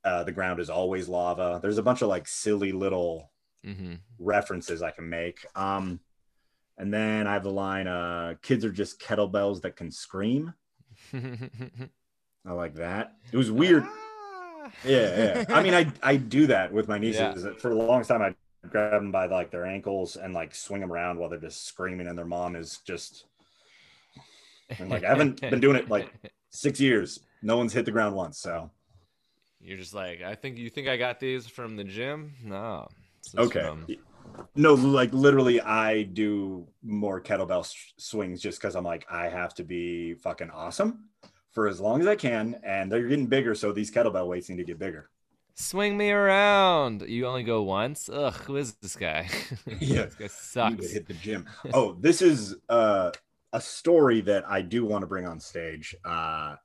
uh, 0.05 0.23
the 0.23 0.31
ground 0.31 0.59
is 0.61 0.69
always 0.69 1.09
lava. 1.09 1.59
There's 1.61 1.77
a 1.79 1.83
bunch 1.83 2.01
of 2.01 2.07
like 2.07 2.27
silly 2.27 2.71
little 2.71 3.31
Mhm. 3.65 3.99
references 4.19 4.81
I 4.83 4.91
can 4.91 5.09
make. 5.09 5.43
Um, 5.55 5.99
and 6.77 6.93
then 6.93 7.25
I 7.27 7.33
have 7.33 7.43
the 7.43 7.51
line, 7.51 7.87
uh, 7.87 8.35
kids 8.41 8.63
are 8.63 8.71
just 8.71 8.99
kettlebells 9.01 9.61
that 9.63 9.75
can 9.75 9.89
scream. 9.91 10.53
I 11.13 12.51
like 12.51 12.75
that. 12.75 13.15
It 13.31 13.37
was 13.37 13.51
weird. 13.51 13.83
Ah. 13.85 14.71
Yeah, 14.83 15.45
yeah. 15.47 15.55
I 15.55 15.61
mean, 15.63 15.73
I 15.73 15.91
I 16.03 16.15
do 16.17 16.47
that 16.47 16.71
with 16.71 16.87
my 16.87 16.97
nieces. 16.97 17.45
For 17.61 17.69
the 17.69 17.75
longest 17.75 18.09
time, 18.09 18.21
I 18.21 18.35
grab 18.67 18.91
them 18.91 19.11
by 19.11 19.25
like 19.27 19.51
their 19.51 19.65
ankles 19.65 20.15
and 20.15 20.33
like 20.33 20.53
swing 20.55 20.81
them 20.81 20.91
around 20.91 21.17
while 21.19 21.29
they're 21.29 21.39
just 21.39 21.65
screaming, 21.65 22.07
and 22.07 22.17
their 22.17 22.25
mom 22.25 22.55
is 22.55 22.79
just 22.85 23.25
And, 24.79 24.89
like, 24.89 25.03
I 25.03 25.09
haven't 25.09 25.39
been 25.41 25.59
doing 25.59 25.75
it, 25.77 25.89
like, 25.89 26.11
six 26.49 26.79
years. 26.79 27.19
No 27.43 27.55
one's 27.57 27.71
hit 27.73 27.85
the 27.85 27.91
ground 27.91 28.15
once. 28.15 28.39
So 28.39 28.71
You're 29.65 29.77
just 29.77 29.93
like, 29.95 30.21
I 30.21 30.35
think 30.35 30.57
you 30.57 30.69
think 30.69 30.87
I 30.87 30.95
got 30.97 31.19
these 31.19 31.47
from 31.47 31.75
the 31.75 31.83
gym? 31.83 32.33
No. 32.43 32.87
Okay. 33.37 33.61
from- 33.61 33.85
No, 34.55 34.73
like 34.75 35.11
literally, 35.11 35.59
I 35.61 36.03
do 36.03 36.67
more 36.83 37.19
kettlebell 37.19 37.61
s- 37.61 37.93
swings 37.97 38.41
just 38.41 38.59
because 38.59 38.75
I'm 38.75 38.83
like, 38.83 39.05
I 39.09 39.27
have 39.27 39.53
to 39.55 39.63
be 39.63 40.13
fucking 40.15 40.51
awesome 40.51 41.05
for 41.51 41.67
as 41.67 41.79
long 41.79 42.01
as 42.01 42.07
I 42.07 42.15
can, 42.15 42.59
and 42.63 42.91
they're 42.91 43.07
getting 43.07 43.25
bigger, 43.27 43.55
so 43.55 43.71
these 43.71 43.89
kettlebell 43.89 44.27
weights 44.27 44.49
need 44.49 44.57
to 44.57 44.63
get 44.65 44.77
bigger. 44.77 45.09
Swing 45.55 45.97
me 45.97 46.11
around. 46.11 47.03
You 47.07 47.25
only 47.27 47.43
go 47.43 47.63
once? 47.63 48.09
Ugh, 48.09 48.33
who 48.45 48.57
is 48.57 48.73
this 48.75 48.95
guy? 48.95 49.29
Yeah. 49.79 50.05
this 50.05 50.15
guy 50.15 50.27
sucks. 50.27 50.91
hit 50.91 51.07
the 51.07 51.13
gym. 51.13 51.47
Oh, 51.73 51.93
this 51.99 52.21
is 52.21 52.57
uh, 52.69 53.11
a 53.53 53.61
story 53.61 54.21
that 54.21 54.43
I 54.47 54.61
do 54.61 54.85
want 54.85 55.01
to 55.03 55.07
bring 55.07 55.25
on 55.25 55.39
stage 55.39 55.95
uh, 56.03 56.57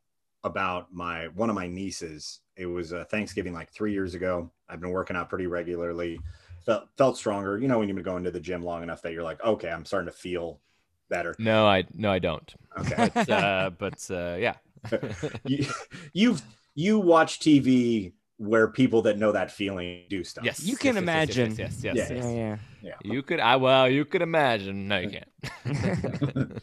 about 0.43 0.93
my 0.93 1.29
one 1.29 1.49
of 1.51 1.55
my 1.55 1.69
nieces. 1.69 2.41
It 2.61 2.67
was 2.67 2.93
uh, 2.93 3.05
Thanksgiving 3.09 3.55
like 3.55 3.71
three 3.71 3.93
years 3.93 4.15
ago. 4.15 4.51
I've 4.69 4.81
been 4.81 4.91
working 4.91 5.17
out 5.17 5.31
pretty 5.31 5.47
regularly. 5.47 6.21
Felt 6.67 6.89
felt 6.99 7.17
stronger. 7.17 7.59
You 7.59 7.69
know 7.69 7.79
when 7.79 7.89
you've 7.89 7.97
been 7.97 8.05
going 8.05 8.25
to 8.25 8.31
the 8.31 8.39
gym 8.39 8.63
long 8.63 8.83
enough 8.83 9.01
that 9.03 9.15
you're 9.15 9.23
like, 9.23 9.43
okay, 9.43 9.71
I'm 9.71 9.87
starting 9.87 10.13
to 10.13 10.17
feel 10.17 10.61
better. 11.09 11.35
No, 11.39 11.67
I 11.67 11.85
no, 11.95 12.13
I 12.13 12.19
don't. 12.19 12.55
Okay. 12.79 13.11
But 13.15 13.31
uh, 13.31 13.71
but 13.79 14.11
uh, 14.11 14.37
yeah. 14.39 14.57
you, 15.47 15.67
you've 16.13 16.43
you 16.75 16.99
watch 16.99 17.41
TV 17.41 18.13
where 18.37 18.69
people 18.69 19.03
that 19.03 19.19
know 19.19 19.33
that 19.33 19.51
feeling 19.51 20.05
do 20.11 20.23
stuff. 20.23 20.45
yes. 20.45 20.63
You 20.63 20.73
yes, 20.73 20.79
can 20.79 20.95
yes, 20.95 20.95
yes, 20.95 21.03
imagine. 21.03 21.51
Yes, 21.57 21.59
yes, 21.59 21.83
yes. 21.83 22.11
Yeah. 22.11 22.17
yes, 22.17 22.25
Yeah, 22.35 22.57
yeah. 22.83 23.13
You 23.13 23.23
could. 23.23 23.41
I 23.41 23.57
well, 23.57 23.89
you 23.89 24.05
could 24.05 24.23
imagine. 24.23 24.87
No, 24.87 24.99
you 24.99 25.11
can't. 25.11 26.63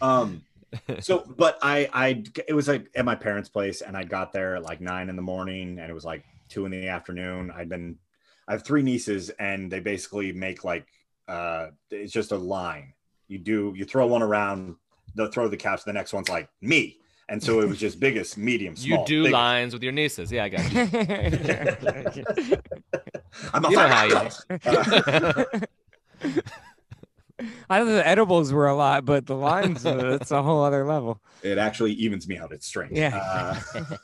Um. 0.00 0.42
So, 1.00 1.24
but 1.36 1.58
I, 1.62 1.88
I, 1.92 2.22
it 2.48 2.52
was 2.54 2.68
like 2.68 2.86
at 2.94 3.04
my 3.04 3.14
parents' 3.14 3.48
place, 3.48 3.80
and 3.82 3.96
I 3.96 4.04
got 4.04 4.32
there 4.32 4.56
at 4.56 4.62
like 4.62 4.80
nine 4.80 5.08
in 5.08 5.16
the 5.16 5.22
morning, 5.22 5.78
and 5.78 5.90
it 5.90 5.94
was 5.94 6.04
like 6.04 6.24
two 6.48 6.64
in 6.64 6.70
the 6.70 6.88
afternoon. 6.88 7.50
I'd 7.54 7.68
been, 7.68 7.96
I 8.48 8.52
have 8.52 8.64
three 8.64 8.82
nieces, 8.82 9.30
and 9.30 9.70
they 9.70 9.80
basically 9.80 10.32
make 10.32 10.64
like, 10.64 10.86
uh, 11.28 11.68
it's 11.90 12.12
just 12.12 12.32
a 12.32 12.36
line. 12.36 12.92
you 13.28 13.38
do 13.38 13.72
you 13.76 13.84
throw 13.84 14.06
one 14.06 14.22
around, 14.22 14.76
they'll 15.14 15.30
throw 15.30 15.48
the 15.48 15.56
caps. 15.56 15.82
The 15.84 15.92
next 15.92 16.12
one's 16.12 16.28
like 16.28 16.48
me, 16.60 16.98
and 17.28 17.42
so 17.42 17.60
it 17.60 17.68
was 17.68 17.78
just 17.78 17.98
biggest, 17.98 18.36
medium, 18.50 18.76
small. 18.76 19.00
you 19.00 19.06
do 19.06 19.22
biggest. 19.24 19.32
lines 19.32 19.72
with 19.74 19.82
your 19.82 19.92
nieces. 19.92 20.30
Yeah, 20.30 20.44
I 20.44 20.48
got 20.50 20.72
you. 20.72 22.56
I'm 23.52 23.64
a 23.64 23.70
You 23.70 23.76
know 23.76 23.88
how 23.88 24.04
you- 24.04 24.30
Uh, 24.64 25.60
I 27.70 27.78
thought 27.78 27.86
the 27.86 28.06
edibles 28.06 28.52
were 28.52 28.68
a 28.68 28.76
lot, 28.76 29.04
but 29.04 29.26
the 29.26 29.36
lines, 29.36 29.84
uh, 29.84 29.94
that's 29.96 30.30
a 30.30 30.42
whole 30.42 30.62
other 30.62 30.84
level. 30.84 31.20
it 31.42 31.58
actually 31.58 31.92
evens 31.92 32.28
me 32.28 32.38
out. 32.38 32.52
It's 32.52 32.66
strange. 32.66 32.96
Yeah. 32.96 33.60
Uh, 33.74 33.84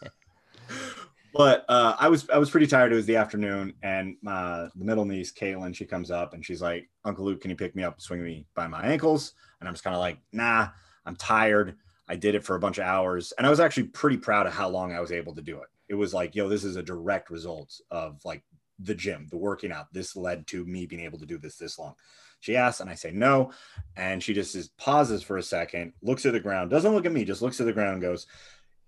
but 1.34 1.64
uh, 1.68 1.96
I 1.98 2.08
was 2.08 2.28
I 2.30 2.38
was 2.38 2.50
pretty 2.50 2.66
tired. 2.66 2.92
It 2.92 2.96
was 2.96 3.06
the 3.06 3.16
afternoon, 3.16 3.74
and 3.82 4.16
uh, 4.26 4.68
the 4.74 4.84
middle 4.84 5.04
niece, 5.04 5.32
Caitlin, 5.32 5.74
she 5.74 5.84
comes 5.84 6.10
up 6.10 6.34
and 6.34 6.44
she's 6.44 6.60
like, 6.62 6.88
"Uncle 7.04 7.24
Luke, 7.24 7.40
can 7.40 7.50
you 7.50 7.56
pick 7.56 7.74
me 7.74 7.82
up, 7.82 7.94
and 7.94 8.02
swing 8.02 8.22
me 8.22 8.46
by 8.54 8.66
my 8.66 8.82
ankles?" 8.82 9.32
And 9.60 9.68
I'm 9.68 9.74
just 9.74 9.84
kind 9.84 9.94
of 9.94 10.00
like, 10.00 10.18
"Nah, 10.32 10.68
I'm 11.06 11.16
tired. 11.16 11.76
I 12.08 12.16
did 12.16 12.34
it 12.34 12.44
for 12.44 12.56
a 12.56 12.60
bunch 12.60 12.78
of 12.78 12.84
hours, 12.84 13.32
and 13.38 13.46
I 13.46 13.50
was 13.50 13.60
actually 13.60 13.84
pretty 13.84 14.18
proud 14.18 14.46
of 14.46 14.52
how 14.52 14.68
long 14.68 14.92
I 14.92 15.00
was 15.00 15.12
able 15.12 15.34
to 15.34 15.42
do 15.42 15.58
it. 15.58 15.68
It 15.88 15.94
was 15.94 16.12
like, 16.12 16.34
yo, 16.34 16.48
this 16.48 16.64
is 16.64 16.76
a 16.76 16.82
direct 16.82 17.30
result 17.30 17.80
of 17.90 18.22
like 18.24 18.42
the 18.78 18.94
gym, 18.94 19.28
the 19.30 19.36
working 19.38 19.72
out. 19.72 19.92
This 19.92 20.16
led 20.16 20.46
to 20.48 20.64
me 20.66 20.86
being 20.86 21.02
able 21.02 21.18
to 21.18 21.26
do 21.26 21.38
this 21.38 21.56
this 21.56 21.78
long." 21.78 21.94
She 22.42 22.56
asks, 22.56 22.80
and 22.80 22.90
I 22.90 22.94
say 22.94 23.12
no, 23.12 23.52
and 23.96 24.20
she 24.22 24.34
just 24.34 24.56
is, 24.56 24.68
pauses 24.68 25.22
for 25.22 25.36
a 25.36 25.42
second, 25.42 25.92
looks 26.02 26.26
at 26.26 26.32
the 26.32 26.40
ground, 26.40 26.70
doesn't 26.70 26.92
look 26.92 27.06
at 27.06 27.12
me, 27.12 27.24
just 27.24 27.40
looks 27.40 27.60
at 27.60 27.66
the 27.66 27.72
ground, 27.72 27.94
and 27.94 28.02
goes 28.02 28.26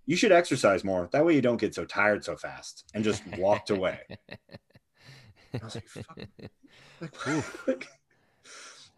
you 0.06 0.16
should 0.16 0.32
exercise 0.32 0.84
more. 0.84 1.08
That 1.12 1.24
way 1.24 1.34
you 1.34 1.40
don't 1.40 1.56
get 1.60 1.74
so 1.74 1.84
tired 1.84 2.24
so 2.24 2.36
fast. 2.36 2.84
And 2.94 3.04
just 3.04 3.22
walked 3.38 3.70
away. 3.70 4.00
I 5.54 5.64
was 5.64 5.76
like, 5.76 5.88
fuck. 5.88 6.18
Like, 7.00 7.66
like, 7.68 7.88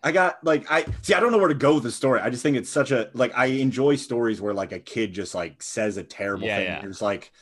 I 0.02 0.12
got 0.12 0.42
like 0.42 0.70
I 0.70 0.84
see. 1.02 1.14
I 1.14 1.20
don't 1.20 1.32
know 1.32 1.38
where 1.38 1.48
to 1.48 1.54
go 1.54 1.74
with 1.74 1.82
the 1.84 1.92
story. 1.92 2.20
I 2.20 2.30
just 2.30 2.42
think 2.42 2.56
it's 2.56 2.70
such 2.70 2.90
a 2.92 3.10
like. 3.14 3.36
I 3.36 3.46
enjoy 3.46 3.96
stories 3.96 4.40
where 4.40 4.54
like 4.54 4.72
a 4.72 4.80
kid 4.80 5.12
just 5.12 5.34
like 5.34 5.62
says 5.62 5.96
a 5.96 6.02
terrible 6.02 6.46
Yeah, 6.46 6.56
thing. 6.56 6.66
yeah. 6.66 6.86
It's 6.86 7.02
like, 7.02 7.32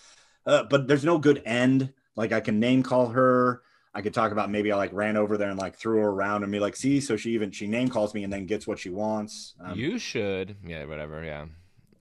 uh, 0.47 0.65
but 0.65 0.87
there's 0.89 1.05
no 1.05 1.19
good 1.19 1.43
end. 1.45 1.93
Like 2.17 2.33
I 2.33 2.41
can 2.41 2.61
name 2.61 2.83
call 2.83 3.09
her. 3.09 3.63
I 3.95 4.03
could 4.03 4.13
talk 4.13 4.33
about 4.33 4.51
maybe 4.51 4.73
I 4.73 4.77
like 4.77 4.93
ran 4.93 5.17
over 5.17 5.37
there 5.37 5.51
and 5.51 5.59
like 5.59 5.77
threw 5.77 5.99
her 6.01 6.09
around 6.09 6.43
and 6.43 6.51
be 6.51 6.59
like, 6.59 6.75
see, 6.75 7.01
so 7.01 7.17
she 7.17 7.31
even 7.33 7.51
she 7.53 7.67
name 7.69 7.89
calls 7.89 8.13
me 8.15 8.25
and 8.25 8.33
then 8.33 8.45
gets 8.47 8.67
what 8.67 8.79
she 8.79 8.91
wants. 8.91 9.55
Um, 9.61 9.79
you 9.79 9.99
should. 9.99 10.57
Yeah, 10.67 10.85
whatever. 10.87 11.23
Yeah. 11.25 11.47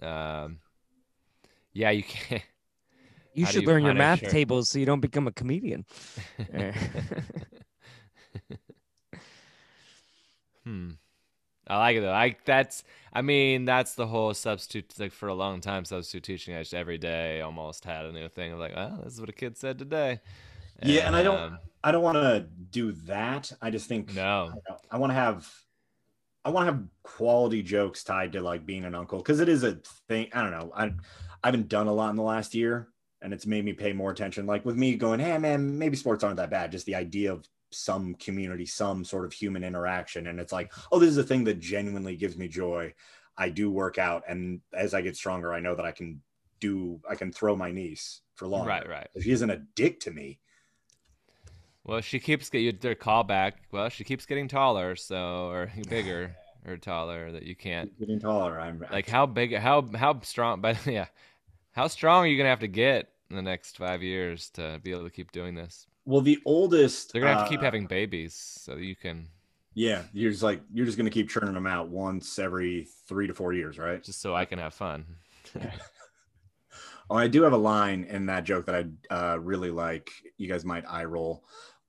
Um, 0.01 0.59
yeah, 1.71 1.91
you 1.91 2.03
can't. 2.03 2.41
You 3.35 3.45
How 3.45 3.51
should 3.51 3.61
you 3.63 3.67
learn 3.67 3.83
your 3.83 3.95
math 3.95 4.19
her? 4.21 4.27
tables 4.29 4.69
so 4.69 4.77
you 4.77 4.85
don't 4.85 4.99
become 4.99 5.25
a 5.25 5.31
comedian. 5.31 5.85
Hmm. 10.63 10.91
I 11.67 11.77
like 11.77 11.97
it 11.97 12.01
though. 12.01 12.11
I 12.13 12.35
that's. 12.45 12.83
I 13.11 13.21
mean, 13.21 13.65
that's 13.65 13.95
the 13.95 14.07
whole 14.07 14.33
substitute. 14.33 14.93
Like 14.99 15.11
for 15.11 15.27
a 15.29 15.33
long 15.33 15.61
time, 15.61 15.85
substitute 15.85 16.23
teaching. 16.23 16.55
I 16.55 16.59
just 16.61 16.73
every 16.73 16.97
day 16.97 17.41
almost 17.41 17.85
had 17.85 18.05
a 18.05 18.11
new 18.11 18.27
thing. 18.29 18.51
of 18.53 18.59
like, 18.59 18.73
oh, 18.75 18.99
this 19.03 19.13
is 19.13 19.19
what 19.19 19.29
a 19.29 19.33
kid 19.33 19.57
said 19.57 19.77
today. 19.79 20.19
And, 20.79 20.91
Yeah, 20.91 21.07
and 21.07 21.15
I 21.15 21.23
don't- 21.23 21.39
Um, 21.39 21.59
I 21.83 21.91
don't 21.91 22.03
want 22.03 22.17
to 22.17 22.47
do 22.71 22.93
that. 23.07 23.51
I 23.61 23.69
just 23.69 23.87
think 23.87 24.13
No. 24.13 24.53
I 24.89 24.97
want 24.97 25.11
to 25.11 25.15
have 25.15 25.51
I 26.45 26.49
want 26.49 26.67
to 26.67 26.73
have 26.73 26.83
quality 27.03 27.61
jokes 27.61 28.03
tied 28.03 28.33
to 28.33 28.41
like 28.41 28.65
being 28.65 28.83
an 28.83 28.95
uncle 28.95 29.19
because 29.19 29.39
it 29.39 29.49
is 29.49 29.63
a 29.63 29.75
thing. 30.07 30.27
I 30.33 30.41
don't 30.41 30.51
know. 30.51 30.71
I 30.75 30.85
I 31.43 31.47
haven't 31.47 31.67
done 31.69 31.87
a 31.87 31.93
lot 31.93 32.09
in 32.09 32.15
the 32.15 32.23
last 32.23 32.55
year, 32.55 32.89
and 33.21 33.33
it's 33.33 33.45
made 33.45 33.65
me 33.65 33.73
pay 33.73 33.93
more 33.93 34.11
attention. 34.11 34.45
Like 34.45 34.65
with 34.65 34.75
me 34.75 34.95
going, 34.95 35.19
hey 35.19 35.37
man, 35.37 35.77
maybe 35.77 35.97
sports 35.97 36.23
aren't 36.23 36.37
that 36.37 36.49
bad. 36.49 36.71
Just 36.71 36.85
the 36.85 36.95
idea 36.95 37.31
of 37.31 37.45
some 37.71 38.15
community, 38.15 38.65
some 38.65 39.03
sort 39.03 39.25
of 39.25 39.33
human 39.33 39.63
interaction, 39.63 40.27
and 40.27 40.39
it's 40.39 40.53
like, 40.53 40.71
oh, 40.91 40.99
this 40.99 41.09
is 41.09 41.17
a 41.17 41.23
thing 41.23 41.43
that 41.45 41.59
genuinely 41.59 42.15
gives 42.15 42.37
me 42.37 42.47
joy. 42.47 42.93
I 43.37 43.49
do 43.49 43.71
work 43.71 43.97
out, 43.97 44.23
and 44.27 44.61
as 44.73 44.93
I 44.93 45.01
get 45.01 45.17
stronger, 45.17 45.53
I 45.53 45.59
know 45.59 45.75
that 45.75 45.85
I 45.85 45.91
can 45.91 46.21
do. 46.59 47.01
I 47.09 47.15
can 47.15 47.31
throw 47.31 47.55
my 47.55 47.71
niece 47.71 48.21
for 48.35 48.47
long. 48.47 48.67
Right. 48.67 48.87
Right. 48.87 49.07
If 49.15 49.23
she 49.23 49.31
isn't 49.31 49.49
a 49.49 49.63
dick 49.75 50.01
to 50.01 50.11
me, 50.11 50.39
Well, 51.85 52.01
she 52.01 52.19
keeps 52.19 52.49
getting 52.49 52.77
their 52.79 52.95
call 52.95 53.23
back. 53.23 53.55
Well, 53.71 53.89
she 53.89 54.03
keeps 54.03 54.25
getting 54.25 54.47
taller, 54.47 54.95
so 54.95 55.47
or 55.49 55.71
bigger 55.89 56.35
or 56.67 56.77
taller 56.77 57.31
that 57.31 57.43
you 57.43 57.55
can't. 57.55 57.97
getting 57.99 58.19
taller, 58.19 58.59
I'm 58.59 58.83
Like 58.91 59.09
how 59.09 59.25
big? 59.25 59.55
How 59.55 59.85
how 59.95 60.19
strong? 60.21 60.61
But 60.61 60.77
yeah, 60.85 61.07
how 61.71 61.87
strong 61.87 62.23
are 62.23 62.27
you 62.27 62.37
gonna 62.37 62.49
have 62.49 62.59
to 62.61 62.67
get 62.67 63.09
in 63.29 63.35
the 63.35 63.41
next 63.41 63.77
five 63.77 64.01
years 64.01 64.49
to 64.51 64.79
be 64.83 64.91
able 64.91 65.03
to 65.03 65.09
keep 65.09 65.31
doing 65.31 65.55
this? 65.55 65.87
well, 66.05 66.21
the 66.21 66.39
oldest. 66.45 67.11
They're 67.13 67.21
gonna 67.21 67.31
have 67.31 67.39
to 67.39 67.49
keep 67.49 67.61
uh, 67.61 67.65
having 67.65 67.87
babies 67.87 68.33
so 68.35 68.75
that 68.75 68.83
you 68.83 68.95
can 68.95 69.27
Yeah, 69.73 70.03
you're 70.13 70.31
just 70.31 70.43
like 70.43 70.61
you're 70.73 70.85
just 70.85 70.97
gonna 70.97 71.09
keep 71.09 71.29
churning 71.29 71.53
them 71.53 71.67
out 71.67 71.89
once 71.89 72.37
every 72.39 72.87
three 73.07 73.27
to 73.27 73.33
four 73.33 73.53
years, 73.53 73.77
right? 73.79 74.03
just 74.03 74.21
so 74.21 74.35
I 74.35 74.45
can 74.45 74.59
have 74.59 74.73
fun. 74.73 75.05
Oh, 77.09 77.15
I 77.17 77.27
do 77.27 77.43
have 77.43 77.53
a 77.53 77.57
line 77.57 78.05
in 78.05 78.25
that 78.27 78.43
joke 78.45 78.65
that 78.65 78.87
I 79.09 79.13
uh, 79.13 79.37
really 79.37 79.69
like. 79.69 80.09
You 80.37 80.47
guys 80.47 80.63
might 80.65 80.85
eye 80.87 81.03
roll. 81.03 81.43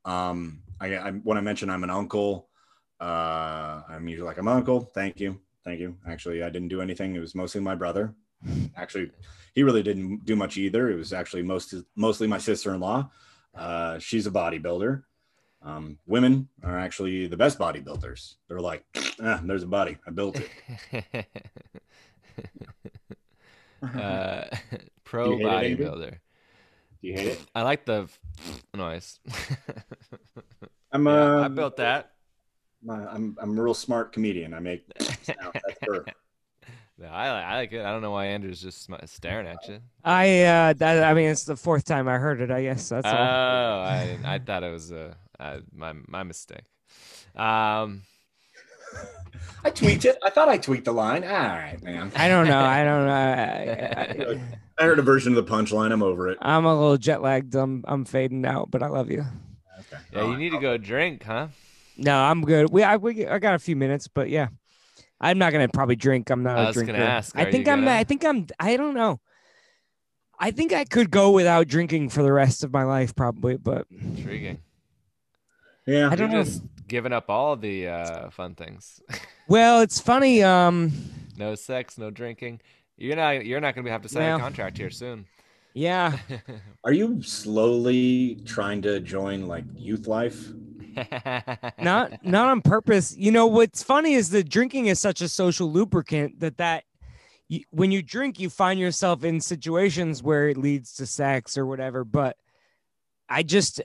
Um, 0.04 0.62
I, 0.80 0.96
I 0.96 1.10
when 1.12 1.38
I 1.38 1.40
mention 1.40 1.70
I'm 1.70 1.84
an 1.84 1.90
uncle, 1.90 2.48
uh, 3.00 3.82
I'm 3.88 4.08
usually 4.08 4.26
like 4.26 4.38
I'm 4.38 4.48
an 4.48 4.56
uncle. 4.56 4.90
Thank 4.94 5.20
you, 5.20 5.40
thank 5.64 5.80
you. 5.80 5.96
Actually, 6.06 6.42
I 6.42 6.50
didn't 6.50 6.68
do 6.68 6.80
anything. 6.80 7.14
It 7.14 7.20
was 7.20 7.34
mostly 7.34 7.60
my 7.60 7.74
brother. 7.74 8.14
Actually, 8.76 9.10
he 9.54 9.62
really 9.62 9.82
didn't 9.82 10.24
do 10.26 10.36
much 10.36 10.56
either. 10.56 10.90
It 10.90 10.96
was 10.96 11.12
actually 11.12 11.42
most 11.42 11.74
mostly 11.96 12.26
my 12.26 12.38
sister-in-law. 12.38 13.10
Uh, 13.54 13.98
she's 13.98 14.26
a 14.26 14.30
bodybuilder. 14.30 15.02
Um, 15.62 15.98
women 16.06 16.48
are 16.62 16.78
actually 16.78 17.26
the 17.26 17.38
best 17.38 17.58
bodybuilders. 17.58 18.34
They're 18.48 18.60
like, 18.60 18.84
ah, 19.22 19.40
there's 19.42 19.62
a 19.62 19.66
body. 19.66 19.96
I 20.06 20.10
built 20.10 20.38
it. 20.38 21.26
uh, 23.94 24.44
pro 25.04 25.38
You 25.38 25.48
it, 25.48 25.50
bodybuilder. 25.50 26.18
Do 27.04 27.10
you 27.10 27.16
hate 27.18 27.26
it? 27.32 27.40
I 27.54 27.60
like 27.60 27.84
the 27.84 28.08
noise. 28.72 29.20
I'm 30.90 31.04
Yeah, 31.06 31.12
uh, 31.12 31.44
I 31.44 31.48
built 31.48 31.76
that. 31.76 32.12
I'm 32.88 33.36
I'm 33.38 33.58
a 33.58 33.62
real 33.62 33.74
smart 33.74 34.12
comedian. 34.14 34.54
I 34.54 34.60
make 34.60 34.86
sound. 35.22 35.36
That's 35.52 35.78
her. 35.82 36.06
No, 36.98 37.06
I, 37.10 37.30
like- 37.30 37.44
I 37.44 37.56
like 37.56 37.72
it. 37.74 37.84
I 37.84 37.92
don't 37.92 38.00
know 38.00 38.12
why 38.12 38.26
Andrew's 38.28 38.62
just 38.62 38.84
sm- 38.84 38.94
staring 39.04 39.46
at 39.46 39.58
you. 39.68 39.80
I 40.02 40.44
uh 40.44 40.72
that 40.78 41.04
I 41.04 41.12
mean 41.12 41.28
it's 41.28 41.44
the 41.44 41.56
fourth 41.56 41.84
time 41.84 42.08
I 42.08 42.16
heard 42.16 42.40
it, 42.40 42.50
I 42.50 42.62
guess. 42.62 42.88
That's 42.88 43.06
Oh, 43.06 43.10
all. 43.10 43.84
I, 43.84 44.06
didn't- 44.06 44.24
I 44.24 44.38
thought 44.38 44.62
it 44.62 44.72
was 44.72 44.90
uh, 44.90 45.12
uh, 45.38 45.58
my 45.74 45.92
my 46.08 46.22
mistake. 46.22 46.64
Um, 47.36 48.00
I 49.64 49.68
tweaked 49.68 50.06
it. 50.06 50.16
I 50.24 50.30
thought 50.30 50.48
I 50.48 50.56
tweaked 50.56 50.86
the 50.86 50.92
line. 50.92 51.22
All 51.24 51.28
right, 51.30 51.82
man. 51.82 52.12
I 52.16 52.28
don't 52.28 52.46
know. 52.48 52.60
I 52.60 52.82
don't 52.82 53.06
know. 53.06 53.12
I, 53.12 54.32
I, 54.32 54.40
I 54.78 54.84
heard 54.84 54.98
a 54.98 55.02
version 55.02 55.36
of 55.36 55.46
the 55.46 55.50
punchline. 55.52 55.92
I'm 55.92 56.02
over 56.02 56.28
it. 56.28 56.38
I'm 56.42 56.64
a 56.64 56.74
little 56.74 56.96
jet 56.96 57.22
lagged. 57.22 57.54
I'm 57.54 57.84
I'm 57.86 58.04
fading 58.04 58.44
out, 58.44 58.70
but 58.70 58.82
I 58.82 58.88
love 58.88 59.10
you. 59.10 59.24
Okay. 59.80 60.02
yeah, 60.12 60.26
you 60.30 60.36
need 60.36 60.50
to 60.50 60.58
go 60.60 60.76
drink, 60.76 61.22
huh? 61.24 61.48
No, 61.96 62.16
I'm 62.18 62.42
good. 62.42 62.70
We 62.70 62.82
I 62.82 62.96
we 62.96 63.26
I 63.26 63.38
got 63.38 63.54
a 63.54 63.58
few 63.58 63.76
minutes, 63.76 64.08
but 64.08 64.28
yeah. 64.28 64.48
I'm 65.20 65.38
not 65.38 65.52
gonna 65.52 65.68
probably 65.68 65.96
drink. 65.96 66.28
I'm 66.28 66.42
not 66.42 66.58
I 66.58 66.64
a 66.64 66.66
was 66.66 66.76
gonna 66.76 66.86
drinker. 66.86 67.02
ask, 67.02 67.36
I 67.38 67.50
think 67.50 67.68
I'm 67.68 67.80
gonna? 67.80 67.92
I 67.92 68.04
think 68.04 68.24
I'm 68.24 68.46
I 68.58 68.76
don't 68.76 68.94
know. 68.94 69.20
I 70.38 70.50
think 70.50 70.72
I 70.72 70.84
could 70.84 71.10
go 71.10 71.30
without 71.30 71.68
drinking 71.68 72.08
for 72.10 72.22
the 72.22 72.32
rest 72.32 72.64
of 72.64 72.72
my 72.72 72.82
life 72.82 73.14
probably, 73.14 73.56
but 73.56 73.86
Intriguing. 73.90 74.58
Yeah. 75.86 76.08
I 76.10 76.16
don't 76.16 76.30
You're 76.30 76.38
know. 76.40 76.44
just 76.44 76.62
giving 76.88 77.12
up 77.12 77.30
all 77.30 77.56
the 77.56 77.88
uh, 77.88 78.30
fun 78.30 78.54
things. 78.54 79.00
well, 79.48 79.80
it's 79.80 80.00
funny. 80.00 80.42
Um, 80.42 80.92
no 81.36 81.54
sex, 81.54 81.96
no 81.96 82.10
drinking. 82.10 82.60
You're 82.96 83.16
not. 83.16 83.44
You're 83.44 83.60
not 83.60 83.74
gonna 83.74 83.90
have 83.90 84.02
to 84.02 84.08
sign 84.08 84.22
Well. 84.24 84.36
a 84.36 84.40
contract 84.40 84.76
here 84.78 84.90
soon. 84.90 85.26
yeah, 85.74 86.16
Are 86.84 86.92
you 86.92 87.22
slowly 87.22 88.36
trying 88.44 88.82
to 88.82 89.00
join 89.00 89.46
like 89.46 89.64
youth 89.76 90.06
life? 90.06 90.48
not 91.78 92.24
not 92.24 92.48
on 92.48 92.60
purpose. 92.62 93.16
You 93.16 93.32
know 93.32 93.46
what's 93.46 93.82
funny 93.82 94.14
is 94.14 94.30
that 94.30 94.48
drinking 94.48 94.86
is 94.86 95.00
such 95.00 95.20
a 95.20 95.28
social 95.28 95.70
lubricant 95.72 96.38
that 96.40 96.56
that 96.58 96.84
you, 97.48 97.64
when 97.70 97.90
you 97.90 98.00
drink, 98.00 98.38
you 98.38 98.48
find 98.48 98.78
yourself 98.78 99.24
in 99.24 99.40
situations 99.40 100.22
where 100.22 100.48
it 100.48 100.56
leads 100.56 100.94
to 100.94 101.06
sex 101.06 101.58
or 101.58 101.66
whatever. 101.66 102.04
But 102.04 102.36
I 103.28 103.42
just 103.42 103.82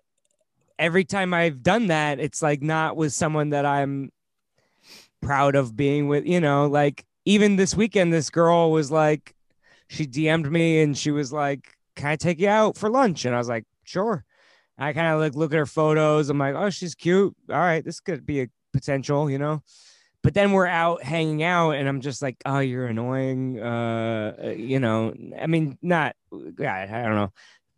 every 0.78 1.03
time 1.03 1.34
I've 1.34 1.64
done 1.64 1.88
that, 1.88 2.20
it's 2.20 2.43
like 2.43 2.62
not 2.62 2.95
with 2.95 3.12
someone 3.12 3.49
that 3.49 3.66
I'm 3.66 4.12
proud 5.22 5.55
of 5.55 5.76
being 5.76 6.07
with. 6.07 6.28
You 6.28 6.39
know, 6.39 6.68
like 6.68 7.05
even 7.26 7.56
this 7.56 7.76
weekend, 7.76 8.14
this 8.14 8.30
girl 8.30 8.72
was 8.72 8.92
like, 8.92 9.36
she 9.88 10.06
DM'd 10.06 10.52
me 10.52 10.82
and 10.82 10.98
she 10.98 11.12
was 11.12 11.34
like, 11.34 11.76
"Can 11.96 12.08
I 12.08 12.16
take 12.16 12.40
you 12.40 12.48
out 12.50 12.78
for 12.78 12.90
lunch?" 12.90 13.26
And 13.26 13.34
I 13.34 13.38
was 13.38 13.50
like, 13.50 13.66
"Sure." 13.84 14.24
I 14.80 14.94
kind 14.94 15.14
of 15.14 15.20
like 15.20 15.36
look 15.36 15.52
at 15.52 15.58
her 15.58 15.66
photos. 15.66 16.30
I'm 16.30 16.38
like, 16.38 16.56
oh, 16.56 16.70
she's 16.70 16.96
cute. 16.96 17.36
All 17.50 17.58
right, 17.58 17.84
this 17.84 18.00
could 18.00 18.26
be 18.26 18.42
a 18.42 18.48
potential, 18.72 19.30
you 19.30 19.38
know. 19.38 19.62
But 20.24 20.34
then 20.34 20.54
we're 20.54 20.68
out 20.68 21.04
hanging 21.04 21.44
out, 21.44 21.72
and 21.72 21.88
I'm 21.88 22.02
just 22.02 22.22
like, 22.22 22.38
oh, 22.46 22.60
you're 22.60 22.88
annoying. 22.88 23.60
Uh, 23.60 24.36
uh, 24.42 24.50
you 24.50 24.80
know, 24.80 25.14
I 25.40 25.48
mean, 25.48 25.78
not, 25.82 26.16
yeah, 26.58 26.88
I 26.90 27.04
don't 27.04 27.16
know. 27.16 27.32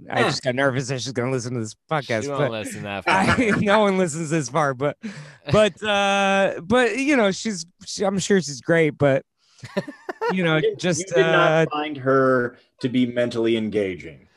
I 0.10 0.24
just 0.24 0.44
got 0.44 0.56
nervous 0.56 0.88
that 0.88 1.00
she's 1.02 1.14
gonna 1.14 1.32
listen 1.32 1.54
to 1.54 1.60
this 1.60 1.76
podcast. 1.89 2.24
She 2.24 2.30
won't 2.30 2.52
listen 2.52 2.84
that 2.84 3.04
far. 3.06 3.14
I, 3.16 3.52
no 3.62 3.82
one 3.82 4.00
listens 4.00 4.32
this 4.32 4.50
far, 4.50 4.74
but 4.74 4.98
but 5.52 5.82
uh 5.84 6.60
but 6.64 6.98
you 6.98 7.16
know 7.16 7.30
she's 7.30 7.68
she, 7.86 8.04
I'm 8.04 8.18
sure 8.18 8.42
she's 8.42 8.62
great, 8.62 8.98
but 8.98 9.24
you 10.34 10.43
know 10.43 10.57
You 10.57 10.76
just 10.76 10.99
you 10.99 11.05
did 11.16 11.26
uh, 11.26 11.32
not 11.32 11.72
find 11.72 11.97
her 11.97 12.57
to 12.82 12.89
be 12.89 13.05
mentally 13.05 13.57
engaging. 13.57 14.28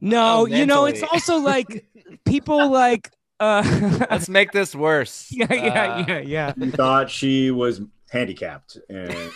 no, 0.00 0.40
Oh, 0.40 0.46
you 0.46 0.66
know 0.66 0.84
it's 0.86 1.02
also 1.02 1.38
like 1.38 1.84
people 2.24 2.70
like 2.70 3.10
uh 3.40 3.62
Let's 4.10 4.28
make 4.28 4.52
this 4.52 4.74
worse. 4.74 5.28
yeah 5.30 5.52
yeah 5.52 5.82
Uh, 5.84 6.04
yeah 6.08 6.18
yeah. 6.20 6.52
You 6.56 6.70
thought 6.70 7.10
she 7.10 7.50
was 7.50 7.80
handicapped. 8.10 8.78
And 8.88 9.32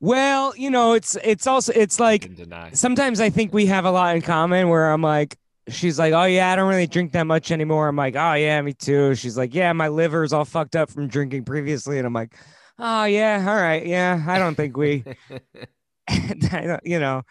Well, 0.00 0.54
you 0.56 0.70
know 0.70 0.92
it's 0.92 1.16
it's 1.24 1.46
also 1.46 1.72
it's 1.74 1.98
like 1.98 2.30
sometimes 2.72 3.20
I 3.20 3.30
think 3.30 3.52
we 3.54 3.66
have 3.66 3.84
a 3.84 3.90
lot 3.90 4.14
in 4.16 4.22
common 4.22 4.68
where 4.68 4.90
I'm 4.90 5.02
like, 5.02 5.36
she's 5.68 5.98
like, 5.98 6.12
oh 6.12 6.24
yeah, 6.24 6.52
I 6.52 6.56
don't 6.56 6.68
really 6.68 6.86
drink 6.86 7.12
that 7.12 7.24
much 7.26 7.50
anymore. 7.50 7.88
I'm 7.88 7.96
like, 7.96 8.16
oh 8.16 8.34
yeah, 8.34 8.60
me 8.60 8.74
too. 8.74 9.14
She's 9.14 9.36
like, 9.36 9.54
yeah, 9.54 9.72
my 9.72 9.88
liver's 9.88 10.32
all 10.32 10.44
fucked 10.44 10.76
up 10.76 10.90
from 10.90 11.08
drinking 11.08 11.44
previously, 11.44 11.98
and 11.98 12.06
I'm 12.06 12.12
like, 12.12 12.34
oh 12.78 13.04
yeah, 13.04 13.44
all 13.46 13.56
right, 13.56 13.86
yeah, 13.86 14.24
I 14.26 14.38
don't 14.38 14.54
think 14.54 14.76
we, 14.76 15.04
I 16.08 16.34
don't, 16.66 16.80
you 16.84 16.98
know, 17.00 17.22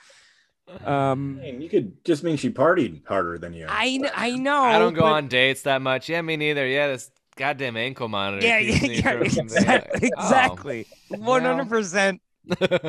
um, 0.86 1.40
I 1.42 1.52
mean, 1.52 1.62
you 1.62 1.70
could 1.70 2.04
just 2.06 2.24
mean 2.24 2.38
she 2.38 2.50
partied 2.50 3.06
harder 3.08 3.38
than 3.38 3.54
you. 3.54 3.68
I 3.70 3.98
kn- 4.00 4.12
I 4.16 4.32
know. 4.32 4.62
I 4.64 4.80
don't 4.80 4.94
go 4.94 5.02
but- 5.02 5.14
on 5.14 5.28
dates 5.28 5.64
that 5.64 5.82
much. 5.82 6.10
Yeah, 6.10 6.22
me 6.22 6.38
neither. 6.38 6.66
Yeah, 6.66 6.88
this 6.88 7.12
goddamn 7.36 7.78
ankle 7.78 8.08
monitor. 8.08 8.46
Yeah, 8.46 8.60
yeah, 8.60 8.76
yeah, 8.86 9.12
exactly, 9.22 10.12
oh. 10.18 10.18
exactly, 10.24 10.88
one 11.10 11.44
hundred 11.44 11.70
percent. 11.70 12.22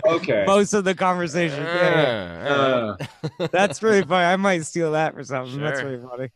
okay. 0.06 0.44
Most 0.46 0.72
of 0.72 0.84
the 0.84 0.94
conversation. 0.94 1.62
Yeah, 1.62 2.96
Uh, 2.98 3.04
Uh, 3.38 3.48
that's 3.52 3.82
really 3.82 4.02
funny. 4.02 4.24
I 4.24 4.36
might 4.36 4.64
steal 4.64 4.92
that 4.92 5.14
for 5.14 5.22
something. 5.22 5.60
That's 5.60 5.80
really 5.82 6.02
funny. 6.02 6.28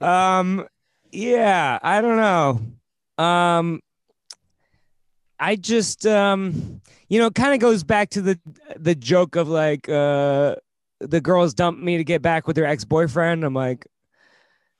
Um, 0.00 0.66
yeah, 1.12 1.78
I 1.82 2.00
don't 2.00 2.16
know. 2.16 3.24
Um, 3.24 3.80
I 5.44 5.56
just 5.56 6.06
um, 6.06 6.80
you 7.10 7.18
know, 7.18 7.30
kind 7.30 7.52
of 7.52 7.60
goes 7.60 7.84
back 7.84 8.08
to 8.10 8.22
the 8.22 8.40
the 8.76 8.94
joke 8.94 9.36
of 9.36 9.46
like 9.46 9.86
uh, 9.90 10.56
the 11.00 11.20
girls 11.20 11.52
dumped 11.52 11.82
me 11.82 11.98
to 11.98 12.04
get 12.04 12.22
back 12.22 12.46
with 12.46 12.56
their 12.56 12.64
ex 12.64 12.86
boyfriend. 12.86 13.44
I'm 13.44 13.52
like, 13.52 13.86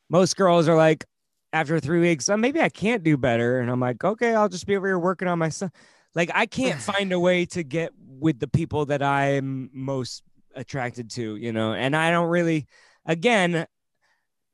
most 0.09 0.39
girls 0.39 0.67
are 0.67 0.75
like, 0.75 1.05
after 1.53 1.79
three 1.81 2.01
weeks, 2.01 2.31
oh, 2.31 2.39
maybe 2.39 2.63
I 2.63 2.71
can't 2.71 3.03
do 3.03 3.19
better, 3.19 3.61
and 3.61 3.71
I'm 3.71 3.79
like, 3.79 4.03
okay, 4.03 4.35
I'll 4.35 4.49
just 4.49 4.67
be 4.67 4.75
over 4.75 4.87
here 4.87 4.99
working 4.99 5.29
on 5.29 5.39
myself. 5.39 5.71
Like, 6.15 6.31
I 6.35 6.47
can't 6.47 6.81
find 6.93 7.13
a 7.13 7.21
way 7.21 7.45
to 7.47 7.63
get 7.63 7.93
with 7.99 8.39
the 8.39 8.49
people 8.49 8.87
that 8.87 9.03
I'm 9.03 9.69
most 9.75 10.23
attracted 10.55 11.11
to, 11.11 11.37
you 11.37 11.53
know, 11.53 11.75
and 11.75 11.95
I 11.95 12.11
don't 12.11 12.31
really, 12.31 12.67
again, 13.05 13.67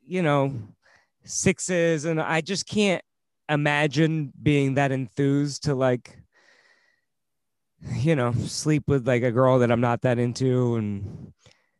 you 0.04 0.22
know, 0.22 0.54
sixes, 1.22 2.04
and 2.04 2.20
I 2.20 2.40
just 2.40 2.66
can't 2.66 3.04
imagine 3.51 4.32
being 4.40 4.74
that 4.74 4.92
enthused 4.92 5.64
to 5.64 5.74
like, 5.74 6.16
you 7.94 8.14
know, 8.14 8.32
sleep 8.32 8.84
with 8.86 9.07
like 9.07 9.22
a 9.22 9.32
girl 9.32 9.59
that 9.59 9.70
I'm 9.70 9.80
not 9.80 10.03
that 10.03 10.18
into, 10.18 10.76
and 10.76 11.32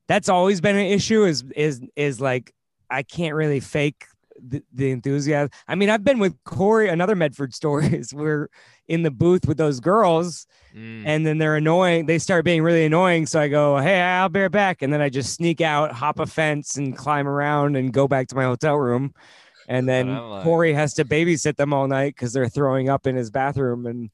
that's 0.09 0.29
always 0.29 0.61
been 0.61 0.77
an 0.77 0.87
issue. 0.87 1.25
Is 1.25 1.45
is 1.55 1.81
is 1.97 2.21
like 2.21 2.53
I 2.91 3.03
can't 3.03 3.35
really 3.35 3.61
fake 3.61 4.05
the, 4.43 4.63
the 4.73 4.91
enthusiasm. 4.91 5.51
I 5.69 5.75
mean, 5.75 5.91
I've 5.91 6.05
been 6.05 6.19
with 6.19 6.37
Corey, 6.45 6.89
another 6.89 7.15
Medford 7.15 7.55
story 7.61 7.87
is 7.87 8.13
we're 8.13 8.49
in 8.89 9.03
the 9.03 9.11
booth 9.11 9.47
with 9.47 9.57
those 9.57 9.79
girls 9.79 10.47
mm. 10.75 11.03
and 11.07 11.25
then 11.27 11.39
they're 11.39 11.57
annoying. 11.57 12.07
They 12.07 12.19
start 12.19 12.45
being 12.45 12.63
really 12.63 12.85
annoying. 12.85 13.27
So 13.27 13.41
I 13.41 13.49
go, 13.49 13.79
Hey, 13.79 14.01
I'll 14.01 14.29
be 14.29 14.41
right 14.41 14.51
back. 14.51 14.83
And 14.83 14.93
then 14.93 15.01
I 15.01 15.09
just 15.09 15.35
sneak 15.35 15.61
out, 15.61 15.93
hop 15.93 16.19
a 16.19 16.27
fence 16.27 16.77
and 16.77 16.97
climb 16.97 17.29
around 17.29 17.77
and 17.77 17.93
go 17.93 18.09
back 18.09 18.29
to 18.29 18.35
my 18.35 18.45
hotel 18.45 18.77
room. 18.77 19.15
And 19.69 19.89
then 19.89 20.17
like- 20.17 20.45
Corey 20.45 20.73
has 20.73 20.95
to 20.95 21.05
babysit 21.05 21.57
them 21.57 21.73
all 21.73 21.87
night 21.87 22.15
because 22.15 22.33
they're 22.33 22.49
throwing 22.49 22.89
up 22.89 23.07
in 23.07 23.15
his 23.17 23.31
bathroom. 23.31 23.87
And, 23.87 24.11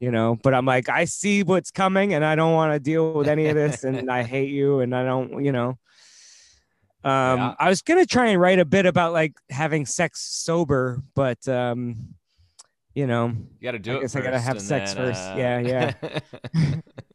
you 0.00 0.10
know, 0.10 0.38
but 0.42 0.54
I'm 0.54 0.66
like, 0.66 0.88
I 0.88 1.04
see 1.06 1.42
what's 1.42 1.70
coming 1.70 2.14
and 2.14 2.24
I 2.24 2.34
don't 2.34 2.52
want 2.52 2.72
to 2.72 2.78
deal 2.80 3.12
with 3.12 3.28
any 3.28 3.46
of 3.46 3.54
this. 3.54 3.84
and 3.84 4.10
I 4.10 4.22
hate 4.22 4.50
you. 4.50 4.80
And 4.80 4.94
I 4.94 5.04
don't, 5.04 5.44
you 5.44 5.52
know, 5.52 5.78
um, 7.04 7.38
Yeah. 7.38 7.54
I 7.58 7.68
was 7.68 7.82
gonna 7.82 8.06
try 8.06 8.28
and 8.28 8.40
write 8.40 8.60
a 8.60 8.64
bit 8.64 8.86
about 8.86 9.12
like 9.12 9.34
having 9.50 9.86
sex 9.86 10.20
sober, 10.20 11.02
but 11.14 11.46
um, 11.48 12.14
you 12.94 13.06
know, 13.08 13.28
You 13.58 13.62
got 13.64 13.72
to 13.72 13.78
do 13.80 13.94
I 13.94 13.96
it. 13.96 14.00
guess 14.02 14.14
I 14.16 14.20
gotta 14.20 14.38
have 14.38 14.60
sex 14.60 14.94
then, 14.94 15.06
first. 15.06 15.20
uh, 15.20 15.34
Yeah, 15.36 15.58
yeah. 15.58 16.20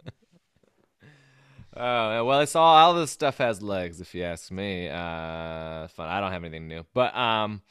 Oh 1.80 2.26
well, 2.26 2.40
it's 2.40 2.56
all 2.56 2.76
all 2.76 2.94
this 2.96 3.12
stuff 3.12 3.38
has 3.38 3.62
legs, 3.62 4.02
if 4.02 4.16
you 4.16 4.24
ask 4.24 4.50
me. 4.50 4.88
Uh, 4.88 5.88
fun. 5.90 6.10
I 6.10 6.20
don't 6.20 6.32
have 6.32 6.44
anything 6.44 6.68
new, 6.68 6.84
but 6.94 7.16
um, 7.16 7.62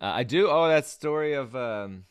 uh, 0.00 0.06
I 0.06 0.22
do. 0.22 0.48
Oh, 0.48 0.68
that 0.68 0.86
story 0.86 1.32
of 1.32 1.56
um, 1.56 2.04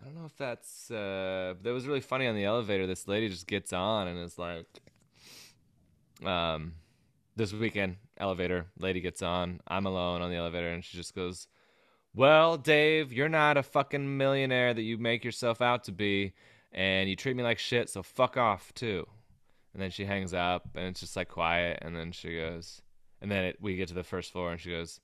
I 0.00 0.04
don't 0.04 0.14
know 0.14 0.26
if 0.26 0.36
that's 0.36 0.88
uh, 0.88 1.54
that 1.62 1.72
was 1.72 1.88
really 1.88 2.00
funny 2.00 2.28
on 2.28 2.36
the 2.36 2.44
elevator. 2.44 2.86
This 2.86 3.08
lady 3.08 3.28
just 3.28 3.48
gets 3.48 3.72
on 3.72 4.06
and 4.06 4.20
is 4.20 4.38
like, 4.38 4.66
um, 6.24 6.74
this 7.34 7.52
weekend 7.52 7.96
elevator 8.18 8.66
lady 8.78 9.00
gets 9.00 9.20
on. 9.20 9.58
I'm 9.66 9.86
alone 9.86 10.22
on 10.22 10.30
the 10.30 10.36
elevator, 10.36 10.68
and 10.68 10.84
she 10.84 10.96
just 10.96 11.12
goes, 11.12 11.48
"Well, 12.14 12.56
Dave, 12.56 13.12
you're 13.12 13.28
not 13.28 13.56
a 13.56 13.64
fucking 13.64 14.16
millionaire 14.16 14.72
that 14.72 14.82
you 14.82 14.96
make 14.96 15.24
yourself 15.24 15.60
out 15.60 15.82
to 15.84 15.92
be." 15.92 16.34
And 16.72 17.08
you 17.08 17.16
treat 17.16 17.36
me 17.36 17.42
like 17.42 17.58
shit, 17.58 17.88
so 17.88 18.02
fuck 18.02 18.36
off 18.36 18.72
too. 18.74 19.06
And 19.72 19.82
then 19.82 19.90
she 19.90 20.04
hangs 20.04 20.34
up, 20.34 20.68
and 20.74 20.86
it's 20.86 21.00
just 21.00 21.16
like 21.16 21.28
quiet. 21.28 21.78
And 21.82 21.96
then 21.96 22.12
she 22.12 22.36
goes, 22.36 22.82
and 23.20 23.30
then 23.30 23.44
it, 23.44 23.58
we 23.60 23.76
get 23.76 23.88
to 23.88 23.94
the 23.94 24.02
first 24.02 24.32
floor, 24.32 24.50
and 24.50 24.60
she 24.60 24.70
goes, 24.70 25.00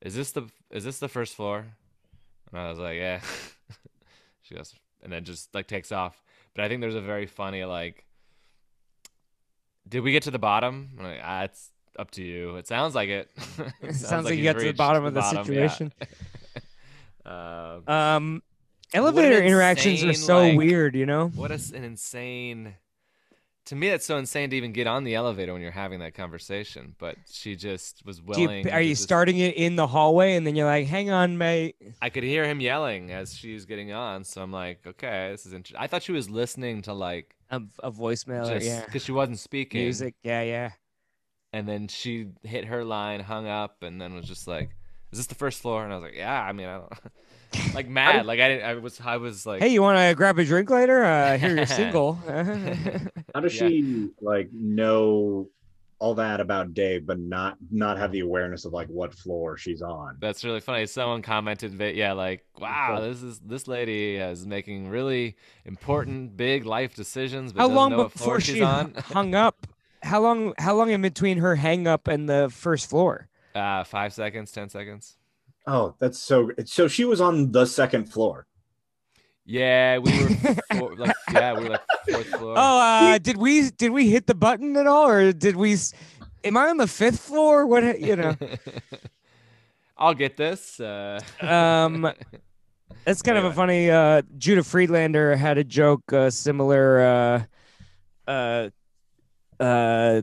"Is 0.00 0.14
this 0.14 0.32
the 0.32 0.48
is 0.70 0.84
this 0.84 0.98
the 0.98 1.08
first 1.08 1.34
floor?" 1.34 1.66
And 2.50 2.60
I 2.60 2.68
was 2.68 2.78
like, 2.78 2.96
"Yeah." 2.96 3.20
she 4.42 4.54
goes, 4.54 4.74
and 5.02 5.12
then 5.12 5.24
just 5.24 5.54
like 5.54 5.66
takes 5.66 5.92
off. 5.92 6.22
But 6.54 6.64
I 6.64 6.68
think 6.68 6.80
there's 6.80 6.94
a 6.94 7.00
very 7.00 7.26
funny 7.26 7.64
like, 7.64 8.04
did 9.88 10.00
we 10.00 10.12
get 10.12 10.24
to 10.24 10.30
the 10.30 10.38
bottom? 10.38 10.90
I'm 10.98 11.04
like, 11.04 11.20
ah, 11.22 11.42
it's 11.44 11.70
up 11.98 12.10
to 12.12 12.22
you. 12.22 12.56
It 12.56 12.66
sounds 12.66 12.94
like 12.94 13.08
it. 13.08 13.30
It 13.82 13.94
sounds 13.94 14.26
like 14.26 14.36
you 14.36 14.44
got 14.44 14.58
to 14.58 14.64
the 14.64 14.72
bottom 14.72 15.04
of 15.04 15.14
the 15.14 15.20
yeah. 15.20 15.42
situation. 15.42 15.92
Um, 17.24 17.82
Um, 17.86 18.42
elevator 18.94 19.38
an 19.38 19.44
interactions 19.44 20.02
are 20.04 20.12
so 20.14 20.38
like- 20.40 20.56
weird, 20.56 20.94
you 20.94 21.06
know. 21.06 21.28
What 21.28 21.50
is 21.50 21.72
an 21.72 21.84
insane. 21.84 22.74
To 23.66 23.76
me, 23.76 23.90
that's 23.90 24.04
so 24.04 24.16
insane 24.18 24.50
to 24.50 24.56
even 24.56 24.72
get 24.72 24.88
on 24.88 25.04
the 25.04 25.14
elevator 25.14 25.52
when 25.52 25.62
you're 25.62 25.70
having 25.70 26.00
that 26.00 26.14
conversation. 26.14 26.96
But 26.98 27.16
she 27.30 27.54
just 27.54 28.04
was 28.04 28.18
Do 28.18 28.40
you, 28.40 28.48
willing. 28.48 28.70
are 28.70 28.80
you 28.80 28.90
just- 28.90 29.04
starting 29.04 29.38
it 29.38 29.54
in 29.54 29.76
the 29.76 29.86
hallway 29.86 30.34
and 30.34 30.44
then 30.44 30.56
you're 30.56 30.66
like, 30.66 30.88
"Hang 30.88 31.10
on, 31.10 31.38
mate." 31.38 31.76
I 32.02 32.10
could 32.10 32.24
hear 32.24 32.44
him 32.44 32.60
yelling 32.60 33.12
as 33.12 33.36
she's 33.36 33.64
getting 33.64 33.92
on. 33.92 34.24
So 34.24 34.42
I'm 34.42 34.50
like, 34.50 34.84
okay, 34.86 35.28
this 35.30 35.46
is 35.46 35.52
interesting. 35.52 35.80
I 35.80 35.86
thought 35.86 36.02
she 36.02 36.10
was 36.12 36.28
listening 36.28 36.82
to 36.82 36.92
like 36.92 37.36
A, 37.50 37.62
a 37.84 37.92
voicemail, 37.92 38.50
or, 38.50 38.58
yeah, 38.62 38.84
because 38.84 39.04
she 39.04 39.12
wasn't 39.12 39.38
speaking. 39.38 39.80
music, 39.82 40.16
yeah, 40.24 40.42
yeah. 40.42 40.70
And 41.52 41.68
then 41.68 41.86
she 41.86 42.28
hit 42.42 42.64
her 42.64 42.82
line, 42.84 43.20
hung 43.20 43.46
up, 43.46 43.82
and 43.84 44.00
then 44.00 44.12
was 44.14 44.26
just 44.26 44.48
like, 44.48 44.70
"Is 45.12 45.18
this 45.18 45.26
the 45.28 45.34
first 45.36 45.60
floor?" 45.60 45.84
And 45.84 45.92
I 45.92 45.96
was 45.96 46.02
like, 46.02 46.16
"Yeah." 46.16 46.42
I 46.42 46.50
mean, 46.52 46.66
I 46.66 46.78
don't. 46.78 46.92
like 47.74 47.88
mad. 48.00 48.26
Like 48.26 48.40
I 48.40 48.48
didn't. 48.48 48.64
I 48.64 48.74
was. 48.74 49.00
I 49.04 49.16
was 49.16 49.46
like. 49.46 49.60
Hey, 49.62 49.68
you 49.68 49.82
want 49.82 49.98
to 49.98 50.14
grab 50.14 50.38
a 50.38 50.44
drink 50.44 50.70
later? 50.70 51.04
Uh, 51.04 51.38
here 51.42 51.56
you're 51.56 51.66
single. 51.66 52.14
How 53.34 53.40
does 53.40 53.54
Yeah. 53.60 53.68
she 53.68 54.10
like 54.20 54.50
know 54.52 55.48
all 55.98 56.14
that 56.16 56.40
about 56.40 56.74
Dave, 56.74 57.06
but 57.06 57.18
not 57.20 57.56
not 57.70 57.96
have 57.96 58.10
the 58.10 58.20
awareness 58.20 58.64
of 58.64 58.72
like 58.72 58.88
what 58.88 59.14
floor 59.14 59.56
she's 59.56 59.82
on? 59.82 60.16
That's 60.20 60.44
really 60.44 60.60
funny. 60.60 60.86
Someone 60.86 61.22
commented 61.22 61.78
that 61.78 61.94
yeah, 61.94 62.12
like, 62.12 62.44
wow, 62.58 63.00
this 63.00 63.22
is 63.22 63.38
this 63.40 63.68
lady 63.68 64.16
is 64.16 64.44
making 64.46 64.88
really 64.88 65.36
important, 65.64 66.36
big 66.36 66.66
life 66.66 66.94
decisions, 66.94 67.52
but 67.52 67.60
how 67.60 67.68
long 67.68 67.90
know 67.90 67.98
what 67.98 68.12
floor 68.12 68.38
before 68.38 68.40
she's 68.40 68.56
she 68.56 68.62
on. 68.62 68.94
hung 68.94 69.34
up? 69.34 69.66
How 70.02 70.20
long? 70.20 70.54
How 70.58 70.74
long 70.74 70.90
in 70.90 71.00
between 71.02 71.38
her 71.38 71.54
hang 71.54 71.86
up 71.86 72.08
and 72.08 72.28
the 72.28 72.50
first 72.52 72.90
floor? 72.90 73.28
uh, 73.54 73.84
five 73.84 74.12
seconds, 74.12 74.50
ten 74.50 74.68
seconds. 74.70 75.16
Oh, 75.66 75.94
that's 75.98 76.18
so. 76.18 76.50
So 76.64 76.88
she 76.88 77.04
was 77.04 77.20
on 77.20 77.52
the 77.52 77.64
second 77.66 78.06
floor. 78.06 78.46
Yeah, 79.44 79.98
we 79.98 80.12
were 80.12 80.28
four, 80.70 80.94
like 80.96 81.14
yeah, 81.28 81.52
we 81.54 81.62
were 81.64 81.70
like 81.70 81.80
fourth 82.08 82.26
floor. 82.36 82.54
Oh, 82.58 82.80
uh, 82.80 83.18
did 83.18 83.36
we 83.36 83.70
did 83.70 83.90
we 83.92 84.08
hit 84.10 84.26
the 84.26 84.34
button 84.34 84.76
at 84.76 84.86
all, 84.86 85.08
or 85.08 85.32
did 85.32 85.56
we? 85.56 85.74
s- 85.74 85.94
Am 86.44 86.56
I 86.56 86.68
on 86.68 86.76
the 86.76 86.86
fifth 86.88 87.20
floor? 87.20 87.66
What 87.66 88.00
you 88.00 88.16
know? 88.16 88.36
I'll 89.96 90.14
get 90.14 90.36
this. 90.36 90.80
Uh, 90.80 91.20
Um, 91.40 92.12
That's 93.04 93.22
kind 93.22 93.38
of 93.38 93.44
a 93.44 93.52
funny. 93.52 93.90
Uh, 93.90 94.22
Judah 94.38 94.62
Friedlander 94.64 95.36
had 95.36 95.58
a 95.58 95.64
joke 95.64 96.12
uh, 96.12 96.30
similar. 96.30 97.46
Uh, 98.26 98.30
uh, 98.30 98.70
uh, 99.62 100.22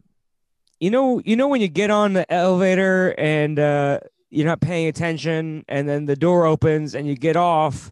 you 0.80 0.90
know, 0.92 1.22
you 1.26 1.36
know 1.36 1.48
when 1.48 1.62
you 1.62 1.68
get 1.68 1.92
on 1.92 2.14
the 2.14 2.30
elevator 2.32 3.14
and 3.18 3.60
uh, 3.60 4.00
you're 4.30 4.46
not 4.46 4.62
paying 4.62 4.88
attention, 4.88 5.66
and 5.68 5.88
then 5.88 6.06
the 6.06 6.16
door 6.16 6.46
opens 6.46 6.96
and 6.96 7.08
you 7.08 7.16
get 7.16 7.36
off, 7.36 7.92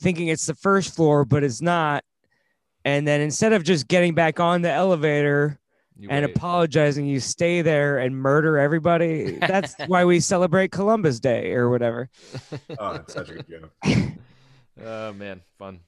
thinking 0.00 0.28
it's 0.28 0.46
the 0.46 0.54
first 0.54 0.94
floor, 0.94 1.24
but 1.24 1.42
it's 1.44 1.60
not. 1.60 2.04
And 2.84 3.06
then 3.08 3.20
instead 3.20 3.52
of 3.52 3.64
just 3.64 3.88
getting 3.88 4.14
back 4.14 4.38
on 4.40 4.62
the 4.62 4.70
elevator, 4.70 5.58
You 5.96 6.08
and 6.10 6.26
wait. 6.26 6.36
apologizing. 6.36 7.06
You 7.06 7.18
stay 7.20 7.62
there 7.62 7.98
and 7.98 8.14
murder 8.16 8.58
everybody. 8.58 9.38
That's 9.38 9.74
why 9.86 10.04
we 10.04 10.20
celebrate 10.20 10.70
Columbus 10.70 11.18
Day 11.20 11.52
or 11.52 11.70
whatever. 11.70 12.10
Oh, 12.78 12.92
that's 12.94 13.12
such 13.14 13.30
a 13.30 13.34
good 13.34 13.46
joke. 13.48 13.72
Oh 14.84 15.12
man, 15.12 15.40
fun. 15.56 15.78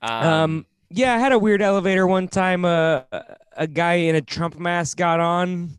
Um, 0.00 0.64
yeah, 0.90 1.14
I 1.14 1.18
had 1.18 1.32
a 1.32 1.38
weird 1.38 1.60
elevator 1.60 2.06
one 2.06 2.26
time. 2.26 2.64
Uh, 2.64 3.02
a 3.56 3.66
guy 3.66 3.94
in 3.94 4.14
a 4.14 4.22
Trump 4.22 4.58
mask 4.58 4.96
got 4.96 5.20
on, 5.20 5.78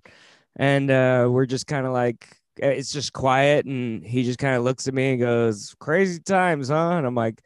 and 0.55 0.91
uh, 0.91 1.27
we're 1.29 1.47
just 1.47 1.65
kind 1.65 1.87
of 1.87 1.91
like, 1.93 2.27
Uh, 2.61 2.67
it's 2.67 2.91
just 2.91 3.13
quiet, 3.13 3.65
and 3.65 4.05
he 4.05 4.23
just 4.23 4.39
kind 4.39 4.55
of 4.55 4.63
looks 4.63 4.87
at 4.87 4.93
me 4.93 5.11
and 5.11 5.19
goes, 5.19 5.75
"Crazy 5.79 6.19
times, 6.19 6.69
huh?" 6.69 6.93
And 6.97 7.05
I'm 7.05 7.15
like, 7.15 7.41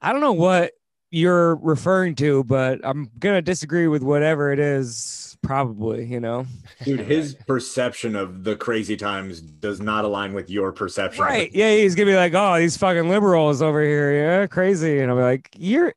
I 0.00 0.12
don't 0.12 0.20
know 0.20 0.32
what 0.32 0.72
you're 1.10 1.56
referring 1.56 2.14
to, 2.16 2.42
but 2.44 2.80
I'm 2.82 3.10
gonna 3.18 3.42
disagree 3.42 3.86
with 3.86 4.02
whatever 4.02 4.52
it 4.52 4.58
is. 4.58 5.36
Probably, 5.42 6.06
you 6.06 6.20
know. 6.20 6.46
Dude, 6.84 7.00
his 7.00 7.34
perception 7.46 8.14
of 8.14 8.44
the 8.44 8.54
crazy 8.54 8.96
times 8.96 9.40
does 9.40 9.80
not 9.80 10.04
align 10.04 10.34
with 10.34 10.48
your 10.48 10.70
perception. 10.70 11.24
Right. 11.24 11.50
Yeah, 11.52 11.74
he's 11.74 11.96
gonna 11.96 12.10
be 12.10 12.16
like, 12.16 12.32
oh, 12.34 12.58
these 12.58 12.76
fucking 12.76 13.08
liberals 13.08 13.60
over 13.60 13.82
here, 13.82 14.12
yeah, 14.12 14.46
crazy. 14.46 15.00
And 15.00 15.10
I'm 15.10 15.18
like, 15.18 15.50
you're 15.56 15.94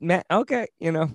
man, 0.00 0.22
okay, 0.30 0.66
you 0.78 0.92
know. 0.92 1.10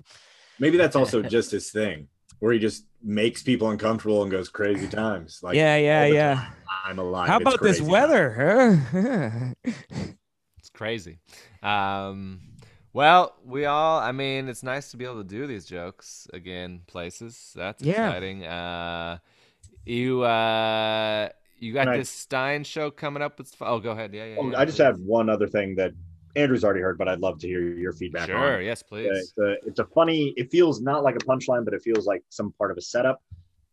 Maybe 0.58 0.76
that's 0.76 0.96
also 0.96 1.22
just 1.36 1.50
his 1.50 1.70
thing, 1.70 2.08
where 2.42 2.52
he 2.52 2.58
just 2.58 2.86
makes 3.04 3.40
people 3.40 3.70
uncomfortable 3.70 4.22
and 4.22 4.30
goes 4.32 4.48
crazy 4.48 4.88
times. 5.02 5.38
Like, 5.44 5.54
yeah, 5.54 5.76
yeah, 5.76 6.06
yeah. 6.06 6.34
time, 6.34 6.52
I'm 6.84 6.98
alive. 6.98 7.28
How 7.28 7.36
about 7.36 7.62
this 7.62 7.80
weather? 7.80 8.74
Huh? 8.92 9.72
It's 10.58 10.68
crazy. 10.74 11.18
Um, 11.62 12.40
well, 12.92 13.36
we 13.44 13.64
all. 13.66 14.00
I 14.00 14.10
mean, 14.10 14.48
it's 14.48 14.64
nice 14.64 14.90
to 14.90 14.96
be 14.96 15.04
able 15.04 15.22
to 15.22 15.28
do 15.28 15.46
these 15.46 15.66
jokes 15.66 16.26
again. 16.32 16.80
Places 16.88 17.52
that's 17.54 17.80
Yeah. 17.80 18.08
exciting. 18.08 18.44
Uh, 18.44 19.18
you 19.86 20.22
uh, 20.22 21.28
you 21.60 21.72
got 21.72 21.86
Right. 21.86 21.98
this 21.98 22.10
Stein 22.10 22.64
show 22.64 22.90
coming 22.90 23.22
up. 23.22 23.38
With, 23.38 23.54
oh, 23.60 23.78
go 23.78 23.92
ahead. 23.92 24.12
Yeah, 24.14 24.24
yeah. 24.24 24.36
Oh, 24.40 24.50
yeah, 24.50 24.58
I 24.58 24.64
just 24.64 24.78
please. 24.78 24.82
have 24.82 24.98
one 24.98 25.28
other 25.28 25.46
thing 25.46 25.76
that 25.76 25.92
Andrew's 26.36 26.64
already 26.64 26.80
heard, 26.80 26.98
but 26.98 27.08
I'd 27.08 27.20
love 27.20 27.38
to 27.40 27.46
hear 27.46 27.60
your 27.60 27.92
feedback 27.92 28.28
Sure. 28.28 28.56
on. 28.56 28.64
Yes, 28.64 28.82
please. 28.82 29.06
It's 29.10 29.38
a, 29.38 29.56
it's 29.66 29.78
a 29.78 29.84
funny. 29.86 30.32
It 30.36 30.50
feels 30.50 30.80
not 30.80 31.02
like 31.02 31.16
a 31.16 31.18
punchline, 31.18 31.64
but 31.64 31.74
it 31.74 31.82
feels 31.82 32.06
like 32.06 32.22
some 32.30 32.52
part 32.52 32.70
of 32.70 32.76
a 32.76 32.80
setup. 32.80 33.22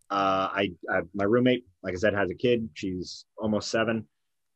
Uh, 0.10 0.50
I, 0.52 0.72
I 0.90 1.02
my 1.14 1.24
roommate, 1.24 1.66
like 1.84 1.94
I 1.94 1.98
said, 1.98 2.14
has 2.14 2.30
a 2.32 2.36
kid. 2.36 2.70
She's 2.74 3.26
almost 3.38 3.70
seven. 3.70 4.08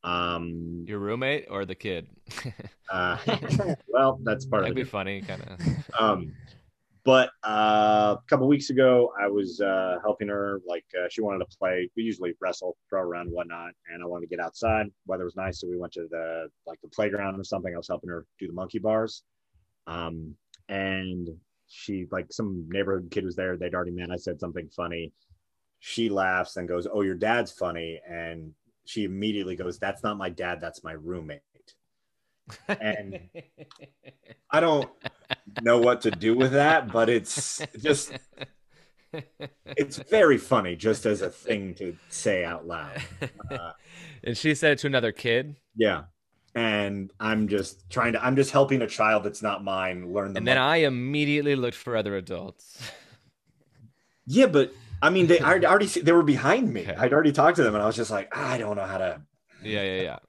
Um, 0.03 0.83
Your 0.87 0.99
roommate 0.99 1.47
or 1.49 1.65
the 1.65 1.75
kid? 1.75 2.07
uh, 2.91 3.17
well, 3.87 4.19
that's 4.23 4.45
part 4.45 4.63
of 4.63 4.71
it. 4.71 4.73
That'd 4.73 4.85
be 4.85 4.89
funny, 4.89 5.21
kind 5.21 5.41
of. 5.43 5.59
Um, 5.97 6.33
but 7.05 7.31
uh, 7.43 8.15
a 8.17 8.21
couple 8.29 8.47
weeks 8.47 8.69
ago, 8.69 9.11
I 9.21 9.27
was 9.27 9.59
uh, 9.59 9.97
helping 10.01 10.29
her. 10.29 10.61
Like 10.65 10.85
uh, 10.97 11.07
she 11.09 11.21
wanted 11.21 11.39
to 11.39 11.57
play. 11.57 11.89
We 11.97 12.03
usually 12.03 12.33
wrestle, 12.39 12.77
throw 12.89 13.01
around, 13.01 13.29
whatnot. 13.29 13.71
And 13.91 14.01
I 14.01 14.05
wanted 14.05 14.29
to 14.29 14.35
get 14.35 14.43
outside. 14.43 14.87
Weather 15.05 15.25
was 15.25 15.35
nice, 15.35 15.59
so 15.59 15.67
we 15.67 15.77
went 15.77 15.91
to 15.93 16.07
the 16.09 16.47
like 16.65 16.79
the 16.81 16.87
playground 16.87 17.39
or 17.39 17.43
something. 17.43 17.73
I 17.73 17.77
was 17.77 17.89
helping 17.89 18.09
her 18.09 18.25
do 18.39 18.47
the 18.47 18.53
monkey 18.53 18.79
bars. 18.79 19.23
Um, 19.85 20.35
and 20.69 21.29
she 21.67 22.07
like 22.09 22.27
some 22.31 22.65
neighborhood 22.69 23.09
kid 23.11 23.25
was 23.25 23.35
there. 23.35 23.57
They'd 23.57 23.75
already 23.75 23.91
met. 23.91 24.09
I 24.09 24.15
said 24.15 24.39
something 24.39 24.69
funny. 24.69 25.11
She 25.79 26.07
laughs 26.07 26.55
and 26.55 26.69
goes, 26.69 26.87
"Oh, 26.91 27.01
your 27.01 27.15
dad's 27.15 27.51
funny." 27.51 27.99
And 28.09 28.53
she 28.85 29.03
immediately 29.03 29.57
goes, 29.57 29.77
"That's 29.77 30.03
not 30.03 30.17
my 30.17 30.29
dad. 30.29 30.61
That's 30.61 30.85
my 30.85 30.93
roommate." 30.93 31.41
And 32.69 33.19
I 34.51 34.61
don't 34.61 34.89
know 35.61 35.77
what 35.77 36.01
to 36.01 36.11
do 36.11 36.35
with 36.35 36.51
that, 36.53 36.91
but 36.91 37.09
it's 37.09 37.61
just 37.79 38.13
it's 39.65 39.97
very 39.97 40.37
funny 40.37 40.75
just 40.75 41.05
as 41.05 41.21
a 41.21 41.29
thing 41.29 41.75
to 41.75 41.95
say 42.09 42.43
out 42.43 42.67
loud. 42.67 43.01
Uh, 43.51 43.71
and 44.23 44.37
she 44.37 44.55
said 44.55 44.73
it 44.73 44.79
to 44.79 44.87
another 44.87 45.11
kid, 45.11 45.55
yeah. 45.75 46.03
And 46.55 47.11
I'm 47.19 47.47
just 47.47 47.89
trying 47.89 48.13
to 48.13 48.23
I'm 48.23 48.35
just 48.35 48.51
helping 48.51 48.81
a 48.81 48.87
child 48.87 49.23
that's 49.23 49.41
not 49.41 49.63
mine 49.63 50.13
learn 50.13 50.33
the 50.33 50.37
and 50.37 50.47
then 50.47 50.57
I 50.57 50.77
immediately 50.77 51.55
looked 51.55 51.77
for 51.77 51.95
other 51.95 52.15
adults. 52.15 52.79
Yeah, 54.25 54.45
but 54.45 54.71
I 55.01 55.09
mean 55.09 55.27
they 55.27 55.39
I 55.39 55.59
already 55.59 55.87
they 55.87 56.13
were 56.13 56.23
behind 56.23 56.73
me. 56.73 56.83
Okay. 56.83 56.95
I'd 56.95 57.11
already 57.11 57.33
talked 57.33 57.57
to 57.57 57.63
them 57.63 57.73
and 57.73 57.83
I 57.83 57.87
was 57.87 57.97
just 57.97 58.09
like, 58.09 58.33
I 58.35 58.57
don't 58.57 58.77
know 58.77 58.85
how 58.85 58.97
to 58.99 59.21
Yeah, 59.61 59.83
yeah, 59.83 60.01
yeah. 60.01 60.19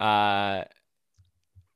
Uh, 0.00 0.64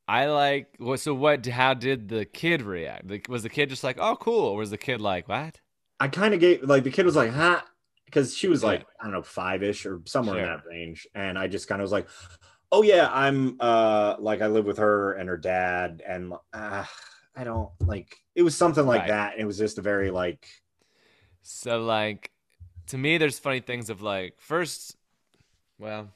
I 0.06 0.26
like. 0.26 0.76
Well, 0.78 0.96
so 0.98 1.14
what? 1.14 1.44
How 1.46 1.74
did 1.74 2.08
the 2.08 2.24
kid 2.24 2.62
react? 2.62 3.08
Like, 3.08 3.28
was 3.28 3.42
the 3.42 3.48
kid 3.50 3.70
just 3.70 3.84
like, 3.84 3.98
"Oh, 3.98 4.16
cool," 4.16 4.44
or 4.48 4.56
was 4.58 4.70
the 4.70 4.78
kid 4.78 5.00
like, 5.00 5.28
"What?" 5.28 5.60
I 6.00 6.08
kind 6.08 6.34
of 6.34 6.40
gave 6.40 6.62
like 6.62 6.84
the 6.84 6.90
kid 6.90 7.06
was 7.06 7.16
like, 7.16 7.30
huh? 7.30 7.62
Because 8.04 8.36
she 8.36 8.48
was 8.48 8.62
Yeah. 8.62 8.62
like, 8.62 8.86
I 9.00 9.04
don't 9.04 9.12
know, 9.12 9.22
five 9.22 9.62
ish 9.62 9.86
or 9.86 10.00
somewhere 10.06 10.36
in 10.36 10.42
that 10.42 10.64
range. 10.64 11.06
And 11.14 11.38
I 11.38 11.48
just 11.48 11.68
kind 11.68 11.80
of 11.80 11.84
was 11.84 11.92
like, 11.92 12.08
oh 12.72 12.82
yeah, 12.82 13.08
I'm 13.12 13.56
uh 13.60 14.16
like 14.18 14.42
I 14.42 14.48
live 14.48 14.66
with 14.66 14.78
her 14.78 15.14
and 15.14 15.28
her 15.28 15.36
dad, 15.36 16.02
and 16.06 16.34
uh, 16.52 16.84
I 17.36 17.44
don't 17.44 17.70
like 17.80 18.16
it 18.34 18.42
was 18.42 18.56
something 18.56 18.86
like 18.86 19.06
Right. 19.06 19.08
that. 19.08 19.34
And 19.34 19.42
it 19.42 19.46
was 19.46 19.58
just 19.58 19.78
a 19.78 19.82
very 19.82 20.10
like 20.10 20.46
So 21.42 21.82
like, 21.84 22.30
to 22.88 22.98
me, 22.98 23.18
there's 23.18 23.38
funny 23.38 23.60
things 23.60 23.90
of 23.90 24.02
like 24.02 24.40
first, 24.40 24.96
well, 25.78 26.10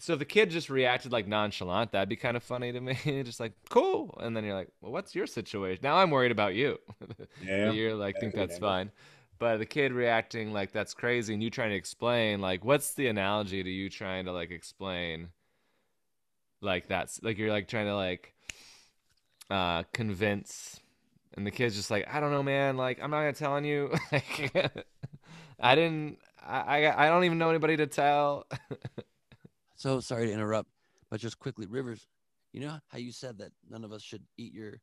so 0.00 0.14
if 0.14 0.18
the 0.18 0.24
kid 0.24 0.48
just 0.48 0.70
reacted 0.70 1.12
like 1.12 1.28
nonchalant, 1.28 1.92
that'd 1.92 2.08
be 2.08 2.16
kind 2.16 2.34
of 2.34 2.42
funny 2.42 2.72
to 2.72 2.80
me. 2.80 2.94
just 3.22 3.38
like, 3.38 3.52
cool, 3.68 4.18
and 4.22 4.34
then 4.34 4.44
you're 4.44 4.54
like, 4.54 4.68
well, 4.80 4.92
what's 4.92 5.14
your 5.14 5.26
situation? 5.26 5.80
Now 5.82 5.96
I'm 5.96 6.10
worried 6.10 6.32
about 6.32 6.54
you. 6.54 6.78
yeah. 7.44 7.70
You're 7.70 7.94
like, 7.94 8.18
think 8.18 8.34
that's 8.34 8.56
fine. 8.58 8.90
But 9.38 9.58
the 9.58 9.66
kid 9.66 9.92
reacting 9.92 10.54
like 10.54 10.72
that's 10.72 10.94
crazy, 10.94 11.34
and 11.34 11.42
you 11.42 11.50
trying 11.50 11.70
to 11.70 11.76
explain 11.76 12.40
like, 12.40 12.64
what's 12.64 12.94
the 12.94 13.08
analogy 13.08 13.62
to 13.62 13.70
you 13.70 13.90
trying 13.90 14.24
to 14.24 14.32
like 14.32 14.50
explain, 14.50 15.28
like 16.62 16.88
that's 16.88 17.22
like 17.22 17.36
you're 17.36 17.50
like 17.50 17.68
trying 17.68 17.86
to 17.86 17.94
like, 17.94 18.32
uh, 19.50 19.82
convince, 19.92 20.80
and 21.36 21.46
the 21.46 21.50
kid's 21.50 21.76
just 21.76 21.90
like, 21.90 22.08
I 22.10 22.20
don't 22.20 22.32
know, 22.32 22.42
man. 22.42 22.78
Like 22.78 23.02
I'm 23.02 23.10
not 23.10 23.18
gonna 23.18 23.34
tell 23.34 23.52
on 23.52 23.64
you. 23.64 23.94
like, 24.12 24.84
I 25.60 25.74
didn't. 25.74 26.18
I, 26.42 26.86
I 26.86 27.06
I 27.06 27.08
don't 27.10 27.24
even 27.24 27.36
know 27.36 27.50
anybody 27.50 27.76
to 27.76 27.86
tell. 27.86 28.46
So 29.80 29.98
sorry 30.00 30.26
to 30.26 30.32
interrupt, 30.34 30.68
but 31.10 31.20
just 31.20 31.38
quickly, 31.38 31.64
Rivers, 31.64 32.06
you 32.52 32.60
know 32.60 32.78
how 32.88 32.98
you 32.98 33.12
said 33.12 33.38
that 33.38 33.50
none 33.70 33.82
of 33.82 33.92
us 33.92 34.02
should 34.02 34.22
eat 34.36 34.52
your 34.52 34.74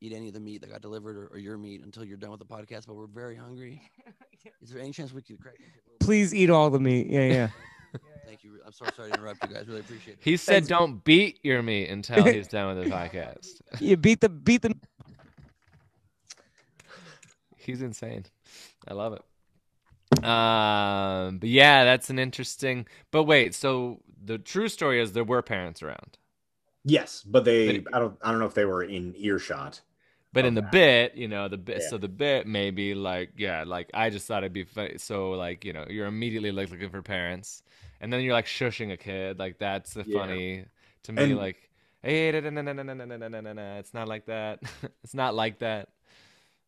eat 0.00 0.12
any 0.12 0.26
of 0.26 0.34
the 0.34 0.40
meat 0.40 0.60
that 0.60 0.70
got 0.72 0.80
delivered 0.82 1.16
or, 1.16 1.26
or 1.28 1.38
your 1.38 1.56
meat 1.56 1.82
until 1.84 2.04
you're 2.04 2.16
done 2.16 2.32
with 2.32 2.40
the 2.40 2.44
podcast, 2.46 2.88
but 2.88 2.94
we're 2.96 3.06
very 3.06 3.36
hungry. 3.36 3.80
Is 4.60 4.70
there 4.70 4.82
any 4.82 4.90
chance 4.90 5.12
we 5.12 5.22
could 5.22 5.40
crack? 5.40 5.54
a 5.54 5.62
little- 5.62 5.98
Please 6.00 6.34
eat 6.34 6.50
all 6.50 6.68
the 6.68 6.80
meat. 6.80 7.06
Yeah, 7.08 7.26
yeah. 7.26 7.48
Thank 8.26 8.42
you. 8.42 8.58
I'm 8.66 8.72
so 8.72 8.86
sorry 8.96 9.10
to 9.12 9.14
interrupt 9.18 9.48
you 9.48 9.54
guys. 9.54 9.68
Really 9.68 9.80
appreciate 9.80 10.14
it. 10.14 10.18
He 10.20 10.36
said, 10.36 10.54
Thanks. 10.54 10.68
"Don't 10.68 11.04
beat 11.04 11.38
your 11.44 11.62
meat 11.62 11.88
until 11.88 12.24
he's 12.24 12.48
done 12.56 12.76
with 12.76 12.86
the 12.86 12.90
podcast." 12.90 13.60
You 13.78 13.96
beat 13.96 14.20
the 14.20 14.28
beat 14.28 14.62
the 14.62 14.74
He's 17.56 17.82
insane. 17.82 18.26
I 18.88 18.94
love 18.94 19.12
it. 19.12 19.22
Um, 20.24 21.38
but 21.38 21.48
yeah, 21.48 21.84
that's 21.84 22.10
an 22.10 22.18
interesting. 22.18 22.86
But 23.12 23.24
wait, 23.24 23.54
so 23.54 24.00
the 24.28 24.38
true 24.38 24.68
story 24.68 25.00
is 25.00 25.12
there 25.12 25.24
were 25.24 25.42
parents 25.42 25.82
around, 25.82 26.18
Yes, 26.84 27.22
but 27.26 27.44
they 27.44 27.78
But- 27.80 27.94
I 27.94 27.98
don't 27.98 28.16
I 28.22 28.30
don't 28.30 28.40
know 28.40 28.46
if 28.46 28.54
they 28.54 28.64
were 28.64 28.82
in 28.84 29.14
earshot. 29.16 29.80
but 30.32 30.44
in 30.44 30.54
the 30.54 30.62
bit, 30.62 31.14
you 31.16 31.26
know, 31.28 31.48
the 31.48 31.56
bit. 31.58 31.78
Yeah. 31.82 31.88
So 31.90 31.98
the 31.98 32.08
bit 32.08 32.46
maybe 32.46 32.94
like 32.94 33.30
yeah, 33.36 33.64
like 33.66 33.90
I 33.94 34.10
just 34.10 34.26
thought 34.26 34.42
it'd 34.44 34.52
be 34.52 34.64
funny. 34.64 34.98
So 34.98 35.30
like 35.32 35.64
you 35.64 35.72
know, 35.72 35.84
you're 35.88 36.06
immediately 36.06 36.52
like 36.52 36.70
looking 36.70 36.90
for 36.90 37.02
parents, 37.02 37.62
and 38.00 38.12
then 38.12 38.20
you're 38.22 38.32
like 38.40 38.46
shushing 38.46 38.92
a 38.92 38.96
kid. 38.96 39.38
Like 39.38 39.58
that's 39.58 39.94
the 39.94 40.04
Yeah. 40.06 40.18
funny 40.20 40.64
to 41.04 41.12
me. 41.12 41.22
And- 41.22 41.36
like 41.36 41.56
hey, 42.02 42.28
it's 42.30 43.94
not 43.94 44.08
like 44.08 44.26
that. 44.26 44.60
it's 45.04 45.14
not 45.14 45.34
like 45.34 45.58
that. 45.58 45.88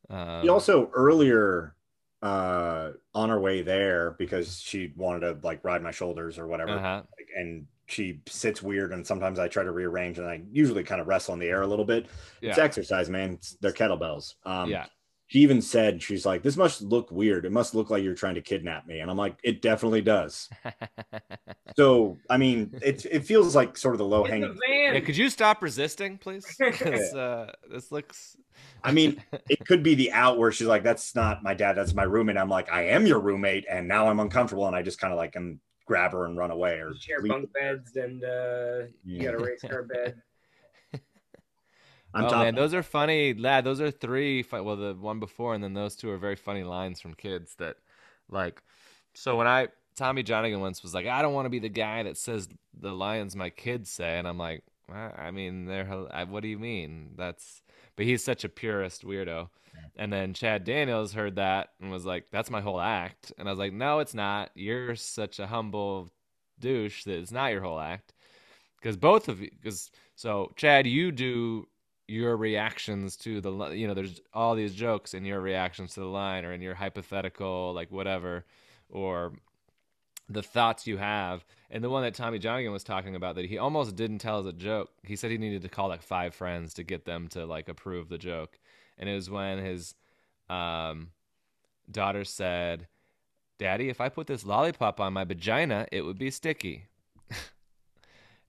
Um, 0.08 0.42
He 0.42 0.49
also 0.49 0.91
earlier 0.92 1.74
uh 2.22 2.91
on 3.14 3.29
her 3.30 3.41
way 3.41 3.63
there 3.63 4.14
because 4.18 4.61
she 4.61 4.92
wanted 4.97 5.21
to 5.21 5.38
like 5.42 5.64
ride 5.64 5.83
my 5.83 5.91
shoulders 5.91 6.38
or 6.38 6.47
whatever. 6.47 6.72
Uh-huh. 6.72 7.03
like, 7.18 7.29
and 7.37 7.67
she 7.87 8.21
sits 8.26 8.63
weird 8.63 8.92
and 8.92 9.05
sometimes 9.07 9.38
i 9.38 9.49
try 9.49 9.64
to 9.64 9.72
rearrange 9.72 10.18
and 10.18 10.29
i 10.29 10.41
usually 10.53 10.84
kind 10.84 11.01
of 11.01 11.09
wrestle 11.09 11.34
in 11.34 11.41
the 11.41 11.49
air 11.49 11.63
a 11.63 11.67
little 11.67 11.84
bit. 11.84 12.07
It's 12.42 12.59
exercise 12.59 13.09
man. 13.09 13.33
It's, 13.33 13.57
they're 13.61 13.72
kettlebells. 13.72 14.34
Um 14.45 14.71
yeah. 14.71 14.87
She 15.30 15.38
even 15.38 15.62
said 15.62 16.02
she's 16.02 16.26
like 16.26 16.42
this 16.42 16.57
must 16.57 16.82
look 16.82 17.11
weird 17.12 17.44
it 17.44 17.52
must 17.52 17.72
look 17.74 17.88
like 17.88 18.02
you're 18.02 18.14
trying 18.14 18.34
to 18.34 18.40
kidnap 18.42 18.84
me 18.86 18.98
and 18.98 19.08
i'm 19.11 19.16
like 19.16 19.36
it 19.44 19.62
definitely 19.62 20.00
does 20.02 20.48
so 21.76 22.18
i 22.28 22.36
mean 22.36 22.72
it, 22.82 23.07
it 23.11 23.24
feels 23.24 23.54
like 23.54 23.76
sort 23.78 23.94
of 23.94 23.98
the 23.98 24.04
low 24.04 24.24
hanging 24.24 24.58
Yeah, 24.68 24.98
could 25.00 25.16
you 25.16 25.30
stop 25.30 25.62
resisting, 25.62 26.18
please? 26.18 26.44
'Cause, 26.61 27.14
uh, 27.14 27.52
this 27.70 27.92
looks. 27.92 28.36
i 28.82 28.90
mean 28.90 29.22
it 29.48 29.64
could 29.66 29.82
be 29.84 29.94
the 29.94 30.11
out 30.12 30.36
where 30.36 30.50
she's 30.50 30.66
like 30.66 30.82
that's 30.82 31.14
not 31.14 31.42
my 31.44 31.54
dad 31.54 31.74
that's 31.74 31.94
my 31.94 32.02
roommate 32.02 32.36
i'm 32.36 32.48
like 32.50 32.70
i 32.72 32.82
am 32.82 33.07
your 33.07 33.20
roommate 33.20 33.64
and 33.70 33.86
now 33.86 34.08
i'm 34.08 34.18
uncomfortable 34.20 34.66
and 34.66 34.74
i 34.74 34.82
just 34.82 35.00
kind 35.00 35.12
of 35.12 35.16
like 35.16 35.32
can 35.32 35.61
grab 35.86 36.11
her 36.12 36.24
and 36.26 36.36
run 36.36 36.50
away 36.50 36.74
or 36.80 36.92
share 36.98 37.22
bunk 37.22 37.48
beds 37.52 37.96
and 37.96 38.22
uh, 38.24 38.86
Yeah. 39.04 39.30
race 39.30 39.61
car 39.62 39.82
bed. 39.84 40.20
I'm 42.14 42.24
oh 42.24 42.30
man, 42.30 42.54
those 42.54 42.74
are 42.74 42.82
funny, 42.82 43.34
lad. 43.34 43.64
Those 43.64 43.80
are 43.80 43.91
three. 43.91 44.45
Well, 44.50 44.76
the 44.76 44.95
one 44.95 45.20
before 45.20 45.54
and 45.54 45.62
then 45.62 45.74
those 45.74 45.96
two 45.96 46.11
are 46.11 46.18
very 46.18 46.37
funny 46.37 46.64
lines 46.64 47.00
from 47.00 47.14
kids 47.14 47.54
that, 47.57 47.76
like, 48.28 48.62
so 49.14 49.37
when 49.37 49.46
I 49.46 49.68
Tommy 49.96 50.22
Johnagin 50.22 50.61
once 50.61 50.82
was 50.82 50.95
like, 50.95 51.07
I 51.07 51.22
don't 51.22 51.34
want 51.34 51.46
to 51.46 51.50
be 51.50 51.58
the 51.58 51.68
guy 51.68 52.03
that 52.03 52.16
says 52.16 52.49
the 52.78 52.92
lines 52.92 53.37
my 53.37 53.50
kids 53.50 53.91
say, 53.91 54.18
and 54.18 54.26
I'm 54.26 54.38
like, 54.38 54.64
"Well, 54.88 55.12
I 55.16 55.30
mean, 55.30 55.66
they're. 55.66 55.84
What 55.87 56.42
do 56.42 56.49
you 56.49 56.58
mean? 56.58 57.11
That's. 57.16 57.62
But 57.96 58.07
he's 58.07 58.24
such 58.24 58.45
a 58.45 58.49
purist 58.49 59.04
weirdo. 59.04 59.49
And 59.96 60.12
then 60.12 60.34
Chad 60.34 60.64
Daniels 60.64 61.12
heard 61.12 61.37
that 61.37 61.70
and 61.80 61.91
was 61.91 62.07
like, 62.07 62.30
"That's 62.30 62.50
my 62.50 62.61
whole 62.61 62.80
act." 62.80 63.32
And 63.38 63.49
I 63.49 63.53
was 63.53 63.58
like, 63.58 63.72
"No, 63.72 63.99
it's 64.00 64.14
not. 64.14 64.50
You're 64.54 64.96
such 64.96 65.38
a 65.38 65.46
humble 65.46 66.11
douche 66.58 67.04
that 67.04 67.18
it's 67.18 67.32
not 67.32 67.53
your 67.53 67.61
whole 67.62 67.78
act." 67.80 68.14
Because 68.80 68.96
both 68.96 69.28
of 69.28 69.41
you, 69.41 69.50
because 69.50 69.91
so 70.16 70.53
Chad, 70.57 70.87
you 70.87 71.12
do 71.12 71.68
your 72.11 72.37
reactions 72.37 73.16
to 73.16 73.41
the 73.41 73.53
you 73.70 73.87
know 73.87 73.95
there's 73.95 74.20
all 74.34 74.57
these 74.57 74.74
jokes 74.74 75.14
in 75.14 75.24
your 75.24 75.41
reactions 75.41 75.95
to 75.95 76.00
the 76.00 76.07
line 76.07 76.45
or 76.45 76.53
in 76.53 76.61
your 76.61 76.74
hypothetical 76.74 77.72
like 77.72 77.92
whatever 77.92 78.45
or 78.88 79.32
the 80.28 80.42
thoughts 80.42 80.87
you 80.87 80.96
have. 80.96 81.45
And 81.70 81.84
the 81.84 81.91
one 81.91 82.03
that 82.03 82.14
tommy 82.14 82.41
johnagin 82.41 82.72
was 82.72 82.82
talking 82.82 83.14
about 83.14 83.37
that 83.37 83.45
he 83.45 83.58
almost 83.58 83.95
didn't 83.95 84.18
tell 84.18 84.41
as 84.41 84.46
a 84.46 84.53
joke 84.53 84.91
he 85.04 85.14
said 85.14 85.30
he 85.30 85.38
needed 85.38 85.62
to 85.62 85.68
call 85.68 85.88
like 85.88 86.03
five 86.03 86.34
friends 86.34 86.74
to 86.74 86.82
get 86.82 87.04
them 87.04 87.28
to 87.28 87.46
like 87.46 87.68
approve 87.68 88.08
the 88.08 88.18
joke. 88.18 88.58
And 88.99 89.08
it 89.08 89.14
was 89.14 89.30
when 89.30 89.58
his 89.58 89.95
um, 90.50 91.11
daughter 91.91 92.24
said 92.24 92.88
daddy 93.58 93.88
if 93.88 94.00
i 94.00 94.08
put 94.08 94.26
this 94.26 94.45
lollipop 94.45 95.00
on 95.00 95.12
my 95.12 95.22
vagina 95.22 95.87
it 95.92 96.00
would 96.00 96.18
be 96.18 96.30
sticky 96.30 96.87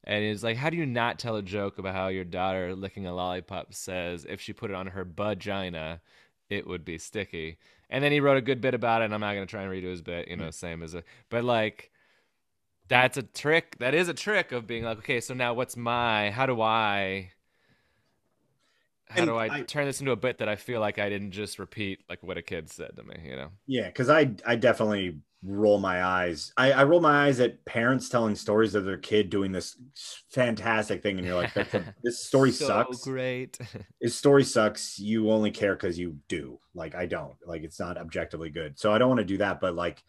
and 0.03 0.23
he's 0.23 0.43
like, 0.43 0.57
How 0.57 0.69
do 0.69 0.77
you 0.77 0.85
not 0.85 1.19
tell 1.19 1.35
a 1.35 1.41
joke 1.41 1.77
about 1.77 1.95
how 1.95 2.07
your 2.07 2.23
daughter 2.23 2.75
licking 2.75 3.05
a 3.05 3.13
lollipop 3.13 3.73
says 3.73 4.25
if 4.29 4.41
she 4.41 4.53
put 4.53 4.71
it 4.71 4.75
on 4.75 4.87
her 4.87 5.05
vagina, 5.05 6.01
it 6.49 6.67
would 6.67 6.85
be 6.85 6.97
sticky? 6.97 7.57
And 7.89 8.03
then 8.03 8.11
he 8.11 8.19
wrote 8.21 8.37
a 8.37 8.41
good 8.41 8.61
bit 8.61 8.73
about 8.73 9.01
it, 9.01 9.05
and 9.05 9.13
I'm 9.13 9.21
not 9.21 9.33
gonna 9.33 9.45
try 9.45 9.63
and 9.63 9.71
redo 9.71 9.89
his 9.91 10.01
bit, 10.01 10.27
you 10.27 10.37
know, 10.37 10.47
mm. 10.47 10.51
same 10.51 10.83
as 10.83 10.93
a 10.95 11.03
but 11.29 11.43
like 11.43 11.91
that's 12.87 13.17
a 13.17 13.23
trick. 13.23 13.77
That 13.79 13.93
is 13.95 14.09
a 14.09 14.13
trick 14.13 14.51
of 14.51 14.67
being 14.67 14.83
like, 14.83 14.99
okay, 14.99 15.21
so 15.21 15.33
now 15.33 15.53
what's 15.53 15.77
my 15.77 16.31
how 16.31 16.45
do 16.45 16.61
I 16.61 17.31
how 19.09 19.25
And 19.25 19.25
do 19.25 19.35
I, 19.35 19.49
I- 19.49 19.61
turn 19.61 19.85
this 19.85 19.99
into 19.99 20.11
a 20.11 20.15
bit 20.15 20.37
that 20.37 20.47
I 20.49 20.55
feel 20.55 20.79
like 20.79 20.97
I 20.99 21.09
didn't 21.09 21.31
just 21.31 21.59
repeat 21.59 21.99
like 22.09 22.23
what 22.23 22.37
a 22.37 22.41
kid 22.41 22.69
said 22.69 22.95
to 22.97 23.03
me, 23.03 23.15
you 23.25 23.35
know? 23.35 23.49
Yeah, 23.67 23.87
because 23.87 24.09
I 24.09 24.31
I 24.45 24.55
definitely 24.55 25.19
roll 25.43 25.79
my 25.79 26.03
eyes. 26.03 26.53
I, 26.55 26.71
I 26.71 26.83
roll 26.83 27.01
my 27.01 27.25
eyes 27.25 27.39
at 27.39 27.63
parents 27.65 28.09
telling 28.09 28.35
stories 28.35 28.75
of 28.75 28.85
their 28.85 28.97
kid 28.97 29.29
doing 29.29 29.51
this 29.51 29.75
fantastic 30.29 31.01
thing, 31.01 31.17
and 31.17 31.25
you're 31.25 31.35
like, 31.35 31.53
this 32.03 32.23
story 32.23 32.51
so 32.51 32.67
sucks. 32.67 33.03
great. 33.03 33.57
This 34.01 34.15
story 34.15 34.43
sucks. 34.43 34.97
You 34.99 35.31
only 35.31 35.51
care 35.51 35.75
because 35.75 35.97
you 35.99 36.17
do. 36.27 36.59
Like 36.73 36.95
I 36.95 37.05
don't. 37.05 37.35
Like 37.45 37.63
it's 37.63 37.79
not 37.79 37.97
objectively 37.97 38.49
good. 38.49 38.79
So 38.79 38.91
I 38.91 38.97
don't 38.97 39.09
want 39.09 39.19
to 39.19 39.25
do 39.25 39.37
that. 39.37 39.61
But 39.61 39.75
like 39.75 40.03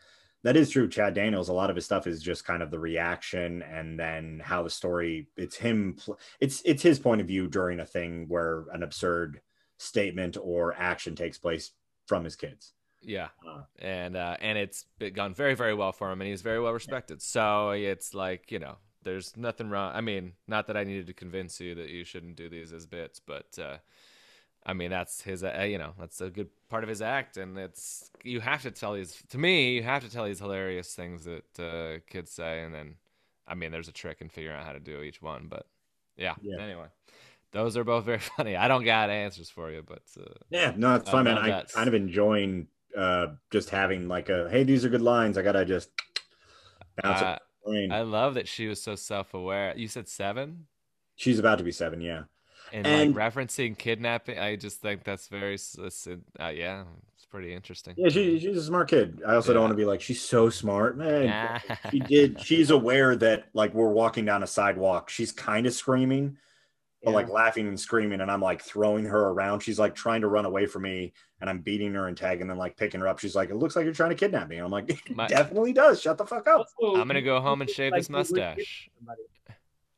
that 0.44 0.56
is 0.56 0.70
true. 0.70 0.88
Chad 0.88 1.14
Daniels. 1.14 1.50
A 1.50 1.52
lot 1.52 1.70
of 1.70 1.76
his 1.76 1.84
stuff 1.84 2.06
is 2.06 2.22
just 2.22 2.46
kind 2.46 2.62
of 2.62 2.70
the 2.70 2.78
reaction, 2.78 3.62
and 3.62 3.98
then 3.98 4.40
how 4.42 4.62
the 4.62 4.70
story. 4.70 5.28
It's 5.36 5.56
him. 5.56 5.96
It's 6.40 6.62
it's 6.64 6.82
his 6.82 6.98
point 6.98 7.20
of 7.20 7.26
view 7.26 7.48
during 7.48 7.80
a 7.80 7.86
thing 7.86 8.26
where 8.28 8.64
an 8.72 8.82
absurd 8.82 9.40
statement 9.78 10.36
or 10.40 10.74
action 10.74 11.14
takes 11.14 11.38
place 11.38 11.72
from 12.06 12.24
his 12.24 12.36
kids. 12.36 12.72
Yeah, 13.02 13.28
Uh, 13.46 13.62
and 13.78 14.16
uh, 14.16 14.36
and 14.40 14.56
it's 14.58 14.86
gone 15.14 15.34
very 15.34 15.54
very 15.54 15.74
well 15.74 15.92
for 15.92 16.10
him, 16.10 16.20
and 16.20 16.28
he's 16.30 16.42
very 16.42 16.60
well 16.60 16.72
respected. 16.72 17.20
So 17.22 17.70
it's 17.70 18.14
like 18.14 18.50
you 18.52 18.58
know, 18.58 18.76
there's 19.02 19.36
nothing 19.36 19.70
wrong. 19.70 19.92
I 19.94 20.00
mean, 20.00 20.34
not 20.46 20.66
that 20.68 20.76
I 20.76 20.84
needed 20.84 21.06
to 21.08 21.12
convince 21.12 21.60
you 21.60 21.74
that 21.74 21.88
you 21.90 22.04
shouldn't 22.04 22.36
do 22.36 22.48
these 22.48 22.72
as 22.72 22.86
bits, 22.86 23.20
but 23.20 23.58
uh, 23.58 23.78
I 24.64 24.72
mean 24.72 24.90
that's 24.90 25.22
his. 25.22 25.42
Uh, 25.42 25.66
you 25.68 25.78
know, 25.78 25.94
that's 25.98 26.20
a 26.20 26.30
good 26.30 26.48
part 26.68 26.84
of 26.84 26.88
his 26.88 27.02
act, 27.02 27.36
and 27.36 27.58
it's 27.58 28.10
you 28.22 28.40
have 28.40 28.62
to 28.62 28.70
tell 28.70 28.94
these. 28.94 29.22
To 29.30 29.38
me, 29.38 29.74
you 29.74 29.82
have 29.82 30.04
to 30.04 30.10
tell 30.10 30.24
these 30.24 30.38
hilarious 30.38 30.94
things 30.94 31.24
that 31.24 31.60
uh, 31.60 31.98
kids 32.08 32.30
say, 32.30 32.62
and 32.62 32.72
then 32.74 32.94
I 33.46 33.54
mean, 33.54 33.72
there's 33.72 33.88
a 33.88 33.92
trick 33.92 34.20
in 34.20 34.28
figuring 34.28 34.56
out 34.56 34.64
how 34.64 34.72
to 34.72 34.80
do 34.80 35.02
each 35.02 35.20
one. 35.20 35.46
But 35.48 35.66
yeah. 36.16 36.34
Yeah. 36.40 36.60
Anyway, 36.60 36.86
those 37.50 37.76
are 37.76 37.84
both 37.84 38.04
very 38.04 38.18
funny. 38.36 38.56
I 38.56 38.68
don't 38.68 38.84
got 38.84 39.10
answers 39.10 39.50
for 39.50 39.70
you, 39.70 39.82
but 39.82 40.02
uh, 40.18 40.34
Yeah, 40.50 40.72
no, 40.76 40.94
it's 40.96 41.10
fun, 41.10 41.24
man. 41.24 41.38
I 41.38 41.62
kind 41.62 41.88
of 41.88 41.94
enjoying 41.94 42.68
uh 42.96 43.26
just 43.50 43.70
having 43.70 44.08
like 44.08 44.28
a 44.28 44.48
hey, 44.50 44.64
these 44.64 44.84
are 44.84 44.88
good 44.88 45.02
lines. 45.02 45.38
I 45.38 45.42
gotta 45.42 45.64
just 45.64 45.90
bounce 47.02 47.22
uh. 47.22 47.38
Brain. 47.64 47.92
I 47.92 48.02
love 48.02 48.34
that 48.34 48.48
she 48.48 48.66
was 48.66 48.82
so 48.82 48.96
self-aware. 48.96 49.74
You 49.76 49.86
said 49.86 50.08
seven, 50.08 50.66
She's 51.14 51.38
about 51.38 51.58
to 51.58 51.64
be 51.64 51.70
seven, 51.70 52.00
yeah. 52.00 52.24
and, 52.72 52.84
And- 52.86 53.14
like 53.14 53.32
referencing 53.34 53.78
kidnapping. 53.78 54.38
I 54.38 54.56
just 54.56 54.80
think 54.80 55.04
that's 55.04 55.28
very, 55.28 55.56
uh, 55.78 56.48
yeah, 56.48 56.82
it's 57.14 57.24
pretty 57.26 57.54
interesting. 57.54 57.94
Yeah, 57.96 58.08
she, 58.08 58.40
she's 58.40 58.56
a 58.56 58.64
smart 58.64 58.88
kid. 58.90 59.22
I 59.24 59.36
also 59.36 59.52
don't 59.52 59.62
want 59.62 59.70
to 59.72 59.76
be 59.76 59.84
like 59.84 60.00
she's 60.00 60.20
so 60.20 60.50
smart, 60.50 60.98
man. 60.98 61.60
She 61.92 62.00
did. 62.00 62.40
She's 62.40 62.70
aware 62.70 63.14
that 63.14 63.44
like 63.54 63.72
we're 63.74 63.92
walking 63.92 64.24
down 64.24 64.42
a 64.42 64.46
sidewalk. 64.48 65.08
She's 65.08 65.30
kind 65.30 65.64
of 65.64 65.72
screaming, 65.72 66.38
but 67.04 67.12
like 67.12 67.28
laughing 67.28 67.66
and 67.68 67.78
screaming, 67.78 68.20
and 68.20 68.30
I'm 68.30 68.40
like 68.40 68.62
throwing 68.62 69.04
her 69.06 69.28
around. 69.30 69.60
She's 69.60 69.78
like 69.78 69.94
trying 69.94 70.20
to 70.20 70.28
run 70.28 70.44
away 70.44 70.66
from 70.66 70.82
me, 70.82 71.12
and 71.40 71.50
I'm 71.50 71.60
beating 71.60 71.94
her 71.94 72.06
and 72.08 72.16
tagging, 72.16 72.48
and 72.50 72.58
like 72.58 72.76
picking 72.76 73.00
her 73.00 73.08
up. 73.08 73.18
She's 73.18 73.34
like, 73.34 73.50
"It 73.50 73.56
looks 73.56 73.74
like 73.76 73.84
you're 73.84 73.94
trying 73.94 74.10
to 74.10 74.16
kidnap 74.16 74.48
me." 74.48 74.56
And 74.56 74.64
I'm 74.64 74.70
like, 74.70 74.88
"It 74.90 75.00
My- 75.16 75.26
definitely 75.26 75.72
does. 75.72 76.00
Shut 76.00 76.16
the 76.18 76.26
fuck 76.26 76.46
up." 76.46 76.66
I'm 76.82 77.06
gonna 77.08 77.22
go 77.22 77.40
home 77.40 77.60
and 77.60 77.68
shave 77.78 77.92
Like 77.92 78.00
this 78.02 78.08
you 78.08 78.14
would 78.16 78.26
give 78.28 78.36
mustache. 78.56 78.90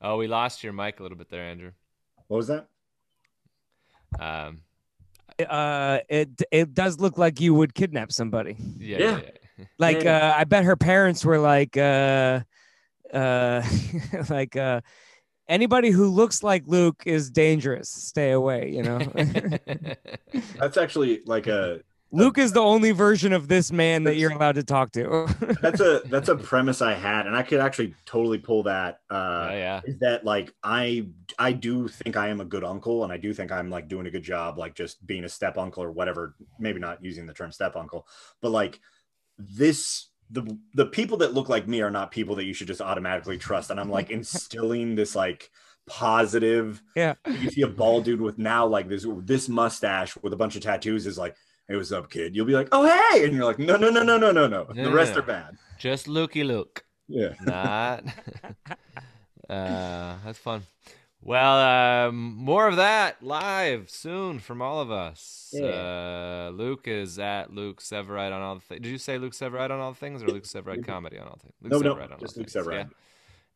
Oh, 0.01 0.17
we 0.17 0.27
lost 0.27 0.63
your 0.65 0.73
mic 0.73 1.01
a 1.01 1.03
little 1.03 1.19
bit 1.19 1.29
there, 1.31 1.43
Andrew. 1.43 1.73
What 2.29 2.39
was 2.39 2.47
that? 2.49 2.67
Um, 4.19 4.61
Uh, 5.47 5.99
it 6.09 6.31
it 6.53 6.75
does 6.75 7.01
look 7.01 7.19
like 7.19 7.41
you 7.41 7.53
would 7.55 7.75
kidnap 7.75 8.13
somebody. 8.13 8.57
yeah, 8.79 8.99
Yeah. 8.99 9.05
yeah, 9.11 9.21
yeah. 9.59 9.65
Like 9.79 10.03
Yeah. 10.05 10.31
uh, 10.31 10.35
I 10.39 10.45
bet 10.45 10.65
her 10.65 10.77
parents 10.77 11.25
were 11.25 11.39
like, 11.39 11.77
uh, 11.77 12.41
uh, 13.13 13.63
like 14.31 14.57
uh, 14.57 14.81
anybody 15.49 15.91
who 15.91 16.09
looks 16.09 16.43
like 16.43 16.65
Luke 16.67 17.03
is 17.07 17.31
dangerous. 17.31 17.89
Stay 17.89 18.33
away. 18.33 18.71
You 18.71 18.83
know, 18.83 18.99
That's 20.59 20.77
actually 20.77 21.23
like 21.27 21.47
a 21.47 21.81
Luke 22.15 22.39
is 22.39 22.53
the 22.53 22.61
only 22.61 22.93
version 22.93 23.33
of 23.33 23.49
this 23.49 23.73
man 23.73 24.05
that 24.05 24.15
you're 24.17 24.31
allowed 24.31 24.55
to 24.55 24.63
talk 24.63 24.93
to. 24.93 25.27
that's 25.61 25.81
a 25.81 26.01
that's 26.05 26.29
a 26.29 26.37
premise 26.37 26.81
I 26.81 26.95
had, 26.95 27.27
and 27.27 27.35
I 27.35 27.43
could 27.43 27.59
actually 27.59 27.97
totally 28.07 28.39
pull 28.39 28.63
that. 28.65 29.01
Uh, 29.11 29.49
yeah, 29.51 29.57
yeah. 29.57 29.81
is 29.85 29.99
that 29.99 30.25
like 30.25 30.55
I 30.63 31.09
I 31.41 31.51
do 31.51 31.89
think 31.89 32.17
I 32.17 32.29
am 32.29 32.41
a 32.41 32.45
good 32.45 32.63
uncle 32.63 33.03
and 33.03 33.13
I 33.13 33.17
do 33.17 33.35
think 33.35 33.51
I'm 33.51 33.69
like 33.69 33.89
doing 33.89 34.07
a 34.07 34.11
good 34.11 34.23
job 34.23 34.59
like 34.59 34.75
just 34.75 35.05
being 35.05 35.25
a 35.25 35.29
step 35.29 35.59
uncle 35.59 35.83
or 35.83 35.91
whatever 35.91 36.37
maybe 36.59 36.79
not 36.79 37.03
using 37.03 37.27
the 37.27 37.35
term 37.35 37.51
step 37.51 37.75
uncle 37.75 38.07
but 38.41 38.51
like 38.51 38.79
this 39.39 40.09
the 40.31 40.59
the 40.75 40.87
people 40.87 41.19
that 41.19 41.35
look 41.35 41.49
like 41.49 41.69
me 41.69 41.83
are 41.83 41.91
not 41.91 42.11
people 42.11 42.37
that 42.37 42.45
you 42.45 42.55
should 42.55 42.67
just 42.67 42.81
automatically 42.81 43.39
trust 43.39 43.71
and 43.71 43.79
I'm 43.79 43.91
like 43.91 44.11
instilling 44.19 44.95
this 44.95 45.15
like 45.15 45.51
positive 45.87 46.83
yeah. 46.97 47.15
you 47.27 47.51
see 47.51 47.61
a 47.61 47.69
bald 47.69 48.05
dude 48.05 48.21
with 48.21 48.39
now 48.39 48.67
like 48.67 48.89
this 48.89 49.07
this 49.19 49.49
mustache 49.51 50.17
with 50.23 50.33
a 50.33 50.37
bunch 50.37 50.57
of 50.57 50.63
tattoos 50.63 51.07
is 51.07 51.19
like 51.19 51.37
hey 51.69 51.77
what's 51.77 51.93
up 51.93 52.11
kid 52.11 52.35
you'll 52.35 52.47
be 52.47 52.55
like 52.55 52.69
oh 52.73 52.85
hey 52.87 53.25
and 53.25 53.35
you're 53.35 53.45
like 53.45 53.59
no 53.59 53.77
no 53.77 53.91
no 53.91 54.03
no 54.03 54.17
no 54.17 54.33
no 54.33 54.47
no 54.47 54.65
the 54.73 54.91
rest 54.91 55.15
are 55.17 55.23
bad 55.23 55.57
Just 55.79 56.09
looky 56.09 56.43
look. 56.43 56.85
yeah 57.07 57.35
Not. 57.43 58.05
uh, 59.51 60.17
that's 60.25 60.39
fun. 60.39 60.63
Well, 61.27 62.09
um, 62.09 62.37
more 62.37 62.69
of 62.69 62.77
that 62.77 63.23
live 63.23 63.89
soon 63.89 64.41
from 64.41 64.61
all 64.61 64.81
of 64.81 64.91
us. 64.91 65.55
Uh, 65.55 66.51
Luke 66.53 66.87
is 66.87 67.19
at 67.19 67.51
Luke 67.51 67.81
Severeid 67.81 68.31
on 68.31 68.43
all 68.43 68.57
the 68.57 68.61
things. 68.61 68.83
Did 68.83 68.91
you 68.91 68.99
say 68.99 69.17
Luke 69.17 69.33
Severeid 69.33 69.71
on 69.71 69.81
all 69.81 69.93
the 69.93 69.99
things 69.99 70.23
or 70.23 70.27
Luke 70.29 70.45
Severeid 70.45 70.85
comedy 70.85 71.19
on 71.19 71.27
all 71.27 71.39
things? 71.41 71.55
Luke 71.63 71.73
no 71.73 71.79
no 71.79 71.95
Severeid 71.95 72.13
on 72.13 72.21
just 72.21 72.37
all 72.37 72.43
Luke 72.43 72.51
things, 72.51 72.67
Severeid. 72.67 72.91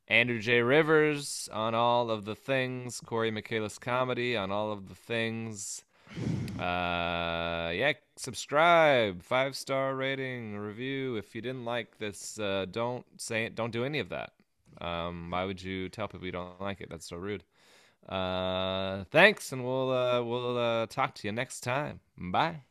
Andrew 0.08 0.38
J. 0.40 0.62
Rivers 0.62 1.50
on 1.52 1.74
all 1.74 2.10
of 2.10 2.24
the 2.24 2.34
things. 2.34 3.02
Corey 3.04 3.30
Michaelis 3.30 3.78
comedy 3.78 4.34
on 4.34 4.50
all 4.50 4.72
of 4.72 4.88
the 4.88 4.94
things. 4.94 5.84
Uh, 6.58 7.70
yeah, 7.74 7.92
subscribe, 8.16 9.22
five 9.22 9.54
star 9.54 9.94
rating, 9.94 10.56
review. 10.56 11.16
If 11.16 11.34
you 11.34 11.42
didn't 11.42 11.66
like 11.66 11.98
this, 11.98 12.38
uh, 12.38 12.64
don't 12.70 13.04
say 13.18 13.44
it. 13.44 13.54
Don't 13.54 13.72
do 13.72 13.84
any 13.84 13.98
of 13.98 14.08
that. 14.08 14.32
Um, 14.80 15.30
why 15.30 15.44
would 15.44 15.62
you 15.62 15.90
tell 15.90 16.08
people 16.08 16.24
you 16.24 16.32
don't 16.32 16.58
like 16.62 16.80
it? 16.80 16.88
That's 16.88 17.06
so 17.06 17.16
rude. 17.18 17.44
Uh, 18.06 19.04
thanks, 19.10 19.52
and 19.52 19.64
we'll 19.64 19.90
uh, 19.90 20.22
we'll 20.22 20.58
uh, 20.58 20.86
talk 20.86 21.14
to 21.16 21.28
you 21.28 21.32
next 21.32 21.60
time. 21.60 22.00
Bye. 22.16 22.67